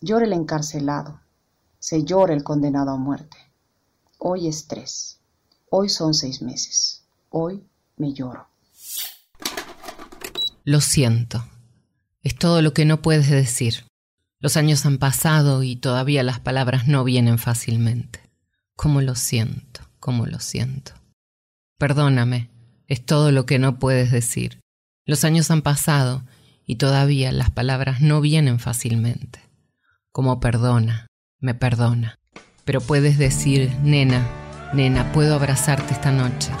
Llora 0.00 0.24
el 0.24 0.32
encarcelado. 0.34 1.20
Se 1.80 2.04
llora 2.04 2.32
el 2.32 2.44
condenado 2.44 2.92
a 2.92 2.96
muerte. 2.96 3.36
Hoy 4.18 4.46
es 4.46 4.68
tres. 4.68 5.18
Hoy 5.68 5.88
son 5.88 6.14
seis 6.14 6.42
meses. 6.42 7.02
Hoy 7.30 7.66
me 7.96 8.12
lloro. 8.12 8.46
Lo 10.62 10.80
siento. 10.80 11.44
Es 12.22 12.36
todo 12.36 12.62
lo 12.62 12.72
que 12.72 12.84
no 12.84 13.02
puedes 13.02 13.28
decir. 13.28 13.84
Los 14.46 14.56
años 14.56 14.86
han 14.86 14.98
pasado 14.98 15.64
y 15.64 15.74
todavía 15.74 16.22
las 16.22 16.38
palabras 16.38 16.86
no 16.86 17.02
vienen 17.02 17.36
fácilmente. 17.36 18.20
¿Cómo 18.76 19.00
lo 19.00 19.16
siento? 19.16 19.80
¿Cómo 19.98 20.24
lo 20.24 20.38
siento? 20.38 20.92
Perdóname, 21.78 22.48
es 22.86 23.04
todo 23.04 23.32
lo 23.32 23.44
que 23.44 23.58
no 23.58 23.80
puedes 23.80 24.12
decir. 24.12 24.60
Los 25.04 25.24
años 25.24 25.50
han 25.50 25.62
pasado 25.62 26.22
y 26.64 26.76
todavía 26.76 27.32
las 27.32 27.50
palabras 27.50 28.00
no 28.00 28.20
vienen 28.20 28.60
fácilmente. 28.60 29.40
Como 30.12 30.38
perdona, 30.38 31.08
me 31.40 31.54
perdona. 31.54 32.20
Pero 32.64 32.80
puedes 32.80 33.18
decir, 33.18 33.74
nena, 33.82 34.28
nena, 34.72 35.10
puedo 35.10 35.34
abrazarte 35.34 35.92
esta 35.92 36.12
noche. 36.12 36.52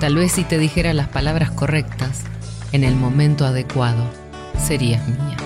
Tal 0.00 0.16
vez 0.16 0.32
si 0.32 0.42
te 0.42 0.58
dijera 0.58 0.94
las 0.94 1.06
palabras 1.06 1.52
correctas, 1.52 2.24
en 2.72 2.82
el 2.82 2.96
momento 2.96 3.46
adecuado, 3.46 4.10
serías 4.58 5.06
mía. 5.06 5.36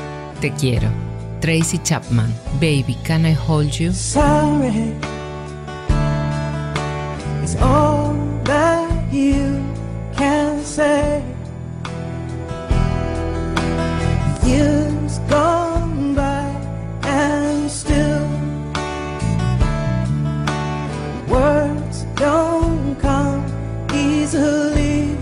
Te 0.40 0.50
quiero. 0.54 1.13
Tracy 1.44 1.76
Chapman, 1.76 2.32
Baby, 2.58 2.96
Can 3.04 3.26
I 3.26 3.32
Hold 3.32 3.78
You? 3.78 3.92
Sorry, 3.92 4.96
it's 7.42 7.54
all 7.56 8.14
that 8.44 9.12
you 9.12 9.62
can 10.16 10.64
say. 10.64 11.22
Years 14.46 15.18
gone 15.28 16.14
by 16.14 16.48
and 17.02 17.70
still 17.70 18.26
words 21.28 22.04
don't 22.14 22.96
come 22.98 23.44
easily. 23.92 25.14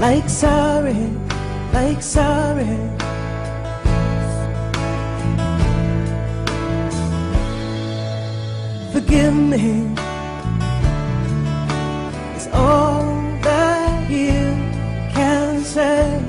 Like 0.00 0.28
sorry, 0.28 1.08
like 1.72 2.02
sorry. 2.02 2.99
Forgive 9.10 9.34
me. 9.34 9.92
It's 12.36 12.46
all 12.52 13.02
that 13.42 14.08
you 14.08 14.54
can 15.12 15.64
say. 15.64 16.22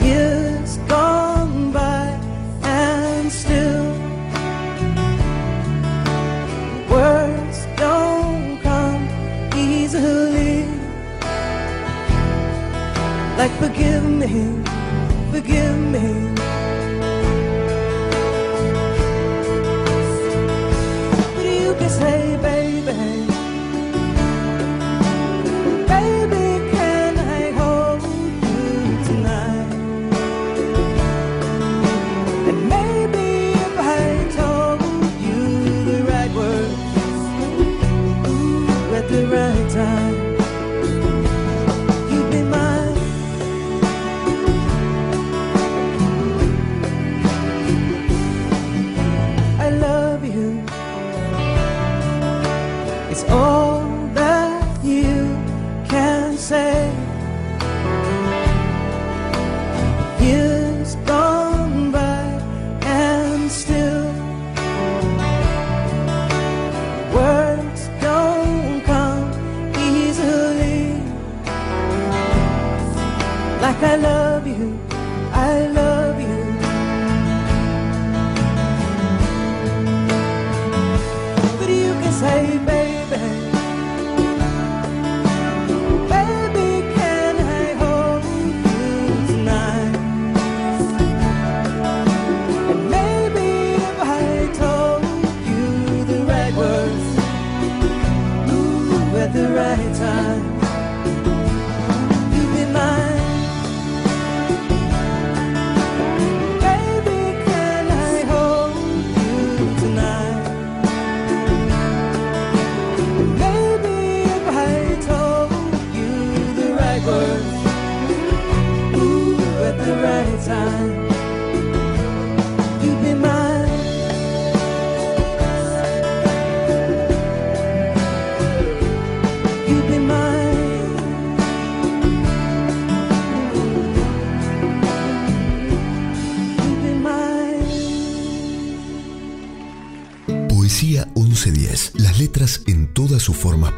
Years 0.00 0.76
gone 0.86 1.72
by 1.72 2.06
and 2.62 3.32
still 3.32 3.90
words 6.88 7.66
don't 7.76 8.60
come 8.62 9.08
easily. 9.56 10.64
Like 13.36 13.50
forgive 13.58 14.04
me, 14.04 14.62
forgive 15.32 15.76
me. 15.76 16.25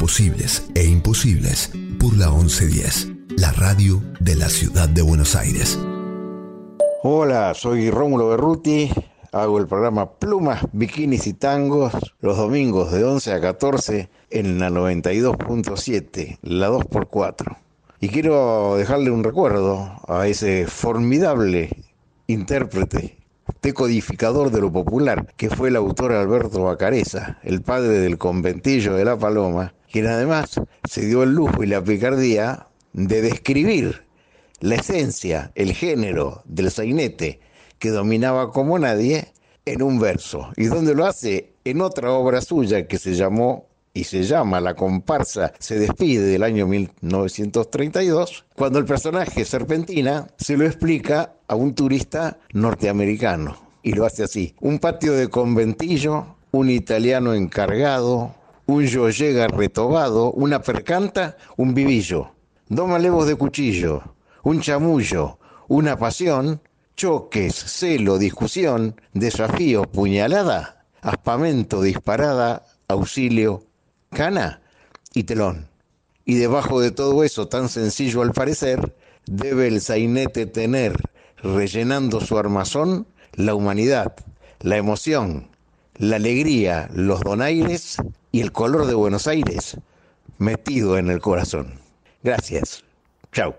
Posibles 0.09 0.71
e 0.75 0.87
imposibles 0.87 1.71
por 2.01 2.17
la 2.17 2.31
1110. 2.31 3.13
La 3.37 3.53
radio 3.53 4.03
de 4.21 4.37
la 4.37 4.49
ciudad 4.49 4.89
de 4.89 5.03
Buenos 5.03 5.37
Aires. 5.37 5.79
Hola, 7.03 7.53
soy 7.53 7.91
Rómulo 7.91 8.31
Berruti. 8.31 8.91
Hago 9.33 9.59
el 9.59 9.67
programa 9.67 10.13
Plumas, 10.13 10.63
Bikinis 10.73 11.27
y 11.27 11.35
Tangos 11.35 11.93
los 12.21 12.39
domingos 12.39 12.91
de 12.91 13.05
11 13.05 13.33
a 13.35 13.41
14 13.43 14.09
en 14.31 14.59
la 14.59 14.71
92.7, 14.71 16.39
la 16.41 16.71
2x4. 16.71 17.59
Y 18.01 18.09
quiero 18.09 18.77
dejarle 18.79 19.11
un 19.11 19.23
recuerdo 19.23 19.93
a 20.09 20.27
ese 20.27 20.67
formidable 20.67 21.85
intérprete, 22.29 23.19
decodificador 23.61 24.51
de 24.53 24.63
lo 24.63 24.73
popular, 24.73 25.35
que 25.37 25.51
fue 25.51 25.69
el 25.69 25.77
autor 25.77 26.13
Alberto 26.13 26.63
Bacareza, 26.63 27.39
el 27.43 27.61
padre 27.61 27.99
del 27.99 28.17
conventillo 28.17 28.95
de 28.95 29.05
La 29.05 29.19
Paloma, 29.19 29.75
quien 29.91 30.07
además 30.07 30.61
se 30.89 31.07
dio 31.07 31.23
el 31.23 31.33
lujo 31.33 31.63
y 31.63 31.67
la 31.67 31.83
picardía 31.83 32.69
de 32.93 33.23
describir 33.23 34.05
la 34.61 34.77
esencia, 34.77 35.53
el 35.55 35.73
género 35.73 36.43
del 36.45 36.71
sainete 36.71 37.41
que 37.79 37.91
dominaba 37.91 38.51
como 38.51 38.79
nadie 38.79 39.33
en 39.65 39.83
un 39.83 39.99
verso. 40.01 40.51
¿Y 40.57 40.67
dónde 40.67 40.95
lo 40.95 41.07
hace? 41.07 41.53
En 41.65 41.81
otra 41.81 42.13
obra 42.13 42.41
suya 42.41 42.87
que 42.87 42.99
se 42.99 43.15
llamó 43.15 43.69
y 43.95 44.05
se 44.05 44.23
llama 44.23 44.61
La 44.61 44.75
comparsa 44.75 45.53
se 45.59 45.79
despide 45.79 46.23
del 46.23 46.43
año 46.43 46.67
1932, 46.67 48.45
cuando 48.55 48.79
el 48.79 48.85
personaje 48.85 49.45
Serpentina 49.45 50.29
se 50.39 50.57
lo 50.57 50.67
explica 50.67 51.35
a 51.47 51.55
un 51.55 51.75
turista 51.75 52.39
norteamericano. 52.53 53.57
Y 53.83 53.93
lo 53.93 54.05
hace 54.05 54.25
así. 54.25 54.55
Un 54.61 54.79
patio 54.79 55.13
de 55.15 55.29
conventillo, 55.29 56.37
un 56.51 56.69
italiano 56.71 57.35
encargado, 57.35 58.35
un 58.69 58.85
llega 58.85 59.49
retobado, 59.49 60.31
una 60.33 60.61
percanta, 60.61 61.39
un 61.57 61.73
vivillo, 61.73 62.33
dos 62.69 62.87
malevos 62.87 63.27
de 63.27 63.35
cuchillo, 63.35 64.03
un 64.43 64.61
chamullo, 64.61 65.39
una 65.69 65.97
pasión, 65.97 66.61
choques, 66.95 67.55
celo, 67.55 68.19
discusión, 68.19 69.01
desafío, 69.15 69.85
puñalada, 69.85 70.85
aspamento, 71.01 71.81
disparada, 71.81 72.67
auxilio, 72.89 73.65
cana 74.11 74.61
y 75.15 75.25
telón. 75.25 75.71
Y 76.27 76.35
debajo 76.35 76.83
de 76.83 76.91
todo 76.91 77.25
eso, 77.25 77.49
tan 77.49 77.71
sencillo 77.71 78.21
al 78.21 78.33
parecer, 78.33 78.95
debe 79.25 79.69
el 79.69 79.81
sainete 79.81 80.45
tener, 80.45 80.95
rellenando 81.43 82.21
su 82.21 82.37
armazón, 82.37 83.07
la 83.33 83.55
humanidad, 83.55 84.15
la 84.61 84.77
emoción, 84.77 85.49
la 85.97 86.17
alegría, 86.17 86.91
los 86.93 87.21
donaires 87.21 87.97
y 88.33 88.41
el 88.41 88.53
color 88.53 88.87
de 88.87 88.95
Buenos 88.95 89.27
Aires 89.27 89.77
metido 90.39 90.99
en 90.99 91.11
el 91.11 91.21
corazón. 91.21 91.81
Gracias. 92.23 92.85
Chao. 93.33 93.57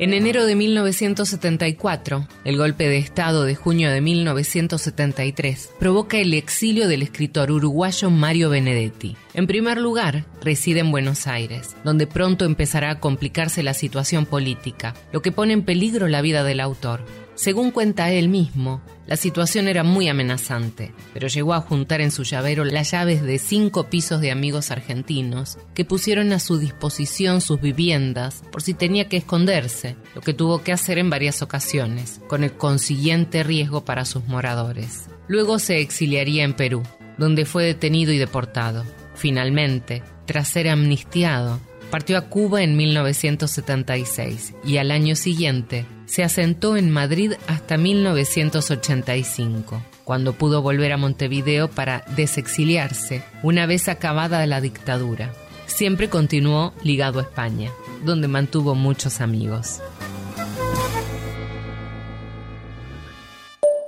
En 0.00 0.14
enero 0.14 0.46
de 0.46 0.54
1974, 0.54 2.28
el 2.44 2.56
golpe 2.56 2.88
de 2.88 2.98
Estado 2.98 3.42
de 3.42 3.56
junio 3.56 3.90
de 3.90 4.00
1973 4.00 5.72
provoca 5.80 6.18
el 6.18 6.34
exilio 6.34 6.86
del 6.86 7.02
escritor 7.02 7.50
uruguayo 7.50 8.08
Mario 8.08 8.48
Benedetti. 8.48 9.16
En 9.34 9.48
primer 9.48 9.78
lugar, 9.78 10.24
reside 10.40 10.80
en 10.80 10.92
Buenos 10.92 11.26
Aires, 11.26 11.74
donde 11.82 12.06
pronto 12.06 12.44
empezará 12.44 12.92
a 12.92 13.00
complicarse 13.00 13.64
la 13.64 13.74
situación 13.74 14.24
política, 14.24 14.94
lo 15.10 15.20
que 15.20 15.32
pone 15.32 15.52
en 15.52 15.64
peligro 15.64 16.06
la 16.06 16.22
vida 16.22 16.44
del 16.44 16.60
autor. 16.60 17.00
Según 17.38 17.70
cuenta 17.70 18.10
él 18.10 18.28
mismo, 18.28 18.82
la 19.06 19.14
situación 19.14 19.68
era 19.68 19.84
muy 19.84 20.08
amenazante, 20.08 20.92
pero 21.14 21.28
llegó 21.28 21.54
a 21.54 21.60
juntar 21.60 22.00
en 22.00 22.10
su 22.10 22.24
llavero 22.24 22.64
las 22.64 22.90
llaves 22.90 23.22
de 23.22 23.38
cinco 23.38 23.84
pisos 23.84 24.20
de 24.20 24.32
amigos 24.32 24.72
argentinos 24.72 25.56
que 25.72 25.84
pusieron 25.84 26.32
a 26.32 26.40
su 26.40 26.58
disposición 26.58 27.40
sus 27.40 27.60
viviendas 27.60 28.42
por 28.50 28.60
si 28.60 28.74
tenía 28.74 29.08
que 29.08 29.18
esconderse, 29.18 29.94
lo 30.16 30.20
que 30.20 30.34
tuvo 30.34 30.64
que 30.64 30.72
hacer 30.72 30.98
en 30.98 31.10
varias 31.10 31.40
ocasiones, 31.40 32.20
con 32.26 32.42
el 32.42 32.54
consiguiente 32.54 33.44
riesgo 33.44 33.84
para 33.84 34.04
sus 34.04 34.26
moradores. 34.26 35.08
Luego 35.28 35.60
se 35.60 35.78
exiliaría 35.80 36.42
en 36.42 36.54
Perú, 36.54 36.82
donde 37.18 37.44
fue 37.44 37.62
detenido 37.62 38.12
y 38.12 38.18
deportado. 38.18 38.84
Finalmente, 39.14 40.02
tras 40.26 40.48
ser 40.48 40.68
amnistiado, 40.68 41.60
partió 41.92 42.18
a 42.18 42.22
Cuba 42.22 42.64
en 42.64 42.76
1976 42.76 44.54
y 44.64 44.78
al 44.78 44.90
año 44.90 45.14
siguiente 45.14 45.86
se 46.08 46.24
asentó 46.24 46.76
en 46.76 46.90
Madrid 46.90 47.34
hasta 47.46 47.76
1985, 47.76 49.82
cuando 50.04 50.32
pudo 50.32 50.62
volver 50.62 50.92
a 50.92 50.96
Montevideo 50.96 51.68
para 51.68 52.04
desexiliarse 52.16 53.22
una 53.42 53.66
vez 53.66 53.88
acabada 53.88 54.46
la 54.46 54.62
dictadura. 54.62 55.34
Siempre 55.66 56.08
continuó 56.08 56.72
ligado 56.82 57.18
a 57.18 57.22
España, 57.22 57.70
donde 58.04 58.26
mantuvo 58.26 58.74
muchos 58.74 59.20
amigos. 59.20 59.80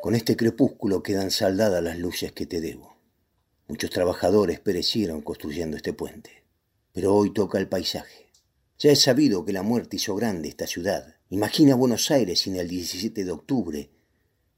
Con 0.03 0.15
este 0.15 0.37
crepúsculo 0.37 1.03
quedan 1.03 1.31
saldadas 1.31 1.83
las 1.83 1.99
luces 1.99 2.33
que 2.33 2.45
te 2.45 2.61
debo. 2.61 2.97
Muchos 3.67 3.91
trabajadores 3.91 4.61
perecieron 4.61 5.23
construyendo 5.23 5.77
este 5.77 5.95
puente, 5.95 6.45
pero 6.93 7.15
hoy 7.15 7.33
toca 7.33 7.59
el 7.59 7.69
paisaje. 7.69 8.29
Ya 8.79 8.91
es 8.91 9.03
sabido 9.03 9.45
que 9.45 9.53
la 9.53 9.63
muerte 9.63 9.97
hizo 9.97 10.15
grande 10.17 10.49
esta 10.49 10.67
ciudad. 10.67 11.20
Imagina 11.33 11.77
Buenos 11.77 12.11
Aires 12.11 12.41
sin 12.41 12.57
el 12.57 12.67
17 12.67 13.25
de 13.25 13.31
octubre, 13.31 13.89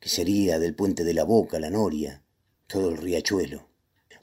que 0.00 0.08
sería 0.08 0.58
del 0.58 0.74
puente 0.74 1.04
de 1.04 1.12
la 1.12 1.22
Boca, 1.22 1.60
la 1.60 1.68
Noria, 1.68 2.24
todo 2.66 2.88
el 2.88 2.96
riachuelo. 2.96 3.68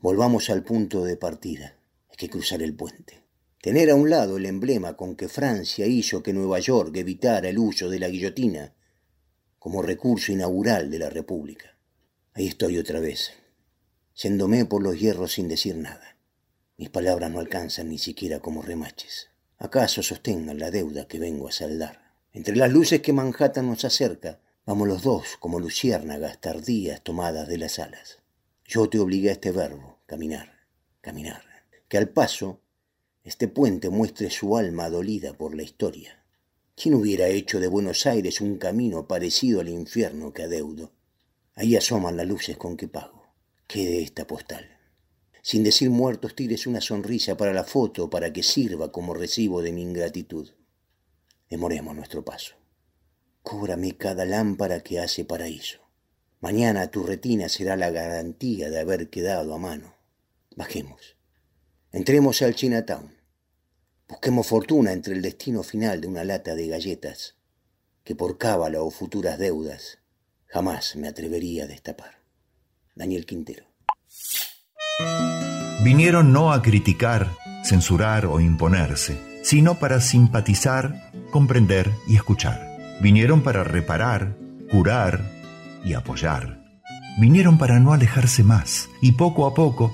Volvamos 0.01 0.49
al 0.49 0.63
punto 0.63 1.03
de 1.03 1.15
partida. 1.15 1.77
Hay 2.09 2.17
que 2.17 2.27
cruzar 2.27 2.63
el 2.63 2.73
puente. 2.73 3.21
Tener 3.61 3.91
a 3.91 3.95
un 3.95 4.09
lado 4.09 4.37
el 4.37 4.47
emblema 4.47 4.97
con 4.97 5.15
que 5.15 5.29
Francia 5.29 5.85
hizo 5.85 6.23
que 6.23 6.33
Nueva 6.33 6.57
York 6.57 6.97
evitara 6.97 7.49
el 7.49 7.59
uso 7.59 7.87
de 7.87 7.99
la 7.99 8.09
guillotina 8.09 8.73
como 9.59 9.83
recurso 9.83 10.31
inaugural 10.31 10.89
de 10.89 10.97
la 10.97 11.11
República. 11.11 11.77
Ahí 12.33 12.47
estoy 12.47 12.79
otra 12.79 12.99
vez, 12.99 13.29
yéndome 14.15 14.65
por 14.65 14.81
los 14.81 14.99
hierros 14.99 15.33
sin 15.33 15.49
decir 15.49 15.75
nada. 15.75 16.17
Mis 16.77 16.89
palabras 16.89 17.29
no 17.29 17.41
alcanzan 17.41 17.89
ni 17.89 17.99
siquiera 17.99 18.39
como 18.39 18.63
remaches. 18.63 19.27
¿Acaso 19.59 20.01
sostengan 20.01 20.57
la 20.57 20.71
deuda 20.71 21.07
que 21.07 21.19
vengo 21.19 21.47
a 21.47 21.51
saldar? 21.51 22.08
Entre 22.31 22.55
las 22.55 22.71
luces 22.71 23.01
que 23.01 23.13
Manhattan 23.13 23.67
nos 23.67 23.85
acerca, 23.85 24.39
vamos 24.65 24.87
los 24.87 25.01
dos 25.01 25.37
como 25.39 25.59
luciérnagas 25.59 26.39
tardías 26.39 27.03
tomadas 27.03 27.47
de 27.47 27.57
las 27.57 27.79
alas. 27.79 28.19
Yo 28.65 28.87
te 28.89 28.99
obligué 28.99 29.29
a 29.29 29.33
este 29.33 29.51
verbo, 29.51 29.99
caminar, 30.05 30.67
caminar. 31.01 31.43
Que 31.87 31.97
al 31.97 32.09
paso, 32.09 32.61
este 33.23 33.47
puente 33.47 33.89
muestre 33.89 34.29
su 34.29 34.55
alma 34.57 34.89
dolida 34.89 35.33
por 35.33 35.55
la 35.55 35.63
historia. 35.63 36.23
¿Quién 36.75 36.93
hubiera 36.93 37.27
hecho 37.27 37.59
de 37.59 37.67
Buenos 37.67 38.05
Aires 38.05 38.41
un 38.41 38.57
camino 38.57 39.07
parecido 39.07 39.59
al 39.59 39.69
infierno 39.69 40.31
que 40.31 40.43
adeudo? 40.43 40.93
Ahí 41.55 41.75
asoman 41.75 42.15
las 42.15 42.27
luces 42.27 42.57
con 42.57 42.77
que 42.77 42.87
pago. 42.87 43.33
¿Qué 43.67 43.85
de 43.85 44.03
esta 44.03 44.27
postal? 44.27 44.79
sin 45.41 45.63
decir 45.63 45.89
muertos 45.89 46.35
tires 46.35 46.67
una 46.67 46.81
sonrisa 46.81 47.37
para 47.37 47.53
la 47.53 47.63
foto 47.63 48.09
para 48.09 48.31
que 48.31 48.43
sirva 48.43 48.91
como 48.91 49.13
recibo 49.13 49.61
de 49.61 49.71
mi 49.71 49.81
ingratitud. 49.81 50.49
Demoremos 51.49 51.95
nuestro 51.95 52.23
paso. 52.23 52.55
Cóbrame 53.41 53.97
cada 53.97 54.25
lámpara 54.25 54.81
que 54.81 54.99
hace 54.99 55.25
paraíso. 55.25 55.79
Mañana 56.41 56.91
tu 56.91 57.03
retina 57.03 57.49
será 57.49 57.75
la 57.75 57.89
garantía 57.89 58.69
de 58.69 58.79
haber 58.79 59.09
quedado 59.09 59.53
a 59.53 59.57
mano. 59.57 59.95
Bajemos. 60.55 61.17
Entremos 61.91 62.41
al 62.41 62.55
Chinatown. 62.55 63.15
Busquemos 64.07 64.47
fortuna 64.47 64.91
entre 64.91 65.13
el 65.13 65.21
destino 65.21 65.63
final 65.63 66.01
de 66.01 66.07
una 66.07 66.23
lata 66.23 66.55
de 66.55 66.67
galletas 66.67 67.35
que 68.03 68.15
por 68.15 68.37
cábala 68.37 68.81
o 68.81 68.89
futuras 68.89 69.37
deudas 69.37 69.99
jamás 70.47 70.95
me 70.95 71.07
atrevería 71.07 71.65
a 71.65 71.67
destapar. 71.67 72.19
Daniel 72.95 73.25
Quintero. 73.25 73.65
Vinieron 75.83 76.33
no 76.33 76.51
a 76.51 76.61
criticar, 76.61 77.35
censurar 77.63 78.25
o 78.25 78.39
imponerse, 78.39 79.17
sino 79.43 79.75
para 79.75 80.01
simpatizar, 80.01 81.11
comprender 81.31 81.91
y 82.07 82.15
escuchar. 82.15 82.77
Vinieron 83.01 83.41
para 83.41 83.63
reparar, 83.63 84.35
curar 84.69 85.21
y 85.83 85.93
apoyar. 85.93 86.59
Vinieron 87.19 87.57
para 87.57 87.79
no 87.79 87.93
alejarse 87.93 88.43
más 88.43 88.89
y 89.01 89.13
poco 89.13 89.47
a 89.47 89.53
poco, 89.53 89.93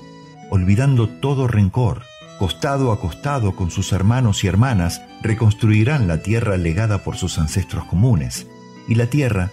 olvidando 0.50 1.08
todo 1.08 1.48
rencor, 1.48 2.02
costado 2.38 2.92
a 2.92 3.00
costado 3.00 3.56
con 3.56 3.70
sus 3.70 3.92
hermanos 3.92 4.44
y 4.44 4.48
hermanas, 4.48 5.02
reconstruirán 5.22 6.08
la 6.08 6.22
tierra 6.22 6.56
legada 6.56 7.02
por 7.02 7.16
sus 7.16 7.38
ancestros 7.38 7.84
comunes. 7.84 8.46
Y 8.88 8.94
la 8.94 9.06
tierra 9.06 9.50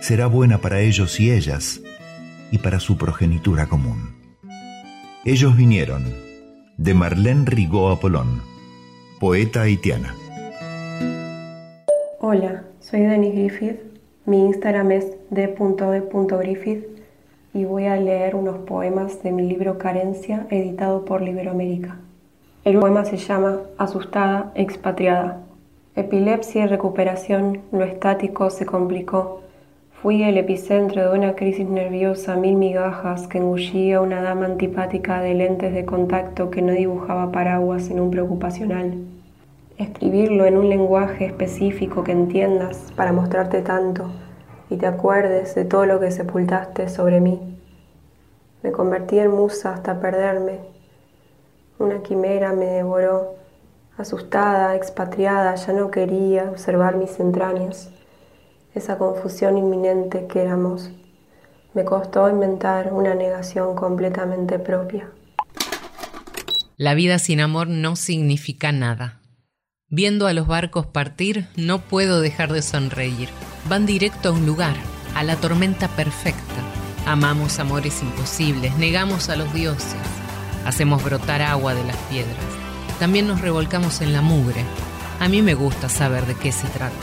será 0.00 0.26
buena 0.26 0.58
para 0.58 0.80
ellos 0.80 1.20
y 1.20 1.30
ellas 1.30 1.80
y 2.50 2.58
para 2.58 2.80
su 2.80 2.96
progenitura 2.96 3.66
común. 3.66 4.16
Ellos 5.24 5.56
vinieron 5.56 6.14
de 6.78 6.94
Marlene 6.94 7.44
Rigó 7.44 7.90
Apolón, 7.90 8.42
poeta 9.20 9.60
haitiana. 9.60 10.14
Hola, 12.20 12.64
soy 12.80 13.00
Denis 13.00 13.34
Griffith. 13.34 13.78
Mi 14.24 14.46
Instagram 14.46 14.92
es 14.92 15.12
d.d.griffith 15.28 16.86
y 17.52 17.66
voy 17.66 17.84
a 17.84 17.96
leer 17.96 18.34
unos 18.34 18.60
poemas 18.60 19.22
de 19.22 19.32
mi 19.32 19.46
libro 19.46 19.76
Carencia, 19.76 20.46
editado 20.48 21.04
por 21.04 21.22
Iberoamérica. 21.22 21.98
El 22.64 22.78
poema 22.78 23.04
se 23.04 23.18
llama 23.18 23.60
Asustada, 23.76 24.52
expatriada. 24.54 25.42
Epilepsia 25.96 26.64
y 26.64 26.68
recuperación, 26.68 27.60
lo 27.72 27.84
estático 27.84 28.48
se 28.48 28.64
complicó. 28.64 29.42
Fui 30.00 30.22
el 30.22 30.38
epicentro 30.38 31.12
de 31.12 31.18
una 31.18 31.34
crisis 31.34 31.68
nerviosa, 31.68 32.36
mil 32.36 32.56
migajas 32.56 33.28
que 33.28 33.36
engullía 33.36 34.00
una 34.00 34.22
dama 34.22 34.46
antipática 34.46 35.20
de 35.20 35.34
lentes 35.34 35.74
de 35.74 35.84
contacto 35.84 36.50
que 36.50 36.62
no 36.62 36.72
dibujaba 36.72 37.30
paraguas 37.30 37.90
en 37.90 38.00
un 38.00 38.10
preocupacional. 38.10 39.09
Escribirlo 39.80 40.44
en 40.44 40.58
un 40.58 40.68
lenguaje 40.68 41.24
específico 41.24 42.04
que 42.04 42.12
entiendas 42.12 42.92
para 42.96 43.14
mostrarte 43.14 43.62
tanto 43.62 44.10
y 44.68 44.76
te 44.76 44.86
acuerdes 44.86 45.54
de 45.54 45.64
todo 45.64 45.86
lo 45.86 45.98
que 45.98 46.10
sepultaste 46.10 46.90
sobre 46.90 47.22
mí. 47.22 47.58
Me 48.62 48.72
convertí 48.72 49.18
en 49.18 49.30
musa 49.30 49.72
hasta 49.72 49.98
perderme. 49.98 50.58
Una 51.78 52.02
quimera 52.02 52.52
me 52.52 52.66
devoró. 52.66 53.36
Asustada, 53.96 54.76
expatriada, 54.76 55.54
ya 55.54 55.72
no 55.72 55.90
quería 55.90 56.50
observar 56.50 56.96
mis 56.96 57.18
entrañas, 57.18 57.90
esa 58.74 58.98
confusión 58.98 59.56
inminente 59.56 60.26
que 60.26 60.42
éramos. 60.42 60.90
Me 61.72 61.86
costó 61.86 62.28
inventar 62.28 62.92
una 62.92 63.14
negación 63.14 63.74
completamente 63.76 64.58
propia. 64.58 65.08
La 66.76 66.92
vida 66.92 67.18
sin 67.18 67.40
amor 67.40 67.68
no 67.68 67.96
significa 67.96 68.72
nada. 68.72 69.19
Viendo 69.92 70.28
a 70.28 70.32
los 70.32 70.46
barcos 70.46 70.86
partir, 70.86 71.48
no 71.56 71.80
puedo 71.80 72.20
dejar 72.20 72.52
de 72.52 72.62
sonreír. 72.62 73.28
Van 73.68 73.86
directo 73.86 74.28
a 74.28 74.32
un 74.32 74.46
lugar, 74.46 74.76
a 75.16 75.24
la 75.24 75.34
tormenta 75.34 75.88
perfecta. 75.88 76.40
Amamos 77.06 77.58
amores 77.58 78.00
imposibles, 78.00 78.76
negamos 78.76 79.28
a 79.30 79.34
los 79.34 79.52
dioses, 79.52 79.96
hacemos 80.64 81.02
brotar 81.02 81.42
agua 81.42 81.74
de 81.74 81.82
las 81.82 81.96
piedras. 82.08 82.36
También 83.00 83.26
nos 83.26 83.40
revolcamos 83.40 84.00
en 84.00 84.12
la 84.12 84.22
mugre. 84.22 84.64
A 85.18 85.26
mí 85.26 85.42
me 85.42 85.54
gusta 85.54 85.88
saber 85.88 86.24
de 86.24 86.36
qué 86.36 86.52
se 86.52 86.68
trata. 86.68 86.94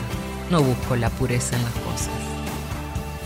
No 0.50 0.62
busco 0.62 0.96
la 0.96 1.10
pureza 1.10 1.56
en 1.56 1.64
las 1.64 1.74
cosas. 1.74 2.08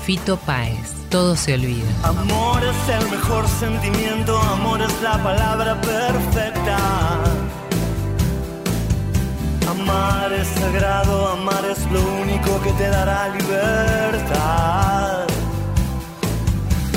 Fito 0.04 0.38
Páez, 0.38 0.92
todo 1.08 1.36
se 1.36 1.54
olvida. 1.54 1.86
Amor 2.02 2.60
es 2.64 2.88
el 3.00 3.10
mejor 3.12 3.46
sentimiento, 3.46 4.36
amor 4.36 4.82
es 4.82 5.02
la 5.02 5.22
palabra 5.22 5.80
perfecta. 5.80 7.41
Amar 9.68 10.32
es 10.32 10.48
sagrado, 10.48 11.28
amar 11.28 11.64
es 11.64 11.78
lo 11.90 12.00
único 12.20 12.60
que 12.62 12.72
te 12.72 12.88
dará 12.88 13.28
libertad. 13.28 15.26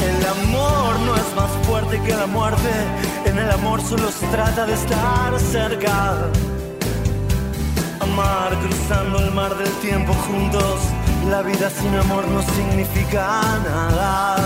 El 0.01 0.25
amor 0.25 0.99
no 1.05 1.15
es 1.15 1.35
más 1.35 1.49
fuerte 1.65 2.01
que 2.01 2.13
la 2.13 2.25
muerte, 2.25 2.71
en 3.25 3.37
el 3.37 3.51
amor 3.51 3.81
solo 3.81 4.09
se 4.11 4.25
trata 4.27 4.65
de 4.65 4.73
estar 4.73 5.39
cerca. 5.39 6.29
Amar 7.99 8.57
cruzando 8.59 9.19
el 9.19 9.31
mar 9.31 9.55
del 9.57 9.71
tiempo 9.81 10.13
juntos, 10.13 10.79
la 11.29 11.41
vida 11.43 11.69
sin 11.69 11.95
amor 11.95 12.27
no 12.27 12.41
significa 12.41 13.41
nada. 13.63 14.37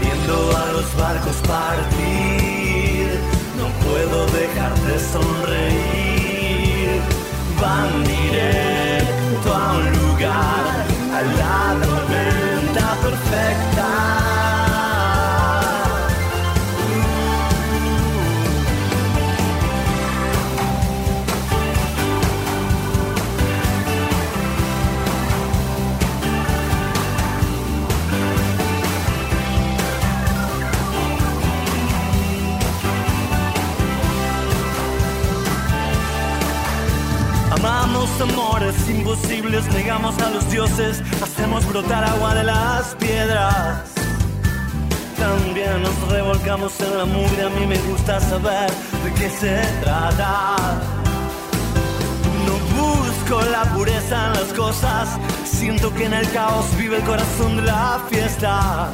Viendo 0.00 0.56
a 0.56 0.72
los 0.72 0.96
barcos 0.96 1.36
partir, 1.46 3.20
no 3.58 3.66
puedo 3.86 4.26
dejar 4.26 4.74
de 4.80 4.98
sonreír 4.98 6.07
van 7.60 8.04
directo 8.04 9.54
a 9.54 9.72
un 9.78 9.92
lugar, 9.92 10.86
a 11.12 11.22
la 11.38 11.86
tormenta 11.86 12.96
perfecta. 13.02 14.47
Hacemos 40.78 41.66
brotar 41.66 42.04
agua 42.04 42.34
de 42.34 42.44
las 42.44 42.94
piedras. 42.94 43.82
También 45.18 45.82
nos 45.82 46.08
revolcamos 46.08 46.80
en 46.80 46.98
la 46.98 47.04
mugre, 47.04 47.46
a 47.46 47.48
mí 47.48 47.66
me 47.66 47.78
gusta 47.78 48.20
saber 48.20 48.70
de 49.04 49.12
qué 49.14 49.28
se 49.28 49.60
trata. 49.82 50.54
No 52.46 52.52
busco 52.80 53.42
la 53.50 53.64
pureza 53.74 54.26
en 54.26 54.34
las 54.34 54.52
cosas, 54.52 55.08
siento 55.44 55.92
que 55.94 56.04
en 56.04 56.14
el 56.14 56.30
caos 56.30 56.66
vive 56.76 56.98
el 56.98 57.02
corazón 57.02 57.56
de 57.56 57.62
la 57.62 58.00
fiesta. 58.08 58.90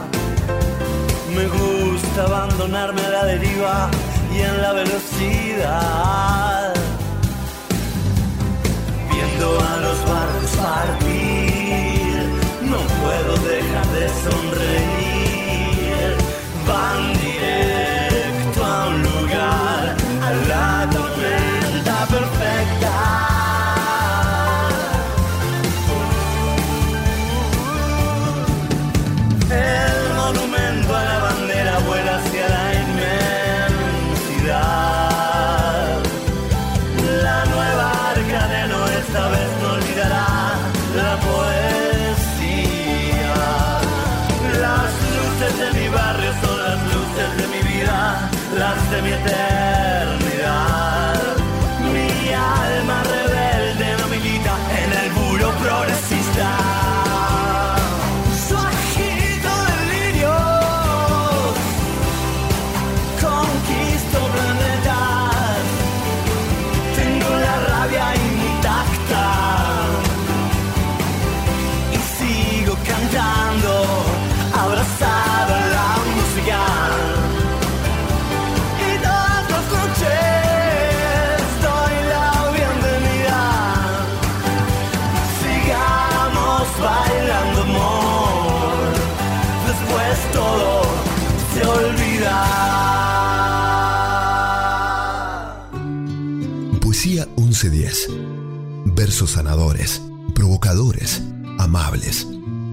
Me 1.37 1.47
gusta 1.47 2.25
abandonarme 2.25 3.03
a 3.03 3.11
la 3.11 3.27
deriva 3.27 3.91
y 4.35 4.41
en 4.41 4.63
la 4.63 4.73
velocidad 4.73 6.73
viendo 9.13 9.61
a 9.61 9.77
los 9.81 9.99
barcos 10.09 10.55
partir, 10.65 11.44
sonreír. 14.23 16.11
Van 16.67 17.03
directo 17.21 18.61
un 18.89 19.03
lugar, 19.03 19.97
a 20.23 20.89
tormenta 20.91 22.07
perfecta. 22.07 23.34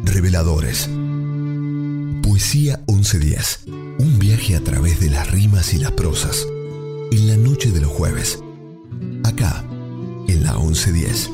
Reveladores. 0.03 0.89
Poesía 2.21 2.79
1110. 2.87 3.65
Un 3.99 4.19
viaje 4.19 4.55
a 4.55 4.61
través 4.61 4.99
de 4.99 5.09
las 5.09 5.31
rimas 5.31 5.73
y 5.73 5.77
las 5.77 5.91
prosas. 5.91 6.45
En 7.11 7.27
la 7.27 7.37
noche 7.37 7.71
de 7.71 7.81
los 7.81 7.91
jueves. 7.91 8.41
Acá, 9.23 9.63
en 10.27 10.43
la 10.43 10.53
1110. 10.53 11.29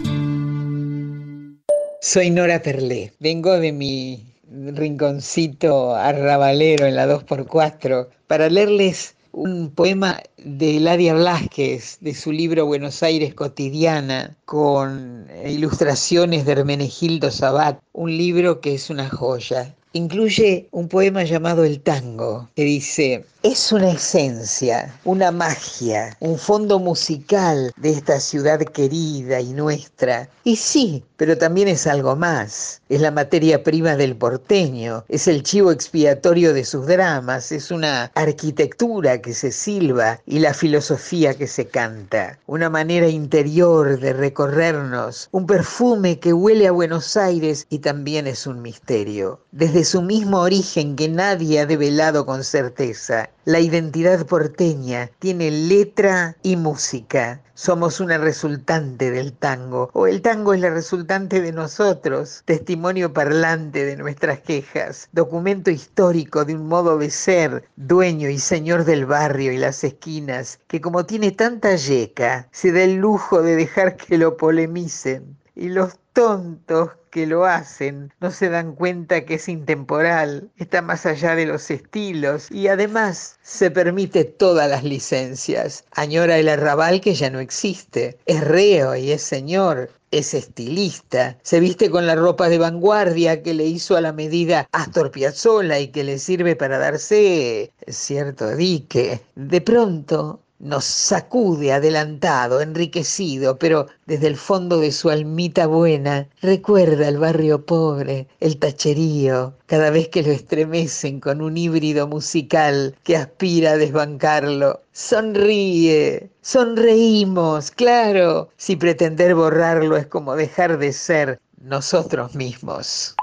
Soy 2.01 2.29
Nora 2.29 2.61
Perlé. 2.61 3.13
Vengo 3.19 3.59
de 3.59 3.71
mi 3.71 4.23
rinconcito 4.49 5.95
arrabalero 5.95 6.85
en 6.85 6.95
la 6.95 7.07
2x4 7.07 8.07
para 8.27 8.49
leerles 8.49 9.16
un 9.37 9.69
poema 9.69 10.19
de 10.37 10.77
Eladia 10.77 11.13
Blasquez, 11.13 11.99
de 12.01 12.15
su 12.15 12.31
libro 12.31 12.65
Buenos 12.65 13.03
Aires 13.03 13.35
cotidiana, 13.35 14.35
con 14.45 15.27
ilustraciones 15.45 16.43
de 16.43 16.53
Hermenegildo 16.53 17.29
Sabat, 17.29 17.79
un 17.93 18.17
libro 18.17 18.61
que 18.61 18.73
es 18.73 18.89
una 18.89 19.07
joya. 19.07 19.75
Incluye 19.93 20.67
un 20.71 20.87
poema 20.89 21.23
llamado 21.23 21.63
El 21.63 21.79
Tango, 21.79 22.49
que 22.55 22.63
dice, 22.63 23.25
es 23.43 23.71
una 23.71 23.91
esencia, 23.91 24.93
una 25.05 25.31
magia, 25.31 26.17
un 26.19 26.37
fondo 26.37 26.79
musical 26.79 27.71
de 27.77 27.91
esta 27.91 28.19
ciudad 28.19 28.59
querida 28.59 29.39
y 29.39 29.53
nuestra. 29.53 30.27
Y 30.43 30.57
sí, 30.57 31.03
pero 31.15 31.37
también 31.37 31.67
es 31.67 31.87
algo 31.87 32.15
más. 32.15 32.81
Es 32.89 32.99
la 32.99 33.11
materia 33.11 33.63
prima 33.63 33.95
del 33.95 34.15
porteño, 34.15 35.05
es 35.07 35.27
el 35.27 35.43
chivo 35.43 35.71
expiatorio 35.71 36.53
de 36.53 36.65
sus 36.65 36.87
dramas, 36.87 37.51
es 37.51 37.71
una 37.71 38.11
arquitectura 38.15 39.21
que 39.21 39.33
se 39.33 39.51
silba 39.51 40.19
y 40.25 40.39
la 40.39 40.53
filosofía 40.53 41.33
que 41.33 41.47
se 41.47 41.67
canta, 41.67 42.39
una 42.47 42.69
manera 42.69 43.07
interior 43.07 43.99
de 43.99 44.13
recorrernos, 44.13 45.29
un 45.31 45.45
perfume 45.45 46.19
que 46.19 46.33
huele 46.33 46.67
a 46.67 46.71
Buenos 46.71 47.15
Aires 47.15 47.65
y 47.69 47.79
también 47.79 48.27
es 48.27 48.47
un 48.47 48.61
misterio. 48.61 49.39
Desde 49.51 49.76
su 49.83 50.01
mismo 50.01 50.39
origen 50.39 50.95
que 50.95 51.09
nadie 51.09 51.59
ha 51.59 51.65
develado 51.65 52.25
con 52.25 52.43
certeza, 52.43 53.29
la 53.45 53.59
identidad 53.59 54.25
porteña 54.25 55.09
tiene 55.19 55.51
letra 55.51 56.35
y 56.43 56.55
música. 56.55 57.41
Somos 57.53 57.99
una 57.99 58.17
resultante 58.17 59.09
del 59.09 59.33
tango, 59.33 59.89
o 59.93 60.05
el 60.05 60.21
tango 60.21 60.53
es 60.53 60.61
la 60.61 60.69
resultante 60.69 61.41
de 61.41 61.51
nosotros, 61.51 62.43
testimonio 62.45 63.13
parlante 63.13 63.83
de 63.83 63.97
nuestras 63.97 64.39
quejas, 64.41 65.09
documento 65.11 65.71
histórico 65.71 66.45
de 66.45 66.55
un 66.55 66.67
modo 66.67 66.97
de 66.97 67.09
ser, 67.09 67.67
dueño 67.75 68.29
y 68.29 68.37
señor 68.37 68.85
del 68.85 69.05
barrio 69.05 69.51
y 69.51 69.57
las 69.57 69.83
esquinas, 69.83 70.59
que 70.67 70.81
como 70.81 71.05
tiene 71.05 71.31
tanta 71.31 71.75
yeca, 71.75 72.47
se 72.51 72.71
da 72.71 72.83
el 72.83 72.95
lujo 72.95 73.41
de 73.41 73.55
dejar 73.55 73.95
que 73.95 74.17
lo 74.17 74.37
polemicen. 74.37 75.37
Y 75.55 75.69
los 75.69 75.97
tontos 76.13 76.91
que 77.17 77.25
lo 77.25 77.45
hacen 77.45 78.13
no 78.19 78.29
se 78.29 78.47
dan 78.47 78.75
cuenta 78.75 79.25
que 79.25 79.33
es 79.33 79.49
intemporal, 79.49 80.51
está 80.55 80.83
más 80.83 81.07
allá 81.07 81.33
de 81.33 81.47
los 81.47 81.71
estilos 81.71 82.51
y 82.51 82.67
además 82.67 83.39
se 83.41 83.71
permite 83.71 84.23
todas 84.23 84.69
las 84.69 84.83
licencias. 84.83 85.83
Añora 85.93 86.37
el 86.37 86.47
arrabal 86.47 87.01
que 87.01 87.15
ya 87.15 87.31
no 87.31 87.39
existe, 87.39 88.19
es 88.27 88.43
reo 88.43 88.95
y 88.95 89.11
es 89.11 89.23
señor, 89.23 89.89
es 90.11 90.35
estilista, 90.35 91.39
se 91.41 91.59
viste 91.59 91.89
con 91.89 92.05
la 92.05 92.13
ropa 92.13 92.49
de 92.49 92.59
vanguardia 92.59 93.41
que 93.41 93.55
le 93.55 93.65
hizo 93.65 93.97
a 93.97 94.01
la 94.01 94.13
medida 94.13 94.69
Astor 94.71 95.09
Piazzolla 95.09 95.79
y 95.79 95.87
que 95.87 96.03
le 96.03 96.19
sirve 96.19 96.55
para 96.55 96.77
darse 96.77 97.73
cierto 97.87 98.55
dique. 98.55 99.21
De 99.33 99.61
pronto 99.61 100.43
nos 100.59 100.85
sacude 100.85 101.71
adelantado, 101.71 102.61
enriquecido, 102.61 103.57
pero 103.57 103.87
desde 104.05 104.27
el 104.27 104.37
fondo 104.37 104.79
de 104.79 104.91
su 104.91 105.09
almita 105.09 105.67
buena 105.67 106.27
recuerda 106.41 107.07
el 107.07 107.17
barrio 107.17 107.65
pobre, 107.65 108.27
el 108.39 108.57
tacherío, 108.57 109.53
cada 109.65 109.89
vez 109.89 110.09
que 110.09 110.23
lo 110.23 110.31
estremecen 110.31 111.19
con 111.19 111.41
un 111.41 111.57
híbrido 111.57 112.07
musical 112.07 112.95
que 113.03 113.17
aspira 113.17 113.71
a 113.71 113.77
desbancarlo. 113.77 114.81
Sonríe, 114.91 116.29
sonreímos, 116.41 117.71
claro, 117.71 118.49
si 118.57 118.75
pretender 118.75 119.35
borrarlo 119.35 119.95
es 119.97 120.07
como 120.07 120.35
dejar 120.35 120.79
de 120.79 120.91
ser 120.93 121.39
nosotros 121.61 122.33
mismos. 122.35 123.15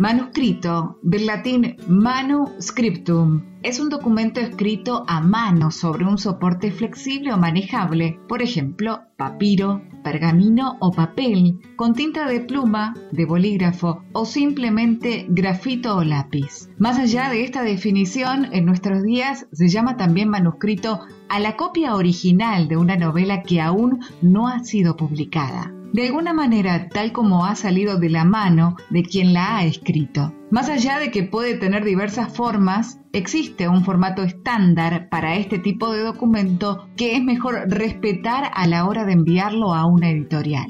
Manuscrito, 0.00 0.98
del 1.02 1.26
latín 1.26 1.76
manuscriptum, 1.86 3.42
es 3.62 3.78
un 3.80 3.90
documento 3.90 4.40
escrito 4.40 5.04
a 5.06 5.20
mano 5.20 5.70
sobre 5.70 6.06
un 6.06 6.16
soporte 6.16 6.70
flexible 6.70 7.34
o 7.34 7.36
manejable, 7.36 8.18
por 8.26 8.40
ejemplo, 8.40 9.02
papiro, 9.18 9.82
pergamino 10.02 10.78
o 10.80 10.90
papel, 10.90 11.58
con 11.76 11.92
tinta 11.92 12.26
de 12.26 12.40
pluma, 12.40 12.94
de 13.12 13.26
bolígrafo 13.26 14.02
o 14.14 14.24
simplemente 14.24 15.26
grafito 15.28 15.98
o 15.98 16.02
lápiz. 16.02 16.70
Más 16.78 16.98
allá 16.98 17.28
de 17.28 17.44
esta 17.44 17.62
definición, 17.62 18.48
en 18.52 18.64
nuestros 18.64 19.02
días 19.02 19.48
se 19.52 19.68
llama 19.68 19.98
también 19.98 20.30
manuscrito 20.30 21.00
a 21.28 21.40
la 21.40 21.56
copia 21.56 21.94
original 21.94 22.68
de 22.68 22.78
una 22.78 22.96
novela 22.96 23.42
que 23.42 23.60
aún 23.60 24.00
no 24.22 24.48
ha 24.48 24.60
sido 24.60 24.96
publicada 24.96 25.74
de 25.92 26.06
alguna 26.06 26.32
manera 26.32 26.88
tal 26.88 27.12
como 27.12 27.44
ha 27.44 27.54
salido 27.56 27.98
de 27.98 28.10
la 28.10 28.24
mano 28.24 28.76
de 28.90 29.02
quien 29.02 29.32
la 29.32 29.58
ha 29.58 29.64
escrito. 29.64 30.34
Más 30.50 30.68
allá 30.68 30.98
de 30.98 31.10
que 31.10 31.22
puede 31.22 31.54
tener 31.54 31.84
diversas 31.84 32.32
formas, 32.32 32.98
existe 33.12 33.68
un 33.68 33.84
formato 33.84 34.22
estándar 34.22 35.08
para 35.08 35.36
este 35.36 35.58
tipo 35.58 35.92
de 35.92 36.02
documento 36.02 36.88
que 36.96 37.16
es 37.16 37.22
mejor 37.22 37.68
respetar 37.68 38.50
a 38.54 38.66
la 38.66 38.86
hora 38.86 39.04
de 39.04 39.12
enviarlo 39.12 39.74
a 39.74 39.86
una 39.86 40.10
editorial. 40.10 40.68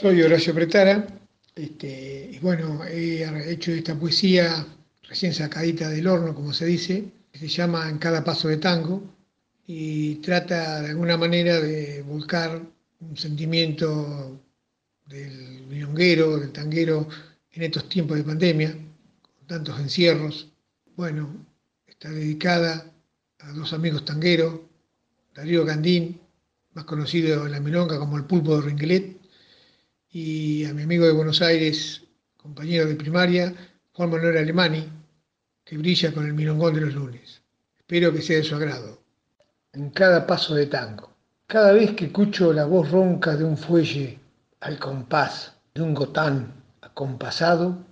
Soy 0.00 0.22
Horacio 0.22 0.54
Pretara 0.54 1.06
este, 1.58 2.30
y 2.32 2.38
bueno, 2.38 2.84
he 2.84 3.50
hecho 3.50 3.72
esta 3.72 3.98
poesía 3.98 4.64
recién 5.08 5.34
sacadita 5.34 5.88
del 5.88 6.06
horno, 6.06 6.32
como 6.32 6.52
se 6.52 6.66
dice, 6.66 7.04
que 7.32 7.38
se 7.40 7.48
llama 7.48 7.88
En 7.88 7.98
cada 7.98 8.22
paso 8.22 8.46
de 8.46 8.58
tango 8.58 9.02
y 9.66 10.16
trata 10.16 10.82
de 10.82 10.90
alguna 10.90 11.16
manera 11.16 11.60
de 11.60 12.02
volcar 12.02 12.62
un 13.00 13.16
sentimiento 13.16 14.40
del 15.06 15.66
milonguero, 15.68 16.38
del 16.38 16.52
tanguero 16.52 17.08
en 17.52 17.62
estos 17.62 17.88
tiempos 17.88 18.16
de 18.16 18.24
pandemia, 18.24 18.72
con 18.72 19.46
tantos 19.46 19.78
encierros. 19.80 20.48
Bueno, 20.96 21.46
está 21.86 22.10
dedicada 22.10 22.92
a 23.38 23.52
dos 23.52 23.72
amigos 23.72 24.04
tangueros, 24.04 24.60
Darío 25.34 25.64
Gandín, 25.64 26.20
más 26.72 26.84
conocido 26.84 27.46
en 27.46 27.52
la 27.52 27.60
milonga 27.60 27.98
como 27.98 28.16
el 28.16 28.24
pulpo 28.24 28.56
de 28.56 28.68
Ringuelet, 28.68 29.16
y 30.10 30.64
a 30.64 30.74
mi 30.74 30.82
amigo 30.82 31.06
de 31.06 31.12
Buenos 31.12 31.42
Aires, 31.42 32.02
compañero 32.36 32.86
de 32.86 32.94
primaria, 32.94 33.54
Juan 33.92 34.10
Manuel 34.10 34.38
Alemani, 34.38 34.88
que 35.64 35.76
brilla 35.76 36.12
con 36.12 36.26
el 36.26 36.34
milongón 36.34 36.74
de 36.74 36.80
los 36.80 36.94
lunes. 36.94 37.42
Espero 37.76 38.12
que 38.12 38.22
sea 38.22 38.38
de 38.38 38.44
su 38.44 38.54
agrado. 38.54 39.02
En 39.72 39.90
cada 39.90 40.26
paso 40.26 40.54
de 40.54 40.66
tango. 40.66 41.17
Cada 41.50 41.72
vez 41.72 41.92
que 41.92 42.04
escucho 42.04 42.52
la 42.52 42.66
voz 42.66 42.90
ronca 42.90 43.34
de 43.34 43.42
un 43.42 43.56
fuelle 43.56 44.18
al 44.60 44.78
compás 44.78 45.56
de 45.72 45.80
un 45.80 45.94
gotán 45.94 46.52
acompasado, 46.82 47.86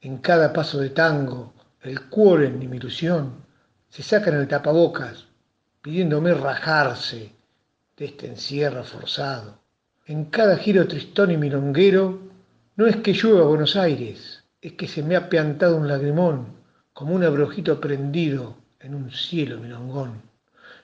en 0.00 0.18
cada 0.18 0.52
paso 0.52 0.80
de 0.80 0.90
tango, 0.90 1.52
el 1.80 2.08
cuoren 2.08 2.60
y 2.60 2.66
mi 2.66 2.78
ilusión 2.78 3.44
se 3.88 4.02
sacan 4.02 4.34
el 4.34 4.48
tapabocas 4.48 5.26
pidiéndome 5.80 6.34
rajarse 6.34 7.36
de 7.96 8.04
este 8.04 8.26
encierro 8.26 8.82
forzado. 8.82 9.60
En 10.06 10.24
cada 10.24 10.56
giro 10.56 10.88
tristón 10.88 11.30
y 11.30 11.36
milonguero, 11.36 12.18
no 12.74 12.88
es 12.88 12.96
que 12.96 13.12
llueva 13.12 13.46
Buenos 13.46 13.76
Aires, 13.76 14.42
es 14.60 14.72
que 14.72 14.88
se 14.88 15.04
me 15.04 15.14
ha 15.14 15.28
piantado 15.28 15.76
un 15.76 15.86
lagrimón 15.86 16.48
como 16.92 17.14
un 17.14 17.22
abrojito 17.22 17.80
prendido 17.80 18.56
en 18.80 18.96
un 18.96 19.12
cielo 19.12 19.60
milongón. 19.60 20.20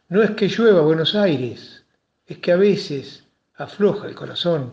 No 0.09 0.23
es 0.23 0.31
que 0.31 0.47
llueva 0.47 0.82
Buenos 0.82 1.16
Aires, 1.16 1.84
es 2.27 2.39
que 2.39 2.53
a 2.53 2.57
veces 2.57 3.25
afloja 3.57 4.07
el 4.07 4.15
corazón. 4.15 4.73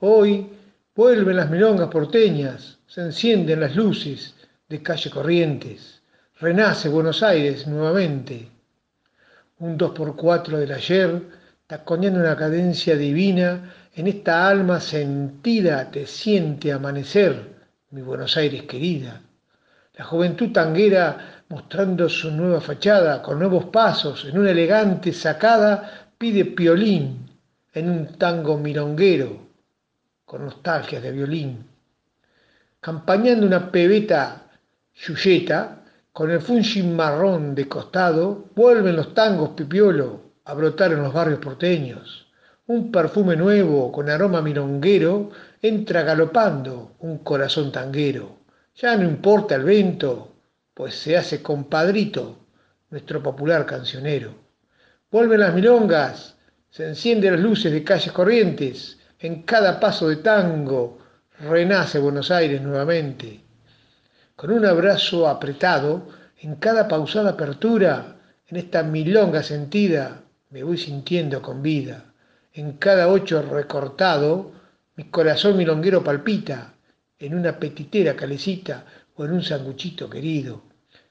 Hoy 0.00 0.48
vuelven 0.94 1.36
las 1.36 1.50
milongas 1.50 1.88
porteñas, 1.88 2.78
se 2.86 3.00
encienden 3.00 3.60
las 3.60 3.74
luces 3.74 4.34
de 4.68 4.82
calle 4.82 5.10
Corrientes, 5.10 6.02
renace 6.40 6.88
Buenos 6.88 7.22
Aires 7.22 7.66
nuevamente. 7.66 8.48
Un 9.58 9.76
dos 9.76 9.92
por 9.92 10.16
cuatro 10.16 10.58
del 10.58 10.72
ayer, 10.72 11.22
taconeando 11.66 12.20
una 12.20 12.36
cadencia 12.36 12.96
divina, 12.96 13.72
en 13.94 14.06
esta 14.06 14.48
alma 14.48 14.80
sentida 14.80 15.90
te 15.90 16.06
siente 16.06 16.72
amanecer, 16.72 17.52
mi 17.90 18.02
Buenos 18.02 18.36
Aires 18.36 18.62
querida. 18.62 19.20
La 19.94 20.04
juventud 20.04 20.50
tanguera 20.52 21.44
mostrando 21.48 22.08
su 22.08 22.30
nueva 22.30 22.62
fachada, 22.62 23.20
con 23.20 23.38
nuevos 23.38 23.66
pasos, 23.66 24.24
en 24.24 24.38
una 24.38 24.50
elegante 24.50 25.12
sacada, 25.12 26.01
pide 26.22 26.44
piolín 26.44 27.26
en 27.74 27.90
un 27.90 28.16
tango 28.16 28.56
milonguero 28.56 29.40
con 30.24 30.44
nostalgias 30.44 31.02
de 31.02 31.10
violín, 31.10 31.66
campañando 32.80 33.44
una 33.44 33.72
pebeta 33.72 34.22
yuyeta 34.94 35.82
Con 36.12 36.30
el 36.30 36.40
fungi 36.40 36.84
marrón 36.84 37.56
de 37.56 37.66
costado, 37.66 38.44
vuelven 38.54 38.94
los 38.94 39.14
tangos 39.14 39.50
pipiolo 39.56 40.20
a 40.44 40.54
brotar 40.54 40.92
en 40.92 41.02
los 41.02 41.12
barrios 41.12 41.40
porteños. 41.40 42.28
Un 42.68 42.92
perfume 42.92 43.34
nuevo 43.34 43.90
con 43.90 44.08
aroma 44.08 44.40
milonguero 44.42 45.30
entra 45.60 46.02
galopando 46.02 46.92
un 47.00 47.18
corazón 47.18 47.72
tanguero. 47.72 48.36
Ya 48.76 48.96
no 48.96 49.02
importa 49.02 49.56
el 49.56 49.64
vento, 49.64 50.28
pues 50.72 50.94
se 50.94 51.16
hace 51.16 51.42
compadrito 51.42 52.36
nuestro 52.90 53.20
popular 53.20 53.66
cancionero. 53.66 54.51
Vuelven 55.12 55.40
las 55.40 55.52
milongas, 55.54 56.36
se 56.70 56.88
encienden 56.88 57.32
las 57.34 57.42
luces 57.42 57.70
de 57.70 57.84
calles 57.84 58.10
corrientes, 58.12 58.98
en 59.18 59.42
cada 59.42 59.78
paso 59.78 60.08
de 60.08 60.16
tango 60.16 61.00
renace 61.38 61.98
Buenos 61.98 62.30
Aires 62.30 62.62
nuevamente. 62.62 63.42
Con 64.34 64.52
un 64.52 64.64
abrazo 64.64 65.28
apretado, 65.28 66.08
en 66.38 66.54
cada 66.54 66.88
pausada 66.88 67.32
apertura, 67.32 68.16
en 68.48 68.56
esta 68.56 68.82
milonga 68.84 69.42
sentida, 69.42 70.22
me 70.48 70.62
voy 70.62 70.78
sintiendo 70.78 71.42
con 71.42 71.60
vida. 71.60 72.14
En 72.54 72.78
cada 72.78 73.08
ocho 73.08 73.42
recortado, 73.42 74.52
mi 74.96 75.10
corazón 75.10 75.58
milonguero 75.58 76.02
palpita, 76.02 76.72
en 77.18 77.34
una 77.34 77.58
petitera 77.58 78.16
calecita 78.16 78.86
o 79.14 79.26
en 79.26 79.32
un 79.32 79.42
sanguchito 79.42 80.08
querido. 80.08 80.62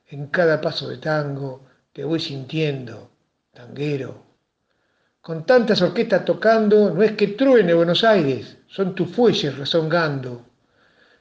En 0.08 0.26
cada 0.30 0.60
paso 0.60 0.90
de 0.90 0.98
tango, 0.98 1.68
te 1.94 2.04
voy 2.04 2.20
sintiendo, 2.20 3.11
tanguero. 3.54 4.26
Con 5.22 5.46
tantas 5.46 5.82
orquestas 5.82 6.26
tocando, 6.26 6.90
no 6.90 7.04
es 7.04 7.12
que 7.12 7.28
truene 7.30 7.74
Buenos 7.74 8.04
Aires, 8.04 8.58
son 8.68 8.96
tus 8.96 9.10
fuelles 9.10 9.58
rezongando. 9.58 10.48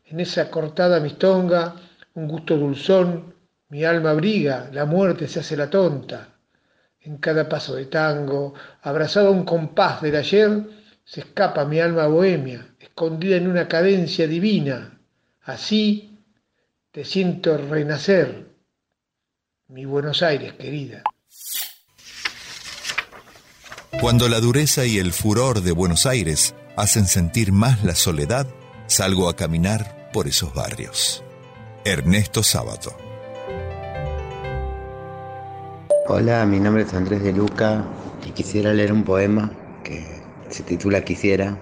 En 0.06 0.20
esa 0.20 0.50
cortada 0.50 1.00
mistonga, 1.00 1.74
un 2.14 2.26
gusto 2.26 2.56
dulzón, 2.56 3.34
mi 3.68 3.84
alma 3.84 4.10
abriga, 4.10 4.70
la 4.72 4.84
muerte 4.84 5.28
se 5.28 5.40
hace 5.40 5.56
la 5.56 5.68
tonta. 5.68 6.28
En 7.00 7.18
cada 7.18 7.48
paso 7.48 7.76
de 7.76 7.86
tango, 7.86 8.54
abrazado 8.82 9.28
a 9.28 9.32
un 9.32 9.44
compás 9.44 10.02
del 10.02 10.16
ayer, 10.16 10.64
se 11.04 11.20
escapa 11.20 11.64
mi 11.64 11.80
alma 11.80 12.06
bohemia, 12.06 12.74
escondida 12.78 13.36
en 13.36 13.48
una 13.48 13.68
cadencia 13.68 14.26
divina. 14.26 14.98
Así 15.42 16.18
te 16.90 17.04
siento 17.04 17.56
renacer, 17.56 18.46
mi 19.68 19.84
Buenos 19.84 20.22
Aires 20.22 20.54
querida. 20.54 21.02
Cuando 23.98 24.28
la 24.28 24.40
dureza 24.40 24.86
y 24.86 24.98
el 24.98 25.12
furor 25.12 25.62
de 25.62 25.72
Buenos 25.72 26.06
Aires 26.06 26.54
hacen 26.76 27.06
sentir 27.06 27.52
más 27.52 27.84
la 27.84 27.94
soledad, 27.94 28.46
salgo 28.86 29.28
a 29.28 29.34
caminar 29.36 30.10
por 30.12 30.28
esos 30.28 30.54
barrios. 30.54 31.22
Ernesto 31.84 32.42
Sábato. 32.42 32.96
Hola, 36.06 36.46
mi 36.46 36.60
nombre 36.60 36.84
es 36.84 36.94
Andrés 36.94 37.22
de 37.22 37.32
Luca 37.32 37.84
y 38.26 38.30
quisiera 38.30 38.72
leer 38.72 38.92
un 38.92 39.02
poema 39.02 39.52
que 39.84 40.06
se 40.48 40.62
titula 40.62 41.04
Quisiera, 41.04 41.58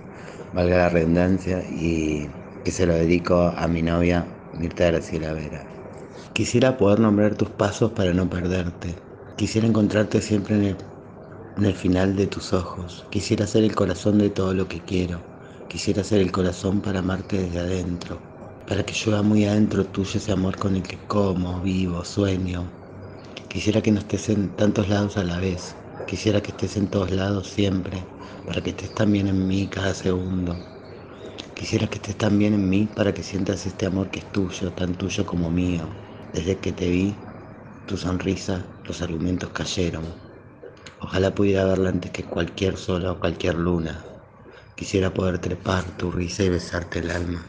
valga 0.52 0.76
la 0.76 0.88
redundancia, 0.90 1.60
y 1.60 2.28
que 2.62 2.70
se 2.70 2.86
lo 2.86 2.94
dedico 2.94 3.52
a 3.56 3.66
mi 3.66 3.82
novia 3.82 4.26
Mirta 4.56 4.86
Graciela 4.86 5.32
Vera. 5.32 5.64
Quisiera 6.34 6.76
poder 6.76 7.00
nombrar 7.00 7.34
tus 7.34 7.48
pasos 7.48 7.92
para 7.92 8.12
no 8.12 8.28
perderte. 8.30 8.94
Quisiera 9.36 9.66
encontrarte 9.66 10.20
siempre 10.20 10.56
en 10.56 10.64
el, 10.64 10.76
en 11.60 11.66
el 11.66 11.74
final 11.76 12.16
de 12.16 12.26
tus 12.26 12.54
ojos. 12.54 13.06
Quisiera 13.10 13.46
ser 13.46 13.64
el 13.64 13.74
corazón 13.74 14.16
de 14.18 14.30
todo 14.30 14.54
lo 14.54 14.66
que 14.66 14.82
quiero. 14.82 15.26
Quisiera 15.68 16.02
ser 16.02 16.20
el 16.20 16.32
corazón 16.32 16.80
para 16.80 17.00
amarte 17.00 17.38
desde 17.38 17.58
adentro. 17.60 18.18
Para 18.66 18.84
que 18.86 18.94
llueva 18.94 19.22
muy 19.22 19.44
adentro 19.44 19.86
tuyo 19.86 20.18
ese 20.18 20.32
amor 20.32 20.56
con 20.58 20.74
el 20.76 20.82
que 20.82 21.06
como, 21.06 21.60
vivo, 21.60 22.02
sueño. 22.04 22.72
Quisiera 23.48 23.82
que 23.82 23.92
no 23.92 24.00
estés 24.00 24.30
en 24.30 24.56
tantos 24.56 24.88
lados 24.88 25.18
a 25.18 25.24
la 25.24 25.38
vez. 25.38 25.76
Quisiera 26.06 26.40
que 26.42 26.52
estés 26.52 26.76
en 26.78 26.88
todos 26.88 27.10
lados 27.10 27.48
siempre. 27.48 28.08
Para 28.46 28.62
que 28.62 28.70
estés 28.70 28.94
también 28.94 29.28
en 29.28 29.46
mí 29.46 29.68
cada 29.68 29.92
segundo. 29.94 30.66
Quisiera 31.54 31.88
que 31.88 31.96
estés 31.96 32.16
también 32.16 32.54
en 32.54 32.68
mí 32.70 32.86
para 32.86 33.12
que 33.14 33.22
sientas 33.22 33.66
este 33.66 33.86
amor 33.86 34.10
que 34.10 34.20
es 34.20 34.32
tuyo, 34.32 34.72
tan 34.72 34.96
tuyo 34.96 35.26
como 35.26 35.50
mío. 35.50 35.98
Desde 36.32 36.58
que 36.60 36.72
te 36.72 36.88
vi, 36.88 37.22
tu 37.84 37.98
sonrisa, 37.98 38.74
los 38.84 39.02
argumentos 39.02 39.50
cayeron. 39.50 40.29
Ojalá 41.02 41.34
pudiera 41.34 41.64
verla 41.64 41.90
antes 41.90 42.10
que 42.10 42.24
cualquier 42.24 42.76
sol 42.76 43.06
o 43.06 43.18
cualquier 43.18 43.54
luna. 43.54 44.04
Quisiera 44.76 45.12
poder 45.12 45.38
trepar 45.38 45.84
tu 45.96 46.10
risa 46.10 46.44
y 46.44 46.48
besarte 46.48 47.00
el 47.00 47.10
alma. 47.10 47.44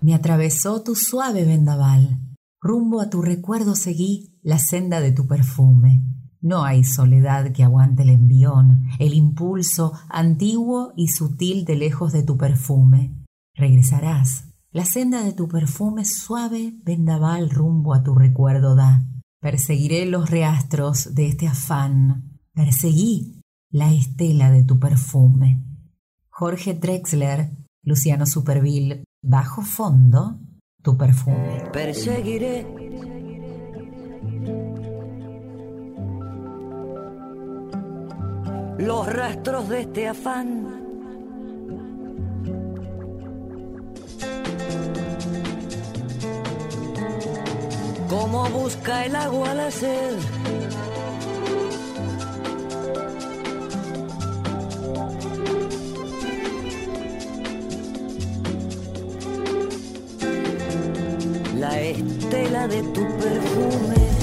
Me 0.00 0.14
atravesó 0.14 0.82
tu 0.82 0.94
suave 0.94 1.44
vendaval. 1.44 2.18
Rumbo 2.60 3.00
a 3.00 3.10
tu 3.10 3.22
recuerdo 3.22 3.74
seguí 3.74 4.38
la 4.42 4.58
senda 4.58 5.00
de 5.00 5.12
tu 5.12 5.26
perfume. 5.26 6.02
No 6.40 6.64
hay 6.64 6.84
soledad 6.84 7.52
que 7.52 7.64
aguante 7.64 8.02
el 8.02 8.10
envión, 8.10 8.84
el 8.98 9.12
impulso 9.12 9.92
antiguo 10.08 10.92
y 10.96 11.08
sutil 11.08 11.64
de 11.64 11.76
lejos 11.76 12.12
de 12.12 12.22
tu 12.22 12.38
perfume. 12.38 13.14
Regresarás. 13.54 14.46
La 14.72 14.84
senda 14.84 15.22
de 15.22 15.32
tu 15.32 15.48
perfume 15.48 16.04
suave 16.04 16.74
vendaval 16.84 17.50
rumbo 17.50 17.92
a 17.92 18.02
tu 18.02 18.14
recuerdo 18.14 18.74
da. 18.74 19.02
Perseguiré 19.40 20.04
los 20.04 20.28
reastros 20.28 21.14
de 21.14 21.26
este 21.28 21.48
afán. 21.48 22.38
Perseguí 22.52 23.40
la 23.70 23.90
estela 23.90 24.50
de 24.50 24.64
tu 24.64 24.78
perfume. 24.78 25.64
Jorge 26.28 26.74
Drexler, 26.74 27.50
Luciano 27.82 28.26
Superville, 28.26 29.04
Bajo 29.22 29.62
fondo, 29.62 30.38
tu 30.82 30.96
perfume. 30.96 31.70
Perseguiré 31.72 32.66
los 38.78 39.06
rastros 39.10 39.68
de 39.70 39.80
este 39.80 40.08
afán. 40.08 40.79
Como 48.10 48.44
busca 48.50 49.06
el 49.06 49.14
agua 49.14 49.54
la 49.54 49.70
sed. 49.70 50.16
La 61.56 61.80
estela 61.80 62.66
de 62.66 62.82
tu 62.82 63.06
perfume. 63.18 64.19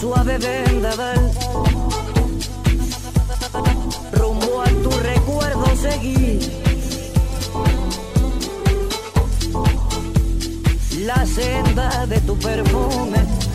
Suave 0.00 0.38
vendaval. 0.38 1.30
Rumbo 4.12 4.62
a 4.62 4.68
tu 4.82 4.90
recuerdo 4.90 5.76
seguí. 5.76 6.38
La 11.04 11.26
senda 11.26 12.06
de 12.06 12.20
tu 12.20 12.34
perfume. 12.38 13.49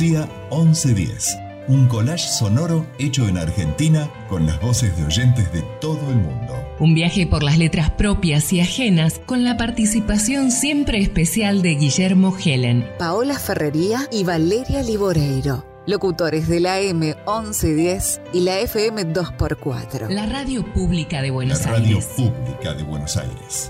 Poesía 0.00 0.30
1110. 0.50 1.36
Un 1.68 1.86
collage 1.86 2.26
sonoro 2.26 2.86
hecho 2.98 3.28
en 3.28 3.36
Argentina 3.36 4.08
con 4.30 4.46
las 4.46 4.58
voces 4.58 4.96
de 4.96 5.04
oyentes 5.04 5.52
de 5.52 5.60
todo 5.78 6.00
el 6.08 6.16
mundo. 6.16 6.54
Un 6.78 6.94
viaje 6.94 7.26
por 7.26 7.42
las 7.42 7.58
letras 7.58 7.90
propias 7.90 8.50
y 8.54 8.62
ajenas 8.62 9.20
con 9.26 9.44
la 9.44 9.58
participación 9.58 10.52
siempre 10.52 11.02
especial 11.02 11.60
de 11.60 11.74
Guillermo 11.74 12.34
Helen. 12.42 12.88
Paola 12.98 13.38
Ferrería 13.38 14.08
y 14.10 14.24
Valeria 14.24 14.82
Liboreiro. 14.82 15.66
Locutores 15.86 16.48
de 16.48 16.60
la 16.60 16.80
M1110 16.80 18.22
y 18.32 18.40
la 18.40 18.58
FM 18.60 19.12
2x4. 19.12 20.08
La 20.08 20.24
radio 20.24 20.64
pública 20.72 21.20
de 21.20 21.28
La 21.28 21.34
Buenos 21.34 21.62
radio 21.66 21.96
Aires. 21.98 22.08
pública 22.16 22.72
de 22.72 22.84
Buenos 22.84 23.18
Aires. 23.18 23.69